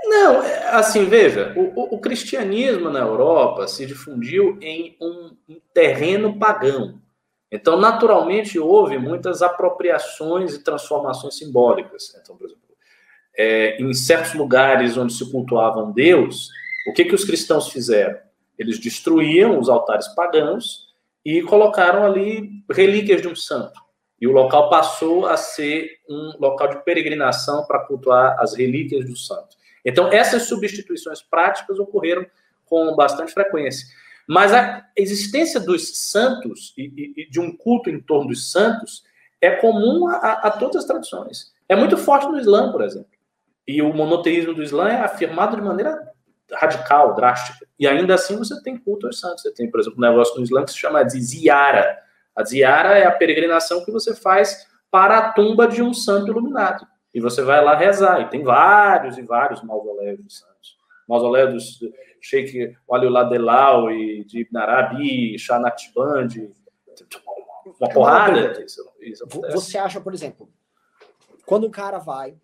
Não, 0.05 0.41
é, 0.41 0.69
assim, 0.69 1.07
veja, 1.07 1.53
o, 1.57 1.97
o, 1.97 2.01
cristianismo 2.01 2.89
na 2.89 3.01
Europa 3.01 3.67
se 3.67 3.85
difundiu 3.85 4.57
em 4.63 4.97
um, 5.01 5.37
um 5.49 5.61
terreno 5.75 6.39
pagão. 6.39 7.01
Então, 7.51 7.77
naturalmente, 7.77 8.57
houve 8.59 8.99
muitas 8.99 9.43
apropriações 9.43 10.55
e 10.55 10.63
transformações 10.63 11.37
simbólicas. 11.37 12.17
Então, 12.23 12.37
por 12.37 12.47
exemplo, 12.47 12.63
é, 13.37 13.83
em 13.83 13.93
certos 13.93 14.35
lugares 14.35 14.97
onde 14.97 15.13
se 15.13 15.29
cultuavam 15.31 15.91
Deus, 15.91 16.51
o 16.87 16.93
que, 16.93 17.05
que 17.05 17.15
os 17.15 17.25
cristãos 17.25 17.69
fizeram? 17.69 18.19
Eles 18.59 18.79
destruíam 18.79 19.59
os 19.59 19.69
altares 19.69 20.09
pagãos 20.09 20.95
e 21.25 21.43
colocaram 21.43 22.05
ali 22.05 22.51
relíquias 22.71 23.23
de 23.23 23.29
um 23.29 23.35
santo. 23.37 23.83
e 24.21 24.27
o 24.27 24.33
local 24.33 24.71
passou 24.71 25.27
a 25.27 25.37
ser 25.37 25.99
um 26.09 26.33
local 26.39 26.69
de 26.69 26.83
peregrinação 26.85 27.67
para 27.67 27.81
cultuar 27.81 28.37
as 28.39 28.55
relíquias 28.55 29.05
do 29.07 29.17
santo. 29.17 29.57
Então, 29.85 30.11
essas 30.11 30.45
substituições 30.45 31.21
práticas 31.21 31.79
ocorreram 31.79 32.25
com 32.65 32.95
bastante 32.97 33.35
frequência. 33.35 33.87
Mas 34.27 34.55
a 34.55 34.87
existência 34.97 35.61
dos 35.61 35.99
santos 36.11 36.73
e, 36.79 37.13
e 37.17 37.29
de 37.29 37.39
um 37.39 37.55
culto 37.55 37.91
em 37.91 38.01
torno 38.01 38.29
dos 38.29 38.51
santos 38.51 39.05
é 39.41 39.51
comum 39.57 40.09
a, 40.09 40.17
a, 40.17 40.51
todas 40.51 40.77
as 40.77 40.85
tradições. 40.87 41.53
É 41.69 41.77
muito 41.77 41.99
forte 41.99 42.27
no 42.27 42.39
Islã, 42.39 42.73
por 42.73 42.83
exemplo. 42.83 43.11
E 43.67 43.83
o 43.83 43.93
monoteísmo 43.93 44.55
do 44.55 44.63
Islã 44.63 44.89
é 44.89 45.01
afirmado 45.01 45.57
de 45.57 45.63
maneira 45.63 46.14
radical, 46.53 47.15
drástica. 47.15 47.67
E 47.79 47.87
ainda 47.87 48.15
assim 48.15 48.37
você 48.37 48.61
tem 48.63 48.77
culto 48.77 49.07
aos 49.07 49.21
santos. 49.21 49.43
Você 49.43 49.53
tem, 49.53 49.71
por 49.71 49.81
exemplo, 49.81 49.99
um 49.99 50.09
negócio 50.09 50.37
no 50.37 50.43
Islã 50.43 50.65
que 50.65 50.73
se 50.73 50.79
chama 50.79 51.03
de 51.03 51.21
ziara. 51.21 51.99
A 52.35 52.45
ziara 52.45 52.99
é 52.99 53.07
a 53.07 53.13
peregrinação 53.13 53.85
que 53.85 53.91
você 53.91 54.15
faz 54.15 54.67
para 54.91 55.19
a 55.19 55.33
tumba 55.33 55.67
de 55.67 55.83
um 55.83 55.93
santo 55.95 56.31
iluminado. 56.31 56.87
E 57.13 57.21
você 57.21 57.43
vai 57.43 57.63
lá 57.63 57.77
rezar. 57.77 58.21
E 58.21 58.29
tem 58.29 58.43
vários 58.43 59.17
e 59.19 59.23
vários 59.23 59.63
mausoléus 59.63 60.23
de 60.23 60.33
santos. 60.33 60.77
Mausoléu 61.09 61.53
dos 61.53 61.79
Sheikh 62.21 62.75
Waliullah 62.89 63.25
Delal 63.25 63.91
e 63.91 64.25
de 64.25 64.41
Ibn 64.41 64.57
Arabi, 64.57 65.39
Shah 65.39 65.59
Naqshband, 65.59 66.51
uma 67.79 67.91
porrada. 67.91 68.65
Isso, 68.65 68.83
isso 69.01 69.27
você 69.53 69.77
acha, 69.77 70.01
por 70.01 70.15
exemplo, 70.15 70.51
quando 71.45 71.67
um 71.67 71.71
cara 71.71 71.99
vai, 71.99 72.37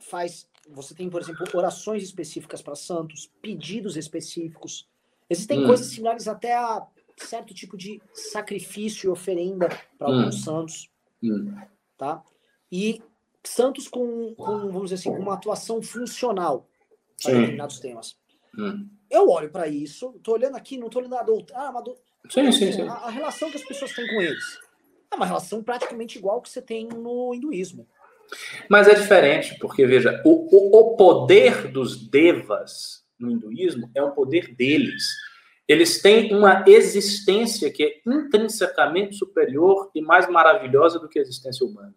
faz. 0.00 0.49
Você 0.72 0.94
tem, 0.94 1.08
por 1.08 1.20
exemplo, 1.20 1.46
orações 1.54 2.02
específicas 2.02 2.62
para 2.62 2.74
santos, 2.74 3.30
pedidos 3.40 3.96
específicos. 3.96 4.88
Existem 5.28 5.62
hum. 5.62 5.66
coisas 5.66 5.86
similares 5.86 6.28
até 6.28 6.54
a 6.54 6.86
certo 7.16 7.52
tipo 7.52 7.76
de 7.76 8.00
sacrifício 8.12 9.08
e 9.08 9.10
oferenda 9.10 9.68
para 9.98 10.08
hum. 10.08 10.18
alguns 10.18 10.42
santos. 10.42 10.90
Hum. 11.22 11.54
Tá? 11.96 12.22
E 12.70 13.02
santos 13.44 13.88
com, 13.88 14.34
com, 14.34 14.70
vamos 14.70 14.90
dizer 14.90 14.94
assim, 14.96 15.10
com 15.10 15.22
uma 15.22 15.34
atuação 15.34 15.82
funcional 15.82 16.68
para 17.22 17.32
determinados 17.32 17.78
temas. 17.80 18.16
Hum. 18.56 18.88
Eu 19.10 19.28
olho 19.28 19.50
para 19.50 19.68
isso, 19.68 20.14
estou 20.16 20.34
olhando 20.34 20.56
aqui, 20.56 20.78
não 20.78 20.86
estou 20.86 21.00
olhando 21.00 21.16
a 21.16 21.22
doutrina. 21.22 21.60
Ah, 21.60 21.80
do... 21.80 21.96
sim, 22.28 22.50
sim, 22.52 22.72
sim. 22.72 22.82
A, 22.82 22.92
a, 22.92 23.10
relação 23.10 23.50
que 23.50 23.56
as 23.56 23.64
pessoas 23.64 23.92
têm 23.92 24.06
com 24.06 24.20
eles 24.20 24.58
é 25.10 25.16
uma 25.16 25.26
relação 25.26 25.62
praticamente 25.62 26.18
igual 26.18 26.40
que 26.40 26.48
você 26.48 26.62
tem 26.62 26.88
no 26.88 27.34
hinduísmo. 27.34 27.88
Mas 28.68 28.88
é 28.88 28.94
diferente, 28.94 29.56
porque, 29.58 29.86
veja, 29.86 30.20
o, 30.24 30.30
o, 30.30 30.78
o 30.78 30.96
poder 30.96 31.68
dos 31.68 32.08
devas 32.08 33.04
no 33.18 33.30
hinduísmo 33.30 33.90
é 33.94 34.02
um 34.02 34.12
poder 34.12 34.54
deles. 34.54 35.04
Eles 35.68 36.02
têm 36.02 36.34
uma 36.34 36.64
existência 36.66 37.70
que 37.70 37.84
é 37.84 38.00
intrinsecamente 38.06 39.16
superior 39.16 39.90
e 39.94 40.00
mais 40.00 40.28
maravilhosa 40.28 40.98
do 40.98 41.08
que 41.08 41.18
a 41.18 41.22
existência 41.22 41.64
humana. 41.64 41.94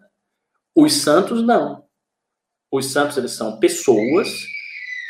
Os 0.75 0.93
santos 0.93 1.43
não. 1.43 1.85
Os 2.71 2.87
santos 2.87 3.17
eles 3.17 3.31
são 3.31 3.59
pessoas 3.59 4.29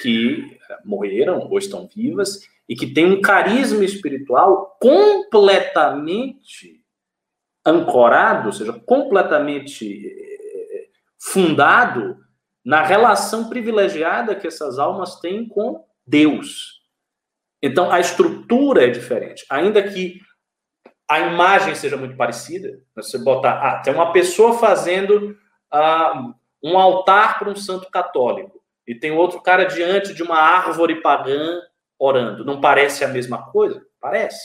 que 0.01 0.57
eh, 0.69 0.77
morreram 0.85 1.47
ou 1.49 1.57
estão 1.57 1.89
vivas 1.93 2.39
e 2.67 2.75
que 2.75 2.87
têm 2.87 3.05
um 3.05 3.21
carisma 3.21 3.83
espiritual 3.83 4.77
completamente 4.79 6.81
ancorado, 7.65 8.47
ou 8.47 8.53
seja, 8.53 8.73
completamente 8.73 10.07
eh, 10.07 10.32
fundado 11.31 12.17
na 12.65 12.83
relação 12.83 13.49
privilegiada 13.49 14.35
que 14.35 14.47
essas 14.47 14.77
almas 14.77 15.19
têm 15.19 15.47
com 15.47 15.85
Deus. 16.05 16.81
Então, 17.61 17.89
a 17.91 17.99
estrutura 17.99 18.85
é 18.85 18.89
diferente. 18.89 19.45
Ainda 19.49 19.81
que 19.81 20.19
a 21.09 21.19
imagem 21.19 21.75
seja 21.75 21.95
muito 21.95 22.17
parecida, 22.17 22.81
você 22.95 23.17
botar, 23.17 23.53
ah, 23.53 23.81
tem 23.81 23.93
uma 23.93 24.11
pessoa 24.11 24.57
fazendo 24.57 25.37
ah, 25.71 26.33
um 26.61 26.77
altar 26.77 27.39
para 27.39 27.49
um 27.49 27.55
santo 27.55 27.89
católico 27.89 28.61
e 28.85 28.95
tem 28.95 29.11
outro 29.11 29.41
cara 29.41 29.63
diante 29.63 30.13
de 30.13 30.23
uma 30.23 30.37
árvore 30.37 31.01
pagã 31.01 31.61
orando. 31.97 32.43
Não 32.43 32.59
parece 32.59 33.03
a 33.05 33.07
mesma 33.07 33.49
coisa? 33.49 33.81
Parece. 33.99 34.41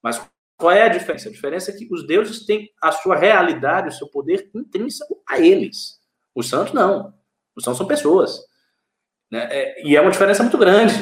Mas 0.00 0.24
qual 0.56 0.70
é 0.70 0.82
a 0.82 0.88
diferença? 0.88 1.28
A 1.28 1.32
diferença 1.32 1.70
é 1.70 1.74
que 1.74 1.88
os 1.92 2.06
deuses 2.06 2.46
têm 2.46 2.70
a 2.80 2.92
sua 2.92 3.16
realidade, 3.16 3.88
o 3.88 3.92
seu 3.92 4.08
poder 4.08 4.50
intrínseco 4.54 5.20
a 5.28 5.40
eles. 5.40 6.01
Os 6.34 6.48
santos 6.48 6.72
não. 6.72 7.14
Os 7.56 7.64
santos 7.64 7.78
são 7.78 7.86
pessoas. 7.86 8.40
Né? 9.30 9.48
É, 9.50 9.86
e 9.86 9.96
é 9.96 10.00
uma 10.00 10.10
diferença 10.10 10.42
muito 10.42 10.58
grande. 10.58 10.94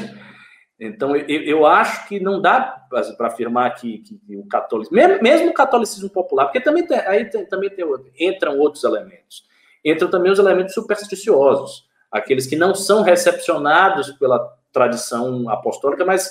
Então, 0.78 1.14
eu, 1.14 1.42
eu 1.42 1.66
acho 1.66 2.08
que 2.08 2.18
não 2.18 2.40
dá 2.40 2.60
para 2.88 3.26
afirmar 3.26 3.74
que, 3.74 3.98
que, 3.98 4.36
o 4.36 4.46
catolicismo, 4.46 4.96
mesmo, 4.96 5.22
mesmo, 5.22 5.50
o 5.50 5.54
catolicismo 5.54 6.08
popular, 6.08 6.46
porque 6.46 6.60
também 6.60 6.86
tem, 6.86 6.98
aí 7.00 7.26
tem, 7.26 7.44
também 7.46 7.68
tem, 7.70 7.84
entram 8.18 8.58
outros 8.58 8.82
elementos. 8.82 9.44
Entram 9.84 10.08
também 10.08 10.32
os 10.32 10.38
elementos 10.38 10.74
supersticiosos 10.74 11.90
aqueles 12.10 12.46
que 12.46 12.56
não 12.56 12.74
são 12.74 13.02
recepcionados 13.02 14.10
pela 14.12 14.38
tradição 14.72 15.48
apostólica, 15.48 16.04
mas 16.04 16.28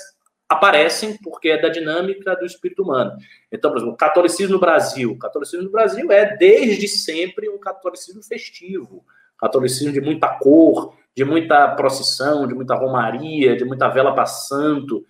aparecem 0.50 1.16
porque 1.22 1.48
é 1.48 1.62
da 1.62 1.68
dinâmica 1.68 2.34
do 2.34 2.44
espírito 2.44 2.82
humano. 2.82 3.16
Então, 3.52 3.70
por 3.70 3.76
exemplo, 3.78 3.94
o 3.94 3.96
catolicismo 3.96 4.54
no 4.54 4.60
Brasil. 4.60 5.12
O 5.12 5.18
catolicismo 5.18 5.64
no 5.64 5.70
Brasil 5.70 6.10
é, 6.10 6.36
desde 6.36 6.88
sempre, 6.88 7.48
um 7.48 7.58
catolicismo 7.58 8.20
festivo. 8.20 9.04
Catolicismo 9.38 9.92
de 9.92 10.00
muita 10.00 10.28
cor, 10.28 10.96
de 11.16 11.24
muita 11.24 11.68
procissão, 11.76 12.48
de 12.48 12.54
muita 12.54 12.74
romaria, 12.74 13.56
de 13.56 13.64
muita 13.64 13.88
vela 13.88 14.12
para 14.12 14.26
santo. 14.26 15.06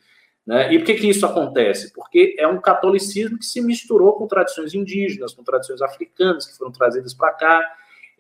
Né? 0.47 0.75
E 0.75 0.79
por 0.79 0.85
que, 0.85 0.95
que 0.95 1.09
isso 1.09 1.25
acontece? 1.25 1.91
Porque 1.95 2.37
é 2.39 2.47
um 2.47 2.61
catolicismo 2.61 3.39
que 3.39 3.47
se 3.47 3.63
misturou 3.63 4.13
com 4.13 4.27
tradições 4.27 4.75
indígenas, 4.75 5.33
com 5.33 5.43
tradições 5.43 5.81
africanas 5.81 6.47
que 6.47 6.59
foram 6.59 6.71
trazidas 6.71 7.15
para 7.15 7.33
cá. 7.33 7.65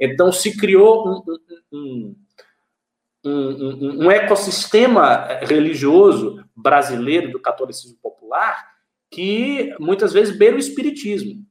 Então, 0.01 0.33
se 0.33 0.57
criou 0.57 1.07
um, 1.07 1.23
um, 1.71 1.77
um 1.77 2.17
um, 3.25 4.11
ecossistema 4.11 5.27
religioso 5.43 6.43
brasileiro 6.61 7.31
do 7.31 7.41
catolicismo 7.41 7.97
popular 8.03 8.71
que 9.11 9.75
muitas 9.81 10.13
vezes 10.13 10.37
beira 10.37 10.57
o 10.57 10.59
espiritismo. 10.59 11.45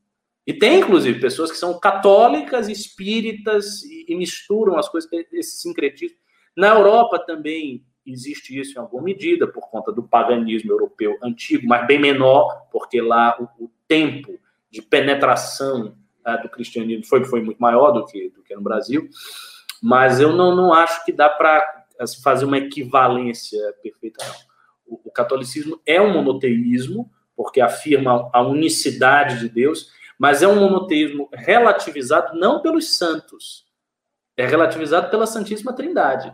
E 0.48 0.54
tem, 0.54 0.80
inclusive, 0.80 1.20
pessoas 1.20 1.52
que 1.52 1.58
são 1.58 1.78
católicas, 1.80 2.70
espíritas 2.70 3.84
e, 3.84 4.06
e 4.08 4.16
misturam 4.16 4.78
as 4.78 4.88
coisas, 4.88 5.10
esse 5.34 5.62
sincretismo. 5.62 6.18
Na 6.56 6.70
Europa 6.70 7.20
também 7.20 7.84
existe 8.06 8.58
isso 8.58 8.78
em 8.78 8.82
alguma 8.82 9.04
medida, 9.04 9.46
por 9.46 9.70
conta 9.70 9.92
do 9.92 10.02
paganismo 10.02 10.72
europeu 10.72 11.18
antigo, 11.22 11.68
mas 11.68 11.86
bem 11.86 12.00
menor, 12.00 12.68
porque 12.72 13.02
lá 13.02 13.38
o, 13.40 13.66
o 13.66 13.72
tempo 13.88 14.40
de 14.72 14.82
penetração 14.82 15.96
uh, 16.26 16.42
do 16.42 16.50
cristianismo 16.50 17.06
foi, 17.06 17.24
foi 17.26 17.42
muito 17.42 17.60
maior 17.60 17.92
do 17.92 18.06
que, 18.06 18.30
do 18.30 18.42
que 18.42 18.56
no 18.56 18.62
Brasil 18.62 19.10
mas 19.82 20.20
eu 20.20 20.34
não, 20.34 20.56
não 20.56 20.74
acho 20.74 21.04
que 21.06 21.12
dá 21.12 21.30
para 21.30 21.86
assim, 22.00 22.22
fazer 22.22 22.46
uma 22.46 22.58
equivalência 22.58 23.60
perfeita, 23.82 24.24
não. 24.26 24.49
O, 24.90 25.12
catolicismo 25.12 25.80
é 25.86 26.02
um 26.02 26.12
monoteísmo, 26.12 27.10
porque 27.36 27.62
afirma 27.62 28.30
a 28.34 28.42
unicidade 28.42 29.40
de 29.40 29.50
Deus, 29.50 29.92
mas 30.18 30.42
é 30.42 30.48
um 30.48 30.60
monoteísmo 30.60 31.30
relativizado 31.32 32.38
não 32.38 32.62
pelos 32.62 32.98
santos, 32.98 33.66
é 34.36 34.46
relativizado 34.46 35.10
pela 35.10 35.28
Santíssima 35.28 35.74
Trindade. 35.74 36.34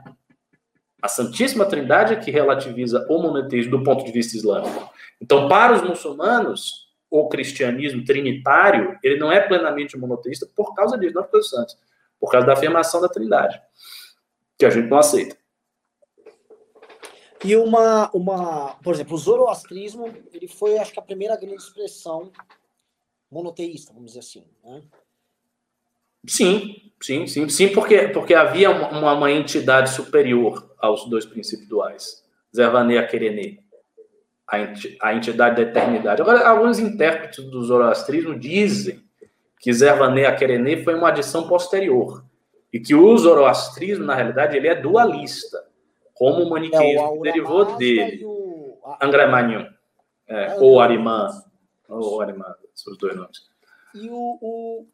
A 1.01 1.07
Santíssima 1.07 1.65
Trindade 1.65 2.13
é 2.13 2.15
que 2.15 2.31
relativiza 2.31 3.05
o 3.09 3.21
monoteísmo 3.21 3.77
do 3.77 3.83
ponto 3.83 4.03
de 4.05 4.11
vista 4.11 4.37
islâmico. 4.37 4.89
Então, 5.21 5.47
para 5.47 5.73
os 5.73 5.81
muçulmanos, 5.81 6.85
o 7.09 7.27
cristianismo 7.29 8.03
trinitário, 8.03 8.97
ele 9.03 9.17
não 9.19 9.31
é 9.31 9.39
plenamente 9.39 9.97
monoteísta 9.97 10.47
por 10.55 10.73
causa 10.73 10.97
disso, 10.97 11.15
não 11.15 11.23
pelos 11.23 11.49
santos 11.49 11.77
por 12.19 12.31
causa 12.31 12.47
da 12.47 12.53
afirmação 12.53 13.01
da 13.01 13.09
Trindade, 13.09 13.61
que 14.57 14.65
a 14.65 14.69
gente 14.69 14.89
não 14.89 14.97
aceita. 14.97 15.37
E 17.43 17.55
uma, 17.55 18.09
uma, 18.11 18.75
por 18.83 18.93
exemplo, 18.93 19.15
o 19.15 19.17
zoroastrismo, 19.17 20.13
ele 20.33 20.47
foi, 20.47 20.77
acho 20.77 20.93
que 20.93 20.99
a 20.99 21.03
primeira 21.03 21.35
grande 21.35 21.61
expressão 21.61 22.31
monoteísta, 23.29 23.93
vamos 23.93 24.11
dizer 24.11 24.19
assim, 24.19 24.43
né? 24.63 24.81
Sim, 26.27 26.91
sim, 27.01 27.27
sim, 27.27 27.47
sim, 27.49 27.67
porque, 27.69 28.07
porque 28.07 28.33
havia 28.33 28.71
uma, 28.71 29.13
uma 29.13 29.31
entidade 29.31 29.91
superior 29.91 30.73
aos 30.79 31.07
dois 31.07 31.25
princípios 31.25 31.67
duais, 31.67 32.23
Zervané 32.55 32.97
Akerene, 32.97 33.63
a 35.01 35.13
entidade 35.13 35.55
da 35.55 35.69
eternidade. 35.69 36.21
Agora, 36.21 36.47
alguns 36.47 36.79
intérpretes 36.79 37.43
do 37.45 37.63
zoroastrismo 37.63 38.37
dizem 38.37 39.03
que 39.59 39.73
Zervané 39.73 40.25
Akerene 40.25 40.83
foi 40.83 40.93
uma 40.95 41.09
adição 41.09 41.47
posterior. 41.47 42.23
E 42.71 42.79
que 42.79 42.93
o 42.93 43.17
zoroastrismo, 43.17 44.05
na 44.05 44.13
realidade, 44.13 44.55
ele 44.55 44.67
é 44.67 44.75
dualista, 44.75 45.63
como 46.15 46.43
o 46.43 46.49
maniqueísmo 46.49 47.05
é, 47.05 47.07
o 47.09 47.21
derivou 47.21 47.77
dele. 47.77 48.25
O... 48.25 48.79
André 49.01 49.27
Magnon, 49.27 49.67
é, 50.27 50.45
é, 50.45 50.59
ou 50.59 50.79
Arimã, 50.79 51.29
ou 51.87 52.21
Arimã, 52.21 52.55
os 52.87 52.97
dois 52.97 53.15
nomes. 53.15 53.49
E 53.93 54.09
o, 54.09 54.37
o... 54.41 54.87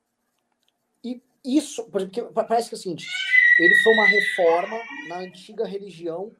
E 1.03 1.21
isso, 1.43 1.89
porque 1.89 2.21
parece 2.23 2.69
que 2.69 2.75
é 2.75 2.77
o 2.77 2.81
seguinte, 2.81 3.07
ele 3.59 3.75
foi 3.83 3.93
uma 3.93 4.07
reforma 4.07 4.79
na 5.07 5.19
antiga 5.19 5.65
religião 5.65 6.31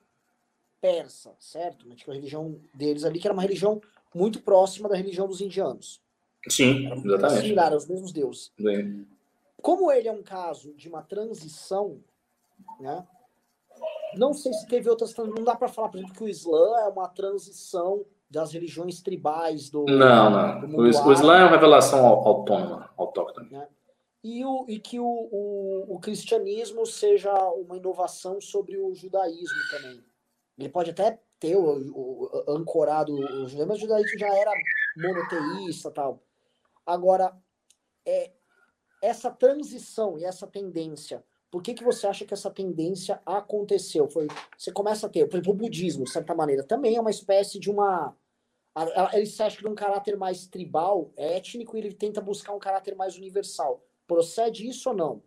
persa, 0.79 1.35
certo? 1.39 1.87
Na 1.87 1.93
antiga 1.93 2.13
religião 2.13 2.59
deles 2.73 3.05
ali, 3.05 3.19
que 3.19 3.27
era 3.27 3.33
uma 3.33 3.43
religião 3.43 3.79
muito 4.13 4.41
próxima 4.41 4.89
da 4.89 4.95
religião 4.95 5.27
dos 5.27 5.41
indianos. 5.41 6.01
Sim, 6.49 6.91
exatamente. 6.91 7.41
Similar 7.41 7.73
aos 7.73 7.87
mesmos 7.87 8.11
deuses. 8.11 8.51
Bem. 8.57 9.07
Como 9.61 9.91
ele 9.91 10.07
é 10.07 10.11
um 10.11 10.23
caso 10.23 10.73
de 10.73 10.89
uma 10.89 11.03
transição, 11.03 11.99
né? 12.79 13.05
Não 14.15 14.33
sei 14.33 14.53
se 14.53 14.67
teve 14.67 14.89
outras. 14.89 15.15
Não 15.15 15.43
dá 15.43 15.55
para 15.55 15.67
falar, 15.67 15.89
por 15.89 15.97
exemplo, 15.97 16.15
que 16.15 16.23
o 16.23 16.29
Islã 16.29 16.79
é 16.79 16.87
uma 16.87 17.07
transição 17.07 18.05
das 18.29 18.53
religiões 18.53 19.01
tribais 19.01 19.69
do. 19.69 19.85
Não, 19.85 20.29
não. 20.29 20.61
Do 20.61 20.77
o, 20.77 20.81
o 20.81 21.13
Islã 21.13 21.37
é 21.37 21.43
uma 21.43 21.51
revelação 21.51 22.05
autônoma, 22.05 22.89
autóctone. 22.97 23.49
Né? 23.49 23.67
E, 24.23 24.45
o, 24.45 24.65
e 24.67 24.79
que 24.79 24.99
o, 24.99 25.05
o, 25.05 25.95
o, 25.95 25.99
cristianismo 25.99 26.85
seja 26.85 27.33
uma 27.53 27.75
inovação 27.75 28.39
sobre 28.39 28.77
o 28.77 28.93
judaísmo 28.93 29.57
também. 29.71 30.03
Ele 30.57 30.69
pode 30.69 30.91
até 30.91 31.19
ter 31.39 31.55
o, 31.55 31.63
o 31.63 32.43
ancorado 32.47 33.13
o 33.13 33.47
judaísmo, 33.47 33.65
mas 33.67 33.77
o 33.77 33.81
judaísmo 33.81 34.19
já 34.19 34.27
era 34.27 34.51
monoteísta 34.95 35.89
tal. 35.89 36.21
Agora, 36.85 37.35
é, 38.05 38.31
essa 39.01 39.31
transição 39.31 40.17
e 40.17 40.23
essa 40.23 40.45
tendência, 40.45 41.23
por 41.51 41.61
que, 41.61 41.73
que 41.73 41.83
você 41.83 42.07
acha 42.07 42.25
que 42.25 42.33
essa 42.33 42.49
tendência 42.49 43.21
aconteceu? 43.25 44.07
Foi, 44.07 44.27
você 44.57 44.71
começa 44.71 45.05
a 45.05 45.09
ter, 45.09 45.27
por 45.27 45.35
exemplo, 45.35 45.51
o 45.51 45.57
budismo, 45.57 46.05
de 46.05 46.11
certa 46.11 46.33
maneira, 46.33 46.63
também 46.63 46.95
é 46.95 47.01
uma 47.01 47.11
espécie 47.11 47.59
de 47.59 47.69
uma. 47.69 48.15
Ele 49.11 49.25
se 49.25 49.43
acha 49.43 49.59
de 49.59 49.67
um 49.67 49.75
caráter 49.75 50.15
mais 50.15 50.47
tribal, 50.47 51.11
étnico, 51.17 51.75
e 51.75 51.81
ele 51.81 51.93
tenta 51.93 52.21
buscar 52.21 52.53
um 52.53 52.59
caráter 52.59 52.95
mais 52.95 53.17
universal. 53.17 53.83
Procede 54.07 54.65
isso 54.65 54.89
ou 54.89 54.95
não? 54.95 55.23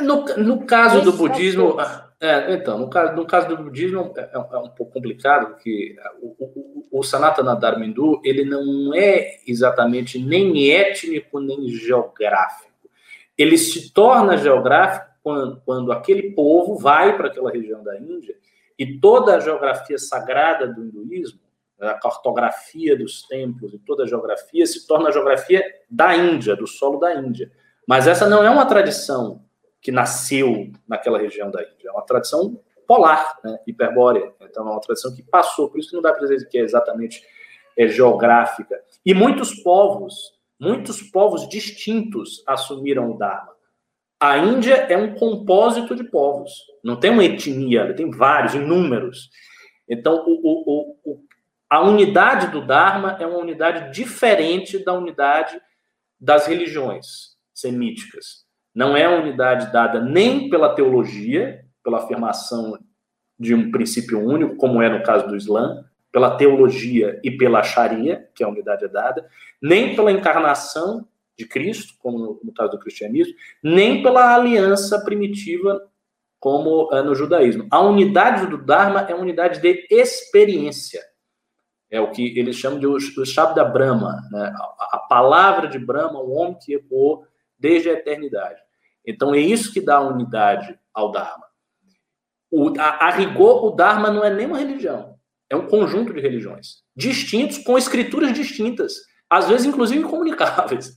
No, 0.00 0.24
no 0.36 0.66
caso 0.66 1.02
do 1.02 1.12
budismo, 1.14 1.76
é, 2.20 2.54
então, 2.54 2.78
no 2.78 2.90
caso, 2.90 3.16
no 3.16 3.26
caso 3.26 3.48
do 3.48 3.56
budismo 3.56 4.12
é, 4.16 4.20
é, 4.20 4.30
é 4.34 4.58
um 4.58 4.68
pouco 4.68 4.92
complicado, 4.92 5.54
porque 5.54 5.96
o, 6.20 6.36
o, 6.38 6.98
o 7.00 7.02
Sanatana 7.02 7.56
Dharma 7.56 7.84
Hindu, 7.86 8.20
ele 8.24 8.44
não 8.44 8.94
é 8.94 9.38
exatamente 9.46 10.18
nem 10.18 10.70
étnico, 10.70 11.40
nem 11.40 11.68
geográfico. 11.70 12.67
Ele 13.38 13.56
se 13.56 13.92
torna 13.92 14.36
geográfico 14.36 15.06
quando, 15.22 15.62
quando 15.64 15.92
aquele 15.92 16.32
povo 16.32 16.76
vai 16.76 17.16
para 17.16 17.28
aquela 17.28 17.50
região 17.50 17.82
da 17.82 17.98
Índia 17.98 18.36
e 18.78 18.98
toda 18.98 19.36
a 19.36 19.40
geografia 19.40 19.98
sagrada 19.98 20.66
do 20.66 20.84
hinduísmo 20.84 21.40
a 21.80 21.94
cartografia 21.94 22.96
dos 22.96 23.22
templos 23.22 23.72
e 23.72 23.78
toda 23.78 24.02
a 24.02 24.06
geografia 24.06 24.66
se 24.66 24.86
torna 24.86 25.08
a 25.08 25.12
geografia 25.12 25.62
da 25.88 26.16
Índia, 26.16 26.56
do 26.56 26.66
solo 26.66 26.98
da 26.98 27.14
Índia. 27.14 27.50
Mas 27.86 28.06
essa 28.06 28.28
não 28.28 28.42
é 28.42 28.50
uma 28.50 28.66
tradição 28.66 29.44
que 29.80 29.92
nasceu 29.92 30.72
naquela 30.88 31.18
região 31.18 31.50
da 31.50 31.62
Índia, 31.62 31.88
é 31.88 31.92
uma 31.92 32.02
tradição 32.02 32.60
polar, 32.86 33.38
né, 33.44 33.58
hiperbórea. 33.66 34.32
Então 34.40 34.66
é 34.66 34.72
uma 34.72 34.80
tradição 34.80 35.14
que 35.14 35.22
passou, 35.22 35.70
por 35.70 35.78
isso 35.78 35.90
que 35.90 35.94
não 35.94 36.02
dá 36.02 36.12
para 36.12 36.26
dizer 36.26 36.48
que 36.48 36.58
é 36.58 36.62
exatamente 36.62 37.22
é, 37.76 37.86
geográfica. 37.86 38.80
E 39.04 39.14
muitos 39.14 39.54
povos, 39.62 40.36
muitos 40.58 41.02
povos 41.02 41.48
distintos 41.48 42.42
assumiram 42.46 43.10
o 43.10 43.18
Dharma. 43.18 43.52
A 44.20 44.38
Índia 44.38 44.74
é 44.74 44.96
um 44.96 45.14
compósito 45.14 45.94
de 45.94 46.02
povos, 46.04 46.52
não 46.82 46.96
tem 46.96 47.10
uma 47.10 47.24
etnia, 47.24 47.94
tem 47.94 48.10
vários, 48.10 48.54
inúmeros. 48.54 49.30
Então, 49.88 50.24
o, 50.26 50.32
o, 50.32 50.96
o, 51.04 51.20
a 51.70 51.80
unidade 51.82 52.48
do 52.48 52.66
Dharma 52.66 53.16
é 53.20 53.26
uma 53.26 53.38
unidade 53.38 53.92
diferente 53.92 54.82
da 54.84 54.92
unidade 54.92 55.60
das 56.20 56.46
religiões 56.46 57.36
semíticas. 57.54 58.44
Não 58.74 58.96
é 58.96 59.08
uma 59.08 59.20
unidade 59.22 59.72
dada 59.72 60.00
nem 60.00 60.50
pela 60.50 60.74
teologia, 60.74 61.64
pela 61.82 61.98
afirmação 61.98 62.78
de 63.38 63.54
um 63.54 63.70
princípio 63.70 64.18
único, 64.20 64.56
como 64.56 64.82
é 64.82 64.88
no 64.88 65.02
caso 65.02 65.28
do 65.28 65.36
Islã, 65.36 65.84
pela 66.10 66.36
teologia 66.36 67.20
e 67.22 67.30
pela 67.30 67.62
Sharia, 67.62 68.28
que 68.34 68.42
a 68.42 68.48
unidade 68.48 68.84
é 68.84 68.88
dada, 68.88 69.28
nem 69.60 69.94
pela 69.94 70.12
encarnação 70.12 71.06
de 71.36 71.46
Cristo, 71.46 71.94
como 71.98 72.40
no, 72.42 72.52
caso 72.52 72.72
do 72.72 72.78
cristianismo, 72.80 73.34
nem 73.62 74.02
pela 74.02 74.34
aliança 74.34 75.02
primitiva, 75.04 75.88
como 76.40 76.92
é 76.92 77.02
no 77.02 77.14
judaísmo. 77.14 77.68
A 77.70 77.80
unidade 77.80 78.46
do 78.46 78.58
Dharma 78.58 79.00
é 79.02 79.14
uma 79.14 79.22
unidade 79.22 79.60
de 79.60 79.86
experiência. 79.90 81.02
É 81.90 82.00
o 82.00 82.10
que 82.10 82.38
eles 82.38 82.56
chamam 82.56 82.78
de 82.78 82.86
o, 82.86 83.24
Shabda 83.24 83.64
Brahma, 83.64 84.20
né? 84.30 84.52
a, 84.54 84.96
a, 84.96 84.98
palavra 85.08 85.68
de 85.68 85.78
Brahma, 85.78 86.20
o 86.20 86.32
homem 86.32 86.58
que 86.60 86.74
ecoou 86.74 87.24
desde 87.58 87.88
a 87.88 87.94
eternidade. 87.94 88.60
Então 89.06 89.34
é 89.34 89.38
isso 89.38 89.72
que 89.72 89.80
dá 89.80 90.00
unidade 90.00 90.78
ao 90.92 91.10
Dharma. 91.10 91.46
O, 92.50 92.72
a, 92.78 93.06
a, 93.06 93.10
rigor, 93.10 93.64
o 93.64 93.70
Dharma 93.70 94.10
não 94.10 94.24
é 94.24 94.30
nem 94.30 94.46
uma 94.46 94.58
religião, 94.58 95.17
é 95.50 95.56
um 95.56 95.66
conjunto 95.66 96.12
de 96.12 96.20
religiões, 96.20 96.82
distintos, 96.94 97.58
com 97.58 97.78
escrituras 97.78 98.32
distintas, 98.32 98.94
às 99.28 99.48
vezes 99.48 99.66
inclusive 99.66 100.00
incomunicáveis. 100.00 100.96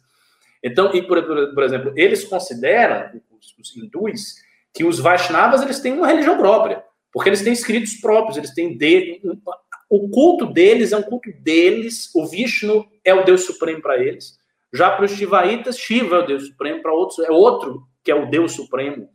Então, 0.63 0.93
e 0.93 1.01
por, 1.01 1.23
por, 1.53 1.63
exemplo, 1.63 1.93
eles 1.95 2.23
consideram, 2.23 3.21
os, 3.31 3.55
os 3.59 3.75
hindus, 3.75 4.35
que 4.73 4.83
os 4.83 4.99
Vaishnavas 4.99 5.61
eles 5.61 5.79
têm 5.79 5.93
uma 5.93 6.07
religião 6.07 6.37
própria, 6.37 6.83
porque 7.11 7.29
eles 7.29 7.41
têm 7.41 7.53
escritos 7.53 7.95
próprios, 7.95 8.37
eles 8.37 8.53
têm 8.53 8.77
de, 8.77 9.21
o 9.89 10.09
culto 10.09 10.45
deles 10.45 10.93
é 10.93 10.97
um 10.97 11.03
culto 11.03 11.29
deles, 11.41 12.09
o 12.15 12.25
Vishnu 12.25 12.87
é 13.03 13.13
o 13.13 13.25
Deus 13.25 13.43
supremo 13.43 13.81
para 13.81 13.97
eles. 14.01 14.39
Já 14.73 14.89
para 14.89 15.03
os 15.03 15.11
Shivaitas, 15.11 15.77
Shiva 15.77 16.15
é 16.15 16.19
o 16.19 16.25
Deus 16.25 16.47
supremo, 16.47 16.81
para 16.81 16.93
outros 16.93 17.19
é 17.19 17.29
outro 17.29 17.85
que 18.03 18.09
é 18.09 18.15
o 18.15 18.29
Deus 18.29 18.53
supremo. 18.53 19.09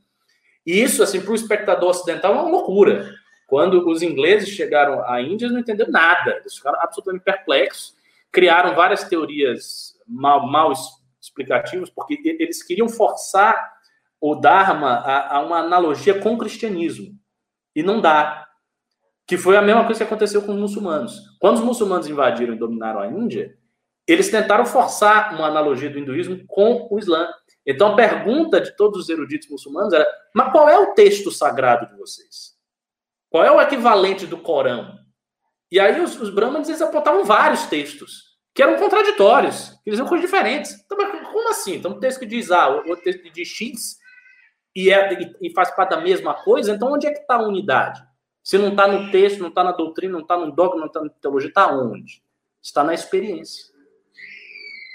E 0.67 0.83
isso, 0.83 1.03
assim, 1.03 1.21
para 1.21 1.33
o 1.33 1.35
espectador 1.35 1.91
ocidental 1.91 2.35
é 2.35 2.39
uma 2.41 2.51
loucura. 2.51 3.11
Quando 3.47 3.89
os 3.89 4.03
ingleses 4.03 4.49
chegaram 4.49 5.03
à 5.09 5.21
Índia, 5.21 5.49
não 5.49 5.61
entenderam 5.61 5.91
nada, 5.91 6.39
eles 6.39 6.57
ficaram 6.57 6.81
absolutamente 6.81 7.25
perplexos, 7.25 7.95
criaram 8.33 8.75
várias 8.75 9.05
teorias 9.05 9.97
mal, 10.07 10.47
mal 10.47 10.73
explicativas, 11.21 11.89
porque 11.89 12.21
eles 12.41 12.63
queriam 12.63 12.89
forçar 12.89 13.57
o 14.21 14.35
Dharma 14.35 14.97
a, 14.97 15.37
a 15.37 15.41
uma 15.41 15.59
analogia 15.59 16.21
com 16.21 16.35
o 16.35 16.39
cristianismo. 16.39 17.15
E 17.75 17.83
não 17.83 18.01
dá 18.01 18.47
que 19.27 19.37
foi 19.37 19.57
a 19.57 19.63
mesma 19.63 19.85
coisa 19.85 19.99
que 19.99 20.05
aconteceu 20.05 20.43
com 20.43 20.53
os 20.53 20.59
muçulmanos. 20.59 21.37
Quando 21.41 21.57
os 21.57 21.65
muçulmanos 21.65 22.09
invadiram 22.09 22.55
e 22.55 22.59
dominaram 22.59 23.01
a 23.01 23.09
Índia, 23.09 23.57
eles 24.07 24.31
tentaram 24.31 24.65
forçar 24.65 25.35
uma 25.35 25.49
analogia 25.49 25.91
do 25.91 25.99
hinduísmo 25.99 26.47
com 26.47 26.87
o 26.91 26.99
Islã. 26.99 27.29
Então 27.67 27.93
a 27.93 27.97
pergunta 27.97 28.61
de 28.61 28.77
todos 28.77 29.01
os 29.01 29.09
eruditos 29.09 29.49
muçulmanos 29.49 29.93
era: 29.93 30.07
mas 30.33 30.53
qual 30.53 30.69
é 30.69 30.79
o 30.79 30.95
texto 30.95 31.33
sagrado 31.33 31.87
de 31.87 31.97
vocês? 31.97 32.56
Qual 33.31 33.45
é 33.45 33.51
o 33.51 33.61
equivalente 33.61 34.27
do 34.27 34.39
Corão? 34.39 34.99
E 35.71 35.81
aí 35.81 36.01
os, 36.01 36.21
os 36.21 36.31
brahmanes 36.31 36.69
eles 36.69 36.83
apontavam 36.83 37.25
vários 37.25 37.67
textos 37.67 38.37
que 38.55 38.63
eram 38.63 38.79
contraditórios, 38.79 39.71
que 39.85 39.91
eles 39.91 39.99
eram 39.99 40.09
coisas 40.09 40.27
diferentes. 40.27 40.73
Então, 40.85 40.97
como 41.31 41.51
assim? 41.51 41.75
Então, 41.75 41.93
um 41.93 42.01
texto 42.01 42.21
que 42.21 42.27
diz 42.27 42.51
A, 42.51 42.71
o 42.71 42.89
outro 42.89 43.05
texto 43.05 43.23
que 43.23 43.31
diz 43.31 43.49
X, 43.49 43.99
e, 44.75 44.91
é, 44.91 45.35
e 45.41 45.51
faz 45.53 45.71
parte 45.75 45.91
da 45.91 46.01
mesma 46.01 46.35
coisa, 46.35 46.75
então 46.75 46.93
onde 46.93 47.07
é 47.07 47.11
que 47.11 47.21
está 47.21 47.37
a 47.37 47.43
unidade? 47.43 48.03
Se 48.43 48.57
não 48.59 48.69
está 48.69 48.87
no 48.87 49.11
texto, 49.11 49.41
não 49.41 49.49
está 49.49 49.65
na 49.65 49.73
doutrina, 49.73 50.13
não 50.13 50.21
está 50.21 50.39
no 50.39 50.53
dogma, 50.53 50.81
não 50.81 50.87
está 50.87 51.03
na 51.03 51.09
teologia, 51.09 51.49
está 51.49 51.71
onde? 51.71 52.23
Está 52.63 52.85
na 52.85 52.95
experiência. 52.95 53.65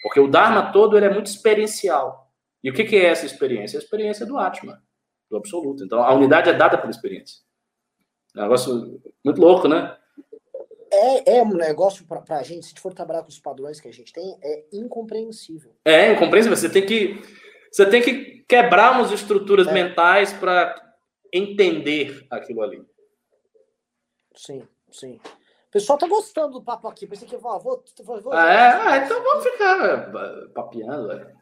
Porque 0.02 0.20
o 0.20 0.28
Dharma 0.28 0.72
todo 0.72 0.96
ele 0.96 1.06
é 1.06 1.14
muito 1.14 1.28
experiencial. 1.28 2.32
E 2.64 2.70
o 2.70 2.74
que, 2.74 2.84
que 2.84 2.96
é 2.96 3.06
essa 3.06 3.26
experiência? 3.26 3.78
A 3.78 3.82
experiência 3.82 4.26
do 4.26 4.38
Atma, 4.38 4.82
do 5.30 5.38
absoluto. 5.38 5.84
Então, 5.84 6.02
a 6.02 6.14
unidade 6.14 6.50
é 6.50 6.54
dada 6.54 6.78
pela 6.78 6.92
experiência. 6.92 7.40
É 8.36 8.40
um 8.40 8.44
negócio 8.44 9.02
muito 9.24 9.42
louco, 9.42 9.68
né? 9.68 9.98
É, 10.92 11.38
é 11.38 11.44
um 11.44 11.54
negócio 11.54 12.06
para 12.06 12.38
a 12.38 12.44
gente, 12.44 12.66
se 12.66 12.80
for 12.80 12.94
trabalhar 12.94 13.22
com 13.22 13.30
os 13.30 13.40
padrões 13.40 13.80
que 13.80 13.88
a 13.88 13.94
gente 13.94 14.12
tem, 14.12 14.38
é 14.44 14.66
incompreensível. 14.74 15.74
É 15.86 16.12
incompreensível. 16.12 16.58
Você 16.58 16.70
tem 16.70 16.86
que, 16.86 17.22
você 17.72 17.86
tem 17.86 18.02
que 18.02 18.44
quebrar 18.48 18.92
umas 18.92 19.12
estruturas 19.12 19.68
é. 19.68 19.74
mentais 19.74 20.34
para 20.34 20.76
entender 21.32 22.26
aquilo 22.30 22.62
ali. 22.62 22.86
Sim, 24.36 24.68
sim. 24.92 25.16
O 25.16 25.72
pessoal 25.72 25.98
tá 25.98 26.08
gostando 26.08 26.60
do 26.60 26.64
papo 26.64 26.90
aqui. 26.90 27.08
Pensei 27.08 27.26
que 27.26 27.36
eu 27.36 27.40
vou. 27.40 27.58
vou, 27.60 27.84
vou 28.22 28.34
ah, 28.34 28.52
é? 28.52 28.58
Ah, 28.58 28.98
então 28.98 29.24
vamos 29.24 29.44
ficar 29.46 29.86
é, 29.88 30.48
papiando. 30.50 31.12
É. 31.14 31.34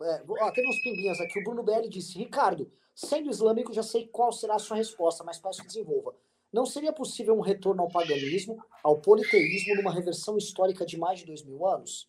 É, 0.00 0.22
ó, 0.28 0.50
tem 0.52 0.68
uns 0.68 0.82
pimbinhas 0.82 1.20
aqui. 1.20 1.40
O 1.40 1.44
Bruno 1.44 1.62
BL 1.62 1.88
disse: 1.88 2.18
Ricardo, 2.18 2.70
sendo 2.98 3.30
islâmico, 3.30 3.72
já 3.72 3.82
sei 3.82 4.08
qual 4.10 4.32
será 4.32 4.56
a 4.56 4.58
sua 4.58 4.76
resposta, 4.76 5.22
mas 5.22 5.38
peço 5.38 5.60
que 5.60 5.68
desenvolva. 5.68 6.14
Não 6.52 6.66
seria 6.66 6.92
possível 6.92 7.36
um 7.36 7.40
retorno 7.40 7.82
ao 7.82 7.88
paganismo, 7.88 8.58
ao 8.82 8.98
politeísmo, 8.98 9.76
numa 9.76 9.94
reversão 9.94 10.36
histórica 10.36 10.84
de 10.84 10.98
mais 10.98 11.20
de 11.20 11.26
dois 11.26 11.44
mil 11.44 11.64
anos? 11.64 12.08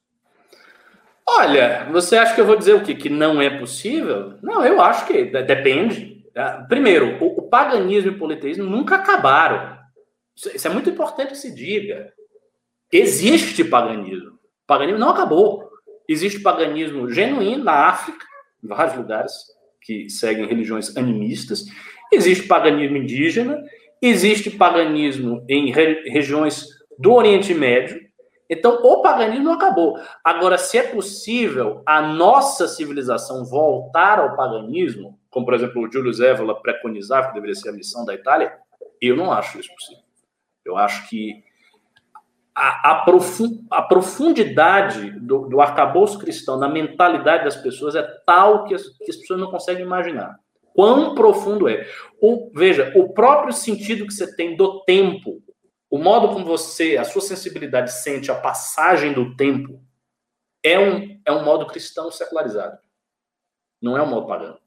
Olha, 1.28 1.88
você 1.91 2.18
acha 2.18 2.34
que 2.34 2.41
eu 2.41 2.45
vou 2.45 2.56
dizer 2.56 2.74
o 2.74 2.84
quê? 2.84 2.95
Que 2.95 3.07
não 3.07 3.40
é 3.40 3.60
possível? 3.60 4.40
Não, 4.41 4.66
eu 4.66 4.82
acho 4.82 5.06
que 5.06 5.26
depende. 5.26 6.26
Ah, 6.36 6.66
primeiro, 6.68 7.24
o, 7.24 7.44
paganismo 7.44 8.11
e 8.11 8.16
o 8.16 8.18
politeísmo 8.18 8.64
nunca 8.64 8.95
acabaram. 8.95 9.78
Isso 10.36 10.68
é 10.68 10.72
muito 10.72 10.90
importante 10.90 11.32
que 11.32 11.38
se 11.38 11.53
diga. 11.53 12.11
Existe 12.91 13.64
paganismo. 13.64 14.32
O 14.32 14.66
paganismo 14.66 14.99
não 14.99 15.10
acabou. 15.10 15.70
Existe 16.07 16.40
paganismo 16.40 17.11
genuíno 17.11 17.64
na 17.64 17.90
África, 17.90 18.26
em 18.64 18.68
vários 18.68 18.95
lugares 18.95 19.59
que 19.90 20.07
seguem 20.07 20.45
religiões 20.45 20.95
animistas. 20.95 21.66
Existe 22.14 22.48
paganismo 22.48 22.95
indígena. 22.95 23.64
Existe 23.99 24.52
paganismo 24.52 25.44
em 25.49 25.72
re 25.72 26.07
regiões 26.11 26.68
do 26.98 27.14
Oriente 27.14 27.56
Médio. 27.56 27.99
Então, 28.48 28.82
o 28.84 29.02
paganismo 29.02 29.52
acabou. 29.52 29.99
Agora, 30.24 30.60
se 30.60 30.78
é 30.78 30.84
possível 30.84 31.82
a 31.88 32.02
nossa 32.02 32.68
civilização 32.68 33.44
voltar 33.45 34.20
ao 34.20 34.36
paganismo, 34.36 35.20
como, 35.30 35.45
por 35.45 35.56
exemplo, 35.56 35.82
o 35.82 35.91
Júlio 35.91 36.14
Zévola 36.14 36.60
preconizava 36.61 37.28
que 37.28 37.34
deveria 37.34 37.56
ser 37.56 37.70
a 37.70 37.74
missão 37.74 38.06
da 38.06 38.14
Itália, 38.14 38.53
eu 39.02 39.16
não 39.16 39.32
acho 39.32 39.60
isso 39.60 39.74
possível. 39.74 40.03
Eu 40.64 40.78
acho 40.78 41.10
que 41.10 41.44
a, 42.60 42.91
a, 42.91 43.06
a 43.72 43.81
profundidade 43.84 45.11
do, 45.19 45.48
do 45.48 45.61
arcabouço 45.61 46.19
cristão 46.19 46.57
na 46.57 46.68
mentalidade 46.68 47.44
das 47.44 47.56
pessoas 47.56 47.95
é 47.95 48.03
tal 48.26 48.65
que 48.65 48.73
as, 48.73 48.88
que 48.88 49.10
as 49.10 49.18
pessoas 49.18 49.40
não 49.40 49.49
conseguem 49.49 49.84
imaginar. 49.84 50.40
Quão 50.73 51.15
profundo 51.15 51.68
é. 51.68 51.88
O, 52.22 52.52
veja, 52.53 52.91
o 52.95 53.14
próprio 53.14 53.53
sentido 53.53 54.06
que 54.06 54.14
você 54.14 54.36
tem 54.36 54.56
do 54.56 54.84
tempo 54.84 55.41
o 55.90 55.98
modo 55.98 56.27
como 56.30 56.45
você, 56.45 56.98
a 56.98 57.03
sua 57.03 57.22
sensibilidade 57.22 57.91
sente 57.91 58.30
a 58.30 58.40
passagem 58.40 59.11
do 59.11 59.36
tempo 59.36 59.84
é 60.61 60.77
um, 60.77 61.19
é 61.26 61.31
um 61.31 61.44
modo 61.44 61.65
cristão 61.65 62.11
secularizado. 62.11 62.77
Não 63.81 63.98
é 63.98 64.03
um 64.03 64.10
modo 64.10 64.27
pagão. 64.27 64.60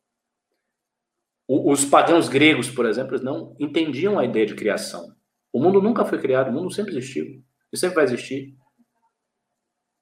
O, 1.47 1.71
os 1.71 1.85
pagãos 1.85 2.29
gregos, 2.29 2.69
por 2.69 2.87
exemplo, 2.87 3.23
não 3.23 3.55
entendiam 3.61 4.19
a 4.19 4.25
ideia 4.25 4.47
de 4.47 4.57
criação. 4.57 5.15
O 5.53 5.61
mundo 5.61 5.81
nunca 5.81 6.05
foi 6.05 6.19
criado, 6.19 6.49
o 6.49 6.53
mundo 6.53 6.73
sempre 6.73 6.97
existiu. 6.97 7.45
E 7.73 7.79
sempre 7.79 7.97
vai 7.97 8.05
existir. 8.05 8.55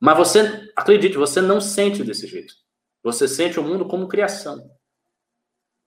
Mas 0.01 0.17
você, 0.17 0.73
acredite, 0.75 1.17
você 1.17 1.41
não 1.41 1.61
sente 1.61 2.03
desse 2.03 2.27
jeito. 2.27 2.55
Você 3.03 3.29
sente 3.29 3.61
o 3.61 3.63
mundo 3.63 3.87
como 3.87 4.09
criação. 4.09 4.71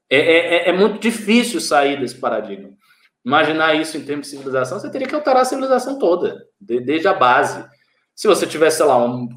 É, 0.10 0.18
é, 0.18 0.56
é, 0.56 0.70
é 0.70 0.74
muito 0.74 1.00
difícil 1.00 1.60
sair 1.60 2.00
desse 2.00 2.16
paradigma 2.16 2.78
imaginar 3.26 3.74
isso 3.76 3.98
em 3.98 4.04
termos 4.04 4.28
de 4.28 4.32
civilização, 4.32 4.80
você 4.80 4.92
teria 4.92 5.08
que 5.08 5.16
alterar 5.16 5.44
a 5.44 5.46
civilização 5.46 5.98
toda, 5.98 6.46
desde 6.60 7.08
a 7.08 7.14
base. 7.14 7.66
Se 8.14 8.28
você 8.28 8.46
tivesse, 8.46 8.78
sei 8.78 8.86
lá, 8.86 9.04
um, 9.04 9.30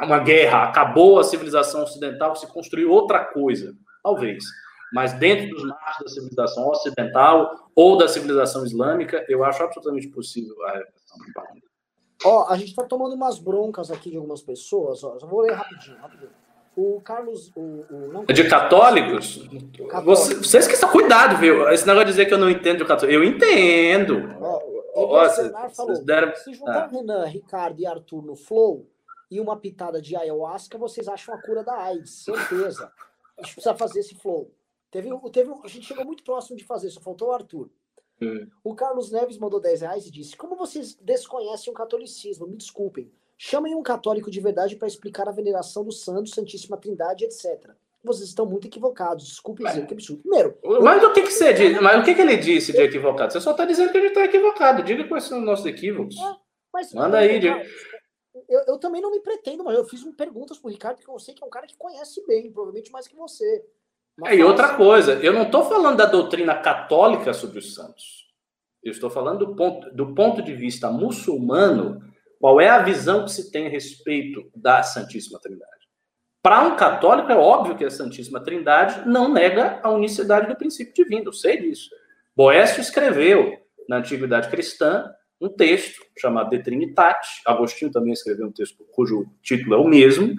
uma 0.00 0.18
guerra, 0.18 0.64
acabou 0.64 1.18
a 1.18 1.24
civilização 1.24 1.82
ocidental, 1.82 2.36
se 2.36 2.46
construiu 2.46 2.90
outra 2.90 3.24
coisa, 3.24 3.74
talvez. 4.02 4.44
Mas 4.92 5.12
dentro 5.14 5.48
dos 5.48 5.64
marcos 5.64 6.04
da 6.04 6.08
civilização 6.08 6.68
ocidental 6.68 7.70
ou 7.74 7.96
da 7.96 8.08
civilização 8.08 8.64
islâmica, 8.64 9.24
eu 9.28 9.42
acho 9.44 9.62
absolutamente 9.62 10.08
possível 10.08 10.54
repressão 10.66 10.97
Ó, 12.24 12.48
a 12.48 12.56
gente 12.56 12.70
está 12.70 12.84
tomando 12.84 13.14
umas 13.14 13.38
broncas 13.38 13.90
aqui 13.90 14.10
de 14.10 14.16
algumas 14.16 14.42
pessoas, 14.42 15.04
ó, 15.04 15.16
vou 15.18 15.42
ler 15.42 15.52
rapidinho, 15.52 15.96
rapidinho. 15.98 16.30
O 16.76 17.00
Carlos. 17.00 17.50
O, 17.56 17.60
o, 17.90 18.08
não, 18.12 18.24
de 18.24 18.48
católicos? 18.48 19.48
Você, 20.04 20.34
vocês 20.36 20.68
que 20.68 20.74
estão. 20.74 20.88
Cuidado, 20.90 21.36
viu? 21.36 21.68
Esse 21.70 21.84
negócio 21.84 22.06
de 22.06 22.12
dizer 22.12 22.26
que 22.26 22.34
eu 22.34 22.38
não 22.38 22.48
entendo 22.48 22.78
de 22.78 22.84
católico. 22.84 23.12
Eu 23.12 23.24
entendo. 23.24 24.36
Ó, 24.94 25.22
Nossa, 25.24 25.70
falou, 25.70 26.04
deram... 26.04 26.32
se 26.36 26.54
juntar 26.54 26.84
ah. 26.84 26.86
Renan, 26.86 27.24
Ricardo 27.24 27.80
e 27.80 27.86
Arthur 27.86 28.22
no 28.22 28.36
Flow 28.36 28.86
e 29.30 29.40
uma 29.40 29.56
pitada 29.56 30.00
de 30.00 30.16
ayahuasca, 30.16 30.78
vocês 30.78 31.08
acham 31.08 31.34
a 31.34 31.42
cura 31.42 31.62
da 31.62 31.74
AIDS, 31.74 32.24
certeza. 32.24 32.90
A 33.36 33.42
gente 33.42 33.54
precisa 33.54 33.74
fazer 33.74 34.00
esse 34.00 34.14
flow. 34.14 34.50
Teve, 34.90 35.10
teve, 35.32 35.52
a 35.62 35.68
gente 35.68 35.86
chegou 35.86 36.04
muito 36.04 36.24
próximo 36.24 36.56
de 36.56 36.64
fazer, 36.64 36.90
só 36.90 37.00
faltou 37.00 37.28
o 37.28 37.32
Arthur. 37.32 37.68
Hum. 38.20 38.48
O 38.64 38.74
Carlos 38.74 39.10
Neves 39.10 39.38
mandou 39.38 39.60
10 39.60 39.80
reais 39.82 40.06
e 40.06 40.10
disse: 40.10 40.36
Como 40.36 40.56
vocês 40.56 40.94
desconhecem 41.00 41.72
o 41.72 41.76
catolicismo? 41.76 42.46
Me 42.46 42.56
desculpem. 42.56 43.10
Chamem 43.36 43.74
um 43.74 43.82
católico 43.82 44.30
de 44.30 44.40
verdade 44.40 44.74
para 44.74 44.88
explicar 44.88 45.28
a 45.28 45.32
veneração 45.32 45.84
do 45.84 45.92
Santo, 45.92 46.28
Santíssima 46.28 46.76
Trindade, 46.76 47.24
etc. 47.24 47.70
Vocês 48.02 48.28
estão 48.28 48.46
muito 48.46 48.66
equivocados. 48.66 49.26
Desculpe 49.26 49.62
dizer 49.64 49.86
que 49.86 49.94
absurdo. 49.94 50.22
Primeiro. 50.22 50.58
Mas 50.82 51.02
o 51.04 51.12
que, 51.12 51.22
que 51.22 51.30
você 51.30 51.52
diz? 51.52 51.80
Mas 51.80 52.00
o 52.00 52.04
que, 52.04 52.14
que 52.14 52.20
ele 52.20 52.36
disse 52.36 52.72
de 52.72 52.80
equivocado? 52.80 53.32
Você 53.32 53.40
só 53.40 53.52
está 53.52 53.64
dizendo 53.64 53.92
que 53.92 53.98
ele 53.98 54.08
está 54.08 54.24
equivocado. 54.24 54.82
Diga 54.82 55.06
quais 55.06 55.24
são 55.24 55.38
os 55.38 55.44
nossos 55.44 55.66
equívocos. 55.66 56.16
É, 56.16 56.36
mas, 56.72 56.92
Manda 56.92 57.18
aí, 57.18 57.38
diga. 57.38 57.62
Eu, 58.48 58.60
eu, 58.66 58.78
também 58.78 59.00
não 59.00 59.10
me 59.10 59.20
pretendo, 59.20 59.64
mas 59.64 59.76
eu 59.76 59.84
fiz 59.84 60.02
perguntas 60.16 60.58
para 60.58 60.68
o 60.68 60.70
Ricardo, 60.70 60.96
porque 60.96 61.10
eu 61.10 61.18
sei 61.18 61.34
que 61.34 61.42
é 61.42 61.46
um 61.46 61.50
cara 61.50 61.66
que 61.66 61.76
conhece 61.76 62.24
bem, 62.26 62.50
provavelmente 62.50 62.90
mais 62.90 63.06
que 63.06 63.16
você. 63.16 63.64
É, 64.24 64.34
e 64.34 64.42
outra 64.42 64.74
coisa, 64.74 65.14
eu 65.14 65.32
não 65.32 65.42
estou 65.42 65.64
falando 65.64 65.96
da 65.96 66.06
doutrina 66.06 66.54
católica 66.54 67.32
sobre 67.32 67.58
os 67.58 67.74
santos. 67.74 68.26
Eu 68.82 68.92
estou 68.92 69.10
falando 69.10 69.46
do 69.46 69.56
ponto, 69.56 69.90
do 69.94 70.14
ponto 70.14 70.42
de 70.42 70.54
vista 70.54 70.90
muçulmano 70.90 72.02
qual 72.40 72.60
é 72.60 72.68
a 72.68 72.82
visão 72.82 73.24
que 73.24 73.32
se 73.32 73.50
tem 73.50 73.66
a 73.66 73.70
respeito 73.70 74.48
da 74.54 74.82
Santíssima 74.82 75.40
Trindade? 75.40 75.72
Para 76.40 76.62
um 76.62 76.76
católico, 76.76 77.32
é 77.32 77.36
óbvio 77.36 77.76
que 77.76 77.84
a 77.84 77.90
Santíssima 77.90 78.40
Trindade 78.40 79.08
não 79.08 79.32
nega 79.32 79.80
a 79.82 79.90
unicidade 79.90 80.46
do 80.46 80.56
princípio 80.56 80.94
divino, 80.94 81.26
eu 81.26 81.32
sei 81.32 81.60
disso. 81.60 81.90
Boécio 82.36 82.80
escreveu, 82.80 83.58
na 83.88 83.96
Antiguidade 83.96 84.48
Cristã, 84.48 85.10
um 85.40 85.48
texto 85.48 86.00
chamado 86.16 86.50
De 86.50 86.62
Trinitate. 86.62 87.42
Agostinho 87.44 87.90
também 87.90 88.12
escreveu 88.12 88.46
um 88.46 88.52
texto 88.52 88.84
cujo 88.92 89.26
título 89.42 89.74
é 89.74 89.78
o 89.78 89.88
mesmo, 89.88 90.34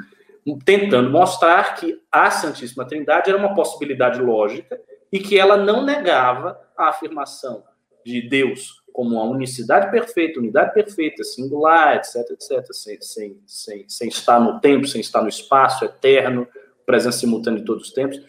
tentando 0.57 1.09
mostrar 1.09 1.75
que 1.75 1.99
a 2.11 2.31
Santíssima 2.31 2.87
Trindade 2.87 3.29
era 3.29 3.37
uma 3.37 3.53
possibilidade 3.53 4.21
lógica 4.21 4.79
e 5.11 5.19
que 5.19 5.37
ela 5.37 5.57
não 5.57 5.83
negava 5.83 6.59
a 6.77 6.89
afirmação 6.89 7.63
de 8.05 8.21
Deus 8.21 8.79
como 8.93 9.15
uma 9.15 9.23
unicidade 9.23 9.91
perfeita, 9.91 10.39
unidade 10.39 10.73
perfeita, 10.73 11.23
singular, 11.23 11.97
etc, 11.97 12.15
etc, 12.31 12.65
sem, 12.71 13.01
sem, 13.01 13.41
sem, 13.45 13.85
sem 13.87 14.07
estar 14.07 14.39
no 14.39 14.59
tempo, 14.59 14.87
sem 14.87 14.99
estar 14.99 15.21
no 15.21 15.29
espaço 15.29 15.85
eterno, 15.85 16.47
presença 16.85 17.19
simultânea 17.19 17.59
de 17.59 17.65
todos 17.65 17.87
os 17.87 17.93
tempos. 17.93 18.19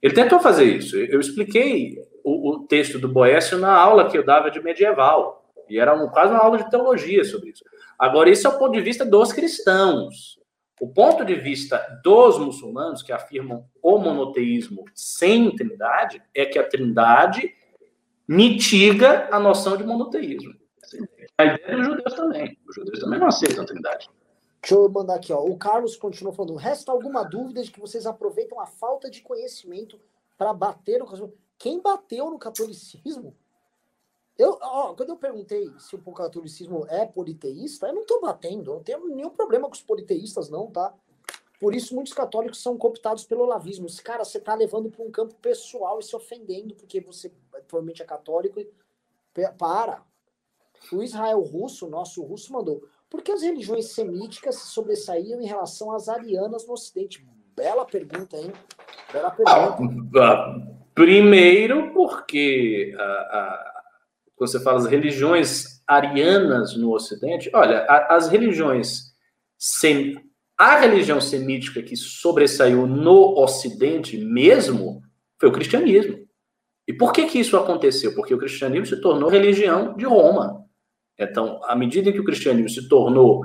Ele 0.00 0.14
tentou 0.14 0.40
fazer 0.40 0.64
isso. 0.64 0.96
Eu 0.96 1.20
expliquei 1.20 1.98
o, 2.24 2.50
o 2.50 2.66
texto 2.66 2.98
do 2.98 3.08
Boécio 3.08 3.58
na 3.58 3.72
aula 3.72 4.10
que 4.10 4.18
eu 4.18 4.24
dava 4.24 4.50
de 4.50 4.60
medieval, 4.60 5.44
e 5.68 5.78
era 5.78 5.94
um, 5.94 6.08
quase 6.08 6.32
uma 6.32 6.42
aula 6.42 6.58
de 6.58 6.70
teologia 6.70 7.24
sobre 7.24 7.50
isso. 7.50 7.64
Agora, 7.98 8.28
isso 8.28 8.46
é 8.46 8.50
o 8.50 8.58
ponto 8.58 8.72
de 8.72 8.80
vista 8.80 9.04
dos 9.04 9.32
cristãos. 9.32 10.38
O 10.82 10.88
ponto 10.88 11.24
de 11.24 11.36
vista 11.36 11.78
dos 12.02 12.40
muçulmanos, 12.40 13.04
que 13.04 13.12
afirmam 13.12 13.64
o 13.80 13.98
monoteísmo 13.98 14.84
sem 14.92 15.54
trindade, 15.54 16.20
é 16.34 16.44
que 16.44 16.58
a 16.58 16.68
trindade 16.68 17.54
mitiga 18.26 19.28
a 19.30 19.38
noção 19.38 19.76
de 19.76 19.84
monoteísmo. 19.84 20.52
A 21.38 21.44
ideia 21.44 21.76
dos 21.76 21.86
judeus 21.86 22.14
também. 22.14 22.58
Os 22.68 22.74
judeus 22.74 22.98
também 22.98 23.20
não 23.20 23.28
aceitam 23.28 23.62
a 23.62 23.66
trindade. 23.68 24.10
Deixa 24.60 24.74
eu 24.74 24.88
mandar 24.90 25.14
aqui, 25.14 25.32
ó. 25.32 25.44
O 25.44 25.56
Carlos 25.56 25.94
continua 25.94 26.32
falando. 26.32 26.56
Resta 26.56 26.90
alguma 26.90 27.22
dúvida 27.22 27.62
de 27.62 27.70
que 27.70 27.78
vocês 27.78 28.04
aproveitam 28.04 28.58
a 28.58 28.66
falta 28.66 29.08
de 29.08 29.22
conhecimento 29.22 30.00
para 30.36 30.52
bater 30.52 30.98
no 30.98 31.04
catolicismo? 31.04 31.38
Quem 31.58 31.80
bateu 31.80 32.28
no 32.28 32.40
catolicismo? 32.40 33.36
Eu, 34.38 34.58
ó, 34.60 34.94
quando 34.94 35.10
eu 35.10 35.16
perguntei 35.16 35.70
se 35.78 35.94
o 35.94 36.12
catolicismo 36.12 36.86
é 36.88 37.04
politeísta, 37.04 37.88
eu 37.88 37.94
não 37.94 38.02
estou 38.02 38.20
batendo, 38.20 38.72
não 38.72 38.82
tenho 38.82 39.06
nenhum 39.08 39.30
problema 39.30 39.68
com 39.68 39.74
os 39.74 39.82
politeístas, 39.82 40.48
não, 40.48 40.70
tá? 40.70 40.94
Por 41.60 41.74
isso, 41.76 41.94
muitos 41.94 42.12
católicos 42.12 42.60
são 42.60 42.76
cooptados 42.76 43.24
pelo 43.24 43.42
olavismo. 43.42 43.86
Cara, 44.02 44.24
você 44.24 44.38
está 44.38 44.52
levando 44.52 44.90
para 44.90 45.04
um 45.04 45.12
campo 45.12 45.34
pessoal 45.36 46.00
e 46.00 46.02
se 46.02 46.16
ofendendo 46.16 46.74
porque 46.74 47.00
você 47.00 47.30
provavelmente 47.68 48.02
é 48.02 48.04
católico. 48.04 48.58
E... 48.58 48.68
Para. 49.56 50.02
O 50.92 51.02
Israel 51.04 51.40
russo, 51.40 51.88
nosso 51.88 52.20
russo, 52.24 52.52
mandou. 52.52 52.82
Por 53.08 53.22
que 53.22 53.30
as 53.30 53.42
religiões 53.42 53.92
semíticas 53.92 54.56
se 54.56 54.66
sobressaíam 54.68 55.40
em 55.40 55.46
relação 55.46 55.92
às 55.92 56.08
arianas 56.08 56.66
no 56.66 56.72
Ocidente? 56.72 57.24
Bela 57.54 57.84
pergunta, 57.84 58.36
hein? 58.36 58.52
Bela 59.12 59.30
pergunta. 59.30 60.20
Ah, 60.20 60.60
primeiro, 60.94 61.92
porque 61.92 62.92
a, 62.98 63.71
você 64.38 64.60
fala 64.60 64.78
as 64.78 64.86
religiões 64.86 65.82
arianas 65.86 66.76
no 66.76 66.92
Ocidente, 66.92 67.50
olha, 67.54 67.84
as 68.08 68.28
religiões 68.28 69.12
sem 69.58 70.16
a 70.58 70.78
religião 70.78 71.20
semítica 71.20 71.82
que 71.82 71.96
sobressaiu 71.96 72.86
no 72.86 73.38
Ocidente 73.38 74.16
mesmo 74.18 75.02
foi 75.40 75.48
o 75.48 75.52
cristianismo. 75.52 76.18
E 76.86 76.92
por 76.92 77.12
que, 77.12 77.26
que 77.26 77.38
isso 77.38 77.56
aconteceu? 77.56 78.14
Porque 78.14 78.34
o 78.34 78.38
cristianismo 78.38 78.86
se 78.86 79.00
tornou 79.00 79.28
religião 79.28 79.96
de 79.96 80.04
Roma. 80.04 80.64
Então, 81.18 81.60
à 81.64 81.74
medida 81.74 82.12
que 82.12 82.20
o 82.20 82.24
cristianismo 82.24 82.68
se 82.68 82.88
tornou 82.88 83.44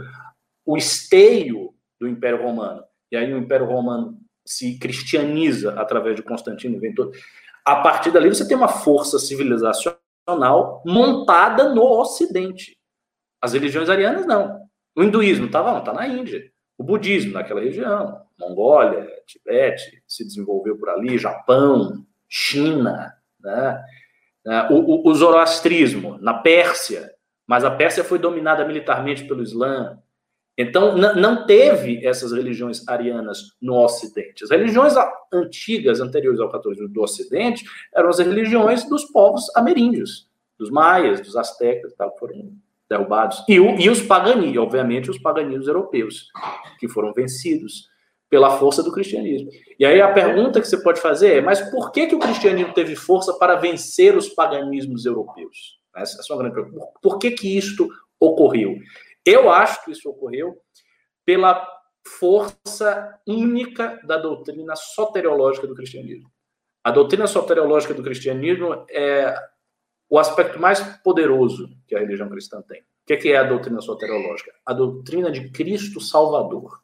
o 0.66 0.78
esteio 0.78 1.74
do 2.00 2.08
Império 2.08 2.42
Romano, 2.42 2.84
e 3.12 3.18
aí 3.18 3.34
o 3.34 3.38
Império 3.38 3.66
Romano 3.66 4.18
se 4.46 4.78
cristianiza 4.78 5.74
através 5.74 6.16
de 6.16 6.24
Constantino, 6.24 6.80
vem 6.80 6.94
todo, 6.94 7.12
a 7.66 7.78
partir 7.78 8.12
dali 8.12 8.30
você 8.30 8.48
tem 8.48 8.56
uma 8.56 8.68
força 8.68 9.20
civilizacional 9.20 9.97
montada 10.86 11.74
no 11.74 11.84
Ocidente. 11.84 12.78
As 13.42 13.54
religiões 13.54 13.90
arianas 13.90 14.26
não. 14.26 14.60
O 14.96 15.04
hinduísmo 15.04 15.46
estava 15.46 15.74
tá, 15.76 15.82
tá 15.82 15.94
na 15.94 16.08
Índia 16.08 16.52
o 16.78 16.84
budismo 16.84 17.34
naquela 17.34 17.60
região, 17.60 18.22
Mongólia, 18.40 19.08
Tibete, 19.26 20.04
se 20.08 20.24
desenvolveu 20.24 20.78
por 20.78 20.90
ali, 20.90 21.18
Japão, 21.18 22.06
China, 22.30 23.14
né? 23.40 23.84
É, 24.46 24.72
o, 24.72 24.76
o, 24.76 25.10
o 25.10 25.14
zoroastrismo 25.14 26.18
na 26.22 26.36
Pérsia, 26.36 27.12
mas 27.46 27.66
a 27.66 27.72
Pérsia 27.72 28.04
foi 28.04 28.20
dominada 28.20 28.64
militarmente 28.64 29.26
pelo 29.26 29.42
Islã. 29.42 29.98
Então, 30.58 30.98
não 30.98 31.46
teve 31.46 32.04
essas 32.06 32.32
religiões 32.32 32.88
arianas 32.88 33.56
no 33.62 33.76
Ocidente. 33.76 34.44
As 34.44 34.50
religiões 34.50 34.94
antigas, 35.32 36.00
anteriores 36.00 36.40
ao 36.40 36.50
catolicismo 36.50 36.92
do 36.92 37.02
Ocidente, 37.02 37.64
eram 37.94 38.10
as 38.10 38.18
religiões 38.18 38.84
dos 38.90 39.06
povos 39.06 39.56
ameríndios, 39.56 40.28
dos 40.58 40.72
maias, 40.72 41.22
dos 41.22 41.36
astecas, 41.36 41.94
tal, 41.96 42.18
foram 42.18 42.52
derrubados, 42.90 43.44
e, 43.48 43.56
e 43.56 43.90
os 43.90 44.02
paganismos, 44.02 44.58
obviamente 44.58 45.12
os 45.12 45.20
paganismos 45.20 45.68
europeus, 45.68 46.30
que 46.80 46.88
foram 46.88 47.14
vencidos 47.14 47.90
pela 48.30 48.58
força 48.58 48.82
do 48.82 48.92
cristianismo. 48.92 49.50
E 49.80 49.86
aí 49.86 50.02
a 50.02 50.12
pergunta 50.12 50.60
que 50.60 50.68
você 50.68 50.82
pode 50.82 51.00
fazer 51.00 51.38
é, 51.38 51.42
mas 51.42 51.62
por 51.70 51.92
que, 51.92 52.08
que 52.08 52.16
o 52.16 52.20
cristianismo 52.20 52.74
teve 52.74 52.96
força 52.96 53.34
para 53.34 53.56
vencer 53.56 54.18
os 54.18 54.30
paganismos 54.30 55.06
europeus? 55.06 55.78
Essa 55.96 56.22
é 56.30 56.34
uma 56.34 56.44
grande 56.44 56.56
pergunta. 56.56 56.88
Por 57.02 57.20
que 57.20 57.32
que 57.32 57.58
isto 57.58 57.88
ocorreu? 58.20 58.76
Eu 59.30 59.52
acho 59.52 59.84
que 59.84 59.92
isso 59.92 60.10
ocorreu 60.10 60.58
pela 61.26 61.68
força 62.08 63.20
única 63.28 64.00
da 64.06 64.18
doutrina 64.18 64.74
soteriológica 64.78 65.68
do 65.68 65.76
cristianismo. 65.76 66.32
A 66.82 66.92
doutrina 66.92 67.28
soteriológica 67.28 67.94
do 67.94 68.02
cristianismo 68.02 68.86
é 68.90 69.36
o 70.10 70.18
aspecto 70.18 70.58
mais 70.58 70.80
poderoso 71.04 71.70
que 71.86 71.94
a 71.94 72.00
religião 72.00 72.30
cristã 72.30 72.62
tem. 72.62 72.82
O 72.82 72.86
que 73.06 73.30
é 73.30 73.38
a 73.38 73.44
doutrina 73.44 73.82
soteriológica? 73.82 74.54
A 74.66 74.74
doutrina 74.74 75.30
de 75.30 75.50
Cristo 75.52 76.00
Salvador. 76.00 76.82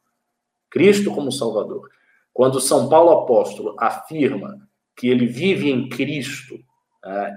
Cristo 0.68 1.14
como 1.14 1.32
Salvador. 1.32 1.88
Quando 2.30 2.60
São 2.60 2.90
Paulo 2.90 3.22
apóstolo 3.22 3.74
afirma 3.78 4.68
que 4.94 5.08
ele 5.08 5.26
vive 5.26 5.70
em 5.70 5.88
Cristo, 5.88 6.58
é, 7.02 7.34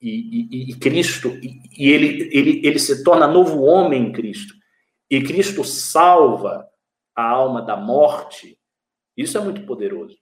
e, 0.00 0.10
e, 0.10 0.70
e, 0.70 0.74
Cristo, 0.76 1.28
e, 1.42 1.60
e 1.76 1.90
ele, 1.90 2.28
ele, 2.32 2.60
ele 2.64 2.78
se 2.78 3.04
torna 3.04 3.26
novo 3.26 3.62
homem 3.62 4.06
em 4.06 4.12
Cristo, 4.12 4.54
e 5.10 5.22
Cristo 5.22 5.64
salva 5.64 6.66
a 7.14 7.28
alma 7.28 7.60
da 7.60 7.76
morte, 7.76 8.56
isso 9.16 9.36
é 9.36 9.40
muito 9.40 9.62
poderoso. 9.66 10.16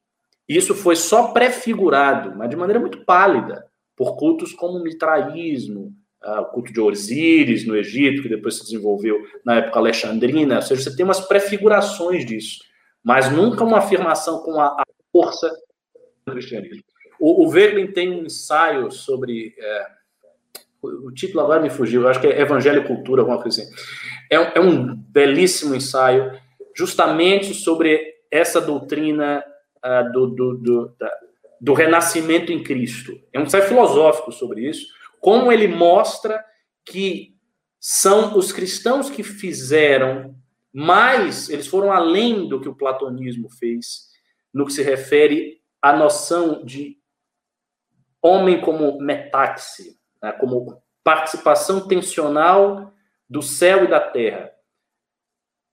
Isso 0.48 0.74
foi 0.74 0.96
só 0.96 1.28
prefigurado, 1.28 2.34
mas 2.34 2.48
de 2.48 2.56
maneira 2.56 2.80
muito 2.80 3.04
pálida, 3.04 3.66
por 3.94 4.16
cultos 4.16 4.52
como 4.52 4.78
o 4.78 4.82
mitraísmo, 4.82 5.94
uh, 6.24 6.40
o 6.40 6.44
culto 6.46 6.72
de 6.72 6.80
Osíris 6.80 7.66
no 7.66 7.76
Egito, 7.76 8.22
que 8.22 8.28
depois 8.28 8.56
se 8.56 8.64
desenvolveu 8.64 9.22
na 9.44 9.56
época 9.56 9.78
alexandrina, 9.78 10.56
ou 10.56 10.62
seja, 10.62 10.82
você 10.82 10.96
tem 10.96 11.04
umas 11.04 11.20
prefigurações 11.20 12.24
disso, 12.24 12.60
mas 13.04 13.30
nunca 13.30 13.62
uma 13.62 13.78
afirmação 13.78 14.42
com 14.42 14.58
a 14.60 14.82
força 15.12 15.50
do 16.26 16.32
cristianismo. 16.32 16.82
O, 17.20 17.46
o 17.46 17.52
tem 17.92 18.10
um 18.10 18.26
ensaio 18.26 18.90
sobre. 18.90 19.54
É, 19.58 19.86
o, 20.80 21.10
título 21.12 21.40
agora 21.40 21.60
me 21.60 21.70
fugiu, 21.70 22.02
eu 22.02 22.08
acho 22.08 22.20
que 22.20 22.26
é 22.26 22.40
Evangelho 22.40 22.82
e 22.82 22.86
Cultura, 22.86 23.22
alguma 23.22 23.42
coisa 23.42 23.62
assim. 23.62 23.72
É, 24.30 24.58
é 24.58 24.60
um 24.60 24.94
belíssimo 24.94 25.74
ensaio, 25.74 26.32
justamente 26.74 27.52
sobre 27.54 28.14
essa 28.30 28.60
doutrina 28.60 29.42
uh, 29.84 30.12
do, 30.12 30.26
do, 30.28 30.54
do, 30.58 30.94
da, 30.98 31.10
do 31.60 31.72
renascimento 31.72 32.52
em 32.52 32.62
Cristo. 32.62 33.18
É 33.32 33.40
um 33.40 33.44
ensaio 33.44 33.64
filosófico 33.64 34.30
sobre 34.30 34.68
isso, 34.68 34.86
como 35.20 35.50
ele 35.50 35.66
mostra 35.66 36.44
que 36.84 37.34
são 37.80 38.36
os 38.36 38.52
cristãos 38.52 39.10
que 39.10 39.22
fizeram 39.22 40.34
mais, 40.72 41.48
eles 41.48 41.66
foram 41.66 41.92
além 41.92 42.48
do 42.48 42.60
que 42.60 42.68
o 42.68 42.74
platonismo 42.74 43.48
fez 43.48 44.08
no 44.52 44.66
que 44.66 44.72
se 44.72 44.82
refere 44.82 45.60
à 45.80 45.96
noção 45.96 46.64
de 46.64 46.97
homem 48.22 48.60
como 48.60 48.98
metáxi, 49.00 49.98
né, 50.22 50.32
como 50.32 50.82
participação 51.02 51.86
tensional 51.86 52.92
do 53.28 53.42
céu 53.42 53.84
e 53.84 53.88
da 53.88 54.00
terra. 54.00 54.52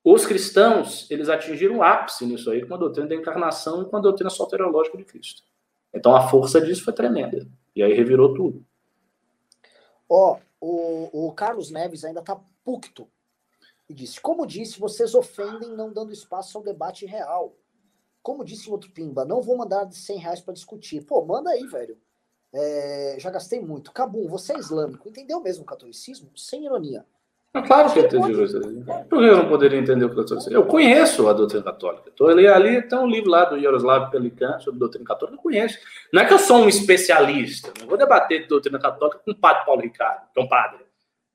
Os 0.03 0.25
cristãos, 0.25 1.09
eles 1.09 1.29
atingiram 1.29 1.77
o 1.77 1.83
ápice 1.83 2.25
nisso 2.25 2.51
aí 2.51 2.65
com 2.65 2.75
a 2.75 2.77
doutrina 2.77 3.07
da 3.07 3.15
encarnação 3.15 3.81
e 3.81 3.85
com 3.85 3.97
a 3.97 4.01
doutrina 4.01 4.29
soteriológica 4.29 4.97
de 4.97 5.03
Cristo. 5.03 5.41
Então 5.93 6.15
a 6.15 6.27
força 6.27 6.61
disso 6.61 6.83
foi 6.83 6.93
tremenda. 6.93 7.47
E 7.75 7.81
aí 7.81 7.93
revirou 7.93 8.33
tudo. 8.33 8.63
Ó, 10.07 10.37
oh, 10.61 11.09
o, 11.11 11.27
o 11.27 11.31
Carlos 11.31 11.71
Neves 11.71 12.03
ainda 12.03 12.21
tá 12.21 12.39
pucto. 12.63 13.09
E 13.89 13.93
disse: 13.93 14.21
Como 14.21 14.45
disse, 14.45 14.79
vocês 14.79 15.15
ofendem 15.15 15.75
não 15.75 15.91
dando 15.91 16.11
espaço 16.11 16.57
ao 16.57 16.63
debate 16.63 17.05
real. 17.05 17.55
Como 18.21 18.43
disse 18.43 18.69
o 18.69 18.71
outro 18.71 18.91
Pimba, 18.91 19.23
não 19.23 19.41
vou 19.41 19.57
mandar 19.57 19.85
de 19.85 19.95
100 19.95 20.17
reais 20.17 20.41
para 20.41 20.53
discutir. 20.53 21.05
Pô, 21.05 21.23
manda 21.23 21.51
aí, 21.51 21.65
velho. 21.67 21.97
É, 22.57 23.17
já 23.19 23.29
gastei 23.29 23.59
muito. 23.59 23.91
Cabum, 23.91 24.29
você 24.29 24.53
é 24.53 24.57
islâmico. 24.57 25.09
Entendeu 25.09 25.41
mesmo 25.41 25.63
o 25.63 25.65
catolicismo? 25.65 26.31
Sem 26.37 26.65
ironia. 26.65 27.05
É 27.53 27.61
claro 27.61 27.91
que 27.91 27.99
eu 27.99 28.05
entendi 28.05 28.33
você. 28.33 28.59
Por 29.09 29.19
que 29.19 29.25
eu 29.25 29.37
não 29.37 29.49
poderia 29.49 29.77
entender 29.77 30.05
o 30.05 30.09
catolicismo? 30.09 30.53
Eu 30.53 30.65
conheço 30.65 31.27
a 31.27 31.33
doutrina 31.33 31.63
católica. 31.63 32.09
Estou 32.09 32.29
ali, 32.29 32.47
ali 32.47 32.81
tem 32.81 32.97
um 32.97 33.07
livro 33.07 33.29
lá 33.29 33.45
do 33.45 33.57
Yaroslav 33.57 34.09
Pelikan 34.09 34.57
sobre 34.59 34.79
doutrina 34.79 35.05
católica, 35.05 35.37
eu 35.37 35.41
conheço. 35.41 35.79
Não 36.13 36.21
é 36.21 36.25
que 36.25 36.33
eu 36.33 36.39
sou 36.39 36.57
um 36.57 36.69
especialista, 36.69 37.73
não 37.79 37.87
vou 37.87 37.97
debater 37.97 38.41
de 38.41 38.47
doutrina 38.47 38.77
católica 38.79 39.19
com 39.23 39.31
o 39.31 39.35
padre 39.35 39.65
Paulo 39.65 39.81
Ricardo, 39.81 40.27
que 40.33 40.39
é 40.39 40.43
um 40.43 40.49
padre. 40.49 40.85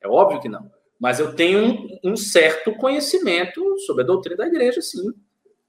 É 0.03 0.09
óbvio 0.09 0.41
que 0.41 0.49
não. 0.49 0.71
Mas 0.99 1.19
eu 1.19 1.35
tenho 1.35 1.59
um, 1.59 1.99
um 2.05 2.17
certo 2.17 2.75
conhecimento 2.75 3.79
sobre 3.81 4.03
a 4.03 4.07
doutrina 4.07 4.39
da 4.39 4.47
igreja, 4.47 4.83
sim. 4.83 5.15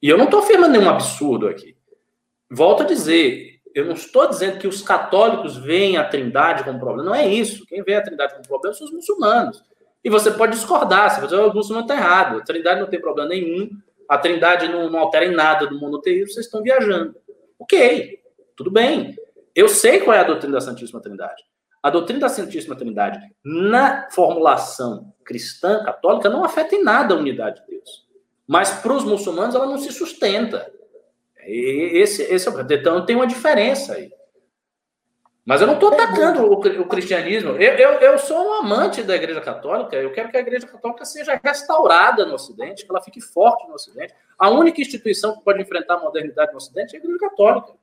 E 0.01 0.09
eu 0.09 0.17
não 0.17 0.25
estou 0.25 0.41
afirmando 0.41 0.77
nenhum 0.77 0.89
absurdo 0.89 1.47
aqui. 1.47 1.77
Volto 2.49 2.83
a 2.83 2.85
dizer, 2.85 3.50
eu 3.73 3.85
não 3.85 3.93
estou 3.93 4.27
dizendo 4.27 4.59
que 4.59 4.67
os 4.67 4.81
católicos 4.81 5.57
veem 5.57 5.97
a 5.97 6.03
trindade 6.03 6.63
como 6.63 6.79
problema. 6.79 7.03
Não 7.09 7.15
é 7.15 7.27
isso. 7.27 7.65
Quem 7.65 7.83
vê 7.83 7.95
a 7.95 8.01
trindade 8.01 8.33
como 8.33 8.47
problema 8.47 8.73
são 8.73 8.85
os 8.85 8.93
muçulmanos. 8.93 9.63
E 10.03 10.09
você 10.09 10.31
pode 10.31 10.53
discordar, 10.53 11.11
se 11.11 11.21
você 11.21 11.35
o 11.35 11.53
muçulmano 11.53 11.85
está 11.85 11.95
errado. 11.95 12.39
A 12.39 12.43
trindade 12.43 12.81
não 12.81 12.87
tem 12.87 12.99
problema 12.99 13.29
nenhum, 13.29 13.69
a 14.09 14.17
trindade 14.17 14.67
não, 14.67 14.89
não 14.89 14.99
altera 14.99 15.25
em 15.25 15.33
nada 15.33 15.67
do 15.67 15.79
monoteísmo, 15.79 16.33
vocês 16.33 16.45
estão 16.45 16.61
viajando. 16.61 17.15
Ok, 17.59 18.19
tudo 18.55 18.71
bem. 18.71 19.15
Eu 19.55 19.67
sei 19.69 19.99
qual 19.99 20.15
é 20.15 20.19
a 20.19 20.23
doutrina 20.23 20.53
da 20.53 20.61
Santíssima 20.61 21.01
Trindade. 21.01 21.43
A 21.83 21.89
doutrina 21.89 22.21
da 22.21 22.29
Santíssima 22.29 22.75
Trindade, 22.75 23.19
na 23.43 24.09
formulação 24.11 25.13
cristã, 25.23 25.83
católica, 25.83 26.29
não 26.29 26.43
afeta 26.43 26.75
em 26.75 26.83
nada 26.83 27.13
a 27.13 27.17
unidade 27.17 27.61
de 27.61 27.67
Deus. 27.67 28.07
Mas 28.47 28.71
para 28.71 28.93
os 28.93 29.03
muçulmanos 29.03 29.55
ela 29.55 29.65
não 29.65 29.77
se 29.77 29.91
sustenta. 29.91 30.71
Esse, 31.45 32.23
esse 32.23 32.47
é 32.47 32.51
o... 32.51 32.61
Então 32.61 33.05
tem 33.05 33.15
uma 33.15 33.27
diferença 33.27 33.93
aí. 33.93 34.11
Mas 35.43 35.59
eu 35.59 35.67
não 35.67 35.73
estou 35.73 35.91
atacando 35.93 36.43
o, 36.43 36.53
o 36.53 36.87
cristianismo. 36.87 37.51
Eu, 37.51 37.73
eu, 37.73 37.99
eu, 37.99 38.17
sou 38.19 38.37
um 38.47 38.53
amante 38.53 39.01
da 39.01 39.15
Igreja 39.15 39.41
Católica. 39.41 39.95
Eu 39.95 40.11
quero 40.11 40.29
que 40.29 40.37
a 40.37 40.41
Igreja 40.41 40.67
Católica 40.67 41.03
seja 41.03 41.39
restaurada 41.43 42.25
no 42.25 42.35
Ocidente, 42.35 42.85
que 42.85 42.91
ela 42.91 43.01
fique 43.01 43.19
forte 43.19 43.67
no 43.67 43.73
Ocidente. 43.73 44.13
A 44.37 44.49
única 44.49 44.79
instituição 44.79 45.35
que 45.35 45.43
pode 45.43 45.61
enfrentar 45.61 45.95
a 45.95 45.99
modernidade 45.99 46.51
no 46.51 46.57
Ocidente 46.57 46.95
é 46.95 46.99
a 46.99 47.01
Igreja 47.01 47.19
Católica. 47.19 47.73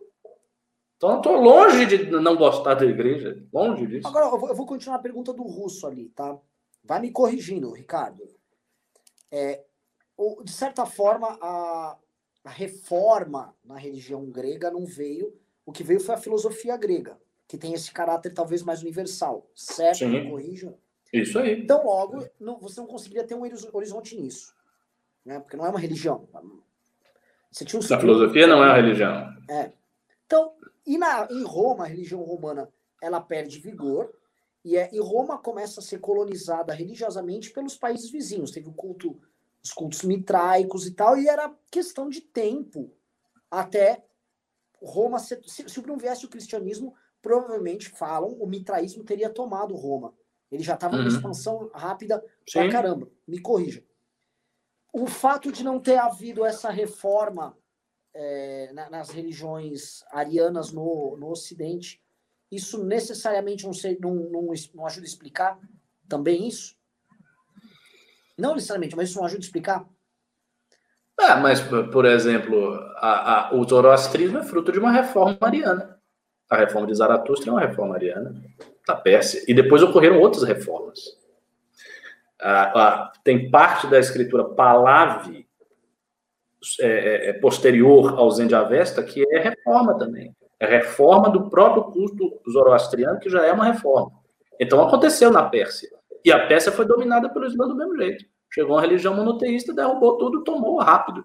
Então, 0.96 1.10
eu 1.10 1.16
estou 1.18 1.36
longe 1.36 1.86
de 1.86 2.10
não 2.10 2.36
gostar 2.36 2.74
da 2.74 2.84
Igreja. 2.84 3.44
Longe 3.52 3.86
disso. 3.86 4.06
Agora, 4.06 4.26
eu 4.26 4.54
vou 4.54 4.66
continuar 4.66 4.96
a 4.96 5.02
pergunta 5.02 5.32
do 5.32 5.42
russo 5.42 5.86
ali, 5.86 6.08
tá? 6.10 6.36
Vai 6.84 7.00
me 7.00 7.10
corrigindo, 7.10 7.72
Ricardo. 7.72 8.22
É, 9.30 9.62
de 10.42 10.52
certa 10.52 10.86
forma, 10.86 11.38
a, 11.40 11.96
a 12.44 12.50
reforma 12.50 13.54
na 13.64 13.76
religião 13.76 14.26
grega 14.30 14.70
não 14.70 14.84
veio. 14.84 15.32
O 15.66 15.72
que 15.72 15.84
veio 15.84 16.00
foi 16.00 16.14
a 16.14 16.18
filosofia 16.18 16.76
grega 16.76 17.18
que 17.48 17.56
tem 17.56 17.72
esse 17.72 17.90
caráter 17.90 18.34
talvez 18.34 18.62
mais 18.62 18.82
universal, 18.82 19.50
certo? 19.54 20.00
Sim. 20.00 20.74
Isso 21.10 21.38
aí. 21.38 21.62
Então, 21.62 21.82
logo, 21.82 22.28
não, 22.38 22.58
você 22.60 22.78
não 22.78 22.86
conseguiria 22.86 23.24
ter 23.24 23.34
um 23.34 23.42
horizonte 23.72 24.14
nisso, 24.14 24.54
né? 25.24 25.40
Porque 25.40 25.56
não 25.56 25.64
é 25.64 25.70
uma 25.70 25.80
religião. 25.80 26.28
Você 27.50 27.64
tinha 27.64 27.80
um 27.80 27.94
a 27.94 27.98
filosofia 27.98 28.46
não 28.46 28.62
é 28.62 28.66
uma 28.66 28.76
religião. 28.76 29.34
É. 29.48 29.72
Então, 30.26 30.52
e 30.86 30.98
na, 30.98 31.26
em 31.30 31.42
Roma, 31.42 31.84
a 31.84 31.86
religião 31.86 32.20
romana, 32.22 32.68
ela 33.02 33.18
perde 33.18 33.58
vigor, 33.58 34.12
e, 34.62 34.76
é, 34.76 34.90
e 34.92 35.00
Roma 35.00 35.38
começa 35.38 35.80
a 35.80 35.82
ser 35.82 35.98
colonizada 36.00 36.74
religiosamente 36.74 37.50
pelos 37.50 37.78
países 37.78 38.10
vizinhos. 38.10 38.50
Teve 38.50 38.68
o 38.68 38.74
culto, 38.74 39.18
os 39.62 39.72
cultos 39.72 40.02
mitraicos 40.02 40.86
e 40.86 40.92
tal, 40.92 41.18
e 41.18 41.28
era 41.28 41.54
questão 41.70 42.08
de 42.08 42.20
tempo 42.20 42.94
até 43.50 44.04
Roma, 44.82 45.18
se, 45.18 45.40
se, 45.46 45.86
não 45.86 45.98
viesse 45.98 46.24
o 46.24 46.28
cristianismo, 46.28 46.94
provavelmente 47.20 47.88
falam 47.88 48.32
o 48.32 48.46
mitraísmo 48.46 49.04
teria 49.04 49.28
tomado 49.28 49.74
Roma. 49.74 50.14
Ele 50.50 50.62
já 50.62 50.74
estava 50.74 50.96
uhum. 50.96 51.02
numa 51.02 51.14
expansão 51.14 51.70
rápida 51.74 52.24
Sim. 52.48 52.60
pra 52.60 52.70
caramba. 52.70 53.10
Me 53.26 53.40
corrija. 53.40 53.84
O 54.92 55.06
fato 55.06 55.52
de 55.52 55.62
não 55.62 55.80
ter 55.80 55.98
havido 55.98 56.44
essa 56.44 56.70
reforma 56.70 57.58
é, 58.14 58.72
nas 58.72 59.10
religiões 59.10 60.02
arianas 60.10 60.72
no, 60.72 61.16
no 61.18 61.30
Ocidente, 61.30 62.02
isso 62.50 62.82
necessariamente 62.82 63.64
não, 63.64 63.74
sei, 63.74 63.98
não, 64.00 64.14
não, 64.14 64.52
não 64.74 64.86
ajuda 64.86 65.06
a 65.06 65.08
explicar 65.08 65.60
também 66.08 66.48
isso? 66.48 66.77
Não 68.38 68.54
necessariamente, 68.54 68.96
mas 68.96 69.08
isso 69.08 69.18
não 69.18 69.26
ajuda 69.26 69.42
a 69.42 69.44
explicar? 69.44 69.84
Ah, 71.20 71.36
mas, 71.36 71.60
por 71.60 72.04
exemplo, 72.04 72.74
a, 72.96 73.48
a, 73.48 73.54
o 73.54 73.68
zoroastrismo 73.68 74.38
é 74.38 74.44
fruto 74.44 74.70
de 74.70 74.78
uma 74.78 74.92
reforma 74.92 75.36
ariana. 75.40 75.98
A 76.48 76.56
reforma 76.56 76.86
de 76.86 76.94
Zaratustra 76.94 77.50
é 77.50 77.52
uma 77.52 77.60
reforma 77.60 77.96
ariana 77.96 78.40
da 78.86 78.94
Pérsia. 78.94 79.42
E 79.48 79.52
depois 79.52 79.82
ocorreram 79.82 80.20
outras 80.20 80.44
reformas. 80.44 81.00
Ah, 82.40 82.72
ah, 82.74 83.12
tem 83.24 83.50
parte 83.50 83.88
da 83.88 83.98
escritura 83.98 84.44
Pahlavi, 84.44 85.46
é, 86.80 86.86
é, 86.86 87.28
é 87.30 87.32
posterior 87.34 88.18
ao 88.18 88.30
Zen 88.30 88.46
de 88.46 88.54
Avesta, 88.54 89.02
que 89.02 89.24
é 89.34 89.40
reforma 89.40 89.98
também. 89.98 90.34
É 90.60 90.66
reforma 90.66 91.28
do 91.30 91.50
próprio 91.50 91.84
culto 91.84 92.40
zoroastriano, 92.50 93.18
que 93.18 93.28
já 93.28 93.44
é 93.44 93.52
uma 93.52 93.64
reforma. 93.64 94.12
Então 94.58 94.80
aconteceu 94.80 95.30
na 95.30 95.44
Pérsia. 95.44 95.97
E 96.24 96.32
a 96.32 96.46
Pérsia 96.46 96.72
foi 96.72 96.86
dominada 96.86 97.28
pelo 97.28 97.46
Islã 97.46 97.66
do 97.66 97.76
mesmo 97.76 97.96
jeito. 97.96 98.24
Chegou 98.50 98.76
uma 98.76 98.80
religião 98.80 99.14
monoteísta, 99.14 99.74
derrubou 99.74 100.16
tudo, 100.18 100.42
tomou 100.42 100.78
rápido. 100.78 101.24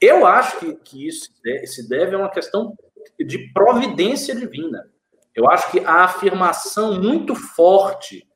Eu 0.00 0.26
acho 0.26 0.58
que, 0.58 0.74
que 0.76 1.06
isso 1.06 1.30
se 1.64 1.88
deve 1.88 2.14
a 2.14 2.18
uma 2.18 2.30
questão 2.30 2.74
de 3.18 3.52
providência 3.52 4.34
divina. 4.34 4.88
Eu 5.34 5.48
acho 5.48 5.70
que 5.70 5.80
a 5.80 6.04
afirmação 6.04 7.00
muito 7.00 7.34
forte 7.34 8.26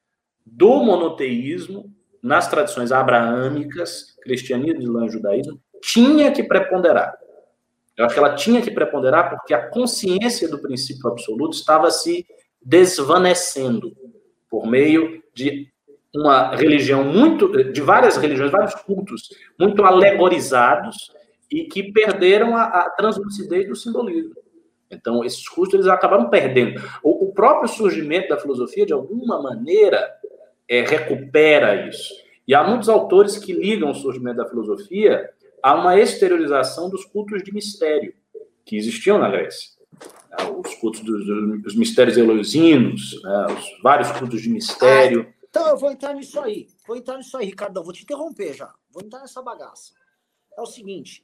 do 0.44 0.82
monoteísmo 0.82 1.92
nas 2.22 2.48
tradições 2.48 2.92
abraâmicas, 2.92 4.16
cristianismo, 4.22 4.82
islã 4.82 5.06
e 5.06 5.10
judaísmo, 5.10 5.60
tinha 5.80 6.30
que 6.30 6.44
preponderar. 6.44 7.12
Eu 7.96 8.04
acho 8.04 8.14
que 8.14 8.20
ela 8.20 8.34
tinha 8.34 8.62
que 8.62 8.70
preponderar 8.70 9.30
porque 9.30 9.52
a 9.52 9.68
consciência 9.68 10.48
do 10.48 10.60
princípio 10.60 11.08
absoluto 11.08 11.56
estava 11.56 11.90
se 11.90 12.24
desvanecendo 12.64 13.92
por 14.48 14.66
meio 14.66 15.22
de 15.34 15.71
uma 16.14 16.54
religião 16.54 17.04
muito, 17.04 17.72
de 17.72 17.80
várias 17.80 18.16
religiões, 18.16 18.50
vários 18.50 18.74
cultos 18.74 19.30
muito 19.58 19.84
alegorizados 19.84 21.10
e 21.50 21.64
que 21.64 21.92
perderam 21.92 22.56
a, 22.56 22.64
a 22.64 22.90
translucidez 22.90 23.68
do 23.68 23.76
simbolismo. 23.76 24.34
Então, 24.90 25.24
esses 25.24 25.48
cultos 25.48 25.74
eles 25.74 25.86
acabaram 25.86 26.28
perdendo. 26.28 26.80
O, 27.02 27.26
o 27.26 27.32
próprio 27.32 27.68
surgimento 27.68 28.28
da 28.28 28.38
filosofia, 28.38 28.84
de 28.84 28.92
alguma 28.92 29.40
maneira, 29.40 30.06
é, 30.68 30.82
recupera 30.82 31.88
isso. 31.88 32.12
E 32.46 32.54
há 32.54 32.62
muitos 32.62 32.88
autores 32.88 33.38
que 33.38 33.52
ligam 33.52 33.90
o 33.90 33.94
surgimento 33.94 34.36
da 34.36 34.48
filosofia 34.48 35.30
a 35.62 35.74
uma 35.74 35.98
exteriorização 35.98 36.90
dos 36.90 37.04
cultos 37.04 37.42
de 37.42 37.52
mistério 37.54 38.12
que 38.64 38.76
existiam 38.76 39.18
na 39.18 39.30
Grécia. 39.30 39.70
Os 40.64 40.74
cultos 40.74 41.02
dos 41.02 41.74
mistérios 41.74 42.16
eleusinos, 42.16 43.20
né? 43.22 43.46
os 43.46 43.82
vários 43.82 44.10
cultos 44.12 44.42
de 44.42 44.48
mistério. 44.48 45.26
Então 45.52 45.68
eu 45.68 45.76
vou 45.76 45.90
entrar 45.90 46.14
nisso 46.14 46.40
aí. 46.40 46.66
Vou 46.86 46.96
entrar 46.96 47.18
nisso 47.18 47.36
aí, 47.36 47.44
Ricardo. 47.44 47.84
Vou 47.84 47.92
te 47.92 48.04
interromper 48.04 48.54
já. 48.54 48.74
Vou 48.90 49.02
entrar 49.02 49.20
nessa 49.20 49.42
bagaça. 49.42 49.92
É 50.56 50.62
o 50.62 50.66
seguinte. 50.66 51.22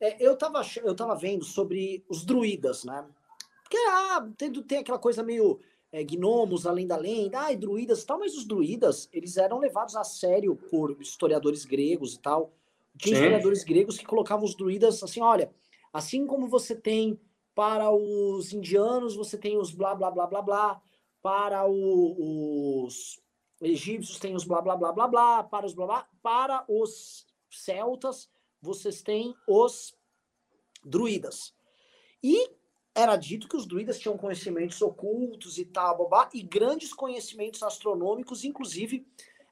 É, 0.00 0.24
eu, 0.24 0.34
estava 0.34 0.62
eu 0.84 0.94
tava 0.94 1.16
vendo 1.16 1.44
sobre 1.44 2.04
os 2.08 2.24
druidas, 2.24 2.84
né? 2.84 3.04
Porque 3.64 3.76
ah, 3.76 4.28
tem, 4.36 4.52
tem 4.52 4.78
aquela 4.78 4.98
coisa 5.00 5.24
meio 5.24 5.58
é, 5.90 6.04
gnomos 6.04 6.68
além 6.68 6.86
da 6.86 6.96
lenda, 6.96 7.40
ah, 7.40 7.52
druidas 7.52 8.04
e 8.04 8.06
tal, 8.06 8.20
mas 8.20 8.36
os 8.36 8.44
druidas, 8.46 9.08
eles 9.12 9.36
eram 9.36 9.58
levados 9.58 9.96
a 9.96 10.04
sério 10.04 10.54
por 10.54 10.96
historiadores 11.00 11.64
gregos 11.64 12.14
e 12.14 12.20
tal. 12.20 12.52
Tinha 12.96 13.16
Sim. 13.16 13.22
historiadores 13.22 13.64
gregos 13.64 13.98
que 13.98 14.06
colocavam 14.06 14.44
os 14.44 14.54
druidas 14.54 15.02
assim, 15.02 15.20
olha, 15.20 15.50
assim 15.92 16.28
como 16.28 16.46
você 16.46 16.76
tem 16.76 17.18
para 17.56 17.90
os 17.90 18.52
indianos, 18.52 19.16
você 19.16 19.36
tem 19.36 19.58
os 19.58 19.72
blá 19.72 19.96
blá 19.96 20.12
blá 20.12 20.28
blá 20.28 20.42
blá, 20.42 20.82
para 21.20 21.66
o, 21.66 22.84
os 22.86 23.20
egípcios 23.60 24.18
tem 24.18 24.34
os 24.34 24.44
blá 24.44 24.60
blá 24.62 24.76
blá 24.76 24.92
blá 24.92 25.08
blá, 25.08 25.44
para 25.44 25.66
os 25.66 25.74
blá 25.74 25.86
blá, 25.86 26.08
para 26.22 26.64
os 26.68 27.26
celtas, 27.50 28.30
vocês 28.60 29.02
têm 29.02 29.34
os 29.46 29.94
druidas. 30.84 31.54
E 32.22 32.50
era 32.94 33.16
dito 33.16 33.48
que 33.48 33.56
os 33.56 33.66
druidas 33.66 33.98
tinham 33.98 34.16
conhecimentos 34.16 34.82
ocultos 34.82 35.58
e 35.58 35.64
tal, 35.64 35.98
babá, 35.98 36.28
e 36.34 36.42
grandes 36.42 36.92
conhecimentos 36.92 37.62
astronômicos, 37.62 38.44
inclusive 38.44 39.06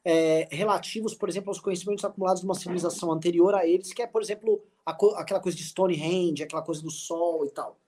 é, 0.05 0.49
relativos, 0.51 1.15
por 1.15 1.29
exemplo, 1.29 1.51
aos 1.51 1.61
conhecimentos 1.61 2.05
acumulados 2.05 2.41
de 2.41 2.47
uma 2.47 2.55
civilização 2.55 3.13
anterior 3.13 3.55
a 3.55 3.67
eles, 3.67 3.93
que 3.93 4.03
é, 4.03 4.07
por 4.07 4.23
exemplo, 4.23 4.63
a, 4.85 4.93
aquela 5.21 5.41
coisa 5.41 5.57
de 5.57 5.65
Stonehenge, 5.65 6.43
aquela 6.43 6.63
coisa 6.63 6.83
do 6.83 6.91
Sol 6.91 7.45
e 7.45 7.51
tal. 7.51 7.79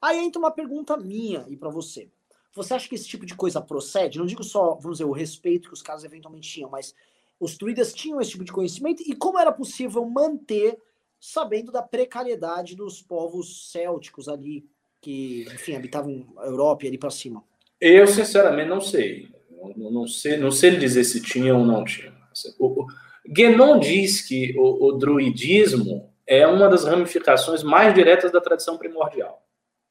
Aí 0.00 0.18
entra 0.18 0.38
uma 0.38 0.50
pergunta 0.50 0.96
minha 0.96 1.44
e 1.48 1.56
para 1.56 1.70
você. 1.70 2.10
Você 2.54 2.74
acha 2.74 2.88
que 2.88 2.94
esse 2.94 3.08
tipo 3.08 3.26
de 3.26 3.34
coisa 3.34 3.60
procede? 3.60 4.18
Não 4.18 4.26
digo 4.26 4.44
só, 4.44 4.74
vamos 4.74 4.98
dizer, 4.98 5.04
o 5.04 5.12
respeito 5.12 5.68
que 5.68 5.74
os 5.74 5.82
caras 5.82 6.04
eventualmente 6.04 6.48
tinham, 6.48 6.70
mas 6.70 6.94
os 7.40 7.58
druidas 7.58 7.92
tinham 7.92 8.20
esse 8.20 8.30
tipo 8.30 8.44
de 8.44 8.52
conhecimento 8.52 9.02
e 9.04 9.14
como 9.14 9.38
era 9.38 9.50
possível 9.50 10.04
manter, 10.04 10.78
sabendo 11.20 11.72
da 11.72 11.82
precariedade 11.82 12.76
dos 12.76 13.02
povos 13.02 13.70
célticos 13.72 14.28
ali, 14.28 14.64
que, 15.00 15.42
enfim, 15.52 15.74
habitavam 15.74 16.26
a 16.38 16.46
Europa 16.46 16.84
e 16.84 16.88
ali 16.88 16.96
para 16.96 17.10
cima? 17.10 17.44
Eu, 17.80 18.06
sinceramente, 18.06 18.68
não 18.68 18.80
sei. 18.80 19.28
Não, 19.76 20.06
sei. 20.06 20.36
não 20.36 20.50
sei 20.50 20.76
dizer 20.78 21.04
se 21.04 21.20
tinha 21.20 21.54
ou 21.54 21.64
não 21.64 21.84
tinha. 21.84 22.14
O, 22.58 22.82
o 22.82 22.86
Guénon 23.28 23.78
diz 23.78 24.22
que 24.22 24.54
o, 24.58 24.86
o 24.86 24.92
druidismo 24.92 26.10
é 26.26 26.46
uma 26.46 26.68
das 26.68 26.84
ramificações 26.84 27.62
mais 27.62 27.94
diretas 27.94 28.32
da 28.32 28.40
tradição 28.40 28.78
primordial. 28.78 29.43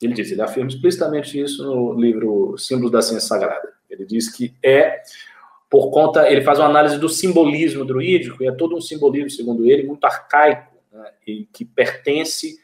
Ele 0.06 0.14
diz, 0.14 0.32
ele 0.32 0.42
afirma 0.42 0.70
explicitamente 0.70 1.40
isso 1.40 1.64
no 1.64 1.94
livro 1.94 2.58
Símbolos 2.58 2.92
da 2.92 3.02
Ciência 3.02 3.28
Sagrada. 3.28 3.74
Ele 3.90 4.06
diz 4.06 4.30
que 4.30 4.54
é 4.64 5.02
por 5.70 5.90
conta, 5.90 6.30
ele 6.30 6.44
faz 6.44 6.60
uma 6.60 6.68
análise 6.68 7.00
do 7.00 7.10
simbolismo 7.10 7.84
druídico, 7.84 8.44
e 8.44 8.48
é 8.48 8.52
todo 8.52 8.76
um 8.76 8.82
simbolismo, 8.82 9.32
segundo 9.32 9.66
ele, 9.66 9.82
muito 9.82 10.06
arcaico, 10.06 10.72
né, 10.92 11.12
e 11.26 11.46
que 11.52 11.66
pertence 11.66 12.60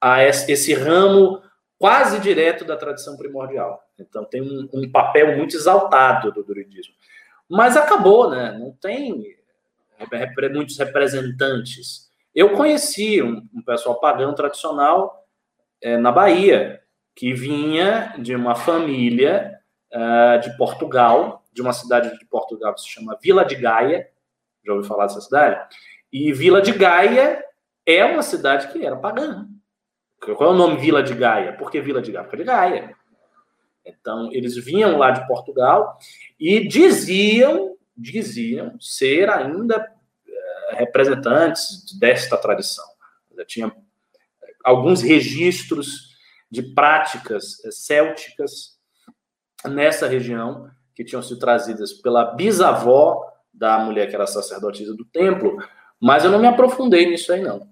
a 0.00 0.24
esse 0.24 0.74
ramo 0.74 1.40
quase 1.78 2.18
direto 2.18 2.64
da 2.64 2.76
tradição 2.76 3.16
primordial. 3.16 3.88
Então 3.96 4.24
tem 4.24 4.42
um, 4.42 4.68
um 4.72 4.90
papel 4.90 5.36
muito 5.36 5.54
exaltado 5.54 6.32
do 6.32 6.42
druidismo. 6.42 6.94
Mas 7.48 7.76
acabou, 7.76 8.28
né? 8.28 8.56
Não 8.58 8.72
tem 8.72 9.36
muitos 10.52 10.76
representantes. 10.76 12.10
Eu 12.34 12.54
conheci 12.54 13.22
um, 13.22 13.48
um 13.54 13.62
pessoal 13.62 14.00
pagão 14.00 14.34
tradicional 14.34 15.17
é, 15.82 15.96
na 15.96 16.10
Bahia, 16.10 16.80
que 17.14 17.32
vinha 17.32 18.14
de 18.18 18.34
uma 18.34 18.54
família 18.54 19.58
uh, 19.92 20.40
de 20.40 20.56
Portugal, 20.56 21.44
de 21.52 21.60
uma 21.60 21.72
cidade 21.72 22.16
de 22.16 22.26
Portugal 22.26 22.74
que 22.74 22.80
se 22.80 22.88
chama 22.88 23.18
Vila 23.20 23.44
de 23.44 23.56
Gaia. 23.56 24.08
Já 24.64 24.72
ouviu 24.72 24.88
falar 24.88 25.06
dessa 25.06 25.20
cidade? 25.20 25.76
E 26.12 26.32
Vila 26.32 26.62
de 26.62 26.72
Gaia 26.72 27.44
é 27.84 28.04
uma 28.04 28.22
cidade 28.22 28.68
que 28.68 28.84
era 28.84 28.96
pagã. 28.96 29.48
Qual 30.20 30.50
é 30.50 30.52
o 30.52 30.56
nome 30.56 30.76
Vila 30.76 31.02
de 31.02 31.14
Gaia? 31.14 31.54
Por 31.54 31.70
que 31.70 31.80
Vila 31.80 32.02
de 32.02 32.12
Gaia? 32.12 32.24
Porque 32.24 32.36
de 32.36 32.44
Gaia. 32.44 32.94
Então, 33.84 34.30
eles 34.32 34.56
vinham 34.56 34.98
lá 34.98 35.10
de 35.10 35.26
Portugal 35.26 35.98
e 36.38 36.68
diziam, 36.68 37.76
diziam 37.96 38.78
ser 38.78 39.30
ainda 39.30 39.90
eh, 40.28 40.74
representantes 40.76 41.98
desta 41.98 42.36
tradição. 42.36 42.84
Já 43.36 43.44
tinha 43.46 43.72
alguns 44.68 45.02
registros 45.02 46.16
de 46.50 46.62
práticas 46.62 47.64
eh, 47.64 47.70
célticas 47.70 48.78
nessa 49.64 50.06
região 50.06 50.68
que 50.94 51.04
tinham 51.04 51.22
sido 51.22 51.38
trazidas 51.38 51.92
pela 51.92 52.24
bisavó 52.34 53.24
da 53.52 53.78
mulher 53.78 54.08
que 54.08 54.14
era 54.14 54.26
sacerdotisa 54.26 54.94
do 54.94 55.04
templo, 55.04 55.56
mas 56.00 56.24
eu 56.24 56.30
não 56.30 56.38
me 56.38 56.46
aprofundei 56.46 57.08
nisso 57.08 57.32
aí, 57.32 57.42
não 57.42 57.68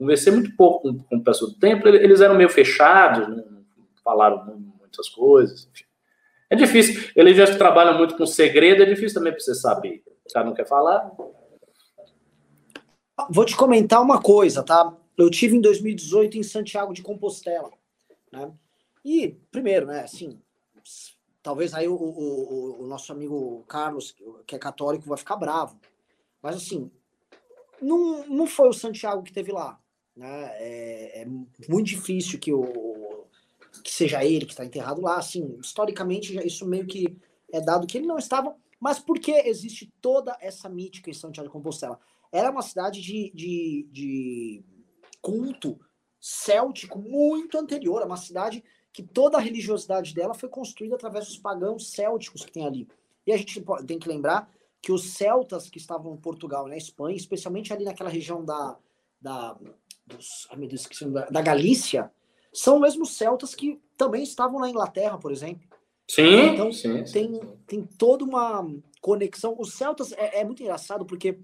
conversei 0.00 0.32
muito 0.32 0.56
pouco 0.56 0.80
com, 0.80 0.98
com 0.98 1.16
o 1.16 1.22
pessoal 1.22 1.50
do 1.50 1.58
templo, 1.58 1.86
eles 1.90 2.22
eram 2.22 2.34
meio 2.34 2.48
fechados, 2.48 3.28
não 3.28 3.44
falaram 4.02 4.46
muitas 4.78 5.10
coisas. 5.10 5.68
É 6.48 6.56
difícil, 6.56 7.12
eles 7.14 7.36
já 7.36 7.54
trabalham 7.58 7.98
muito 7.98 8.16
com 8.16 8.24
segredo, 8.24 8.82
é 8.82 8.86
difícil 8.86 9.18
também 9.18 9.32
para 9.32 9.40
você 9.40 9.54
saber. 9.54 10.02
O 10.24 10.32
cara 10.32 10.46
não 10.46 10.54
quer 10.54 10.66
falar. 10.66 11.10
Vou 13.28 13.44
te 13.44 13.54
comentar 13.54 14.00
uma 14.00 14.20
coisa, 14.22 14.62
tá? 14.62 14.90
Eu 15.20 15.30
tive 15.30 15.54
em 15.54 15.60
2018 15.60 16.38
em 16.38 16.42
Santiago 16.42 16.94
de 16.94 17.02
Compostela, 17.02 17.70
né? 18.32 18.50
E, 19.04 19.36
primeiro, 19.50 19.86
né, 19.86 20.00
assim, 20.00 20.40
talvez 21.42 21.74
aí 21.74 21.86
o, 21.88 21.94
o, 21.94 22.82
o, 22.82 22.86
nosso 22.86 23.12
amigo 23.12 23.62
Carlos, 23.68 24.16
que 24.46 24.54
é 24.54 24.58
católico, 24.58 25.08
vai 25.08 25.18
ficar 25.18 25.36
bravo. 25.36 25.78
Mas, 26.42 26.56
assim, 26.56 26.90
não, 27.82 28.26
não 28.28 28.46
foi 28.46 28.68
o 28.68 28.74
Santiago 28.74 29.22
que 29.22 29.32
teve 29.32 29.52
lá. 29.52 29.78
Né? 30.16 30.52
É, 30.54 31.22
é 31.22 31.26
muito 31.68 31.86
difícil 31.86 32.38
que, 32.38 32.52
o, 32.52 33.26
que 33.84 33.90
seja 33.92 34.24
ele 34.24 34.46
que 34.46 34.52
está 34.52 34.64
enterrado 34.64 35.02
lá. 35.02 35.18
Assim, 35.18 35.58
historicamente, 35.60 36.34
isso 36.46 36.66
meio 36.66 36.86
que 36.86 37.14
é 37.52 37.60
dado 37.60 37.86
que 37.86 37.98
ele 37.98 38.06
não 38.06 38.18
estava. 38.18 38.56
Mas 38.78 38.98
por 38.98 39.18
que 39.18 39.32
existe 39.32 39.92
toda 40.00 40.36
essa 40.40 40.66
mítica 40.66 41.10
em 41.10 41.14
Santiago 41.14 41.48
de 41.48 41.52
Compostela? 41.52 42.00
Era 42.32 42.50
uma 42.50 42.62
cidade 42.62 43.02
de, 43.02 43.30
de, 43.34 43.88
de 43.90 44.64
culto 45.20 45.78
céltico 46.20 46.98
muito 46.98 47.58
anterior, 47.58 48.02
é 48.02 48.04
uma 48.04 48.16
cidade 48.16 48.62
que 48.92 49.02
toda 49.02 49.38
a 49.38 49.40
religiosidade 49.40 50.14
dela 50.14 50.34
foi 50.34 50.48
construída 50.48 50.96
através 50.96 51.26
dos 51.26 51.38
pagãos 51.38 51.90
célticos 51.90 52.44
que 52.44 52.52
tem 52.52 52.66
ali. 52.66 52.88
E 53.26 53.32
a 53.32 53.36
gente 53.36 53.62
tem 53.86 53.98
que 53.98 54.08
lembrar 54.08 54.50
que 54.82 54.92
os 54.92 55.12
celtas 55.12 55.68
que 55.68 55.78
estavam 55.78 56.14
em 56.14 56.20
Portugal, 56.20 56.66
na 56.66 56.76
Espanha, 56.76 57.16
especialmente 57.16 57.72
ali 57.72 57.84
naquela 57.84 58.10
região 58.10 58.44
da, 58.44 58.76
da 59.20 59.56
dos, 60.06 60.48
ai 60.50 60.56
meu 60.56 60.68
Deus, 60.68 60.88
da, 61.12 61.26
da 61.26 61.42
Galícia, 61.42 62.10
são 62.52 62.76
os 62.76 62.80
mesmos 62.80 63.16
celtas 63.16 63.54
que 63.54 63.80
também 63.96 64.22
estavam 64.22 64.58
na 64.58 64.68
Inglaterra, 64.68 65.18
por 65.18 65.30
exemplo. 65.30 65.68
Sim. 66.08 66.46
Então 66.52 66.72
sim, 66.72 67.04
tem, 67.04 67.34
sim. 67.34 67.40
tem 67.66 67.84
toda 67.96 68.24
uma 68.24 68.66
conexão. 69.00 69.54
Os 69.58 69.74
celtas 69.74 70.12
é, 70.12 70.40
é 70.40 70.44
muito 70.44 70.62
engraçado 70.62 71.06
porque 71.06 71.38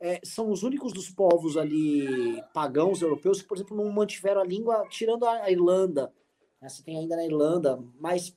é, 0.00 0.20
são 0.24 0.50
os 0.50 0.62
únicos 0.62 0.92
dos 0.92 1.10
povos 1.10 1.56
ali 1.56 2.42
pagãos 2.52 3.02
europeus 3.02 3.40
que, 3.40 3.48
por 3.48 3.56
exemplo, 3.56 3.76
não 3.76 3.90
mantiveram 3.90 4.40
a 4.40 4.44
língua, 4.44 4.86
tirando 4.88 5.24
a 5.24 5.50
Irlanda. 5.50 6.12
Né? 6.60 6.68
Você 6.68 6.82
tem 6.82 6.98
ainda 6.98 7.16
na 7.16 7.24
Irlanda, 7.24 7.82
mas 7.98 8.36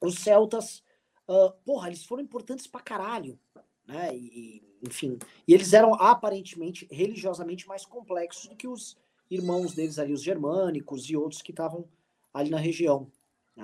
os 0.00 0.14
celtas 0.16 0.82
uh, 1.30 1.52
porra, 1.64 1.88
eles 1.88 2.04
foram 2.04 2.22
importantes 2.22 2.66
pra 2.66 2.80
caralho, 2.80 3.38
né? 3.86 4.14
E, 4.14 4.62
enfim, 4.82 5.18
e 5.46 5.54
eles 5.54 5.72
eram 5.72 5.94
aparentemente 5.94 6.88
religiosamente 6.90 7.68
mais 7.68 7.84
complexos 7.84 8.48
do 8.48 8.56
que 8.56 8.66
os 8.66 8.96
irmãos 9.30 9.74
deles 9.74 9.98
ali, 9.98 10.12
os 10.12 10.22
germânicos 10.22 11.08
e 11.08 11.16
outros 11.16 11.40
que 11.40 11.52
estavam 11.52 11.88
ali 12.34 12.50
na 12.50 12.58
região. 12.58 13.10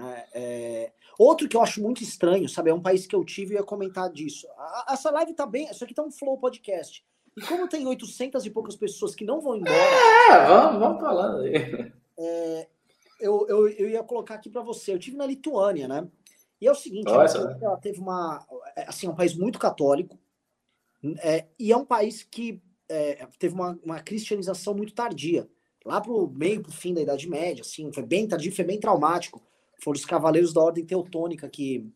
É, 0.05 0.29
é... 0.35 0.93
Outro 1.19 1.49
que 1.49 1.57
eu 1.57 1.63
acho 1.63 1.83
muito 1.83 2.03
estranho, 2.03 2.49
sabe? 2.49 2.71
É 2.71 2.75
um 2.75 2.83
país 2.83 3.07
que 3.07 3.17
eu 3.17 3.25
tive 3.25 3.55
e 3.55 3.57
ia 3.57 3.63
comentar 3.63 4.11
disso. 4.11 4.47
A, 4.57 4.87
essa 4.91 5.11
live 5.11 5.33
tá 5.33 5.47
bem. 5.47 5.69
Isso 5.71 5.83
aqui 5.83 5.95
tá 5.95 6.03
um 6.03 6.11
flow 6.11 6.39
podcast. 6.39 7.05
E 7.37 7.41
como 7.43 7.69
tem 7.69 7.87
800 7.87 8.45
e 8.45 8.51
poucas 8.51 8.77
pessoas 8.77 9.15
que 9.15 9.25
não 9.25 9.41
vão 9.41 9.57
embora. 9.57 9.77
É, 9.77 10.47
vamos, 10.47 10.81
vamos 10.81 11.01
falando 11.01 11.43
aí. 11.43 11.93
É, 12.19 12.67
eu, 13.21 13.47
eu, 13.49 13.69
eu 13.69 13.91
ia 13.91 14.03
colocar 14.03 14.35
aqui 14.35 14.49
para 14.49 14.63
você. 14.63 14.93
Eu 14.93 14.99
tive 14.99 15.17
na 15.17 15.27
Lituânia, 15.27 15.87
né? 15.87 16.09
E 16.61 16.67
é 16.67 16.73
o 16.73 16.75
seguinte: 16.75 17.09
ela, 17.09 17.27
ela, 17.61 17.77
teve 17.77 18.01
uma. 18.01 18.47
É, 18.75 18.85
assim, 18.89 19.07
é 19.07 19.11
um 19.11 19.15
país 19.15 19.35
muito 19.35 19.59
católico. 19.59 20.19
É, 21.19 21.47
e 21.59 21.71
é 21.71 21.77
um 21.77 21.85
país 21.85 22.23
que 22.23 22.63
é, 22.89 23.27
teve 23.39 23.55
uma, 23.55 23.79
uma 23.85 24.01
cristianização 24.01 24.75
muito 24.75 24.95
tardia. 24.95 25.49
Lá 25.85 26.01
pro 26.01 26.29
meio, 26.29 26.63
pro 26.63 26.73
fim 26.73 26.93
da 26.93 27.01
Idade 27.01 27.29
Média, 27.29 27.63
assim, 27.63 27.93
foi 27.93 28.03
bem 28.03 28.27
tardio, 28.27 28.55
foi 28.55 28.65
bem 28.65 28.81
traumático. 28.81 29.43
Foram 29.83 29.99
os 29.99 30.05
cavaleiros 30.05 30.53
da 30.53 30.61
Ordem 30.61 30.85
Teutônica 30.85 31.49
que, 31.49 31.87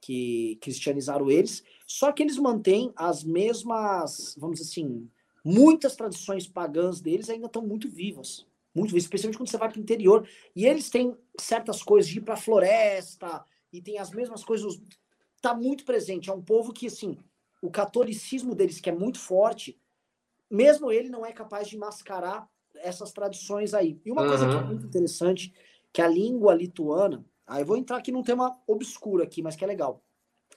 que 0.00 0.58
cristianizaram 0.60 1.30
eles. 1.30 1.62
Só 1.86 2.12
que 2.12 2.22
eles 2.22 2.38
mantêm 2.38 2.92
as 2.96 3.24
mesmas, 3.24 4.34
vamos 4.38 4.58
dizer 4.58 4.70
assim, 4.70 5.08
muitas 5.44 5.96
tradições 5.96 6.46
pagãs 6.46 7.00
deles 7.00 7.30
ainda 7.30 7.46
estão 7.46 7.62
muito 7.62 7.88
vivas. 7.88 8.46
Muito 8.74 8.90
vivas, 8.90 9.04
especialmente 9.04 9.38
quando 9.38 9.50
você 9.50 9.58
vai 9.58 9.68
para 9.68 9.78
o 9.78 9.82
interior. 9.82 10.28
E 10.54 10.66
eles 10.66 10.90
têm 10.90 11.16
certas 11.38 11.82
coisas 11.82 12.10
de 12.10 12.18
ir 12.18 12.22
para 12.22 12.34
a 12.34 12.38
floresta, 12.38 13.44
e 13.72 13.80
tem 13.80 13.98
as 13.98 14.10
mesmas 14.10 14.44
coisas. 14.44 14.80
Está 15.36 15.54
muito 15.54 15.84
presente. 15.84 16.30
É 16.30 16.32
um 16.32 16.42
povo 16.42 16.72
que, 16.72 16.86
assim, 16.86 17.16
o 17.62 17.70
catolicismo 17.70 18.54
deles, 18.54 18.80
que 18.80 18.90
é 18.90 18.94
muito 18.94 19.18
forte, 19.18 19.78
mesmo 20.50 20.90
ele 20.90 21.08
não 21.08 21.24
é 21.24 21.32
capaz 21.32 21.68
de 21.68 21.76
mascarar 21.76 22.48
essas 22.76 23.12
tradições 23.12 23.74
aí. 23.74 24.00
E 24.04 24.10
uma 24.10 24.22
uhum. 24.22 24.28
coisa 24.28 24.48
que 24.48 24.56
é 24.56 24.62
muito 24.62 24.86
interessante 24.86 25.52
que 25.92 26.02
a 26.02 26.08
língua 26.08 26.54
lituana, 26.54 27.24
aí 27.46 27.62
eu 27.62 27.66
vou 27.66 27.76
entrar 27.76 27.96
aqui 27.96 28.12
num 28.12 28.22
tema 28.22 28.58
obscuro 28.66 29.22
aqui, 29.22 29.42
mas 29.42 29.56
que 29.56 29.64
é 29.64 29.66
legal. 29.66 30.02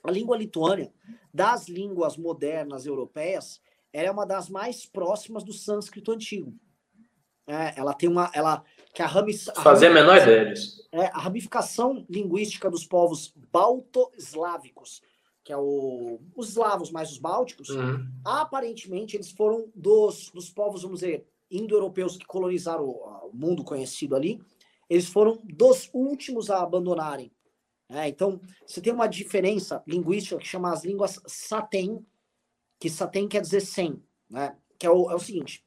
A 0.02 0.10
língua 0.10 0.36
lituânia, 0.36 0.92
das 1.32 1.68
línguas 1.68 2.16
modernas 2.16 2.86
europeias, 2.86 3.60
ela 3.92 4.08
é 4.08 4.10
uma 4.10 4.26
das 4.26 4.48
mais 4.48 4.86
próximas 4.86 5.44
do 5.44 5.52
sânscrito 5.52 6.12
antigo. 6.12 6.54
É, 7.46 7.78
ela 7.78 7.92
tem 7.92 8.08
uma, 8.08 8.30
ela 8.34 8.62
que 8.94 9.02
a, 9.02 9.08
fazer 9.62 9.88
a 9.88 9.94
menor 9.94 10.16
ideia. 10.16 10.54
É, 10.92 11.06
a 11.06 11.18
ramificação 11.18 12.06
linguística 12.08 12.70
dos 12.70 12.86
povos 12.86 13.32
balto-eslávicos, 13.50 15.02
que 15.42 15.52
é 15.52 15.56
o, 15.56 16.20
os 16.36 16.50
eslavos 16.50 16.90
mais 16.90 17.10
os 17.10 17.18
bálticos, 17.18 17.68
uhum. 17.70 18.06
aparentemente 18.24 19.16
eles 19.16 19.30
foram 19.30 19.70
dos, 19.74 20.30
dos 20.30 20.50
povos, 20.50 20.82
vamos 20.82 21.00
dizer, 21.00 21.26
indo-europeus 21.50 22.16
que 22.16 22.24
colonizaram 22.24 22.84
o, 22.84 23.30
o 23.30 23.30
mundo 23.34 23.64
conhecido 23.64 24.14
ali, 24.14 24.40
eles 24.92 25.06
foram 25.06 25.40
dos 25.44 25.88
últimos 25.94 26.50
a 26.50 26.62
abandonarem. 26.62 27.32
É, 27.88 28.08
então, 28.08 28.38
você 28.66 28.78
tem 28.78 28.92
uma 28.92 29.06
diferença 29.06 29.82
linguística 29.86 30.36
que 30.36 30.46
chama 30.46 30.70
as 30.70 30.84
línguas 30.84 31.18
satem, 31.26 32.04
que 32.78 32.90
satem 32.90 33.26
quer 33.26 33.40
dizer 33.40 33.62
sem, 33.62 34.02
né? 34.28 34.54
que 34.78 34.86
é 34.86 34.90
o, 34.90 35.10
é 35.10 35.14
o 35.14 35.18
seguinte, 35.18 35.64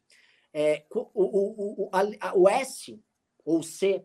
é, 0.53 0.85
o, 0.93 1.09
o, 1.13 1.85
o, 1.85 1.89
a, 1.91 2.35
o 2.35 2.47
S 2.47 3.01
ou 3.43 3.63
C, 3.63 4.03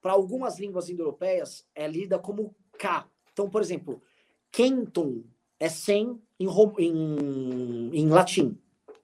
para 0.00 0.12
algumas 0.12 0.58
línguas 0.58 0.88
indo-europeias, 0.88 1.66
é 1.74 1.86
lida 1.86 2.18
como 2.18 2.56
K. 2.78 3.06
Então, 3.32 3.50
por 3.50 3.60
exemplo, 3.60 4.02
Kenton 4.50 5.24
é 5.60 5.68
sem 5.68 6.18
em, 6.40 6.46
em, 6.78 7.90
em 7.98 8.08
latim. 8.08 8.58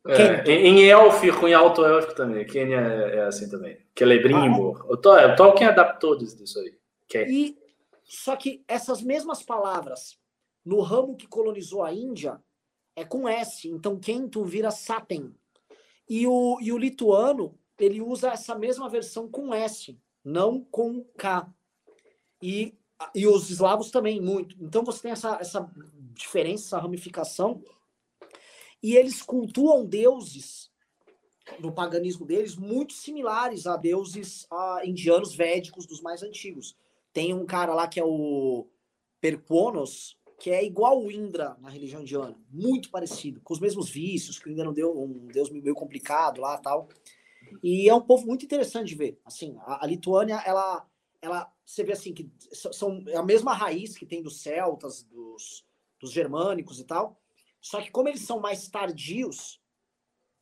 É, 0.06 0.51
em 0.51 0.89
élfico, 0.89 1.47
em 1.47 1.52
alto 1.52 1.85
élfico 1.85 2.14
também. 2.14 2.47
Quênia 2.47 2.78
é, 2.78 3.16
é, 3.16 3.27
assim 3.27 3.48
também. 3.48 3.78
Celebrimbo. 3.97 4.77
Ah, 4.78 5.20
é? 5.20 5.27
o, 5.27 5.36
Tolkien 5.36 5.68
adaptou 5.68 6.16
disso 6.16 6.59
aí. 6.59 6.74
E, 7.28 7.59
só 8.05 8.35
que 8.35 8.64
essas 8.66 9.02
mesmas 9.02 9.43
palavras, 9.43 10.18
no 10.64 10.81
ramo 10.81 11.16
que 11.16 11.27
colonizou 11.27 11.82
a 11.82 11.93
Índia, 11.93 12.40
é 12.97 13.05
com 13.05 13.28
S. 13.28 13.68
Então, 13.68 13.98
Kento 13.98 14.43
vira 14.44 14.70
Saten. 14.70 15.35
E 16.09 16.27
o, 16.27 16.59
e 16.60 16.72
o 16.72 16.78
lituano, 16.78 17.59
ele 17.78 18.01
usa 18.01 18.31
essa 18.31 18.55
mesma 18.55 18.89
versão 18.89 19.28
com 19.28 19.55
S, 19.55 19.98
não 20.24 20.64
com 20.64 21.05
K. 21.16 21.47
E, 22.43 22.74
e 23.14 23.27
os 23.27 23.51
eslavos 23.51 23.90
também, 23.90 24.20
muito. 24.20 24.56
Então, 24.59 24.82
você 24.82 25.02
tem 25.02 25.12
essa, 25.12 25.36
essa 25.40 25.70
diferença, 26.14 26.64
essa 26.68 26.78
ramificação 26.78 27.62
e 28.82 28.97
eles 28.97 29.23
cultuam 29.23 29.85
deuses 29.85 30.70
no 31.59 31.73
paganismo 31.73 32.24
deles 32.24 32.57
muito 32.57 32.93
similares 32.93 33.66
a 33.66 33.77
deuses 33.77 34.44
uh, 34.44 34.85
indianos 34.85 35.35
védicos 35.35 35.86
dos 35.86 36.01
mais 36.01 36.23
antigos. 36.23 36.77
Tem 37.12 37.35
um 37.35 37.44
cara 37.44 37.74
lá 37.74 37.89
que 37.89 37.98
é 37.98 38.05
o 38.05 38.69
Perquonos, 39.20 40.16
que 40.39 40.51
é 40.51 40.65
igual 40.65 41.02
o 41.02 41.11
Indra 41.11 41.57
na 41.61 41.69
religião 41.69 42.01
indiana, 42.01 42.36
muito 42.51 42.90
parecido, 42.90 43.40
com 43.43 43.52
os 43.52 43.61
mesmos 43.61 43.90
vícios, 43.90 44.39
que 44.39 44.48
o 44.48 44.52
Indra 44.52 44.65
não 44.65 44.73
deu 44.73 44.97
um 44.98 45.27
deus 45.27 45.51
meio 45.51 45.74
complicado 45.74 46.40
lá 46.40 46.57
tal. 46.57 46.89
E 47.62 47.89
é 47.89 47.94
um 47.94 48.01
povo 48.01 48.27
muito 48.27 48.44
interessante 48.44 48.89
de 48.89 48.94
ver. 48.94 49.20
Assim, 49.24 49.57
a, 49.61 49.85
a 49.85 49.86
Lituânia, 49.86 50.43
ela, 50.47 50.86
ela, 51.20 51.52
você 51.66 51.85
vê 51.85 51.93
assim 51.93 52.15
que 52.15 52.31
são 52.52 53.02
é 53.09 53.16
a 53.16 53.23
mesma 53.23 53.52
raiz 53.52 53.97
que 53.97 54.07
tem 54.07 54.23
dos 54.23 54.40
celtas, 54.40 55.02
dos, 55.02 55.66
dos 55.98 56.12
germânicos 56.12 56.81
e 56.81 56.85
tal, 56.85 57.20
só 57.61 57.81
que 57.81 57.91
como 57.91 58.09
eles 58.09 58.23
são 58.23 58.41
mais 58.41 58.69
tardios, 58.69 59.61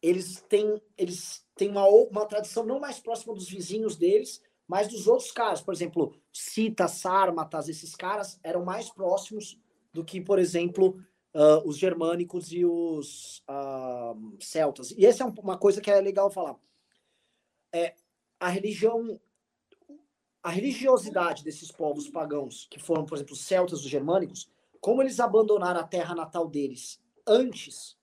eles 0.01 0.41
têm, 0.49 0.81
eles 0.97 1.45
têm 1.57 1.71
uma, 1.71 1.87
uma 1.87 2.27
tradição 2.27 2.65
não 2.65 2.79
mais 2.79 3.01
próxima 3.01 3.35
dos 3.35 3.49
vizinhos 3.49 3.97
deles, 3.97 4.41
mas 4.67 4.89
dos 4.89 5.09
outros 5.09 5.33
caras. 5.33 5.61
Por 5.61 5.75
exemplo, 5.75 6.15
Citas, 6.33 6.93
Sármatas, 6.93 7.69
esses 7.69 7.97
caras 7.97 8.39
eram 8.43 8.65
mais 8.65 8.91
próximos 8.91 9.59
do 9.93 10.05
que, 10.05 10.21
por 10.21 10.39
exemplo, 10.39 11.03
uh, 11.35 11.67
os 11.67 11.77
germânicos 11.77 12.53
e 12.53 12.65
os 12.65 13.43
uh, 13.49 14.37
celtas. 14.41 14.93
E 14.93 15.05
essa 15.05 15.25
é 15.25 15.27
uma 15.27 15.59
coisa 15.59 15.81
que 15.81 15.91
é 15.91 16.01
legal 16.01 16.31
falar. 16.31 16.57
É, 17.73 17.95
a 18.39 18.49
religião, 18.49 19.21
a 20.43 20.51
religiosidade 20.51 21.43
desses 21.43 21.73
povos 21.73 22.09
pagãos, 22.09 22.69
que 22.71 22.79
foram, 22.79 23.05
por 23.05 23.17
exemplo, 23.17 23.33
os 23.35 23.41
celtas, 23.41 23.81
os 23.81 23.91
germânicos, 23.91 24.49
como 24.81 25.03
eles 25.03 25.19
abandonaram 25.19 25.81
a 25.81 25.85
terra 25.85 26.15
natal 26.15 26.47
deles 26.47 27.01
antes, 27.29 27.97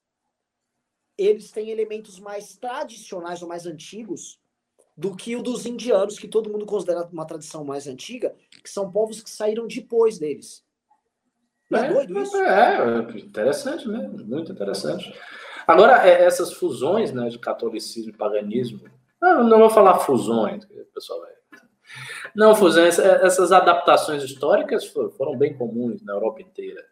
eles 1.18 1.52
têm 1.52 1.70
elementos 1.70 2.20
mais 2.20 2.56
tradicionais 2.56 3.42
ou 3.42 3.48
mais 3.48 3.66
antigos 3.66 4.40
do 4.98 5.16
que 5.16 5.36
o 5.36 5.44
dos 5.44 5.66
indianos, 5.66 6.18
que 6.18 6.28
todo 6.28 6.50
mundo 6.50 6.66
considera 6.66 7.08
uma 7.12 7.26
tradição 7.26 7.66
mais 7.66 7.88
antiga, 7.88 8.34
que 8.64 8.70
são 8.70 8.92
povos 8.92 9.22
que 9.22 9.30
saíram 9.30 9.68
depois 9.68 10.18
deles. 10.18 10.64
Não 11.70 11.80
é, 11.80 11.88
é 11.88 11.94
doido 11.94 12.22
isso? 12.22 12.38
É, 12.38 12.78
é, 12.78 13.20
interessante 13.20 13.88
mesmo, 13.88 14.26
muito 14.26 14.52
interessante. 14.52 15.14
Agora, 15.68 16.08
é, 16.08 16.24
essas 16.24 16.54
fusões 16.54 17.12
né, 17.12 17.28
de 17.28 17.40
catolicismo 17.40 18.12
e 18.12 18.18
paganismo, 18.18 18.82
não, 19.22 19.60
vou 19.60 19.70
falar 19.70 20.00
fusões, 20.00 20.66
pessoal. 20.94 21.26
Não, 22.36 22.56
fusões, 22.56 23.00
é, 23.00 23.26
essas 23.26 23.52
adaptações 23.52 24.24
históricas 24.24 24.86
foram 24.86 25.38
bem 25.38 25.58
comuns 25.58 26.02
na 26.04 26.14
Europa 26.14 26.42
inteira. 26.42 26.86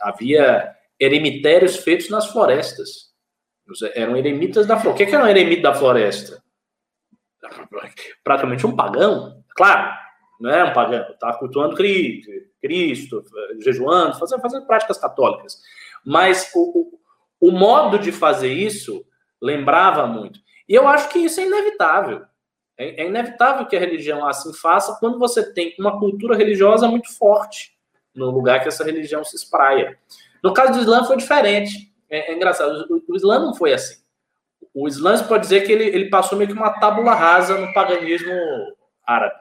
Havia 0.00 0.75
eremitérios 0.98 1.76
feitos 1.76 2.08
nas 2.08 2.26
florestas. 2.26 3.06
Eram 3.94 4.16
eremitas 4.16 4.66
da 4.66 4.78
floresta. 4.78 5.04
O 5.04 5.06
que 5.06 5.14
é 5.14 5.18
um 5.18 5.26
eremita 5.26 5.62
da 5.62 5.74
floresta? 5.74 6.42
Praticamente 8.22 8.66
um 8.66 8.76
pagão. 8.76 9.42
Claro, 9.56 9.92
não 10.40 10.50
é 10.50 10.64
um 10.64 10.72
pagão. 10.72 11.04
Está 11.10 11.32
cultuando 11.34 11.76
Cristo, 11.76 13.22
jejuando, 13.60 14.18
fazendo, 14.18 14.40
fazendo 14.40 14.66
práticas 14.66 14.98
católicas. 14.98 15.60
Mas 16.04 16.50
o, 16.54 17.00
o, 17.40 17.48
o 17.48 17.52
modo 17.52 17.98
de 17.98 18.12
fazer 18.12 18.52
isso 18.52 19.04
lembrava 19.40 20.06
muito. 20.06 20.40
E 20.68 20.74
eu 20.74 20.86
acho 20.86 21.08
que 21.08 21.18
isso 21.18 21.40
é 21.40 21.46
inevitável. 21.46 22.22
É, 22.78 23.02
é, 23.02 23.06
inevitável 23.06 23.66
que 23.66 23.76
a 23.76 23.80
religião 23.80 24.26
assim 24.26 24.52
faça 24.52 24.96
quando 25.00 25.18
você 25.18 25.52
tem 25.52 25.74
uma 25.78 25.98
cultura 25.98 26.36
religiosa 26.36 26.86
muito 26.86 27.10
forte 27.16 27.74
no 28.14 28.30
lugar 28.30 28.60
que 28.60 28.68
essa 28.68 28.84
religião 28.84 29.24
se 29.24 29.36
espraia. 29.36 29.98
No 30.42 30.52
caso 30.52 30.72
do 30.72 30.80
Islã 30.80 31.04
foi 31.04 31.16
diferente. 31.16 31.92
É, 32.08 32.32
é 32.32 32.34
engraçado, 32.34 32.86
o, 32.90 33.12
o, 33.12 33.16
Islã 33.16 33.38
não 33.38 33.54
foi 33.54 33.72
assim. 33.72 33.96
O 34.72 34.86
Islã 34.86 35.22
pode 35.24 35.42
dizer 35.42 35.62
que 35.66 35.72
ele, 35.72 35.84
ele 35.84 36.08
passou 36.08 36.38
meio 36.38 36.50
que 36.50 36.56
uma 36.56 36.78
tábula 36.78 37.14
rasa 37.14 37.58
no 37.58 37.72
paganismo 37.72 38.32
árabe. 39.04 39.34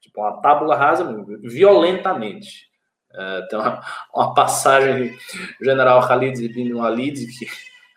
Tipo, 0.00 0.20
uma 0.20 0.40
tábula 0.40 0.76
rasa 0.76 1.04
violentamente. 1.42 2.68
É, 3.14 3.42
tem 3.42 3.58
uma, 3.58 3.80
uma, 4.14 4.34
passagem 4.34 5.16
do 5.58 5.64
general 5.64 6.00
Khalid 6.06 6.44
ibn 6.44 6.74
Walid 6.74 7.26
que 7.26 7.46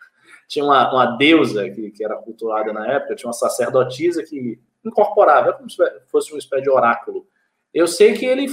tinha 0.48 0.64
uma, 0.64 0.90
uma 0.90 1.16
deusa 1.16 1.68
que, 1.68 1.90
que, 1.90 2.02
era 2.02 2.16
cultuada 2.16 2.72
na 2.72 2.86
época, 2.86 3.14
tinha 3.14 3.28
uma 3.28 3.34
sacerdotisa 3.34 4.22
que 4.22 4.58
incorporava, 4.84 5.52
como 5.52 5.68
se 5.68 5.76
fosse 6.10 6.32
uma 6.32 6.38
espécie 6.38 6.62
de 6.62 6.70
oráculo. 6.70 7.26
Eu 7.74 7.86
sei 7.86 8.14
que 8.14 8.24
ele 8.24 8.46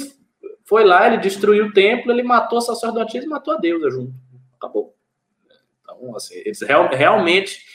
Foi 0.69 0.83
lá, 0.83 1.07
ele 1.07 1.17
destruiu 1.17 1.65
o 1.65 1.73
templo, 1.73 2.11
ele 2.11 2.21
matou 2.21 2.59
a 2.59 2.61
sacerdotisa 2.61 3.25
e 3.25 3.27
matou 3.27 3.55
a 3.55 3.57
deusa 3.57 3.89
junto. 3.89 4.13
Acabou. 4.55 4.95
Então, 5.81 6.15
assim, 6.15 6.35
eles 6.35 6.61
real, 6.61 6.87
realmente 6.89 7.65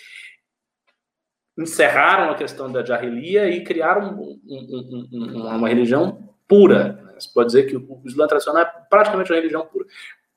encerraram 1.58 2.30
a 2.30 2.36
questão 2.36 2.70
da 2.70 2.84
jarrelia 2.84 3.48
e 3.48 3.64
criaram 3.64 4.14
um, 4.14 4.40
um, 4.46 5.08
um, 5.12 5.56
uma 5.56 5.68
religião 5.68 6.32
pura. 6.46 6.92
Né? 6.92 7.14
Você 7.18 7.28
pode 7.34 7.48
dizer 7.48 7.64
que 7.64 7.76
o 7.76 8.00
Islã 8.04 8.28
tradicional 8.28 8.62
é 8.62 8.72
praticamente 8.88 9.32
uma 9.32 9.38
religião 9.38 9.66
pura. 9.66 9.86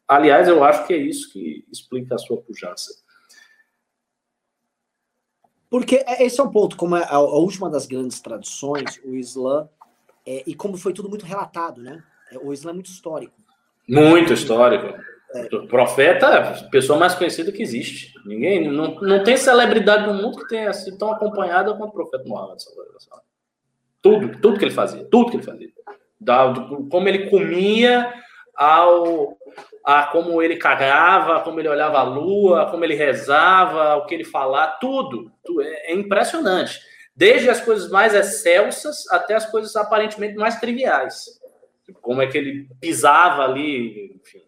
Aliás, 0.08 0.48
eu 0.48 0.64
acho 0.64 0.88
que 0.88 0.96
é 0.96 0.98
isso 0.98 1.32
que 1.32 1.64
explica 1.72 2.16
a 2.16 2.18
sua 2.18 2.42
pujança. 2.42 2.92
Porque 5.70 6.04
é, 6.08 6.24
esse 6.24 6.40
é 6.40 6.44
um 6.44 6.50
ponto, 6.50 6.76
como 6.76 6.96
é 6.96 7.06
a, 7.08 7.20
última 7.20 7.70
das 7.70 7.86
grandes 7.86 8.20
tradições, 8.20 9.00
o 9.06 9.14
Islã, 9.14 9.70
é, 10.26 10.42
e 10.48 10.56
como 10.56 10.76
foi 10.76 10.92
tudo 10.92 11.08
muito 11.08 11.24
relatado, 11.24 11.84
né? 11.84 12.04
É, 12.32 12.38
o 12.38 12.54
Islã 12.54 12.72
é 12.72 12.74
muito 12.74 12.90
histórico. 12.90 13.36
Muito 13.88 14.34
histórico. 14.34 15.00
É. 15.36 15.56
O 15.56 15.68
profeta 15.68 16.28
é 16.28 16.38
a 16.38 16.70
pessoa 16.70 16.98
mais 16.98 17.16
conhecida 17.16 17.52
que 17.52 17.62
existe. 17.62 18.14
Ninguém, 18.26 18.70
não, 18.70 18.96
não 18.96 19.24
tem 19.24 19.38
celebridade 19.38 20.08
no 20.08 20.14
mundo 20.14 20.38
que 20.38 20.48
tenha 20.48 20.72
sido 20.74 20.98
tão 20.98 21.12
acompanhada 21.12 21.74
quanto 21.74 21.90
o 21.90 21.94
profeta 21.94 22.24
Muhammad. 22.26 22.60
Tudo, 24.02 24.40
tudo 24.40 24.58
que 24.58 24.66
ele 24.66 24.74
fazia, 24.74 25.06
tudo 25.06 25.32
que 25.32 25.38
ele 25.38 25.44
fazia. 25.44 25.70
Da, 26.20 26.54
como 26.90 27.08
ele 27.08 27.30
comia, 27.30 28.12
ao 28.56 29.38
a 29.84 30.08
como 30.08 30.42
ele 30.42 30.58
cagava, 30.58 31.40
como 31.42 31.62
ele 31.62 31.70
olhava 31.70 32.00
a 32.00 32.04
lua, 32.04 32.70
como 32.70 32.84
ele 32.84 32.96
rezava, 32.96 33.96
o 33.96 34.06
que 34.06 34.16
ele 34.16 34.26
falava, 34.26 34.76
tudo. 34.82 35.32
tudo 35.46 35.62
é, 35.62 35.92
é 35.92 35.94
impressionante. 35.94 36.80
Desde 37.16 37.50
as 37.50 37.62
coisas 37.62 37.90
mais 37.90 38.14
excelsas 38.14 39.10
até 39.10 39.36
as 39.36 39.46
coisas 39.46 39.76
aparentemente 39.76 40.36
mais 40.36 40.60
triviais. 40.60 41.40
Como 42.02 42.22
é 42.22 42.28
que 42.28 42.38
ele 42.38 42.70
pisava 42.80 43.44
ali, 43.44 44.16
enfim. 44.16 44.42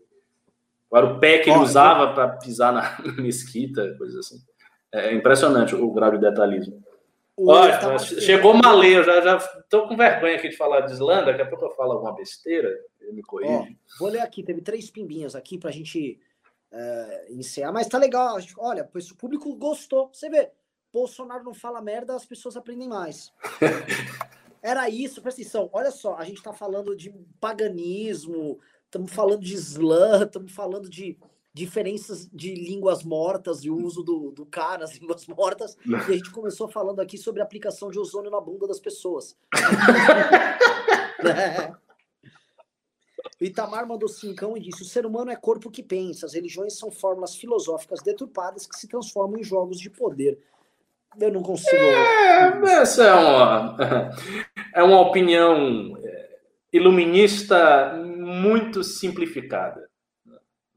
Era 0.94 1.06
o 1.06 1.20
pé 1.20 1.40
que 1.40 1.50
ele 1.50 1.60
usava 1.60 2.14
para 2.14 2.30
pisar 2.38 2.74
na 2.74 2.98
mesquita, 3.22 3.96
coisas 3.98 4.26
assim. 4.26 4.42
É 4.92 5.14
impressionante 5.14 5.76
o 5.76 5.92
grau 5.92 6.12
de 6.12 6.18
detalhismo. 6.18 6.84
Olha, 7.38 7.98
chegou 8.00 8.54
Malê, 8.54 8.98
eu 8.98 9.04
já, 9.04 9.22
já 9.22 9.40
tô 9.70 9.88
com 9.88 9.96
vergonha 9.96 10.36
aqui 10.36 10.50
de 10.50 10.58
falar 10.58 10.82
de 10.82 10.92
Islândia, 10.92 11.28
daqui 11.28 11.42
a 11.42 11.46
pouco 11.46 11.66
eu 11.66 11.72
falo 11.72 11.94
alguma 11.94 12.14
besteira, 12.14 12.70
ele 13.00 13.14
me 13.14 13.22
corrige. 13.22 13.54
Ó, 13.54 13.66
vou 13.98 14.10
ler 14.10 14.20
aqui, 14.20 14.44
teve 14.44 14.62
três 14.62 14.92
pimbinhas 14.92 15.36
aqui 15.36 15.58
pra 15.58 15.72
gente 15.72 16.20
é, 16.70 17.28
encerrar, 17.30 17.72
mas 17.72 17.88
tá 17.88 17.98
legal, 17.98 18.38
olha, 18.58 18.84
pois 18.84 19.10
o 19.10 19.16
público 19.16 19.56
gostou, 19.56 20.10
você 20.12 20.30
vê, 20.30 20.52
Bolsonaro 20.92 21.44
não 21.44 21.54
fala 21.54 21.82
merda, 21.82 22.14
as 22.14 22.26
pessoas 22.26 22.58
aprendem 22.58 22.90
mais. 22.90 23.32
Era 24.62 24.90
isso, 24.90 25.22
atenção, 25.26 25.70
olha 25.72 25.92
só, 25.92 26.16
a 26.16 26.24
gente 26.24 26.44
tá 26.44 26.52
falando 26.52 26.96
de 26.96 27.10
paganismo, 27.40 28.60
estamos 28.86 29.12
falando 29.12 29.42
de 29.42 29.54
Islã, 29.54 30.24
estamos 30.24 30.52
falando 30.52 30.90
de 30.90 31.18
diferenças 31.54 32.30
de 32.32 32.54
línguas 32.54 33.04
mortas 33.04 33.64
e 33.64 33.70
o 33.70 33.76
uso 33.76 34.04
do, 34.04 34.32
do 34.32 34.46
K 34.46 34.78
nas 34.78 34.96
línguas 35.00 35.26
mortas. 35.28 35.78
E 35.86 35.96
a 35.96 36.00
gente 36.00 36.32
começou 36.32 36.68
falando 36.68 37.00
aqui 37.00 37.18
sobre 37.18 37.42
a 37.42 37.44
aplicação 37.44 37.90
de 37.90 38.00
ozônio 38.00 38.32
na 38.32 38.40
bunda 38.40 38.68
das 38.68 38.80
pessoas. 38.80 39.36
é. 41.26 41.74
O 43.42 43.44
Itamar 43.44 43.88
mandou 43.88 44.10
cincão 44.10 44.58
e 44.58 44.60
disse: 44.60 44.82
o 44.82 44.86
ser 44.86 45.06
humano 45.06 45.32
é 45.32 45.36
corpo 45.36 45.72
que 45.72 45.82
pensa, 45.82 46.26
as 46.26 46.34
religiões 46.34 46.78
são 46.78 46.92
fórmulas 46.92 47.36
filosóficas 47.36 48.02
deturpadas 48.02 48.68
que 48.68 48.78
se 48.78 48.88
transformam 48.88 49.40
em 49.40 49.44
jogos 49.44 49.80
de 49.80 49.90
poder. 49.90 50.38
Eu 51.18 51.32
não 51.32 51.42
consigo. 51.42 51.76
É, 51.76 52.82
essa 52.82 53.04
é 53.04 53.14
uma, 53.14 53.78
é 54.76 54.84
uma 54.84 55.02
opinião 55.02 55.98
é, 56.04 56.40
iluminista 56.72 57.94
muito 57.96 58.84
simplificada. 58.84 59.90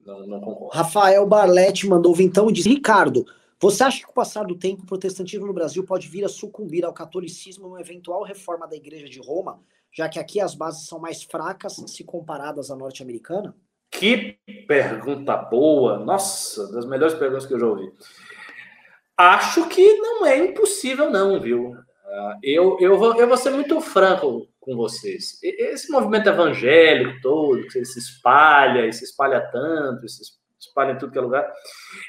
Não, 0.05 0.27
não 0.27 0.41
concordo. 0.41 0.77
Rafael 0.77 1.27
Barlete 1.27 1.87
mandou 1.87 2.15
vintão 2.15 2.49
e 2.49 2.53
disse: 2.53 2.69
Ricardo, 2.69 3.25
você 3.61 3.85
acha 3.85 3.99
que 3.99 4.05
com 4.05 4.11
o 4.11 4.15
passar 4.15 4.45
do 4.45 4.59
tempo 4.59 4.83
o 4.83 4.87
protestantismo 4.87 5.47
no 5.47 5.53
Brasil 5.53 5.85
pode 5.85 6.09
vir 6.09 6.25
a 6.25 6.29
sucumbir 6.29 6.85
ao 6.85 6.93
catolicismo 6.93 7.69
uma 7.69 7.81
eventual 7.81 8.25
reforma 8.25 8.67
da 8.67 8.75
Igreja 8.75 9.09
de 9.09 9.21
Roma, 9.21 9.61
já 9.93 10.09
que 10.09 10.19
aqui 10.19 10.41
as 10.41 10.55
bases 10.55 10.89
são 10.89 10.99
mais 10.99 11.23
fracas 11.23 11.77
se 11.87 12.03
comparadas 12.03 12.71
à 12.71 12.77
norte-americana? 12.77 13.55
Que 13.91 14.39
pergunta 14.67 15.37
boa! 15.37 15.99
Nossa, 15.99 16.73
das 16.73 16.87
melhores 16.87 17.15
perguntas 17.15 17.47
que 17.47 17.55
eu 17.55 17.61
já 17.61 17.67
ouvi. 17.67 17.93
Acho 19.17 19.69
que 19.69 19.97
não 19.99 20.25
é 20.27 20.39
impossível, 20.39 21.11
não, 21.11 21.41
viu? 21.41 21.75
Ah, 22.07 22.39
eu, 22.43 22.77
eu, 22.81 22.99
vou, 22.99 23.19
eu 23.19 23.29
vou 23.29 23.37
ser 23.37 23.51
muito 23.51 23.81
franco 23.81 24.49
com 24.61 24.77
vocês. 24.77 25.39
Esse 25.43 25.91
movimento 25.91 26.29
evangélico 26.29 27.21
todo, 27.21 27.67
que 27.67 27.85
se 27.85 27.99
espalha, 27.99 28.87
e 28.87 28.93
se 28.93 29.05
espalha 29.05 29.41
tanto, 29.53 30.09
se 30.09 30.23
espalha 30.61 30.93
em 30.93 30.99
tudo 30.99 31.13
que 31.13 31.19
é 31.19 31.23
lugar, 31.23 31.53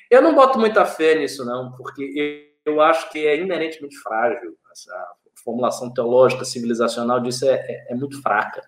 eu 0.09 0.21
não 0.21 0.35
boto 0.35 0.59
muita 0.59 0.85
fé 0.85 1.15
nisso, 1.15 1.43
não, 1.45 1.71
porque 1.73 2.53
eu 2.65 2.79
acho 2.81 3.09
que 3.11 3.25
é 3.25 3.37
inerentemente 3.37 3.97
frágil. 3.99 4.57
Essa 4.71 5.07
formulação 5.43 5.93
teológica, 5.93 6.45
civilizacional 6.45 7.19
disso 7.19 7.45
é, 7.45 7.53
é, 7.53 7.87
é 7.91 7.95
muito 7.95 8.21
fraca. 8.21 8.61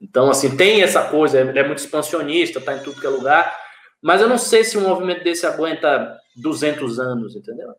Então, 0.00 0.30
assim, 0.30 0.56
tem 0.56 0.82
essa 0.82 1.08
coisa, 1.08 1.40
ele 1.40 1.58
é 1.58 1.66
muito 1.66 1.78
expansionista, 1.78 2.58
está 2.58 2.74
em 2.74 2.82
tudo 2.82 3.00
que 3.00 3.06
é 3.06 3.10
lugar, 3.10 3.56
mas 4.02 4.20
eu 4.20 4.28
não 4.28 4.38
sei 4.38 4.64
se 4.64 4.76
um 4.76 4.88
movimento 4.88 5.22
desse 5.22 5.46
aguenta 5.46 6.18
200 6.36 6.98
anos, 6.98 7.36
entendeu? 7.36 7.74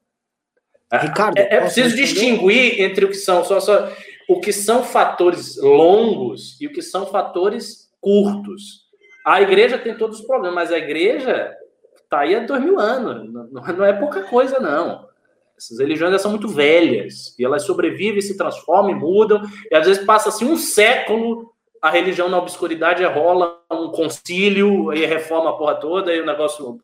Ricardo, 0.92 1.38
é, 1.38 1.56
é 1.56 1.62
preciso 1.62 1.96
distinguir 1.96 2.82
entre 2.82 3.06
o 3.06 3.10
que 3.10 3.16
são 3.16 3.44
só, 3.44 3.60
só 3.60 3.92
o 4.30 4.40
que 4.40 4.54
são 4.54 4.84
fatores 4.84 5.58
longos 5.58 6.60
e 6.62 6.68
o 6.68 6.72
que 6.72 6.82
são 6.82 7.08
fatores 7.08 7.92
curtos. 8.00 8.84
A 9.26 9.42
igreja 9.42 9.78
tem 9.78 9.98
todos 9.98 10.20
os 10.20 10.26
problemas, 10.26 10.56
mas 10.56 10.72
a 10.72 10.78
igreja 10.78 11.56
está 11.96 12.20
aí 12.20 12.36
há 12.36 12.40
dois 12.42 12.62
mil 12.62 12.80
anos. 12.80 13.32
Não, 13.52 13.86
é 13.86 13.94
pouca 13.94 14.24
coisa, 14.24 14.60
não. 14.60 15.08
Essas 15.58 15.80
religiões 15.80 16.22
são 16.22 16.32
muito 16.32 16.48
velhas 16.48 17.38
e 17.40 17.46
elas 17.46 17.64
sobrevivem, 17.64 18.22
se 18.22 18.38
transformam 18.38 18.92
e 18.92 18.96
mudam. 18.96 19.42
E 19.72 19.76
às 19.76 19.88
vezes 19.88 20.04
passa 20.04 20.30
assim 20.30 20.46
um 20.46 20.58
século 20.58 21.54
a 21.84 21.90
religião 21.90 22.30
na 22.30 22.38
obscuridade 22.38 23.04
rola 23.04 23.60
um 23.70 23.90
concílio 23.90 24.94
e 24.94 25.06
reforma 25.06 25.50
a 25.50 25.54
porra 25.54 25.76
toda 25.76 26.16
e 26.16 26.22
o 26.22 26.26
negócio. 26.26 26.80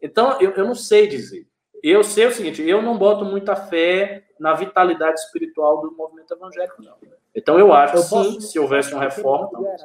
Então 0.00 0.40
eu, 0.40 0.52
eu 0.52 0.64
não 0.64 0.74
sei 0.74 1.06
dizer. 1.06 1.46
Eu 1.82 2.04
sei 2.04 2.26
o 2.26 2.32
seguinte, 2.32 2.62
eu 2.62 2.82
não 2.82 2.98
boto 2.98 3.24
muita 3.24 3.56
fé 3.56 4.26
na 4.38 4.54
vitalidade 4.54 5.18
espiritual 5.20 5.80
do 5.80 5.92
movimento 5.96 6.34
evangélico, 6.34 6.82
não. 6.82 6.96
Então 7.34 7.58
eu 7.58 7.72
acho 7.72 7.96
eu 7.96 8.02
que 8.02 8.32
sim, 8.32 8.40
se 8.40 8.58
houvesse 8.58 8.92
uma 8.92 9.02
reforma. 9.02 9.50
Não, 9.52 9.76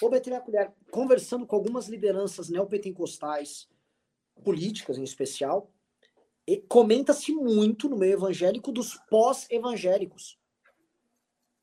Vou 0.00 0.10
meter 0.10 0.32
a 0.34 0.40
colher. 0.40 0.72
Conversando 0.90 1.46
com 1.46 1.56
algumas 1.56 1.88
lideranças 1.88 2.48
neopentecostais, 2.48 3.68
políticas 4.44 4.98
em 4.98 5.02
especial, 5.02 5.70
comenta-se 6.68 7.32
muito 7.32 7.88
no 7.88 7.96
meio 7.96 8.14
evangélico 8.14 8.70
dos 8.70 8.96
pós-evangélicos. 9.08 10.38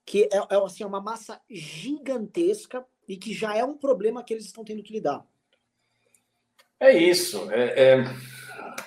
Que 0.06 0.23
é, 0.31 0.38
é 0.38 0.64
assim, 0.64 0.84
uma 0.84 1.02
massa 1.02 1.40
gigantesca 1.49 2.86
e 3.07 3.18
que 3.18 3.34
já 3.34 3.56
é 3.56 3.64
um 3.64 3.77
problema 3.77 4.23
que 4.23 4.34
eles 4.34 4.45
estão 4.45 4.64
tendo 4.64 4.84
que 4.84 4.94
lidar. 4.94 5.26
É 6.80 6.92
isso. 6.92 7.52
É, 7.52 7.94
é 7.94 8.04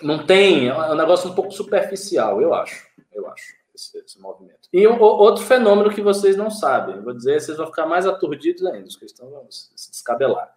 não 0.02 0.24
tem, 0.26 0.68
é 0.68 0.74
um 0.74 0.94
negócio 0.94 1.30
um 1.30 1.34
pouco 1.34 1.52
superficial, 1.52 2.40
eu 2.40 2.52
acho, 2.54 2.86
eu 3.12 3.28
acho, 3.28 3.54
esse, 3.74 3.96
esse 3.98 4.20
movimento. 4.20 4.68
E 4.72 4.86
um, 4.86 5.00
outro 5.00 5.44
fenômeno 5.44 5.94
que 5.94 6.02
vocês 6.02 6.36
não 6.36 6.50
sabem, 6.50 7.00
vou 7.00 7.12
dizer, 7.12 7.40
vocês 7.40 7.56
vão 7.56 7.66
ficar 7.66 7.86
mais 7.86 8.06
aturdidos 8.06 8.64
ainda, 8.66 8.86
os 8.86 8.96
cristãos 8.96 9.30
vão 9.30 9.46
se 9.50 9.90
descabelar. 9.90 10.52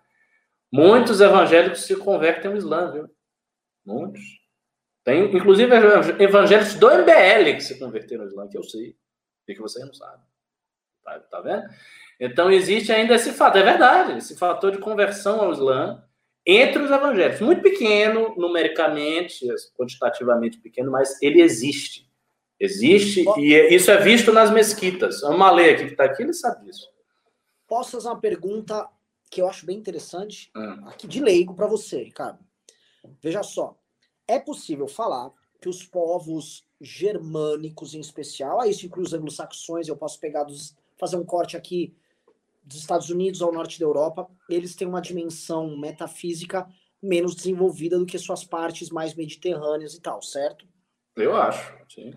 Muitos 0.72 1.22
evangélicos 1.22 1.84
se 1.84 1.96
convertem 1.96 2.52
ao 2.52 2.58
Islã, 2.58 2.92
viu? 2.92 3.10
Muitos. 3.86 4.22
Tem, 5.04 5.36
inclusive, 5.36 5.72
evangélicos 6.20 6.74
do 6.76 6.90
MBL 6.90 7.56
que 7.56 7.62
se 7.62 7.78
converteram 7.78 8.24
ao 8.24 8.30
Islã, 8.30 8.48
que 8.48 8.58
eu 8.58 8.64
sei, 8.64 8.98
e 9.48 9.54
que 9.54 9.62
vocês 9.62 9.86
não 9.86 9.94
sabem. 9.94 10.26
Tá, 11.04 11.20
tá 11.20 11.42
vendo? 11.42 11.64
Então, 12.20 12.52
existe 12.52 12.92
ainda 12.92 13.14
esse 13.14 13.32
fato, 13.32 13.58
é 13.58 13.64
verdade, 13.64 14.18
esse 14.18 14.36
fator 14.36 14.72
de 14.72 14.80
conversão 14.80 15.42
ao 15.42 15.52
Islã, 15.52 16.04
entre 16.46 16.84
os 16.84 16.92
evangélicos. 16.92 17.42
Muito 17.42 17.62
pequeno, 17.62 18.36
numericamente, 18.38 19.48
quantitativamente 19.78 20.60
pequeno, 20.60 20.92
mas 20.92 21.22
ele 21.22 21.42
existe. 21.42 22.06
Existe, 22.60 23.26
e 23.38 23.54
é, 23.54 23.74
isso 23.74 23.92
é 23.92 23.98
visto 24.02 24.32
nas 24.32 24.50
mesquitas. 24.52 25.24
A 25.24 25.32
Malê 25.36 25.72
aqui 25.72 25.86
que 25.86 25.92
está 25.92 26.06
aqui, 26.06 26.24
ele 26.24 26.34
sabe 26.34 26.66
disso. 26.66 26.90
Posso 27.68 27.92
fazer 27.92 28.08
uma 28.08 28.20
pergunta 28.20 28.88
que 29.30 29.42
eu 29.42 29.50
acho 29.50 29.66
bem 29.66 29.78
interessante, 29.78 30.52
hum. 30.56 30.88
aqui 30.88 31.08
de 31.08 31.20
leigo 31.20 31.54
para 31.54 31.68
você, 31.68 32.04
Ricardo. 32.04 32.40
Veja 33.22 33.44
só, 33.44 33.78
é 34.28 34.40
possível 34.40 34.88
falar 34.88 35.32
que 35.62 35.68
os 35.68 35.84
povos 35.84 36.64
germânicos, 36.80 37.94
em 37.94 38.00
especial, 38.00 38.62
aí 38.62 38.72
isso 38.72 38.86
inclui 38.86 39.04
os 39.06 39.14
anglo-saxões, 39.14 39.88
eu 39.88 39.98
posso 39.98 40.20
pegar 40.20 40.44
dos, 40.44 40.76
fazer 40.98 41.18
um 41.18 41.26
corte 41.26 41.58
aqui 41.58 41.96
dos 42.66 42.78
Estados 42.78 43.10
Unidos 43.10 43.42
ao 43.42 43.54
norte 43.54 43.80
da 43.80 43.86
Europa, 43.86 44.28
eles 44.50 44.76
têm 44.76 44.88
uma 44.88 45.02
dimensão 45.02 45.78
metafísica 45.78 46.68
menos 47.02 47.36
desenvolvida 47.36 48.00
do 48.00 48.06
que 48.06 48.18
suas 48.18 48.44
partes 48.44 48.90
mais 48.90 49.14
mediterrâneas 49.14 49.94
e 49.94 50.02
tal, 50.02 50.22
certo? 50.22 50.68
Eu 51.16 51.36
acho, 51.36 51.74
sim. 51.88 52.14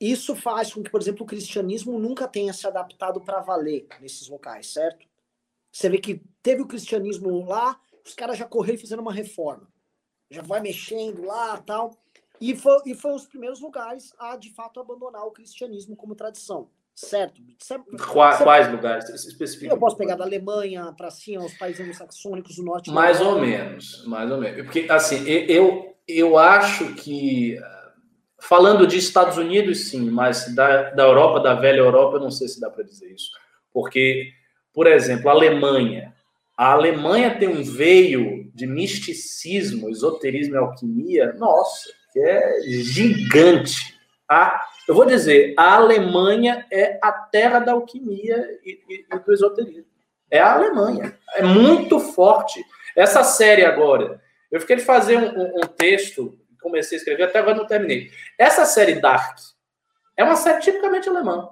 Isso 0.00 0.34
faz 0.34 0.72
com 0.72 0.82
que, 0.82 0.90
por 0.90 1.00
exemplo, 1.00 1.24
o 1.24 1.26
cristianismo 1.26 1.98
nunca 1.98 2.28
tenha 2.28 2.52
se 2.52 2.66
adaptado 2.66 3.20
para 3.20 3.40
valer 3.40 3.86
nesses 4.00 4.28
locais, 4.28 4.72
certo? 4.72 5.06
Você 5.72 5.88
vê 5.88 5.98
que 5.98 6.22
teve 6.42 6.62
o 6.62 6.66
cristianismo 6.68 7.44
lá, 7.44 7.80
os 8.04 8.14
caras 8.14 8.38
já 8.38 8.44
correram 8.44 8.76
e 8.76 8.80
fizeram 8.80 9.02
uma 9.02 9.12
reforma. 9.12 9.68
Já 10.30 10.42
vai 10.42 10.60
mexendo 10.60 11.24
lá 11.24 11.56
tal. 11.58 11.96
E 12.40 12.54
foi, 12.54 12.80
e 12.86 12.94
foi 12.94 13.12
os 13.12 13.26
primeiros 13.26 13.60
lugares 13.60 14.12
a, 14.18 14.36
de 14.36 14.52
fato, 14.54 14.78
abandonar 14.78 15.24
o 15.24 15.32
cristianismo 15.32 15.96
como 15.96 16.14
tradição. 16.14 16.70
Certo? 17.00 17.40
Quais, 18.12 18.38
quais 18.38 18.72
lugares 18.72 19.08
especificamente? 19.08 19.70
Eu 19.72 19.78
posso 19.78 19.96
pegar 19.96 20.16
da 20.16 20.24
Alemanha 20.24 20.92
para 20.96 21.12
cima, 21.12 21.44
os 21.44 21.56
países 21.56 21.80
anglo-saxônicos 21.80 22.56
do 22.56 22.64
norte. 22.64 22.90
Mais 22.90 23.20
ou 23.20 23.38
menos, 23.38 24.04
mais 24.04 24.28
ou 24.28 24.38
menos. 24.38 24.64
Porque, 24.64 24.84
assim, 24.90 25.24
eu, 25.28 25.94
eu 26.08 26.36
acho 26.36 26.96
que, 26.96 27.56
falando 28.40 28.84
de 28.84 28.98
Estados 28.98 29.36
Unidos, 29.36 29.90
sim, 29.90 30.10
mas 30.10 30.52
da, 30.56 30.90
da 30.90 31.04
Europa, 31.04 31.38
da 31.38 31.54
velha 31.54 31.78
Europa, 31.78 32.16
eu 32.16 32.20
não 32.20 32.32
sei 32.32 32.48
se 32.48 32.60
dá 32.60 32.68
para 32.68 32.82
dizer 32.82 33.12
isso. 33.12 33.30
Porque, 33.72 34.32
por 34.74 34.88
exemplo, 34.88 35.28
a 35.28 35.32
Alemanha. 35.34 36.12
A 36.56 36.72
Alemanha 36.72 37.38
tem 37.38 37.48
um 37.48 37.62
veio 37.62 38.50
de 38.52 38.66
misticismo, 38.66 39.88
esoterismo 39.88 40.56
e 40.56 40.58
alquimia, 40.58 41.32
nossa, 41.34 41.90
que 42.12 42.18
é 42.18 42.60
gigante. 42.66 43.96
A 44.28 44.66
eu 44.88 44.94
vou 44.94 45.04
dizer, 45.04 45.52
a 45.58 45.74
Alemanha 45.74 46.66
é 46.72 46.98
a 47.02 47.12
terra 47.12 47.58
da 47.58 47.72
alquimia 47.72 48.58
e, 48.64 48.80
e, 48.88 49.06
e 49.14 49.18
do 49.18 49.32
esoterismo. 49.34 49.84
É 50.30 50.40
a 50.40 50.54
Alemanha. 50.54 51.14
É 51.34 51.42
muito 51.42 52.00
forte. 52.00 52.64
Essa 52.96 53.22
série 53.22 53.66
agora, 53.66 54.18
eu 54.50 54.58
fiquei 54.60 54.76
de 54.76 54.84
fazer 54.84 55.18
um, 55.18 55.28
um, 55.28 55.56
um 55.58 55.66
texto, 55.76 56.38
comecei 56.62 56.96
a 56.96 57.00
escrever, 57.00 57.24
até 57.24 57.38
agora 57.38 57.58
não 57.58 57.66
terminei. 57.66 58.10
Essa 58.38 58.64
série 58.64 58.94
Dark 58.94 59.36
é 60.16 60.24
uma 60.24 60.36
série 60.36 60.62
tipicamente 60.62 61.06
alemã. 61.06 61.50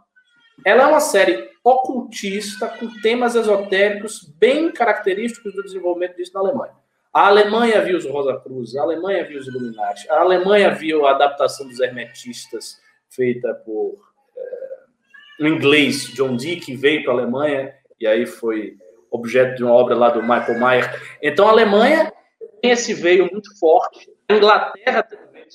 Ela 0.65 0.85
é 0.85 0.87
uma 0.87 1.01
série 1.01 1.51
ocultista, 1.63 2.69
com 2.69 2.89
temas 3.03 3.35
esotéricos 3.35 4.25
bem 4.39 4.73
característicos 4.73 5.55
do 5.55 5.63
desenvolvimento 5.63 6.17
disso 6.17 6.33
na 6.33 6.41
Alemanha. 6.41 6.73
A 7.13 7.27
Alemanha 7.27 7.83
viu 7.83 7.99
os 7.99 8.07
Rosa 8.07 8.41
Cruz, 8.41 8.75
a 8.77 8.83
Alemanha 8.83 9.25
viu 9.25 9.39
os 9.39 9.47
Illuminati, 9.47 10.09
a 10.11 10.21
Alemanha 10.21 10.71
viu 10.71 11.07
a 11.07 11.11
adaptação 11.11 11.69
dos 11.69 11.81
Hermetistas, 11.81 12.81
feita 13.11 13.55
por 13.55 13.97
é, 14.37 15.45
um 15.45 15.47
inglês, 15.47 16.09
John 16.15 16.37
Dee, 16.37 16.61
que 16.61 16.77
veio 16.77 17.03
para 17.05 17.13
a 17.13 17.17
Alemanha 17.17 17.75
e 18.01 18.07
aí 18.07 18.27
foi 18.27 18.77
objeto 19.11 19.57
de 19.57 19.65
uma 19.65 19.73
obra 19.73 19.95
lá 19.95 20.11
do 20.11 20.23
Michael 20.23 20.59
Mayer. 20.59 21.19
Então, 21.23 21.47
a 21.49 21.51
Alemanha 21.51 22.13
tem 22.61 22.71
esse 22.71 22.93
veio 22.95 23.29
muito 23.31 23.59
forte. 23.59 24.11
A 24.29 24.35
Inglaterra 24.35 25.03
tem 25.03 25.19
um 25.19 25.33
veio 25.33 25.49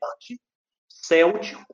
forte, 0.00 0.40
céltico. 0.88 1.64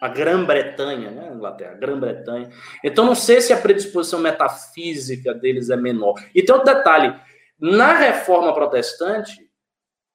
A 0.00 0.08
Grã-Bretanha, 0.08 1.10
né? 1.10 1.32
Inglaterra, 1.32 1.74
Grã-Bretanha. 1.74 2.50
Então, 2.82 3.04
não 3.04 3.14
sei 3.14 3.40
se 3.40 3.52
a 3.52 3.60
predisposição 3.60 4.18
metafísica 4.18 5.32
deles 5.32 5.70
é 5.70 5.76
menor. 5.76 6.14
E 6.34 6.42
tem 6.42 6.54
outro 6.54 6.74
detalhe: 6.74 7.14
na 7.60 7.96
reforma 7.96 8.52
protestante, 8.52 9.48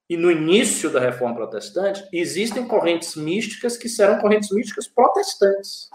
e 0.10 0.16
no 0.16 0.32
início 0.32 0.90
da 0.90 1.00
reforma 1.00 1.36
protestante, 1.36 2.08
existem 2.14 2.68
correntes 2.68 3.16
místicas 3.16 3.76
que 3.76 3.90
serão 3.90 4.20
correntes 4.20 4.52
místicas 4.52 4.88
protestantes, 4.88 5.90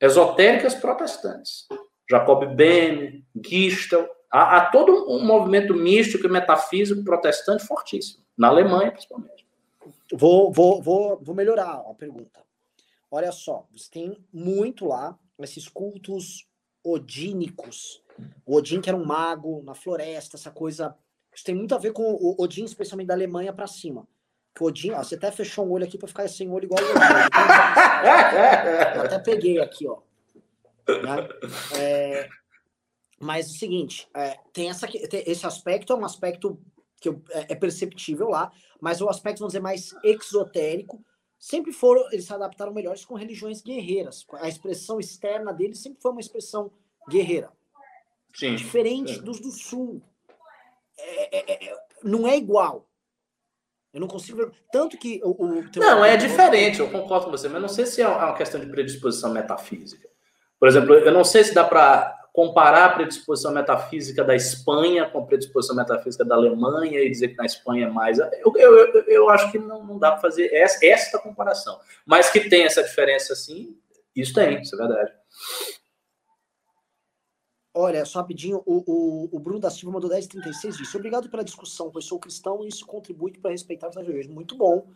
esotéricas 0.00 0.74
protestantes. 0.74 1.66
Jacob 2.10 2.44
Bene, 2.54 3.24
Gistel, 3.44 4.08
há, 4.30 4.58
há, 4.58 4.70
todo 4.70 5.10
um 5.10 5.24
movimento 5.24 5.74
místico 5.74 6.26
e 6.26 6.30
metafísico 6.30 7.02
protestante 7.02 7.64
fortíssimo, 7.66 8.22
na 8.36 8.48
Alemanha 8.48 8.92
principalmente. 8.92 9.46
Vou, 10.12 10.52
vou, 10.52 10.82
vou, 10.82 11.18
vou 11.22 11.34
melhorar 11.34 11.82
a 11.88 11.94
pergunta. 11.94 12.40
Olha 13.10 13.32
só, 13.32 13.66
você 13.70 13.90
tem 13.90 14.24
muito 14.32 14.86
lá 14.86 15.18
esses 15.38 15.68
cultos 15.68 16.46
odínicos. 16.84 18.02
O 18.44 18.56
Odin, 18.56 18.80
que 18.80 18.90
era 18.90 18.96
um 18.96 19.04
mago 19.04 19.62
na 19.62 19.74
floresta, 19.74 20.36
essa 20.36 20.50
coisa 20.50 20.94
isso 21.34 21.44
tem 21.44 21.54
muito 21.54 21.74
a 21.74 21.78
ver 21.78 21.92
com 21.92 22.02
o 22.02 22.36
Odin, 22.38 22.64
especialmente 22.64 23.08
da 23.08 23.14
Alemanha 23.14 23.52
para 23.52 23.66
cima. 23.66 24.06
Que 24.54 24.62
o 24.62 24.66
Odin, 24.66 24.90
ó, 24.90 25.02
você 25.02 25.14
até 25.14 25.30
fechou 25.30 25.66
um 25.66 25.70
olho 25.70 25.84
aqui 25.84 25.96
para 25.96 26.08
ficar 26.08 26.28
sem 26.28 26.50
olho 26.50 26.66
igual 26.66 26.82
o 26.82 26.84
Odin. 26.84 26.98
Eu 28.96 29.02
até 29.02 29.18
peguei 29.18 29.58
aqui, 29.60 29.86
ó. 29.86 29.98
Né? 30.88 31.28
É, 31.78 32.28
mas 33.22 33.46
é 33.46 33.50
o 33.50 33.52
seguinte, 33.52 34.08
é, 34.14 34.36
tem, 34.52 34.68
essa, 34.68 34.86
tem 34.86 35.22
esse 35.26 35.46
aspecto, 35.46 35.92
é 35.92 35.96
um 35.96 36.04
aspecto 36.04 36.60
que 37.00 37.08
eu, 37.08 37.22
é, 37.30 37.52
é, 37.52 37.54
perceptível 37.54 38.28
lá, 38.28 38.52
mas 38.80 39.00
o 39.00 39.08
aspecto, 39.08 39.38
vamos 39.38 39.52
dizer, 39.52 39.62
mais 39.62 39.94
exotérico, 40.02 41.04
sempre 41.38 41.72
foram, 41.72 42.10
eles 42.12 42.26
se 42.26 42.32
adaptaram 42.32 42.72
melhores 42.72 43.04
com 43.04 43.14
religiões 43.14 43.62
guerreiras. 43.62 44.26
A 44.34 44.48
expressão 44.48 44.98
externa 44.98 45.52
deles 45.52 45.80
sempre 45.80 46.02
foi 46.02 46.10
uma 46.10 46.20
expressão 46.20 46.70
guerreira. 47.08 47.50
Sim. 48.34 48.56
Diferente 48.56 49.20
dos 49.20 49.40
do 49.40 49.50
sul, 49.50 50.02
é, 50.98 51.38
é, 51.38 51.66
é, 51.68 51.76
não 52.02 52.26
é 52.26 52.36
igual. 52.36 52.88
Eu 53.92 54.00
não 54.00 54.08
consigo 54.08 54.38
ver. 54.38 54.50
Tanto 54.72 54.96
que 54.96 55.20
o. 55.22 55.30
o 55.30 55.64
não, 55.76 56.04
é 56.04 56.16
diferente, 56.16 56.80
eu 56.80 56.90
concordo 56.90 57.26
com 57.26 57.30
você, 57.32 57.48
mas 57.48 57.60
não 57.60 57.68
sei 57.68 57.84
se 57.84 58.00
é 58.00 58.08
uma 58.08 58.34
questão 58.34 58.58
de 58.58 58.66
predisposição 58.66 59.30
metafísica. 59.32 60.08
Por 60.58 60.68
exemplo, 60.68 60.94
eu 60.94 61.12
não 61.12 61.24
sei 61.24 61.44
se 61.44 61.52
dá 61.52 61.64
para 61.64 62.18
comparar 62.32 62.86
a 62.86 62.92
predisposição 62.92 63.52
metafísica 63.52 64.24
da 64.24 64.34
Espanha 64.34 65.06
com 65.06 65.18
a 65.18 65.26
predisposição 65.26 65.76
metafísica 65.76 66.24
da 66.24 66.34
Alemanha 66.34 67.00
e 67.00 67.10
dizer 67.10 67.28
que 67.28 67.36
na 67.36 67.44
Espanha 67.44 67.86
é 67.86 67.90
mais. 67.90 68.18
Eu, 68.18 68.52
eu, 68.56 69.04
eu, 69.06 69.28
acho 69.28 69.52
que 69.52 69.58
não, 69.58 69.84
não 69.84 69.98
dá 69.98 70.12
para 70.12 70.20
fazer 70.20 70.52
essa, 70.54 70.84
essa 70.86 71.18
comparação. 71.18 71.78
Mas 72.06 72.30
que 72.30 72.48
tem 72.48 72.64
essa 72.64 72.82
diferença, 72.82 73.34
sim, 73.34 73.76
isso 74.16 74.32
tem, 74.32 74.62
isso 74.62 74.74
é 74.74 74.78
verdade. 74.78 75.12
Olha, 77.74 78.04
só 78.04 78.20
rapidinho, 78.20 78.62
o, 78.66 78.82
o, 78.86 79.28
o 79.32 79.38
Bruno 79.38 79.58
da 79.58 79.70
Silva 79.70 79.94
mandou 79.94 80.10
1036 80.10 80.76
disse: 80.76 80.96
Obrigado 80.96 81.30
pela 81.30 81.42
discussão, 81.42 81.90
pois 81.90 82.04
sou 82.04 82.18
cristão 82.18 82.62
e 82.62 82.68
isso 82.68 82.86
contribui 82.86 83.32
para 83.32 83.50
respeitar 83.50 83.88
os 83.88 83.96
igrejas. 83.96 84.30
Muito 84.30 84.56
bom. 84.56 84.86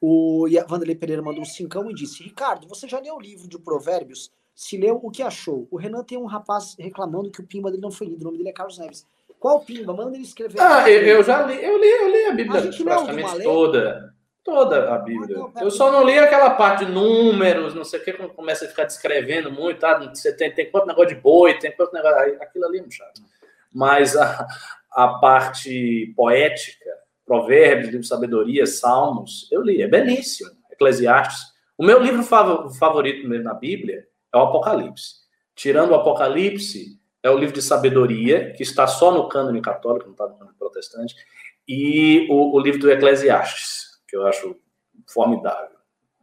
O 0.00 0.46
Vanderlei 0.68 0.96
Pereira 0.96 1.22
mandou 1.22 1.42
um 1.42 1.46
cincão 1.46 1.90
e 1.90 1.94
disse: 1.94 2.22
Ricardo, 2.22 2.66
você 2.66 2.88
já 2.88 2.98
leu 2.98 3.16
o 3.16 3.20
livro 3.20 3.46
de 3.46 3.58
Provérbios? 3.58 4.30
Se 4.54 4.76
leu, 4.76 5.00
o 5.02 5.10
que 5.10 5.22
achou? 5.22 5.66
O 5.70 5.76
Renan 5.76 6.04
tem 6.04 6.16
um 6.16 6.26
rapaz 6.26 6.76
reclamando 6.78 7.30
que 7.30 7.40
o 7.40 7.46
Pimba 7.46 7.70
dele 7.70 7.82
não 7.82 7.90
foi 7.90 8.06
lido. 8.06 8.22
O 8.22 8.24
nome 8.24 8.38
dele 8.38 8.50
é 8.50 8.52
Carlos 8.52 8.78
Neves. 8.78 9.06
Qual 9.38 9.60
Pimba? 9.60 9.92
Manda 9.92 10.16
ele 10.16 10.24
escrever. 10.24 10.60
Ah, 10.60 10.88
eu, 10.88 11.02
eu, 11.02 11.22
já 11.22 11.44
li, 11.44 11.62
eu 11.62 11.78
li, 11.78 11.88
eu 11.88 12.08
li 12.10 12.24
a 12.26 12.32
Bíblia 12.32 12.60
a 12.60 12.84
praticamente 12.84 13.42
toda. 13.42 14.13
Toda 14.44 14.94
a 14.94 14.98
Bíblia. 14.98 15.38
Eu 15.58 15.70
só 15.70 15.90
não 15.90 16.04
li 16.04 16.18
aquela 16.18 16.50
parte 16.50 16.84
de 16.84 16.92
números, 16.92 17.74
não 17.74 17.82
sei 17.82 17.98
o 17.98 18.04
que, 18.04 18.12
quando 18.12 18.34
começa 18.34 18.66
a 18.66 18.68
ficar 18.68 18.84
descrevendo 18.84 19.50
muito, 19.50 19.82
ah, 19.86 19.98
você 20.14 20.36
tem, 20.36 20.52
tem 20.52 20.70
quanto 20.70 20.86
negócio 20.86 21.14
de 21.14 21.20
boi, 21.20 21.58
tem 21.58 21.72
quanto 21.72 21.94
negócio. 21.94 22.36
Aquilo 22.42 22.66
ali 22.66 22.76
é 22.76 22.80
muito 22.82 22.94
chato. 22.94 23.22
Mas 23.72 24.14
a, 24.14 24.46
a 24.92 25.08
parte 25.14 26.12
poética, 26.14 26.90
provérbios, 27.24 27.86
livro 27.86 28.02
de 28.02 28.06
sabedoria, 28.06 28.66
salmos, 28.66 29.48
eu 29.50 29.62
li, 29.62 29.80
é 29.80 29.88
belíssimo. 29.88 30.50
Eclesiastes. 30.70 31.54
O 31.78 31.84
meu 31.84 31.98
livro 31.98 32.22
favorito 32.22 33.26
mesmo 33.26 33.44
na 33.44 33.54
Bíblia 33.54 34.06
é 34.30 34.36
o 34.36 34.42
Apocalipse. 34.42 35.24
Tirando 35.54 35.92
o 35.92 35.94
Apocalipse, 35.94 37.00
é 37.22 37.30
o 37.30 37.38
livro 37.38 37.54
de 37.54 37.62
sabedoria, 37.62 38.52
que 38.52 38.62
está 38.62 38.86
só 38.86 39.10
no 39.10 39.26
cânone 39.26 39.62
católico, 39.62 40.04
não 40.04 40.12
está 40.12 40.26
no 40.26 40.36
cânone 40.36 40.56
protestante, 40.58 41.14
e 41.66 42.26
o, 42.28 42.54
o 42.54 42.60
livro 42.60 42.80
do 42.80 42.90
Eclesiastes 42.90 43.93
que 44.14 44.16
eu 44.16 44.26
acho 44.28 44.56
formidável. 45.12 45.76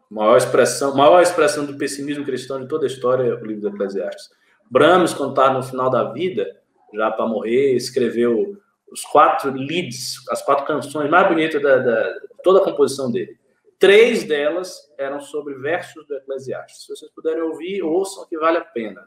Maior 0.09 0.37
expressão, 0.37 0.95
maior 0.95 1.21
expressão 1.21 1.65
do 1.65 1.77
pessimismo 1.77 2.23
cristão 2.23 2.61
de 2.61 2.67
toda 2.67 2.85
a 2.85 2.87
história 2.87 3.23
é 3.23 3.33
o 3.33 3.45
livro 3.45 3.69
do 3.69 3.75
Eclesiastes. 3.75 4.29
Brahms, 4.69 5.13
quando 5.13 5.31
está 5.31 5.53
no 5.53 5.61
final 5.61 5.89
da 5.89 6.11
vida, 6.13 6.57
já 6.93 7.11
para 7.11 7.27
morrer, 7.27 7.75
escreveu 7.75 8.57
os 8.89 9.01
quatro 9.01 9.51
leads, 9.51 10.25
as 10.29 10.41
quatro 10.41 10.65
canções 10.65 11.09
mais 11.09 11.27
bonitas 11.27 11.61
da, 11.61 11.77
da 11.77 12.13
toda 12.43 12.59
a 12.59 12.63
composição 12.63 13.11
dele. 13.11 13.37
Três 13.77 14.23
delas 14.23 14.89
eram 14.97 15.19
sobre 15.19 15.55
versos 15.55 16.07
do 16.07 16.15
Eclesiastes. 16.15 16.85
Se 16.85 16.95
vocês 16.95 17.11
puderem 17.11 17.41
ouvir, 17.41 17.81
ouçam 17.81 18.25
que 18.27 18.37
vale 18.37 18.57
a 18.57 18.63
pena. 18.63 19.05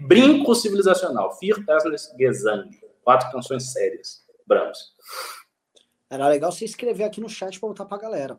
Brinco 0.00 0.54
civilizacional, 0.54 1.36
Vier 1.40 1.64
Tasles 1.64 2.12
Gesang. 2.16 2.70
Quatro 3.02 3.32
canções 3.32 3.72
sérias. 3.72 4.24
Brahms. 4.46 4.78
Era 6.12 6.28
legal 6.28 6.52
você 6.52 6.66
escrever 6.66 7.04
aqui 7.04 7.22
no 7.22 7.28
chat 7.28 7.58
para 7.58 7.70
botar 7.70 7.86
para 7.86 7.96
a 7.96 8.00
galera. 8.00 8.38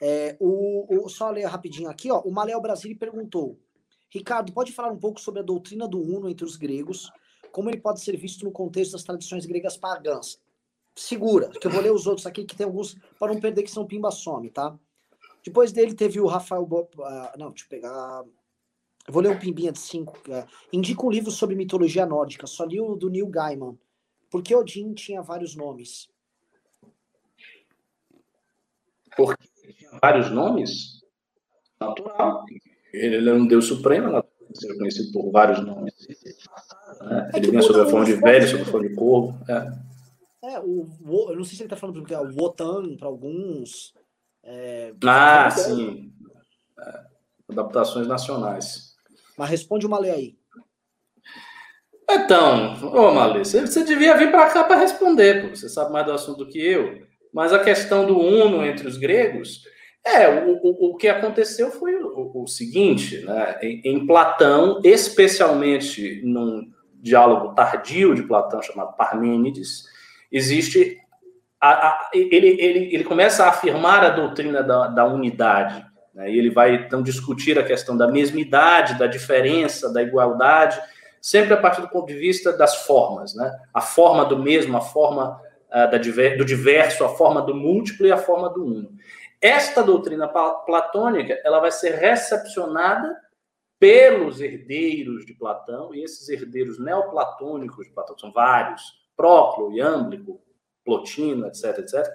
É, 0.00 0.34
o, 0.40 1.04
o, 1.04 1.10
só 1.10 1.28
ler 1.28 1.44
rapidinho 1.44 1.90
aqui, 1.90 2.10
ó. 2.10 2.22
O 2.22 2.32
Malel 2.32 2.58
Brasília 2.58 2.96
perguntou: 2.98 3.60
Ricardo, 4.08 4.50
pode 4.50 4.72
falar 4.72 4.90
um 4.90 4.98
pouco 4.98 5.20
sobre 5.20 5.40
a 5.40 5.42
doutrina 5.42 5.86
do 5.86 6.00
Uno 6.00 6.26
entre 6.26 6.46
os 6.46 6.56
gregos? 6.56 7.10
Como 7.52 7.68
ele 7.68 7.82
pode 7.82 8.00
ser 8.00 8.16
visto 8.16 8.46
no 8.46 8.50
contexto 8.50 8.92
das 8.92 9.04
tradições 9.04 9.44
gregas 9.44 9.76
pagãs? 9.76 10.40
Segura, 10.96 11.50
que 11.50 11.66
eu 11.66 11.70
vou 11.70 11.82
ler 11.82 11.92
os 11.92 12.06
outros 12.06 12.26
aqui, 12.26 12.46
que 12.46 12.56
tem 12.56 12.64
alguns, 12.64 12.94
para 13.18 13.30
não 13.30 13.38
perder 13.38 13.62
que 13.62 13.70
são 13.70 13.86
Pimba 13.86 14.10
Some, 14.10 14.48
tá? 14.48 14.74
Depois 15.44 15.70
dele 15.70 15.92
teve 15.92 16.18
o 16.18 16.26
Rafael. 16.26 16.62
Uh, 16.62 17.38
não, 17.38 17.50
deixa 17.50 17.66
eu 17.66 17.68
pegar. 17.68 18.24
Eu 19.06 19.12
vou 19.12 19.22
ler 19.22 19.28
um 19.28 19.38
Pimbinha 19.38 19.70
de 19.70 19.80
5. 19.80 20.18
Uh, 20.30 20.32
é, 20.32 20.46
indica 20.72 21.04
um 21.04 21.10
livro 21.10 21.30
sobre 21.30 21.54
mitologia 21.56 22.06
nórdica. 22.06 22.46
Só 22.46 22.64
li 22.64 22.80
o 22.80 22.96
do 22.96 23.10
Neil 23.10 23.26
Gaiman. 23.26 23.78
Porque 24.30 24.54
Odin 24.54 24.94
tinha 24.94 25.20
vários 25.20 25.54
nomes. 25.54 26.10
Porque 29.16 29.46
tinha 29.74 29.98
vários 30.00 30.30
nomes, 30.30 31.02
natural. 31.80 32.44
Ele 32.92 33.28
é 33.28 33.32
um 33.32 33.46
Deus 33.46 33.66
supremo, 33.66 34.22
ser 34.54 34.76
conhecido 34.76 35.12
por 35.12 35.30
vários 35.30 35.64
nomes. 35.64 35.94
Né? 37.00 37.30
É 37.32 37.38
ele 37.38 37.50
vinha 37.50 37.62
sob 37.62 37.80
a 37.80 37.86
forma 37.86 38.04
de 38.04 38.14
velho, 38.14 38.48
sob 38.48 38.62
a 38.62 38.66
forma 38.66 38.88
de 38.88 38.94
corvo. 38.94 39.38
É. 39.48 40.54
é 40.54 40.60
o, 40.60 40.86
eu 41.30 41.36
não 41.36 41.44
sei 41.44 41.56
se 41.56 41.62
ele 41.62 41.66
está 41.66 41.76
falando 41.76 42.00
porque 42.00 42.14
é 42.14 42.20
o 42.20 42.34
Wotan 42.34 42.96
para 42.96 43.08
alguns. 43.08 43.94
É, 44.42 44.92
ah, 45.04 45.50
sim. 45.50 46.12
É, 46.78 47.00
adaptações 47.50 48.06
nacionais. 48.06 48.96
Mas 49.36 49.50
responde 49.50 49.86
uma 49.86 49.98
lei 49.98 50.10
aí. 50.10 50.36
Então, 52.10 52.74
ô 52.92 53.14
Malê, 53.14 53.44
você, 53.44 53.60
você 53.62 53.84
devia 53.84 54.16
vir 54.16 54.30
para 54.30 54.50
cá 54.50 54.64
para 54.64 54.80
responder, 54.80 55.42
pô. 55.42 55.56
você 55.56 55.68
sabe 55.68 55.92
mais 55.92 56.04
do 56.04 56.12
assunto 56.12 56.44
do 56.44 56.48
que 56.48 56.58
eu. 56.58 57.06
Mas 57.32 57.52
a 57.52 57.58
questão 57.58 58.06
do 58.06 58.18
uno 58.18 58.64
entre 58.64 58.86
os 58.86 58.96
gregos, 58.96 59.62
é, 60.04 60.28
o, 60.28 60.58
o, 60.62 60.90
o 60.90 60.96
que 60.96 61.08
aconteceu 61.08 61.70
foi 61.70 61.94
o, 61.94 62.42
o 62.42 62.46
seguinte, 62.46 63.24
né? 63.24 63.58
Em, 63.62 63.80
em, 63.84 64.06
Platão, 64.06 64.80
especialmente 64.84 66.20
num 66.24 66.70
diálogo 67.00 67.54
tardio 67.54 68.14
de 68.14 68.22
Platão 68.22 68.60
chamado 68.60 68.96
Parmênides, 68.96 69.84
existe. 70.30 70.98
A, 71.60 71.70
a, 71.70 72.10
ele, 72.12 72.48
ele, 72.60 72.94
ele 72.94 73.04
começa 73.04 73.44
a 73.44 73.48
afirmar 73.48 74.04
a 74.04 74.10
doutrina 74.10 74.64
da, 74.64 74.88
da 74.88 75.06
unidade, 75.06 75.86
né? 76.12 76.28
e 76.28 76.36
ele 76.36 76.50
vai 76.50 76.74
então 76.74 77.00
discutir 77.00 77.56
a 77.56 77.62
questão 77.62 77.96
da 77.96 78.08
mesmidade, 78.08 78.98
da 78.98 79.06
diferença, 79.06 79.92
da 79.92 80.02
igualdade, 80.02 80.80
sempre 81.20 81.54
a 81.54 81.56
partir 81.56 81.80
do 81.80 81.88
ponto 81.88 82.08
de 82.08 82.18
vista 82.18 82.52
das 82.52 82.84
formas, 82.84 83.36
né? 83.36 83.56
A 83.72 83.80
forma 83.80 84.24
do 84.24 84.36
mesmo, 84.36 84.76
a 84.76 84.80
forma 84.80 85.40
da 85.72 85.98
diver, 85.98 86.36
do 86.36 86.44
diverso, 86.44 87.04
a 87.04 87.08
forma 87.08 87.40
do 87.42 87.54
múltiplo 87.54 88.06
e 88.06 88.12
a 88.12 88.18
forma 88.18 88.50
do 88.50 88.64
uno. 88.64 88.92
Esta 89.40 89.82
doutrina 89.82 90.28
platônica, 90.28 91.40
ela 91.44 91.58
vai 91.58 91.72
ser 91.72 91.94
recepcionada 91.94 93.16
pelos 93.78 94.40
herdeiros 94.40 95.26
de 95.26 95.34
Platão, 95.34 95.92
e 95.92 96.04
esses 96.04 96.28
herdeiros 96.28 96.78
neoplatônicos 96.78 97.86
de 97.86 97.92
Platão, 97.92 98.16
são 98.16 98.30
vários, 98.30 98.82
Próclo, 99.16 99.72
Iâmblico, 99.72 100.40
Plotino, 100.84 101.46
etc, 101.46 101.78
etc, 101.78 102.06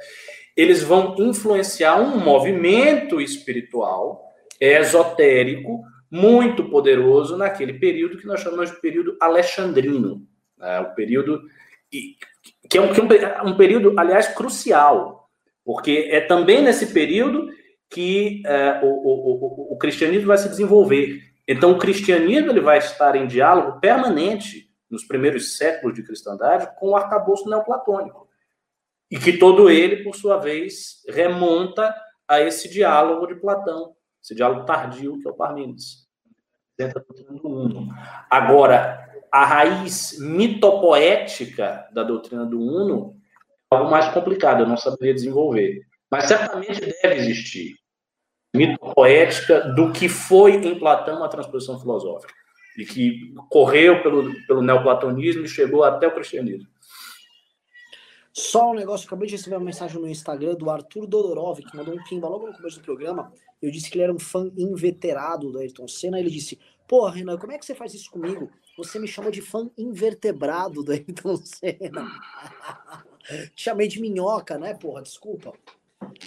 eles 0.56 0.82
vão 0.82 1.16
influenciar 1.20 2.00
um 2.00 2.18
movimento 2.20 3.20
espiritual 3.20 4.34
esotérico 4.60 5.84
muito 6.10 6.70
poderoso 6.70 7.36
naquele 7.36 7.74
período 7.74 8.18
que 8.18 8.26
nós 8.26 8.40
chamamos 8.40 8.72
de 8.72 8.80
período 8.80 9.18
alexandrino, 9.20 10.26
né? 10.58 10.80
o 10.80 10.96
período 10.96 11.42
que 12.70 12.78
é 12.78 12.82
um, 12.82 12.94
que 12.94 13.02
é 13.02 13.42
um, 13.44 13.56
período, 13.56 13.94
aliás, 13.98 14.28
crucial, 14.28 15.30
porque 15.64 16.10
é 16.12 16.22
também 16.22 16.62
nesse 16.62 16.88
período 16.94 17.50
que 17.90 18.42
é, 18.46 18.82
o, 18.84 18.88
o, 18.88 19.70
o, 19.70 19.74
o, 19.74 19.78
cristianismo 19.78 20.28
vai 20.28 20.38
se 20.38 20.50
desenvolver. 20.50 21.22
Então, 21.48 21.72
o 21.72 21.78
cristianismo 21.78 22.52
ele 22.52 22.60
vai 22.60 22.78
estar 22.78 23.16
em 23.16 23.28
diálogo 23.28 23.80
permanente 23.80 24.70
nos 24.90 25.06
primeiros 25.06 25.58
séculos 25.58 25.96
de 25.96 26.04
cristandade 26.04 26.70
com 26.78 26.90
o 26.90 26.96
arcabouço 26.96 27.50
neoplatônico. 27.50 28.28
E 29.10 29.18
que 29.18 29.38
todo 29.38 29.70
ele, 29.70 30.04
por 30.04 30.16
sua 30.16 30.38
vez, 30.38 31.02
remonta 31.08 31.96
a 32.28 32.42
esse 32.42 32.70
diálogo 32.70 33.26
de 33.26 33.36
Platão, 33.36 33.96
esse 34.22 34.36
diálogo 34.36 34.66
tardio 34.66 35.18
que 35.20 35.28
é 35.28 35.32
o 35.32 35.36
Parmênides. 35.36 36.06
Agora, 38.30 39.07
a 39.32 39.46
raiz 39.46 40.18
mitopoética 40.20 41.88
da 41.94 42.04
doutrina 42.04 42.46
do 42.46 42.60
Uno 42.60 43.16
é 43.72 43.76
algo 43.76 43.92
mais 43.92 44.08
complicado, 44.14 44.62
eu 44.62 44.68
não 44.68 44.78
saberia 44.78 45.14
desenvolver. 45.14 45.86
Mas 46.10 46.26
certamente 46.26 46.80
deve 46.80 47.16
existir 47.16 47.76
mitopoética 48.56 49.60
do 49.74 49.92
que 49.92 50.08
foi 50.10 50.56
em 50.56 50.80
Platão 50.80 51.24
a 51.24 51.28
transposição 51.28 51.80
filosófica 51.80 52.34
e 52.78 52.86
que 52.86 53.34
correu 53.50 54.02
pelo, 54.02 54.34
pelo 54.46 54.62
neoplatonismo 54.62 55.46
e 55.46 55.50
chegou 55.50 55.84
até 55.84 56.08
o 56.08 56.14
cristianismo. 56.14 56.68
Só 58.38 58.70
um 58.70 58.76
negócio, 58.76 59.08
acabei 59.08 59.28
de 59.28 59.36
receber 59.36 59.56
uma 59.56 59.66
mensagem 59.66 60.00
no 60.00 60.08
Instagram 60.08 60.54
do 60.54 60.70
Arthur 60.70 61.08
Dodorov, 61.08 61.58
que 61.58 61.76
mandou 61.76 61.96
um 61.96 62.04
pimba 62.04 62.30
logo 62.30 62.46
no 62.46 62.54
começo 62.54 62.78
do 62.78 62.84
programa. 62.84 63.34
Eu 63.60 63.72
disse 63.72 63.90
que 63.90 63.98
ele 63.98 64.04
era 64.04 64.14
um 64.14 64.20
fã 64.20 64.52
inveterado 64.56 65.52
do 65.52 65.58
Ayrton 65.58 65.88
Senna. 65.88 66.20
Ele 66.20 66.30
disse: 66.30 66.60
Pô, 66.88 67.08
Renan, 67.10 67.40
como 67.40 67.54
é 67.54 67.58
que 67.58 67.66
você 67.66 67.74
faz 67.74 67.96
isso 67.96 68.12
comigo? 68.12 68.48
Você 68.78 69.00
me 69.00 69.08
chamou 69.08 69.32
de 69.32 69.42
fã 69.42 69.68
invertebrado 69.76 70.84
do 70.84 70.92
Ayrton 70.92 71.36
Senna. 71.38 72.08
Te 73.56 73.64
chamei 73.64 73.88
de 73.88 74.00
minhoca, 74.00 74.56
né, 74.60 74.76
porra? 74.76 75.02
Desculpa. 75.02 75.52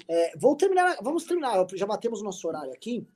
É, 0.09 0.37
vou 0.37 0.57
terminar, 0.57 0.97
vamos 1.01 1.23
terminar. 1.23 1.65
Já 1.75 1.87
batemos 1.87 2.23
o 2.23 2.25
nosso 2.25 2.47
horário 2.49 2.73
aqui. 2.73 3.07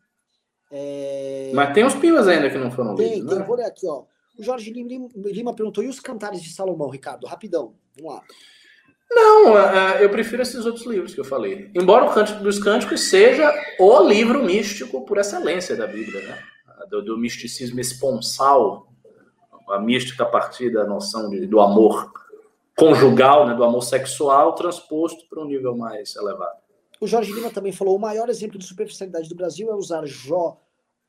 É... 0.70 1.50
Mas 1.52 1.74
tem 1.74 1.84
uns 1.84 1.96
pimbas 1.96 2.28
ainda 2.28 2.48
que 2.48 2.58
não 2.58 2.70
foram 2.70 2.94
tem, 2.94 3.14
lidos, 3.14 3.28
tem, 3.28 3.38
né? 3.40 3.44
Vou 3.44 3.56
ler 3.56 3.66
aqui, 3.66 3.88
ó. 3.88 4.04
O 4.38 4.42
Jorge 4.42 4.72
Lima 4.72 5.52
perguntou: 5.52 5.82
e 5.82 5.88
os 5.88 5.98
cantares 5.98 6.40
de 6.40 6.50
Salomão, 6.50 6.88
Ricardo? 6.88 7.26
Rapidão, 7.26 7.74
vamos 7.96 8.14
lá. 8.14 8.22
Não, 9.10 9.58
é, 9.58 10.00
é, 10.00 10.04
eu 10.04 10.10
prefiro 10.10 10.42
esses 10.42 10.64
outros 10.66 10.86
livros 10.86 11.14
que 11.14 11.20
eu 11.20 11.24
falei. 11.24 11.70
Embora 11.74 12.04
o 12.04 12.12
Cântico 12.12 12.42
dos 12.42 12.58
Cânticos 12.58 13.08
seja 13.08 13.52
o 13.78 14.00
livro 14.02 14.42
místico 14.42 15.04
por 15.04 15.18
excelência 15.18 15.76
da 15.76 15.86
Bíblia, 15.86 16.20
né? 16.22 16.38
Do, 16.90 17.02
do 17.02 17.18
misticismo 17.18 17.80
esponsal, 17.80 18.88
a 19.68 19.78
mística 19.78 20.24
a 20.24 20.26
partir 20.26 20.70
da 20.72 20.84
noção 20.84 21.30
de, 21.30 21.46
do 21.46 21.60
amor 21.60 22.12
conjugal, 22.76 23.46
né, 23.46 23.54
do 23.54 23.64
amor 23.64 23.82
sexual, 23.82 24.54
transposto 24.54 25.26
para 25.28 25.40
um 25.40 25.46
nível 25.46 25.76
mais 25.76 26.16
elevado. 26.16 26.58
O 27.00 27.06
Jorge 27.06 27.32
Lima 27.32 27.50
também 27.50 27.72
falou: 27.72 27.96
o 27.96 28.00
maior 28.00 28.28
exemplo 28.28 28.58
de 28.58 28.64
superficialidade 28.64 29.28
do 29.28 29.34
Brasil 29.34 29.70
é 29.70 29.74
usar 29.74 30.04
Jó 30.06 30.60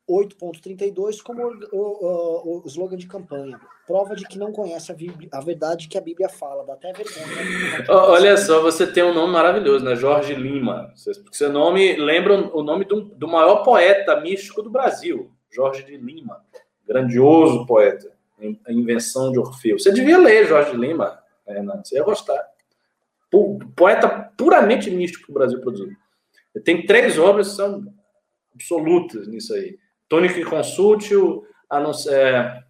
8.32 0.09 1.21
como 1.21 1.43
o, 1.43 1.77
o, 1.77 2.61
o, 2.63 2.67
slogan 2.67 2.95
de 2.95 3.07
campanha. 3.07 3.59
Prova 3.87 4.15
de 4.15 4.23
que 4.25 4.37
não 4.37 4.51
conhece 4.51 4.91
a, 4.91 4.95
Bíblia, 4.95 5.29
a 5.31 5.41
verdade 5.41 5.87
que 5.87 5.97
a 5.97 6.01
Bíblia 6.01 6.29
fala. 6.29 6.63
Dá 6.63 6.73
até 6.73 6.93
vergonha. 6.93 7.85
Olha 7.89 8.37
só, 8.37 8.61
você 8.61 8.85
tem 8.85 9.03
um 9.03 9.13
nome 9.13 9.33
maravilhoso, 9.33 9.83
né? 9.83 9.95
Jorge 9.95 10.35
Lima. 10.35 10.93
Seu 11.31 11.51
nome 11.51 11.95
lembra 11.95 12.35
o 12.55 12.61
nome 12.61 12.85
do, 12.85 13.01
do 13.01 13.27
maior 13.27 13.63
poeta 13.63 14.19
místico 14.21 14.61
do 14.61 14.69
Brasil, 14.69 15.31
Jorge 15.51 15.83
de 15.83 15.97
Lima. 15.97 16.43
Grandioso 16.87 17.65
poeta. 17.65 18.13
A 18.67 18.71
invenção 18.71 19.31
de 19.31 19.39
Orfeu. 19.39 19.79
Você 19.79 19.91
devia 19.91 20.17
ler 20.17 20.45
Jorge 20.45 20.75
Lima, 20.75 21.19
Renan. 21.47 21.81
Você 21.83 21.95
ia 21.95 22.03
gostar. 22.03 22.45
Poeta 23.75 24.07
puramente 24.37 24.91
místico 24.91 25.25
que 25.25 25.31
o 25.31 25.33
Brasil 25.33 25.59
produziu. 25.61 25.95
Tem 26.63 26.85
três 26.85 27.17
obras 27.17 27.49
que 27.49 27.55
são 27.55 27.83
absolutas 28.53 29.27
nisso 29.27 29.53
aí. 29.53 29.77
Tônico 30.07 30.39
e 30.39 30.45
Consútil, 30.45 31.45
anunci, 31.69 32.09
é, 32.09 32.63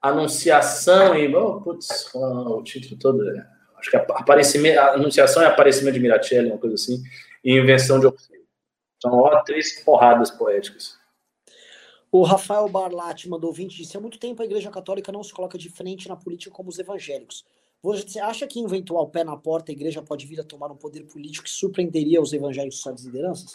Anunciação 0.00 1.16
e. 1.16 1.34
Oh, 1.34 1.60
putz, 1.60 2.14
o 2.14 2.62
título 2.62 2.98
todo. 2.98 3.30
É, 3.30 3.46
acho 3.78 3.90
que 3.90 3.96
é 3.96 4.00
aparecimento, 4.00 4.78
Anunciação 4.78 5.42
e 5.42 5.46
Aparecimento 5.46 5.94
de 5.94 6.00
Miratelli, 6.00 6.50
uma 6.50 6.58
coisa 6.58 6.76
assim, 6.76 7.02
e 7.44 7.58
Invenção 7.58 7.98
de 7.98 8.06
Orfeu. 8.06 8.38
São 9.00 9.12
ó, 9.12 9.42
três 9.42 9.82
porradas 9.84 10.30
poéticas. 10.30 10.96
O 12.10 12.22
Rafael 12.22 12.68
Barlatti 12.68 13.28
mandou 13.28 13.52
20 13.52 13.76
disse: 13.76 13.96
há 13.96 14.00
muito 14.00 14.18
tempo 14.18 14.40
a 14.40 14.44
Igreja 14.44 14.70
Católica 14.70 15.12
não 15.12 15.22
se 15.22 15.32
coloca 15.32 15.58
de 15.58 15.68
frente 15.68 16.08
na 16.08 16.16
política 16.16 16.54
como 16.54 16.68
os 16.68 16.78
evangélicos. 16.78 17.44
Você 17.82 18.18
acha 18.18 18.46
que, 18.46 18.60
eventual 18.60 19.08
pé 19.08 19.22
na 19.22 19.36
porta, 19.36 19.70
a 19.70 19.74
igreja 19.74 20.02
pode 20.02 20.26
vir 20.26 20.40
a 20.40 20.44
tomar 20.44 20.68
um 20.70 20.76
poder 20.76 21.04
político 21.04 21.44
que 21.44 21.50
surpreenderia 21.50 22.20
os 22.20 22.32
evangélicos 22.32 22.78
e 22.78 22.82
suas 22.82 23.04
lideranças? 23.04 23.52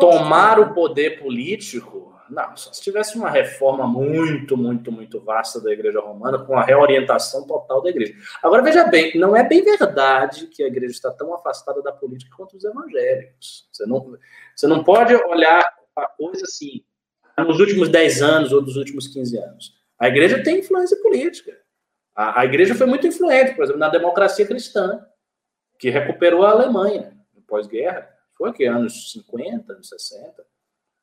Tomar 0.00 0.58
o 0.58 0.72
poder 0.72 1.20
político? 1.20 2.12
Não, 2.30 2.56
só 2.56 2.72
se 2.72 2.80
tivesse 2.80 3.16
uma 3.16 3.28
reforma 3.28 3.86
muito, 3.86 4.56
muito, 4.56 4.90
muito 4.90 5.20
vasta 5.20 5.60
da 5.60 5.70
Igreja 5.70 6.00
Romana, 6.00 6.38
com 6.38 6.56
a 6.56 6.64
reorientação 6.64 7.46
total 7.46 7.82
da 7.82 7.90
Igreja. 7.90 8.14
Agora, 8.42 8.62
veja 8.62 8.84
bem, 8.84 9.18
não 9.18 9.36
é 9.36 9.46
bem 9.46 9.62
verdade 9.62 10.46
que 10.46 10.62
a 10.62 10.66
Igreja 10.66 10.92
está 10.92 11.10
tão 11.10 11.34
afastada 11.34 11.82
da 11.82 11.92
política 11.92 12.34
quanto 12.34 12.56
os 12.56 12.64
evangélicos. 12.64 13.68
Você 13.70 13.84
não, 13.84 14.16
você 14.56 14.66
não 14.66 14.82
pode 14.82 15.14
olhar 15.14 15.62
a 15.94 16.06
coisa 16.06 16.44
assim, 16.44 16.82
nos 17.36 17.60
últimos 17.60 17.90
10 17.90 18.22
anos 18.22 18.52
ou 18.52 18.62
dos 18.62 18.76
últimos 18.76 19.08
15 19.08 19.38
anos. 19.38 19.74
A 19.98 20.08
Igreja 20.08 20.42
tem 20.42 20.60
influência 20.60 20.96
política. 21.02 21.52
A, 22.14 22.40
a 22.40 22.44
Igreja 22.46 22.74
foi 22.74 22.86
muito 22.86 23.06
influente, 23.06 23.54
por 23.54 23.64
exemplo, 23.64 23.80
na 23.80 23.90
democracia 23.90 24.46
cristã, 24.46 25.04
que 25.78 25.90
recuperou 25.90 26.46
a 26.46 26.50
Alemanha 26.50 27.12
no 27.34 27.42
pós-guerra 27.42 28.11
foi 28.42 28.52
que? 28.52 28.64
Anos 28.64 29.12
50, 29.12 29.72
anos 29.72 29.88
60. 29.88 30.44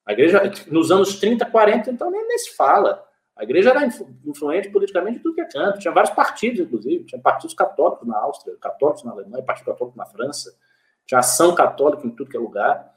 A 0.06 0.12
igreja, 0.12 0.42
nos 0.68 0.92
anos 0.92 1.20
30, 1.20 1.46
40, 1.46 1.90
então 1.90 2.12
nem, 2.12 2.28
nem 2.28 2.38
se 2.38 2.54
fala. 2.54 3.02
A 3.34 3.44
igreja 3.44 3.70
era 3.70 3.86
influente 4.26 4.70
politicamente 4.70 5.20
tudo 5.20 5.36
que 5.36 5.42
é 5.42 5.46
canto. 5.46 5.80
Tinha 5.80 5.94
vários 5.94 6.14
partidos, 6.14 6.60
inclusive. 6.60 7.06
Tinha 7.06 7.22
partidos 7.22 7.56
católicos 7.56 8.06
na 8.06 8.18
Áustria, 8.18 8.58
católicos 8.60 9.06
na 9.06 9.12
Alemanha, 9.12 9.42
partido 9.42 9.68
católico 9.68 9.98
na 9.98 10.06
França. 10.06 10.54
Tinha 11.08 11.20
ação 11.20 11.56
católica 11.56 12.06
em 12.06 12.10
tudo 12.10 12.30
que 12.30 12.36
é 12.36 12.40
lugar. 12.40 12.94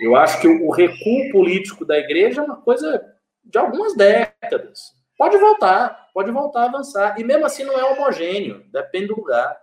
Eu 0.00 0.16
acho 0.16 0.40
que 0.40 0.48
o 0.48 0.70
recuo 0.70 1.30
político 1.30 1.84
da 1.84 1.98
igreja 1.98 2.40
é 2.40 2.44
uma 2.44 2.56
coisa 2.56 3.14
de 3.44 3.58
algumas 3.58 3.94
décadas. 3.94 4.94
Pode 5.18 5.36
voltar, 5.36 6.08
pode 6.14 6.30
voltar 6.30 6.62
a 6.62 6.66
avançar. 6.66 7.20
E 7.20 7.24
mesmo 7.24 7.44
assim 7.44 7.64
não 7.64 7.78
é 7.78 7.84
homogêneo, 7.84 8.64
depende 8.72 9.08
do 9.08 9.16
lugar. 9.16 9.54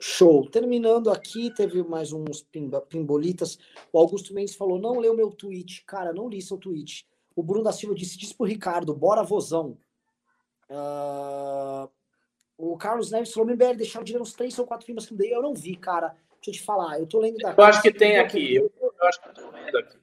Show. 0.00 0.48
Terminando 0.48 1.10
aqui, 1.10 1.52
teve 1.54 1.82
mais 1.82 2.10
uns 2.12 2.42
pimbolitas. 2.88 3.58
O 3.92 3.98
Augusto 3.98 4.32
Mendes 4.32 4.54
falou: 4.54 4.78
não 4.78 4.98
leu 4.98 5.14
meu 5.14 5.30
tweet. 5.30 5.84
Cara, 5.84 6.12
não 6.12 6.28
li 6.28 6.40
seu 6.40 6.56
tweet. 6.56 7.06
O 7.36 7.42
Bruno 7.42 7.64
da 7.64 7.72
Silva 7.72 7.94
disse: 7.94 8.16
diz 8.16 8.32
pro 8.32 8.46
Ricardo, 8.46 8.94
bora 8.94 9.22
vozão. 9.22 9.76
Uh... 10.70 11.88
O 12.56 12.76
Carlos 12.78 13.10
Neves 13.10 13.32
falou: 13.32 13.48
MBL, 13.50 13.76
deixaram 13.76 14.04
de 14.04 14.14
ler 14.14 14.22
uns 14.22 14.32
três 14.32 14.58
ou 14.58 14.66
quatro 14.66 14.86
filmes 14.86 15.06
que 15.06 15.12
eu 15.12 15.18
dei. 15.18 15.34
Eu 15.34 15.42
não 15.42 15.54
vi, 15.54 15.76
cara. 15.76 16.16
Deixa 16.36 16.50
eu 16.50 16.52
te 16.54 16.62
falar. 16.62 16.98
Eu 16.98 17.06
tô 17.06 17.18
lendo 17.20 17.36
da. 17.36 17.54
Eu 17.56 17.64
acho 17.64 17.82
que 17.82 17.92
tem 17.92 18.18
aqui. 18.18 18.54
Eu, 18.54 18.72
eu, 18.80 18.92
acho 19.02 19.22
que 19.22 19.28
eu 19.28 19.34
tô 19.34 19.50
lendo 19.50 19.78
aqui. 19.78 19.98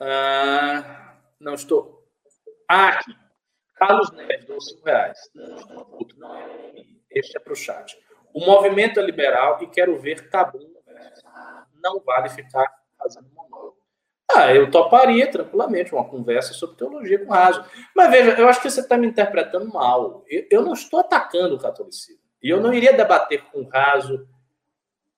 Uh... 0.00 1.08
Não 1.40 1.54
estou. 1.54 2.06
Ah, 2.68 2.88
aqui. 2.88 3.16
Carlos 3.74 4.10
Neves, 4.10 4.44
dou 4.44 4.60
cinco 4.60 4.84
reais. 4.84 5.30
Não, 5.34 5.56
estou 5.56 5.84
puto, 5.84 6.18
não 6.18 6.34
é. 6.34 6.84
Este 7.10 7.36
é 7.36 7.40
para 7.40 7.52
o 7.52 7.56
chat. 7.56 7.96
O 8.38 8.46
movimento 8.46 9.00
é 9.00 9.02
liberal 9.02 9.58
e 9.60 9.66
quero 9.66 9.98
ver 9.98 10.30
tabu. 10.30 10.60
Não 11.82 11.98
vale 11.98 12.28
ficar 12.28 12.72
fazendo 12.96 13.28
monólogo. 13.34 13.76
Ah, 14.32 14.54
eu 14.54 14.70
toparia 14.70 15.28
tranquilamente 15.28 15.92
uma 15.92 16.04
conversa 16.04 16.54
sobre 16.54 16.76
teologia 16.76 17.18
com 17.24 17.32
raso. 17.32 17.64
Mas 17.96 18.10
veja, 18.10 18.38
eu 18.38 18.48
acho 18.48 18.62
que 18.62 18.70
você 18.70 18.80
está 18.80 18.96
me 18.96 19.08
interpretando 19.08 19.66
mal. 19.66 20.22
Eu, 20.28 20.46
eu, 20.52 20.62
não 20.62 20.72
estou 20.72 21.00
atacando 21.00 21.56
o 21.56 21.58
catolicismo. 21.58 22.22
E 22.40 22.48
eu 22.48 22.60
não 22.60 22.72
iria 22.72 22.92
debater 22.92 23.42
com 23.50 23.64
raso 23.64 24.24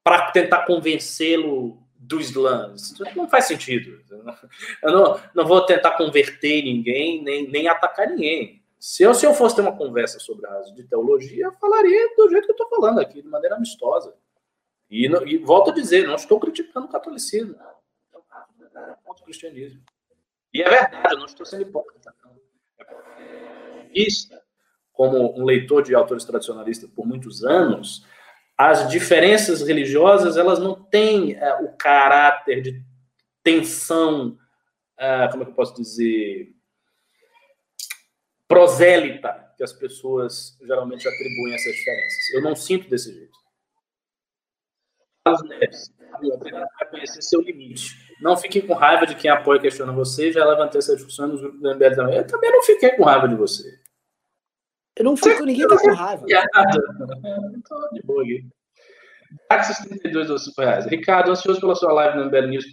para 0.02 0.30
tentar 0.30 0.64
convencê-lo 0.64 1.78
do 1.94 2.18
Islã. 2.18 2.72
Isso 2.74 3.04
não 3.14 3.28
faz 3.28 3.44
sentido. 3.44 4.02
Eu 4.82 4.92
não, 4.92 5.20
não 5.34 5.46
vou 5.46 5.60
tentar 5.66 5.90
converter 5.92 6.62
ninguém, 6.62 7.22
nem, 7.22 7.50
nem 7.50 7.68
atacar 7.68 8.08
ninguém. 8.08 8.59
Se 8.80 9.02
eu, 9.02 9.12
se 9.12 9.26
eu 9.26 9.34
fosse 9.34 9.54
ter 9.54 9.60
uma 9.60 9.76
conversa 9.76 10.18
sobre 10.18 10.46
a 10.46 10.60
de 10.74 10.84
teologia, 10.84 11.44
eu 11.44 11.52
falaria 11.52 12.14
do 12.16 12.30
jeito 12.30 12.46
que 12.46 12.52
eu 12.52 12.64
estou 12.64 12.68
falando 12.70 12.98
aqui, 12.98 13.20
de 13.20 13.28
maneira 13.28 13.56
amistosa. 13.56 14.16
E, 14.90 15.06
e, 15.06 15.36
volto 15.36 15.70
a 15.70 15.74
dizer, 15.74 16.06
não 16.06 16.14
estou 16.14 16.40
criticando 16.40 16.86
o 16.86 16.90
catolicismo. 16.90 17.54
É 17.54 18.94
contra 19.04 19.22
o 19.22 19.24
cristianismo. 19.26 19.82
E 20.54 20.62
é 20.62 20.68
verdade, 20.68 21.14
eu 21.14 21.18
não 21.18 21.26
estou 21.26 21.44
sendo 21.44 21.62
hipócrita. 21.62 22.14
Isso, 23.94 24.30
como 24.92 25.38
um 25.38 25.44
leitor 25.44 25.82
de 25.82 25.94
autores 25.94 26.24
tradicionalistas 26.24 26.88
por 26.90 27.06
muitos 27.06 27.44
anos, 27.44 28.06
as 28.56 28.88
diferenças 28.88 29.60
religiosas 29.60 30.38
elas 30.38 30.58
não 30.58 30.74
têm 30.84 31.34
é, 31.34 31.54
o 31.62 31.76
caráter 31.76 32.62
de 32.62 32.82
tensão, 33.42 34.38
é, 34.98 35.28
como 35.28 35.42
é 35.42 35.46
que 35.46 35.52
eu 35.52 35.56
posso 35.56 35.74
dizer, 35.74 36.54
prosélita 38.50 39.54
que 39.56 39.62
as 39.62 39.72
pessoas 39.72 40.58
geralmente 40.60 41.06
atribuem 41.06 41.54
essas 41.54 41.72
diferenças. 41.72 42.30
Eu 42.34 42.42
não 42.42 42.56
sinto 42.56 42.90
desse 42.90 43.14
jeito. 43.14 43.38
Conhecer 46.90 47.22
seu 47.22 47.40
limite. 47.40 47.94
Não 48.20 48.36
fique 48.36 48.60
com 48.60 48.74
raiva 48.74 49.06
de 49.06 49.14
quem 49.14 49.30
apoia 49.30 49.58
e 49.58 49.60
questiona 49.62 49.92
você. 49.92 50.32
Já 50.32 50.44
levantei 50.44 50.80
essa 50.80 50.96
discussão 50.96 51.28
nos 51.28 51.40
grupos 51.40 51.60
do 51.60 51.74
MBL 51.76 51.94
também. 51.94 52.16
Eu 52.16 52.26
também 52.26 52.50
não 52.50 52.62
fiquei 52.64 52.90
com 52.90 53.04
raiva 53.04 53.28
de 53.28 53.36
você. 53.36 53.78
Eu 54.96 55.04
não 55.04 55.16
fico, 55.16 55.44
ninguém 55.44 55.68
tá 55.68 55.78
com 55.78 55.94
raiva. 55.94 56.26
De 56.26 58.02
boa 58.02 58.22
aqui. 58.24 58.44
Axis 59.48 59.78
32 59.86 60.28
ou 60.28 60.38
5 60.38 60.60
reais. 60.60 60.86
Ricardo, 60.86 61.30
ansioso 61.30 61.60
pela 61.60 61.76
sua 61.76 61.92
live 61.92 62.18
no 62.18 62.24
MBL 62.24 62.48
News 62.48 62.64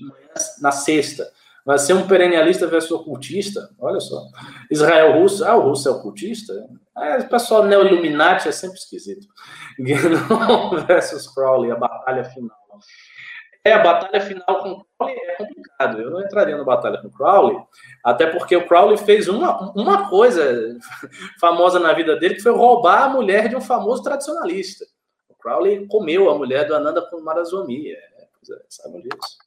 na 0.59 0.71
sexta. 0.71 1.31
Vai 1.67 1.77
ser 1.77 1.91
um 1.95 2.07
perennialista 2.07 2.65
versus 2.65 2.91
ocultista? 2.91 3.69
Olha 3.77 3.99
só. 3.99 4.23
Israel 4.71 5.19
Russo. 5.19 5.43
Ah, 5.43 5.57
o 5.57 5.67
Russo 5.67 5.89
é 5.89 5.91
ocultista? 5.91 6.53
Ah, 6.95 7.17
o 7.19 7.27
pessoal 7.27 7.65
neo-illuminati 7.65 8.47
é 8.47 8.53
sempre 8.53 8.77
esquisito. 8.77 9.27
Guénon 9.77 10.77
versus 10.87 11.27
Crowley, 11.27 11.69
a 11.69 11.75
batalha 11.75 12.23
final. 12.23 12.57
É, 13.65 13.73
a 13.73 13.83
batalha 13.83 14.21
final 14.21 14.45
com 14.45 14.85
Crowley 14.97 15.19
é 15.19 15.35
complicado. 15.35 16.01
Eu 16.01 16.09
não 16.09 16.21
entraria 16.21 16.55
na 16.55 16.63
batalha 16.63 17.01
com 17.01 17.09
Crowley, 17.09 17.57
até 18.01 18.27
porque 18.27 18.55
o 18.55 18.65
Crowley 18.65 18.97
fez 18.97 19.27
uma, 19.27 19.73
uma 19.73 20.09
coisa 20.09 20.73
famosa 21.37 21.81
na 21.81 21.91
vida 21.91 22.15
dele, 22.15 22.35
que 22.35 22.43
foi 22.43 22.53
roubar 22.53 23.03
a 23.03 23.09
mulher 23.09 23.49
de 23.49 23.57
um 23.57 23.61
famoso 23.61 24.01
tradicionalista. 24.01 24.85
O 25.27 25.35
Crowley 25.35 25.85
comeu 25.87 26.29
a 26.29 26.37
mulher 26.37 26.65
do 26.65 26.73
Ananda 26.73 27.05
Marazomia. 27.21 27.97
É, 27.97 28.27
pois 28.39 28.57
é, 28.57 28.63
sabe 28.69 29.01
disso 29.01 29.46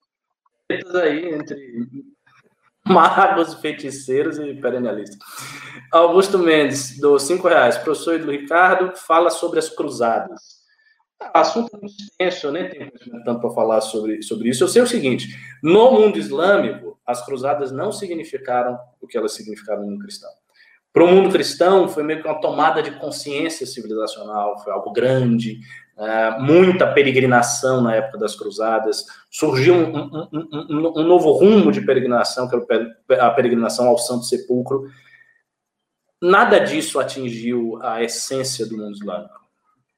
aí 0.96 1.34
entre 1.34 1.56
magos, 2.86 3.54
feiticeiros 3.54 4.38
e 4.38 4.54
perennialistas. 4.54 5.18
Augusto 5.92 6.38
Mendes, 6.38 6.98
do 6.98 7.18
cinco 7.18 7.48
reais. 7.48 7.76
Professor 7.78 8.18
do 8.18 8.30
Ricardo, 8.30 8.96
fala 8.96 9.30
sobre 9.30 9.58
as 9.58 9.68
cruzadas. 9.68 10.60
Assunto 11.34 11.70
muito 11.78 11.94
extenso, 12.00 12.46
eu 12.46 12.52
nem 12.52 12.68
tenho 12.68 12.90
tanto 13.24 13.40
para 13.40 13.50
falar 13.50 13.80
sobre, 13.82 14.22
sobre 14.22 14.48
isso. 14.48 14.64
Eu 14.64 14.68
sei 14.68 14.80
o 14.80 14.86
seguinte: 14.86 15.28
no 15.62 15.90
mundo 15.92 16.18
islâmico, 16.18 16.98
as 17.06 17.24
cruzadas 17.24 17.70
não 17.70 17.92
significaram 17.92 18.78
o 19.00 19.06
que 19.06 19.18
elas 19.18 19.32
significaram 19.32 19.86
no 19.86 19.98
cristão. 19.98 20.30
Para 20.92 21.04
o 21.04 21.08
mundo 21.08 21.30
cristão, 21.30 21.88
foi 21.88 22.02
meio 22.02 22.20
que 22.20 22.26
uma 22.26 22.40
tomada 22.40 22.82
de 22.82 22.90
consciência 22.98 23.66
civilizacional, 23.66 24.58
foi 24.58 24.72
algo 24.72 24.92
grande, 24.92 25.60
é, 26.00 26.38
muita 26.38 26.90
peregrinação 26.90 27.82
na 27.82 27.94
época 27.94 28.16
das 28.16 28.34
cruzadas, 28.34 29.04
surgiu 29.30 29.74
um, 29.74 29.98
um, 29.98 30.28
um, 30.32 31.00
um, 31.00 31.04
novo 31.04 31.30
rumo 31.32 31.70
de 31.70 31.82
peregrinação, 31.82 32.48
que 32.48 32.56
era 32.56 33.26
a 33.26 33.30
peregrinação 33.30 33.86
ao 33.86 33.98
Santo 33.98 34.24
Sepulcro. 34.24 34.90
Nada 36.22 36.58
disso 36.58 36.98
atingiu 36.98 37.78
a 37.82 38.02
essência 38.02 38.66
do 38.66 38.78
mundo 38.78 38.92
islâmico. 38.92 39.38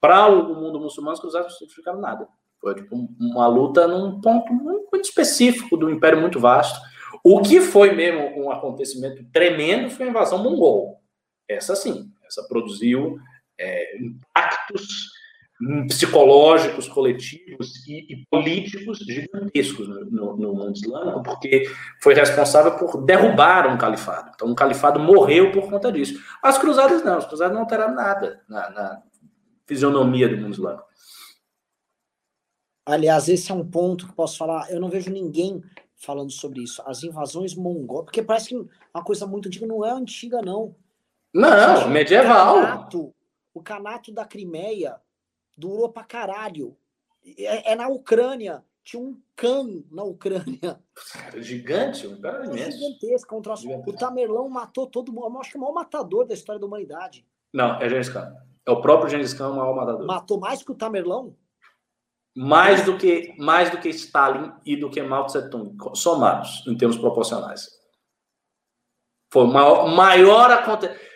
Para 0.00 0.26
o 0.26 0.54
mundo 0.60 0.80
muçulmano, 0.80 1.14
as 1.14 1.20
cruzadas 1.20 1.52
não 1.52 1.58
significaram 1.58 2.00
nada. 2.00 2.26
Foi 2.60 2.74
tipo, 2.74 2.96
uma 3.20 3.46
luta 3.46 3.86
num 3.86 4.20
ponto 4.20 4.52
muito 4.52 5.00
específico 5.02 5.76
do 5.76 5.88
império 5.88 6.20
muito 6.20 6.40
vasto. 6.40 6.80
O 7.22 7.40
que 7.40 7.60
foi 7.60 7.92
mesmo 7.92 8.44
um 8.44 8.50
acontecimento 8.50 9.24
tremendo 9.32 9.88
foi 9.88 10.06
a 10.06 10.10
invasão 10.10 10.38
mongol. 10.38 11.00
Essa 11.48 11.76
sim, 11.76 12.10
essa 12.26 12.42
produziu 12.48 13.18
é, 13.56 13.98
impactos 13.98 15.21
psicológicos, 15.88 16.88
coletivos 16.88 17.86
e, 17.86 18.12
e 18.12 18.26
políticos 18.26 18.98
gigantescos 18.98 19.88
no, 19.88 20.04
no, 20.06 20.36
no, 20.36 20.54
mundo 20.54 20.74
islâmico, 20.74 21.22
porque 21.22 21.70
foi 22.00 22.14
responsável 22.14 22.76
por 22.76 23.04
derrubar 23.04 23.72
um 23.72 23.78
califado. 23.78 24.32
Então, 24.34 24.48
um 24.48 24.54
califado 24.54 24.98
morreu 24.98 25.52
por 25.52 25.68
conta 25.68 25.92
disso. 25.92 26.20
As 26.42 26.58
cruzadas 26.58 27.04
não, 27.04 27.18
as 27.18 27.26
cruzadas 27.26 27.54
não 27.54 27.62
alteraram 27.62 27.94
nada 27.94 28.40
na, 28.48 28.70
na 28.70 29.02
fisionomia 29.66 30.28
do 30.28 30.36
mundo 30.36 30.54
islâmico. 30.54 30.84
Aliás, 32.84 33.28
esse 33.28 33.52
é 33.52 33.54
um 33.54 33.64
ponto 33.64 34.08
que 34.08 34.14
posso 34.14 34.36
falar. 34.36 34.68
Eu 34.68 34.80
não 34.80 34.88
vejo 34.88 35.10
ninguém 35.10 35.62
falando 35.96 36.32
sobre 36.32 36.62
isso. 36.62 36.82
As 36.84 37.04
invasões 37.04 37.54
mongóis, 37.54 38.04
porque 38.06 38.22
parece 38.22 38.48
que 38.48 38.56
uma 38.56 39.04
coisa 39.04 39.26
muito 39.26 39.46
antiga 39.46 39.66
não 39.66 39.84
é 39.84 39.92
antiga, 39.92 40.42
não. 40.42 40.74
Não, 41.32 41.88
medieval. 41.88 42.58
O 42.58 42.60
canato, 42.60 43.14
o 43.54 43.62
canato 43.62 44.12
da 44.12 44.24
Crimeia 44.24 44.96
durou 45.56 45.88
pra 45.88 46.04
caralho. 46.04 46.76
É, 47.38 47.72
é 47.72 47.74
na 47.76 47.88
Ucrânia. 47.88 48.64
Tinha 48.84 49.00
um 49.00 49.20
Khan 49.36 49.84
na 49.90 50.02
Ucrânia. 50.02 50.80
Gigante, 51.36 52.06
um 52.06 52.20
cara 52.20 52.44
imenso. 52.46 52.78
Gigantesco. 52.78 53.36
Um 53.36 53.42
troço. 53.42 53.68
O 53.68 53.92
Tamerlão 53.92 54.48
matou 54.48 54.88
todo 54.88 55.12
mundo. 55.12 55.38
Acho 55.38 55.52
que 55.52 55.56
é 55.56 55.60
o 55.60 55.62
maior 55.62 55.74
matador 55.74 56.26
da 56.26 56.34
história 56.34 56.60
da 56.60 56.66
humanidade. 56.66 57.24
Não, 57.52 57.80
é 57.80 57.88
Gengis 57.88 58.08
Khan. 58.08 58.34
É 58.66 58.70
o 58.70 58.80
próprio 58.80 59.08
Gengis 59.08 59.34
Khan 59.34 59.50
o 59.50 59.56
maior 59.56 59.76
matador. 59.76 60.06
Matou 60.06 60.40
mais 60.40 60.62
que 60.62 60.72
o 60.72 60.74
Tamerlão? 60.74 61.36
Mais 62.34 62.84
do 62.84 62.96
que, 62.96 63.34
mais 63.38 63.70
do 63.70 63.78
que 63.78 63.90
Stalin 63.90 64.52
e 64.64 64.74
do 64.74 64.90
que 64.90 65.02
Mao 65.02 65.26
Tse 65.26 65.50
Tung, 65.50 65.76
somados, 65.94 66.66
em 66.66 66.74
termos 66.76 66.96
proporcionais. 66.96 67.68
Foi 69.30 69.44
o 69.44 69.46
maior, 69.46 69.86
maior 69.88 70.50
acontecimento 70.50 71.11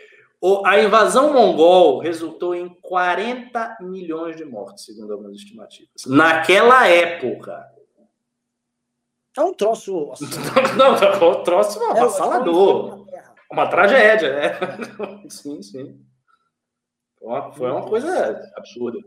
a 0.64 0.80
invasão 0.80 1.32
mongol 1.32 1.98
resultou 1.98 2.54
em 2.54 2.68
40 2.68 3.78
milhões 3.80 4.36
de 4.36 4.44
mortes, 4.44 4.84
segundo 4.84 5.12
algumas 5.12 5.36
estimativas. 5.36 6.04
Naquela 6.06 6.86
época. 6.86 7.64
É 9.36 9.40
um 9.40 9.52
troço. 9.52 10.12
Assim. 10.12 10.26
Não, 10.76 10.94
é 10.94 11.24
um 11.24 11.42
troço 11.42 11.82
é, 11.82 11.90
avassalador. 11.90 13.06
Uma 13.50 13.68
tragédia, 13.68 14.34
né? 14.34 14.58
sim, 15.28 15.62
sim. 15.62 16.00
Foi 17.18 17.28
uma, 17.28 17.52
foi 17.52 17.70
uma 17.70 17.82
coisa 17.82 18.52
absurda. 18.56 18.98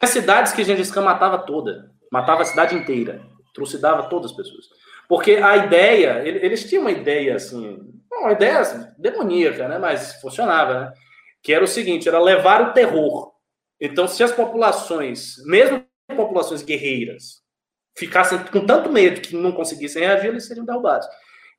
As 0.00 0.10
cidades 0.10 0.52
que 0.52 0.64
Gengis 0.64 0.90
Khan 0.90 1.02
matava 1.02 1.38
toda. 1.38 1.92
Matava 2.10 2.42
a 2.42 2.46
cidade 2.46 2.74
inteira. 2.74 3.24
Trucidava 3.52 4.08
todas 4.08 4.30
as 4.30 4.36
pessoas. 4.36 4.66
Porque 5.08 5.32
a 5.32 5.56
ideia, 5.56 6.22
eles 6.26 6.68
tinham 6.68 6.82
uma 6.82 6.90
ideia 6.90 7.36
assim, 7.36 7.97
uma 8.12 8.32
ideia 8.32 8.60
assim, 8.60 8.86
demoníaca, 8.98 9.68
né? 9.68 9.78
Mas 9.78 10.20
funcionava, 10.20 10.80
né? 10.80 10.92
Que 11.42 11.52
era 11.52 11.64
o 11.64 11.68
seguinte, 11.68 12.08
era 12.08 12.20
levar 12.20 12.62
o 12.62 12.72
terror. 12.72 13.32
Então, 13.80 14.08
se 14.08 14.22
as 14.22 14.32
populações, 14.32 15.36
mesmo 15.44 15.84
populações 16.08 16.62
guerreiras, 16.62 17.42
ficassem 17.96 18.38
com 18.46 18.64
tanto 18.64 18.90
medo 18.90 19.20
que 19.20 19.36
não 19.36 19.52
conseguissem 19.52 20.02
reagir, 20.02 20.28
eles 20.28 20.46
seriam 20.46 20.64
derrubados. 20.64 21.06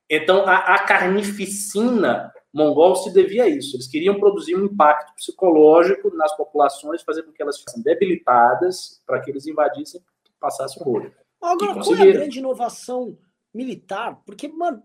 Então, 0.08 0.46
a, 0.46 0.74
a 0.74 0.78
carnificina 0.80 2.32
mongol 2.52 2.96
se 2.96 3.12
devia 3.12 3.44
a 3.44 3.48
isso. 3.48 3.76
Eles 3.76 3.86
queriam 3.86 4.18
produzir 4.18 4.56
um 4.56 4.64
impacto 4.64 5.14
psicológico 5.14 6.14
nas 6.16 6.36
populações, 6.36 7.02
fazer 7.02 7.22
com 7.22 7.32
que 7.32 7.42
elas 7.42 7.60
fossem 7.60 7.82
debilitadas 7.82 9.00
para 9.06 9.20
que 9.20 9.30
eles 9.30 9.46
invadissem 9.46 10.00
e 10.00 10.40
passassem 10.40 10.82
o 10.82 10.84
rolo. 10.84 11.12
Agora, 11.40 11.74
qual 11.74 11.96
é 11.96 12.02
a 12.02 12.12
grande 12.12 12.38
inovação 12.38 13.16
militar? 13.54 14.20
Porque, 14.26 14.48
mano, 14.48 14.82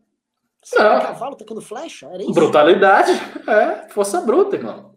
você 0.66 0.78
é 0.82 1.00
cavalo 1.00 1.36
tacando 1.36 1.62
flecha? 1.62 2.08
Era 2.08 2.24
isso? 2.24 2.34
Brutalidade. 2.34 3.12
É, 3.48 3.88
força 3.90 4.20
bruta, 4.20 4.56
irmão. 4.56 4.96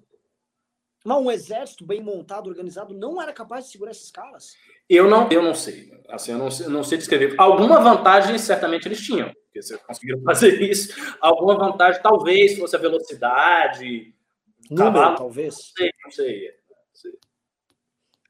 Mas 1.04 1.18
um 1.18 1.30
exército 1.30 1.84
bem 1.84 2.02
montado, 2.02 2.48
organizado, 2.48 2.94
não 2.94 3.20
era 3.20 3.34
capaz 3.34 3.66
de 3.66 3.72
segurar 3.72 3.90
esses 3.90 4.10
caras? 4.10 4.54
Eu 4.88 5.10
não, 5.10 5.28
eu 5.30 5.42
não 5.42 5.54
sei. 5.54 5.92
Assim, 6.08 6.32
eu 6.32 6.38
não 6.38 6.50
sei, 6.50 6.68
não 6.68 6.82
sei 6.82 6.96
descrever. 6.96 7.34
Alguma 7.36 7.80
vantagem 7.80 8.38
certamente 8.38 8.88
eles 8.88 9.02
tinham, 9.02 9.30
porque 9.44 9.60
se 9.60 9.76
conseguiram 9.76 10.22
fazer 10.22 10.58
isso. 10.64 10.94
Alguma 11.20 11.54
vantagem 11.58 12.00
talvez 12.00 12.56
fosse 12.58 12.74
a 12.74 12.78
velocidade. 12.78 14.14
Número, 14.70 14.94
cavalo, 14.94 15.16
talvez. 15.18 15.54
Não 15.54 15.60
sei, 15.76 15.92
não 16.02 16.10
sei, 16.10 16.42
não 16.46 16.94
sei. 16.94 17.12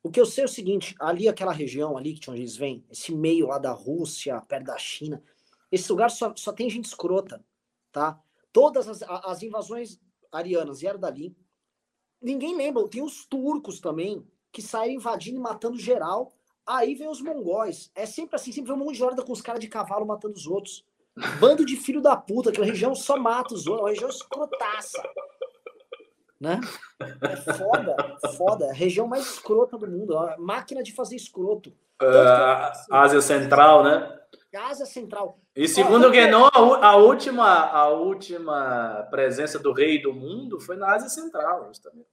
O 0.02 0.10
que 0.10 0.20
eu 0.20 0.26
sei 0.26 0.42
é 0.42 0.46
o 0.46 0.50
seguinte, 0.50 0.96
ali 0.98 1.28
aquela 1.28 1.52
região 1.52 1.96
ali 1.96 2.14
que 2.14 2.28
onde 2.28 2.40
eles 2.40 2.56
vêm, 2.56 2.84
esse 2.90 3.14
meio 3.14 3.46
lá 3.46 3.58
da 3.58 3.70
Rússia, 3.70 4.40
perto 4.40 4.64
da 4.64 4.76
China, 4.76 5.22
esse 5.70 5.90
lugar 5.90 6.10
só, 6.10 6.32
só 6.36 6.52
tem 6.52 6.68
gente 6.70 6.86
escrota, 6.86 7.44
tá? 7.92 8.18
Todas 8.52 8.88
as, 8.88 9.02
as 9.02 9.42
invasões 9.42 10.00
arianas 10.32 10.80
vieram 10.80 10.98
dali. 10.98 11.36
Ninguém 12.20 12.56
lembra, 12.56 12.88
tem 12.88 13.02
os 13.02 13.26
turcos 13.26 13.80
também, 13.80 14.26
que 14.50 14.62
saem 14.62 14.96
invadindo 14.96 15.38
e 15.38 15.42
matando 15.42 15.78
geral. 15.78 16.32
Aí 16.66 16.94
vem 16.94 17.08
os 17.08 17.20
mongóis. 17.20 17.90
É 17.94 18.04
sempre 18.04 18.36
assim, 18.36 18.52
sempre 18.52 18.72
vem 18.72 18.80
um 18.80 18.84
monte 18.84 18.96
de 18.96 19.04
horda 19.04 19.22
com 19.22 19.32
os 19.32 19.40
caras 19.40 19.60
de 19.60 19.68
cavalo 19.68 20.06
matando 20.06 20.34
os 20.34 20.46
outros. 20.46 20.84
Bando 21.40 21.64
de 21.64 21.76
filho 21.76 22.00
da 22.00 22.16
puta, 22.16 22.50
aquela 22.50 22.66
região 22.66 22.94
só 22.94 23.16
mata 23.16 23.54
os 23.54 23.66
outros, 23.66 23.80
é 23.80 23.82
uma 23.82 23.90
região 23.90 24.08
escrotaça. 24.10 25.02
Né? 26.40 26.60
É 27.00 27.36
foda, 27.54 27.96
foda. 28.36 28.66
É 28.66 28.70
a 28.70 28.74
região 28.74 29.08
mais 29.08 29.26
escrota 29.26 29.76
do 29.76 29.88
mundo, 29.88 30.16
a 30.16 30.36
máquina 30.38 30.82
de 30.82 30.92
fazer 30.92 31.16
escroto. 31.16 31.70
Uh, 32.00 32.94
Ásia 32.94 33.20
Central, 33.20 33.82
né? 33.82 34.17
Ásia 34.56 34.86
Central. 34.86 35.38
E 35.54 35.68
segundo 35.68 36.06
o 36.06 36.10
Guénon, 36.10 36.48
a, 36.54 36.96
última, 36.96 37.66
a 37.66 37.88
última 37.88 39.06
presença 39.10 39.58
do 39.58 39.72
rei 39.72 40.00
do 40.00 40.12
mundo 40.12 40.58
foi 40.60 40.76
na 40.76 40.94
Ásia 40.94 41.08
Central, 41.08 41.66
justamente 41.68 42.06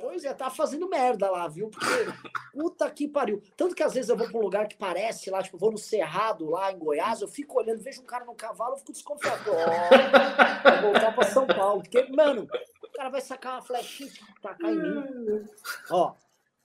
Pois 0.00 0.24
é, 0.24 0.32
tá 0.32 0.50
fazendo 0.50 0.88
merda 0.88 1.30
lá, 1.30 1.48
viu? 1.48 1.70
Porque 1.70 1.86
puta 2.52 2.90
que 2.90 3.08
pariu. 3.08 3.42
Tanto 3.56 3.74
que 3.74 3.82
às 3.82 3.94
vezes 3.94 4.10
eu 4.10 4.16
vou 4.16 4.28
pra 4.28 4.38
um 4.38 4.42
lugar 4.42 4.68
que 4.68 4.76
parece 4.76 5.30
lá, 5.30 5.42
tipo, 5.42 5.58
vou 5.58 5.72
no 5.72 5.78
Cerrado 5.78 6.48
lá 6.48 6.70
em 6.70 6.78
Goiás, 6.78 7.20
eu 7.20 7.28
fico 7.28 7.58
olhando, 7.58 7.82
vejo 7.82 8.02
um 8.02 8.06
cara 8.06 8.24
no 8.24 8.34
cavalo, 8.34 8.74
eu 8.74 8.78
fico 8.78 8.92
desconfiado. 8.92 9.50
Ó, 9.50 10.80
vou 10.82 10.92
voltar 10.92 11.12
pra 11.14 11.24
São 11.24 11.46
Paulo. 11.46 11.82
Porque, 11.82 12.04
mano, 12.12 12.46
o 12.82 12.92
cara 12.92 13.08
vai 13.08 13.20
sacar 13.20 13.54
uma 13.54 13.62
flechinha 13.62 14.10
e 14.10 14.40
tacar 14.40 14.70
em 14.70 14.76
mim. 14.76 15.44
Ó, 15.90 16.14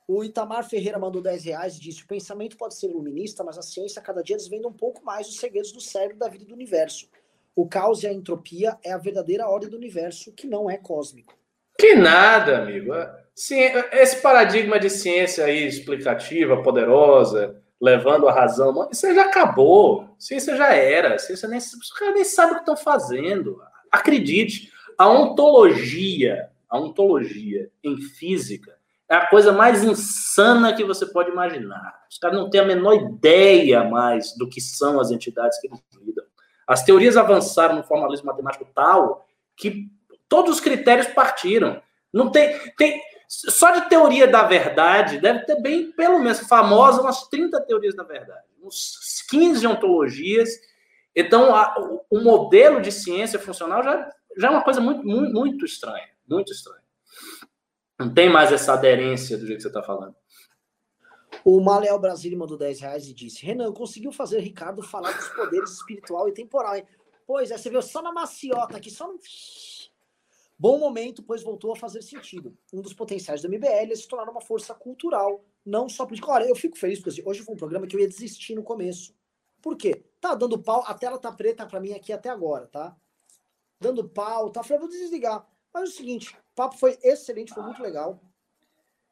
o 0.08 0.24
Itamar 0.24 0.68
Ferreira 0.68 0.98
mandou 0.98 1.22
10 1.22 1.44
reais 1.44 1.76
e 1.76 1.82
disse: 1.82 2.04
o 2.04 2.08
pensamento 2.08 2.56
pode 2.56 2.76
ser 2.76 2.88
iluminista, 2.88 3.44
mas 3.44 3.58
a 3.58 3.62
ciência 3.62 4.02
cada 4.02 4.24
dia 4.24 4.38
desvenda 4.38 4.68
um 4.68 4.74
pouco 4.74 5.04
mais 5.04 5.28
os 5.28 5.38
segredos 5.38 5.74
do 5.74 5.82
cérebro, 5.82 6.18
da 6.18 6.30
vida 6.30 6.46
e 6.46 6.48
do 6.48 6.54
universo. 6.54 7.10
O 7.54 7.68
caos 7.68 8.04
e 8.04 8.08
a 8.08 8.14
entropia 8.14 8.78
é 8.84 8.94
a 8.94 8.98
verdadeira 8.98 9.50
ordem 9.50 9.70
do 9.70 9.76
universo, 9.76 10.32
que 10.32 10.48
não 10.48 10.70
é 10.70 10.78
cósmico. 10.78 11.36
Que 11.78 11.96
nada, 11.96 12.60
amigo. 12.60 12.94
Esse 13.36 14.22
paradigma 14.22 14.80
de 14.80 14.90
ciência 14.90 15.46
aí 15.46 15.68
explicativa, 15.68 16.62
poderosa, 16.64 17.62
levando 17.82 18.28
a 18.28 18.34
razão, 18.34 18.88
isso 18.92 19.14
já 19.14 19.24
acabou. 19.26 20.16
Ciência 20.18 20.56
já 20.56 20.74
era. 20.74 21.18
Ciência 21.18 21.50
nem, 21.50 21.58
os 21.58 21.92
caras 21.92 22.16
nem 22.16 22.24
sabem 22.24 22.54
o 22.54 22.56
que 22.56 22.62
estão 22.62 22.78
fazendo. 22.78 23.60
Acredite, 23.92 24.72
a 24.98 25.10
ontologia, 25.10 26.50
a 26.70 26.80
ontologia 26.80 27.70
em 27.84 27.98
física 27.98 28.77
é 29.10 29.16
a 29.16 29.28
coisa 29.28 29.52
mais 29.52 29.84
insana 29.84 30.76
que 30.76 30.84
você 30.84 31.06
pode 31.06 31.32
imaginar. 31.32 32.06
Os 32.10 32.18
caras 32.18 32.38
não 32.38 32.50
têm 32.50 32.62
a 32.62 32.66
menor 32.66 32.94
ideia 32.94 33.84
mais 33.84 34.36
do 34.38 34.50
que 34.50 34.60
são 34.60 35.00
as 35.00 35.12
entidades 35.12 35.60
que 35.60 35.68
eles 35.68 35.80
lidam. 36.02 36.26
As 36.68 36.84
teorias 36.84 37.16
avançaram 37.16 37.76
no 37.76 37.84
formalismo 37.84 38.26
matemático 38.26 38.68
tal 38.76 39.26
que 39.56 39.90
todos 40.28 40.56
os 40.56 40.60
critérios 40.60 41.08
partiram. 41.08 41.82
Não 42.14 42.30
tem, 42.30 42.60
tem 42.78 43.02
só 43.28 43.72
de 43.72 43.90
teoria 43.90 44.28
da 44.28 44.44
verdade 44.44 45.20
deve 45.20 45.46
ter 45.46 45.62
bem, 45.62 45.92
pelo 45.92 46.20
menos, 46.20 46.40
famosa 46.40 47.02
umas 47.02 47.28
30 47.28 47.60
teorias 47.62 47.96
da 47.96 48.04
verdade, 48.04 48.46
uns 48.64 49.24
15 49.30 49.68
ontologias. 49.68 50.50
Então, 51.16 51.54
a, 51.56 51.76
o, 51.80 52.02
o 52.10 52.22
modelo 52.22 52.80
de 52.82 52.92
ciência 52.92 53.40
funcional 53.40 53.84
já, 53.84 54.10
já 54.38 54.48
é 54.48 54.52
uma 54.52 54.64
coisa 54.64 54.80
muito, 54.80 55.06
muito, 55.06 55.34
muito 55.34 55.66
estranha, 55.66 56.08
muito 56.28 56.54
estranha. 56.54 56.87
Não 58.00 58.14
tem 58.14 58.30
mais 58.30 58.52
essa 58.52 58.74
aderência 58.74 59.38
do 59.38 59.46
jeito 59.46 59.58
que 59.58 59.64
você 59.64 59.68
está 59.70 59.82
falando. 59.82 60.16
O 61.44 61.60
Malel 61.60 61.98
Brasília 61.98 62.38
mandou 62.38 62.58
10 62.58 62.82
reais 62.82 63.08
e 63.08 63.14
disse: 63.14 63.46
Renan, 63.46 63.72
conseguiu 63.74 64.12
fazer 64.12 64.40
Ricardo 64.40 64.84
falar 64.84 65.12
dos 65.14 65.30
poderes 65.30 65.72
espiritual 65.72 66.28
e 66.28 66.34
temporal. 66.34 66.76
Hein? 66.76 66.86
Pois 67.26 67.52
é, 67.52 67.58
você 67.58 67.70
viu 67.70 67.82
só 67.82 68.02
na 68.02 68.12
maciota 68.12 68.78
aqui, 68.78 68.92
só 68.92 69.08
no. 69.08 69.20
Bom 70.60 70.80
momento, 70.80 71.22
pois 71.22 71.44
voltou 71.44 71.72
a 71.72 71.76
fazer 71.76 72.02
sentido. 72.02 72.58
Um 72.74 72.82
dos 72.82 72.94
potenciais 72.94 73.42
do 73.42 73.50
MBL 73.50 73.92
é 73.92 73.96
se 73.96 74.08
tornar 74.08 74.30
uma 74.32 74.42
força 74.42 74.74
cultural, 74.74 75.46
não 75.64 75.88
só 75.88 76.06
política. 76.06 76.32
Olha, 76.32 76.46
eu 76.46 76.56
fico 76.56 76.78
feliz 76.78 76.98
porque 76.98 77.12
assim, 77.12 77.22
hoje 77.24 77.44
foi 77.44 77.54
um 77.54 77.58
programa 77.58 77.86
que 77.86 77.96
eu 77.96 78.00
ia 78.00 78.08
desistir 78.08 78.56
no 78.56 78.64
começo. 78.64 79.16
Por 79.62 79.78
quê? 79.78 80.04
Tá 80.20 80.34
dando 80.34 80.62
pau, 80.62 80.84
a 80.88 80.94
tela 80.96 81.20
tá 81.20 81.32
preta 81.32 81.66
para 81.68 81.80
mim 81.80 81.94
aqui 81.94 82.12
até 82.12 82.30
agora, 82.30 82.68
tá? 82.68 82.96
Dando 83.80 84.10
pau, 84.10 84.50
tá? 84.50 84.64
Falei, 84.64 84.80
vou 84.80 84.90
desligar. 84.90 85.48
Mas 85.72 85.84
é 85.84 85.94
o 85.94 85.96
seguinte, 85.96 86.36
papo 86.58 86.76
foi 86.76 86.98
excelente, 87.04 87.54
foi 87.54 87.62
muito 87.62 87.82
legal. 87.82 88.20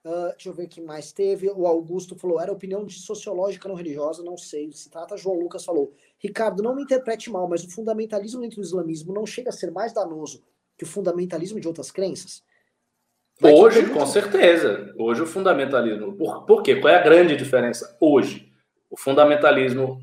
Uh, 0.04 0.30
deixa 0.32 0.50
eu 0.50 0.54
ver 0.54 0.68
quem 0.68 0.84
mais 0.84 1.12
teve. 1.12 1.50
O 1.50 1.66
Augusto 1.66 2.16
falou: 2.16 2.42
era 2.42 2.52
opinião 2.52 2.88
sociológica 2.90 3.70
não 3.70 3.76
religiosa, 3.76 4.24
não 4.24 4.38
sei. 4.38 4.72
Se 4.72 4.90
trata, 4.90 5.16
João 5.16 5.40
Lucas 5.40 5.64
falou: 5.64 5.94
Ricardo, 6.20 6.62
não 6.62 6.76
me 6.76 6.84
interprete 6.84 7.30
mal, 7.30 7.48
mas 7.48 7.64
o 7.64 7.70
fundamentalismo 7.72 8.42
dentro 8.42 8.58
do 8.58 8.64
islamismo 8.64 9.14
não 9.14 9.26
chega 9.26 9.50
a 9.50 9.54
ser 9.54 9.72
mais 9.72 9.94
danoso 9.94 10.44
que 10.78 10.84
o 10.84 10.88
fundamentalismo 10.88 11.60
de 11.60 11.68
outras 11.68 11.92
crenças? 11.92 12.44
Vai 13.40 13.54
Hoje, 13.54 13.90
com 13.90 14.06
certeza. 14.06 14.94
Hoje 14.98 15.22
o 15.22 15.28
fundamentalismo. 15.28 16.16
Por, 16.16 16.46
por 16.46 16.64
quê? 16.64 16.76
Qual 16.76 16.94
é 16.94 16.98
a 16.98 17.04
grande 17.04 17.36
diferença? 17.36 17.98
Hoje, 18.00 18.52
o 18.90 18.98
fundamentalismo 18.98 20.00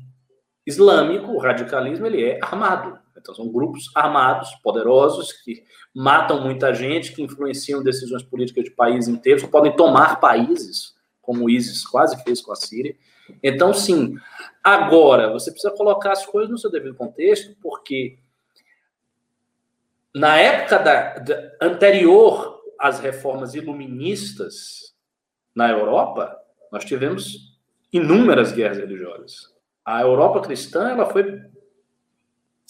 islâmico, 0.65 1.31
o 1.31 1.39
radicalismo, 1.39 2.05
ele 2.05 2.23
é 2.23 2.39
armado. 2.41 3.02
Então, 3.23 3.33
são 3.33 3.47
grupos 3.47 3.89
armados, 3.95 4.53
poderosos, 4.55 5.31
que 5.31 5.63
matam 5.95 6.41
muita 6.41 6.73
gente, 6.73 7.13
que 7.13 7.23
influenciam 7.23 7.81
decisões 7.81 8.21
políticas 8.21 8.65
de 8.65 8.71
países 8.71 9.07
inteiros, 9.07 9.43
podem 9.43 9.73
tomar 9.73 10.19
países, 10.19 10.93
como 11.21 11.45
o 11.45 11.49
ISIS 11.49 11.87
quase 11.87 12.21
fez 12.21 12.41
com 12.41 12.51
a 12.51 12.55
Síria. 12.55 12.97
Então, 13.41 13.73
sim, 13.73 14.17
agora, 14.61 15.31
você 15.31 15.51
precisa 15.51 15.73
colocar 15.73 16.11
as 16.11 16.25
coisas 16.25 16.51
no 16.51 16.57
seu 16.57 16.69
devido 16.69 16.95
contexto, 16.95 17.55
porque 17.61 18.17
na 20.13 20.37
época 20.37 20.79
da, 20.79 21.13
da, 21.19 21.51
anterior 21.61 22.61
às 22.77 22.99
reformas 22.99 23.55
iluministas 23.55 24.93
na 25.55 25.69
Europa, 25.71 26.37
nós 26.69 26.83
tivemos 26.83 27.57
inúmeras 27.93 28.51
guerras 28.51 28.79
religiosas. 28.79 29.53
A 29.85 30.01
Europa 30.01 30.41
cristã 30.41 30.89
ela 30.89 31.05
foi 31.05 31.52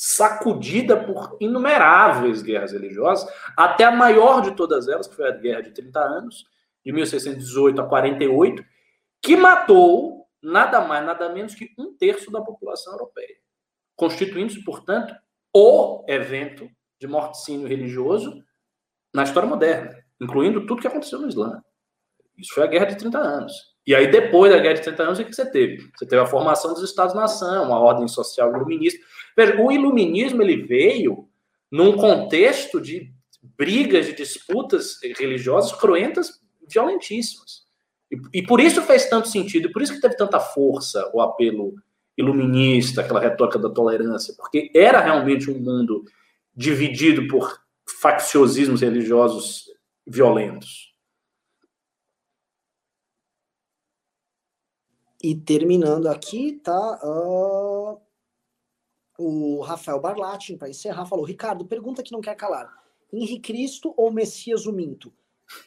sacudida 0.05 1.01
por 1.01 1.37
inumeráveis 1.39 2.41
guerras 2.41 2.73
religiosas, 2.73 3.25
até 3.55 3.85
a 3.85 3.91
maior 3.91 4.41
de 4.41 4.51
todas 4.51 4.89
elas, 4.89 5.07
que 5.07 5.15
foi 5.15 5.29
a 5.29 5.31
Guerra 5.31 5.61
de 5.61 5.71
30 5.71 5.97
Anos, 5.97 6.45
de 6.85 6.91
1618 6.91 7.79
a 7.79 7.87
48, 7.87 8.65
que 9.21 9.37
matou 9.37 10.27
nada 10.41 10.81
mais, 10.81 11.05
nada 11.05 11.29
menos 11.29 11.55
que 11.55 11.73
um 11.79 11.95
terço 11.95 12.29
da 12.29 12.41
população 12.41 12.91
europeia, 12.91 13.37
constituindo-se, 13.95 14.61
portanto, 14.65 15.15
o 15.55 16.03
evento 16.09 16.69
de 16.99 17.07
morticínio 17.07 17.65
religioso 17.65 18.43
na 19.13 19.23
história 19.23 19.47
moderna, 19.47 20.03
incluindo 20.19 20.65
tudo 20.65 20.81
que 20.81 20.87
aconteceu 20.87 21.19
no 21.19 21.29
Islã. 21.29 21.63
Isso 22.37 22.53
foi 22.53 22.63
a 22.63 22.67
Guerra 22.67 22.87
de 22.87 22.97
30 22.97 23.17
Anos. 23.17 23.72
E 23.85 23.93
aí, 23.93 24.09
depois 24.09 24.51
da 24.51 24.59
Guerra 24.59 24.75
de 24.75 24.81
30 24.81 25.03
Anos, 25.03 25.19
o 25.19 25.25
que 25.25 25.33
você 25.33 25.49
teve? 25.49 25.89
Você 25.95 26.05
teve 26.05 26.21
a 26.21 26.25
formação 26.25 26.73
dos 26.73 26.83
Estados-nação, 26.83 27.65
uma 27.65 27.79
ordem 27.79 28.07
social 28.07 28.55
iluminista. 28.55 28.99
Veja, 29.35 29.61
o 29.61 29.71
iluminismo 29.71 30.41
ele 30.41 30.63
veio 30.63 31.27
num 31.69 31.97
contexto 31.97 32.79
de 32.79 33.11
brigas, 33.57 34.05
de 34.05 34.13
disputas 34.13 34.99
religiosas 35.17 35.73
cruentas, 35.73 36.39
violentíssimas. 36.71 37.63
E, 38.09 38.39
e 38.39 38.43
por 38.43 38.61
isso 38.61 38.81
fez 38.83 39.09
tanto 39.09 39.27
sentido, 39.27 39.67
e 39.67 39.71
por 39.71 39.81
isso 39.81 39.93
que 39.93 40.01
teve 40.01 40.15
tanta 40.15 40.39
força 40.39 41.09
o 41.13 41.21
apelo 41.21 41.73
iluminista, 42.17 43.01
aquela 43.01 43.19
retórica 43.19 43.59
da 43.59 43.69
tolerância, 43.69 44.33
porque 44.37 44.71
era 44.73 45.01
realmente 45.01 45.49
um 45.49 45.59
mundo 45.59 46.05
dividido 46.55 47.27
por 47.27 47.59
facciosismos 47.99 48.81
religiosos 48.81 49.65
violentos. 50.05 50.92
E 55.23 55.33
terminando 55.33 56.07
aqui, 56.07 56.59
tá? 56.63 56.99
Uh 57.03 58.01
o 59.17 59.61
Rafael 59.61 59.99
Barlatin, 59.99 60.57
para 60.57 60.69
encerrar, 60.69 61.05
falou: 61.05 61.25
Ricardo, 61.25 61.65
pergunta 61.65 62.03
que 62.03 62.11
não 62.11 62.21
quer 62.21 62.35
calar. 62.35 62.69
Henrique 63.11 63.53
Cristo 63.53 63.93
ou 63.95 64.11
Messias 64.11 64.65
o 64.65 64.73
Minto? 64.73 65.13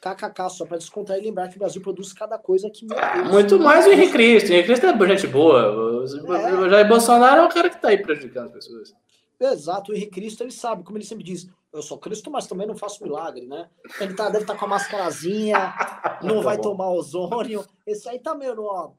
KKK, 0.01 0.51
só 0.51 0.67
para 0.67 0.79
descontrair 0.79 1.23
e 1.23 1.27
lembrar 1.27 1.49
que 1.49 1.57
o 1.57 1.59
Brasil 1.59 1.81
produz 1.81 2.13
cada 2.13 2.39
coisa 2.39 2.69
que. 2.71 2.87
Ah, 2.97 3.25
muito 3.25 3.59
mais 3.59 3.87
o 3.87 3.93
Henrique 3.93 4.13
Cristo. 4.13 4.49
O 4.49 4.53
Henrique 4.53 4.69
Cristo 4.69 4.87
é 4.87 5.09
gente 5.09 5.27
boa. 5.29 5.63
É. 5.63 6.55
O 6.55 6.69
Jair 6.69 6.89
Bolsonaro 6.89 7.43
é 7.43 7.45
o 7.45 7.49
cara 7.49 7.71
que 7.71 7.77
está 7.77 7.89
aí 7.89 8.03
prejudicando 8.03 8.47
as 8.47 8.53
pessoas. 8.53 8.95
Exato, 9.39 9.93
o 9.93 9.95
Henrique 9.95 10.13
Cristo, 10.13 10.43
ele 10.43 10.51
sabe, 10.51 10.83
como 10.83 10.97
ele 10.97 11.05
sempre 11.05 11.23
diz, 11.23 11.47
eu 11.71 11.83
sou 11.83 11.99
Cristo, 11.99 12.31
mas 12.31 12.47
também 12.47 12.67
não 12.67 12.75
faço 12.75 13.05
milagre, 13.05 13.47
né? 13.47 13.69
Ele 14.01 14.15
tá, 14.15 14.31
deve 14.31 14.45
estar 14.45 14.55
tá 14.55 14.59
com 14.59 14.65
a 14.65 14.69
mascarazinha, 14.69 15.75
não 16.25 16.41
vai 16.41 16.57
bom. 16.57 16.63
tomar 16.63 16.91
ozônio. 16.91 17.63
Esse 17.87 18.09
aí 18.09 18.19
tá 18.19 18.35
meio, 18.35 18.59
ó, 18.63 18.93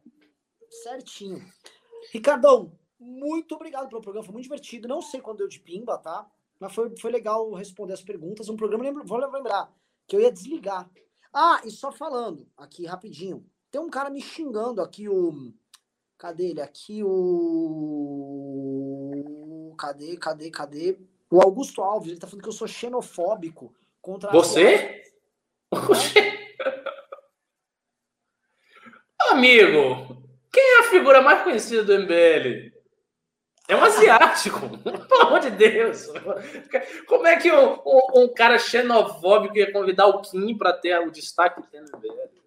certinho. 0.69 1.45
Ricardão, 2.11 2.71
muito 2.99 3.55
obrigado 3.55 3.87
pelo 3.89 4.01
programa, 4.01 4.25
foi 4.25 4.33
muito 4.33 4.43
divertido. 4.43 4.87
Não 4.87 5.01
sei 5.01 5.21
quando 5.21 5.39
deu 5.39 5.47
de 5.47 5.59
pimba, 5.59 5.97
tá? 5.97 6.29
Mas 6.59 6.73
foi, 6.73 6.95
foi 6.97 7.11
legal 7.11 7.53
responder 7.53 7.93
as 7.93 8.01
perguntas. 8.01 8.49
Um 8.49 8.57
programa, 8.57 9.03
vou 9.03 9.17
lembrar, 9.17 9.71
que 10.07 10.15
eu 10.15 10.21
ia 10.21 10.31
desligar. 10.31 10.89
Ah, 11.33 11.61
e 11.63 11.69
só 11.69 11.91
falando, 11.91 12.47
aqui 12.57 12.85
rapidinho. 12.85 13.45
Tem 13.69 13.79
um 13.81 13.89
cara 13.89 14.09
me 14.09 14.21
xingando 14.21 14.81
aqui, 14.81 15.07
o. 15.09 15.53
Cadê 16.17 16.49
ele? 16.49 16.61
Aqui 16.61 17.03
o. 17.03 17.13
Cadê, 19.77 20.17
cadê, 20.17 20.49
cadê? 20.49 20.97
O 21.29 21.39
Augusto 21.41 21.83
Alves, 21.83 22.09
ele 22.09 22.19
tá 22.19 22.25
falando 22.25 22.41
que 22.41 22.49
eu 22.49 22.53
sou 22.53 22.67
xenofóbico 22.67 23.75
contra. 24.01 24.31
Você? 24.31 25.03
Amigo, 29.29 30.06
quem 30.57 30.65
é 30.65 30.79
a 30.79 30.89
figura 30.89 31.21
mais 31.21 31.43
conhecida 31.43 31.83
do 31.83 31.99
MBL? 31.99 32.75
É 33.67 33.75
um 33.75 33.83
asiático, 33.83 34.59
pelo 34.81 35.21
amor 35.21 35.39
de 35.39 35.51
Deus. 35.51 36.07
Como 37.05 37.27
é 37.27 37.37
que 37.37 37.51
um, 37.51 37.73
um, 37.85 38.23
um 38.23 38.33
cara 38.33 38.57
xenofóbico 38.57 39.55
ia 39.55 39.71
convidar 39.71 40.07
o 40.07 40.19
Kim 40.19 40.57
para 40.57 40.73
ter 40.73 40.97
o 40.99 41.11
destaque 41.11 41.61
que 41.61 41.69
tem 41.69 41.81
no 41.81 41.95
MBL? 41.95 42.37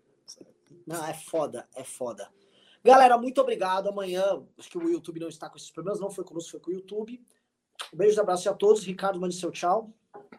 Não, 0.85 1.07
é 1.07 1.15
foda, 1.15 1.69
é 1.77 1.85
foda. 1.85 2.29
Galera, 2.83 3.17
muito 3.17 3.41
obrigado. 3.41 3.89
Amanhã, 3.89 4.43
acho 4.59 4.69
que 4.69 4.79
o 4.79 4.91
YouTube 4.91 5.21
não 5.21 5.29
está 5.29 5.49
com 5.49 5.57
esses 5.57 5.71
problemas, 5.71 6.01
não 6.01 6.11
foi 6.11 6.25
conosco, 6.25 6.51
foi 6.51 6.61
com 6.61 6.73
o 6.73 6.75
YouTube. 6.75 7.25
Um 7.95 7.97
beijo 7.97 8.19
e 8.19 8.21
abraço 8.21 8.51
a 8.51 8.55
todos. 8.55 8.83
Ricardo, 8.83 9.21
mande 9.21 9.37
seu 9.37 9.53
tchau. 9.53 9.93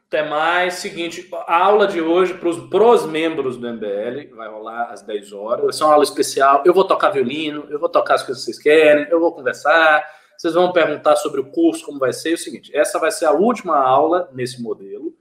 Até 0.08 0.28
mais. 0.28 0.76
Seguinte, 0.76 1.30
a 1.48 1.58
aula 1.58 1.88
de 1.88 2.02
hoje 2.02 2.34
para 2.34 2.50
os 2.50 2.60
pros 2.70 3.06
membros 3.06 3.56
do 3.56 3.68
MBL 3.68 4.36
vai 4.36 4.50
rolar 4.50 4.92
às 4.92 5.02
10 5.02 5.32
horas. 5.32 5.64
Vai 5.64 5.74
ser 5.74 5.84
uma 5.86 5.94
aula 5.94 6.04
especial. 6.04 6.64
Eu 6.66 6.74
vou 6.74 6.84
tocar 6.84 7.12
violino, 7.12 7.66
eu 7.70 7.80
vou 7.80 7.88
tocar 7.88 8.16
as 8.16 8.24
coisas 8.24 8.44
que 8.44 8.52
vocês 8.52 8.62
querem, 8.62 9.08
eu 9.10 9.20
vou 9.20 9.32
conversar. 9.34 10.06
Vocês 10.38 10.54
vão 10.54 10.74
perguntar 10.74 11.16
sobre 11.16 11.40
o 11.40 11.52
curso, 11.52 11.86
como 11.86 12.00
vai 12.00 12.12
ser. 12.12 12.32
É 12.32 12.34
o 12.34 12.38
seguinte: 12.38 12.76
essa 12.76 13.00
vai 13.00 13.12
ser 13.12 13.26
a 13.26 13.32
última 13.32 13.78
aula 13.78 14.30
nesse 14.34 14.62
modelo. 14.62 15.14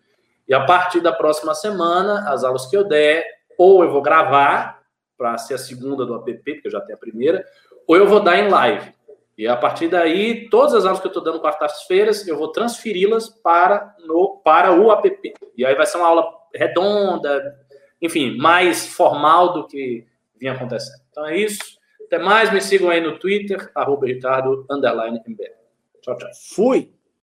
E 0.48 0.55
a 0.55 0.64
partir 0.64 1.01
da 1.01 1.12
próxima 1.12 1.55
semana, 1.55 2.28
as 2.28 2.43
aulas 2.43 2.66
que 2.66 2.77
eu 2.77 2.82
der, 2.82 3.24
ou 3.56 3.85
eu 3.85 3.90
vou 3.93 4.02
gravar 4.02 4.82
para 5.16 5.39
ser 5.39 5.55
a 5.55 5.59
segunda 5.59 6.05
do 6.05 6.16
app, 6.16 6.32
porque 6.43 6.66
eu 6.66 6.72
já 6.72 6.81
tenho 6.81 6.97
a 6.97 7.01
primeira, 7.01 7.44
ou 7.86 7.97
eu 7.97 8.09
vou 8.09 8.18
dar 8.18 8.39
em 8.39 8.48
live. 8.48 8.93
E 9.41 9.49
a 9.49 9.57
partir 9.57 9.89
daí, 9.89 10.51
todas 10.51 10.75
as 10.75 10.85
aulas 10.85 11.01
que 11.01 11.07
eu 11.07 11.09
estou 11.09 11.25
dando 11.25 11.41
quartas-feiras, 11.41 12.29
eu 12.29 12.37
vou 12.37 12.49
transferi-las 12.49 13.27
para, 13.27 13.97
no, 14.05 14.39
para 14.45 14.71
o 14.71 14.93
app. 14.93 15.33
E 15.57 15.65
aí 15.65 15.75
vai 15.75 15.87
ser 15.87 15.97
uma 15.97 16.09
aula 16.09 16.31
redonda, 16.55 17.59
enfim, 18.03 18.37
mais 18.37 18.87
formal 18.87 19.55
do 19.55 19.67
que 19.67 20.07
vinha 20.39 20.53
acontecendo. 20.53 21.01
Então 21.11 21.27
é 21.27 21.39
isso. 21.39 21.79
Até 22.05 22.19
mais, 22.19 22.53
me 22.53 22.61
sigam 22.61 22.91
aí 22.91 23.01
no 23.01 23.19
Twitter, 23.19 23.71
arroba 23.75 24.05
Ricardo, 24.05 24.67
underline, 24.71 25.19
Tchau, 26.03 26.19
tchau. 26.19 26.29
Fui! 26.55 26.93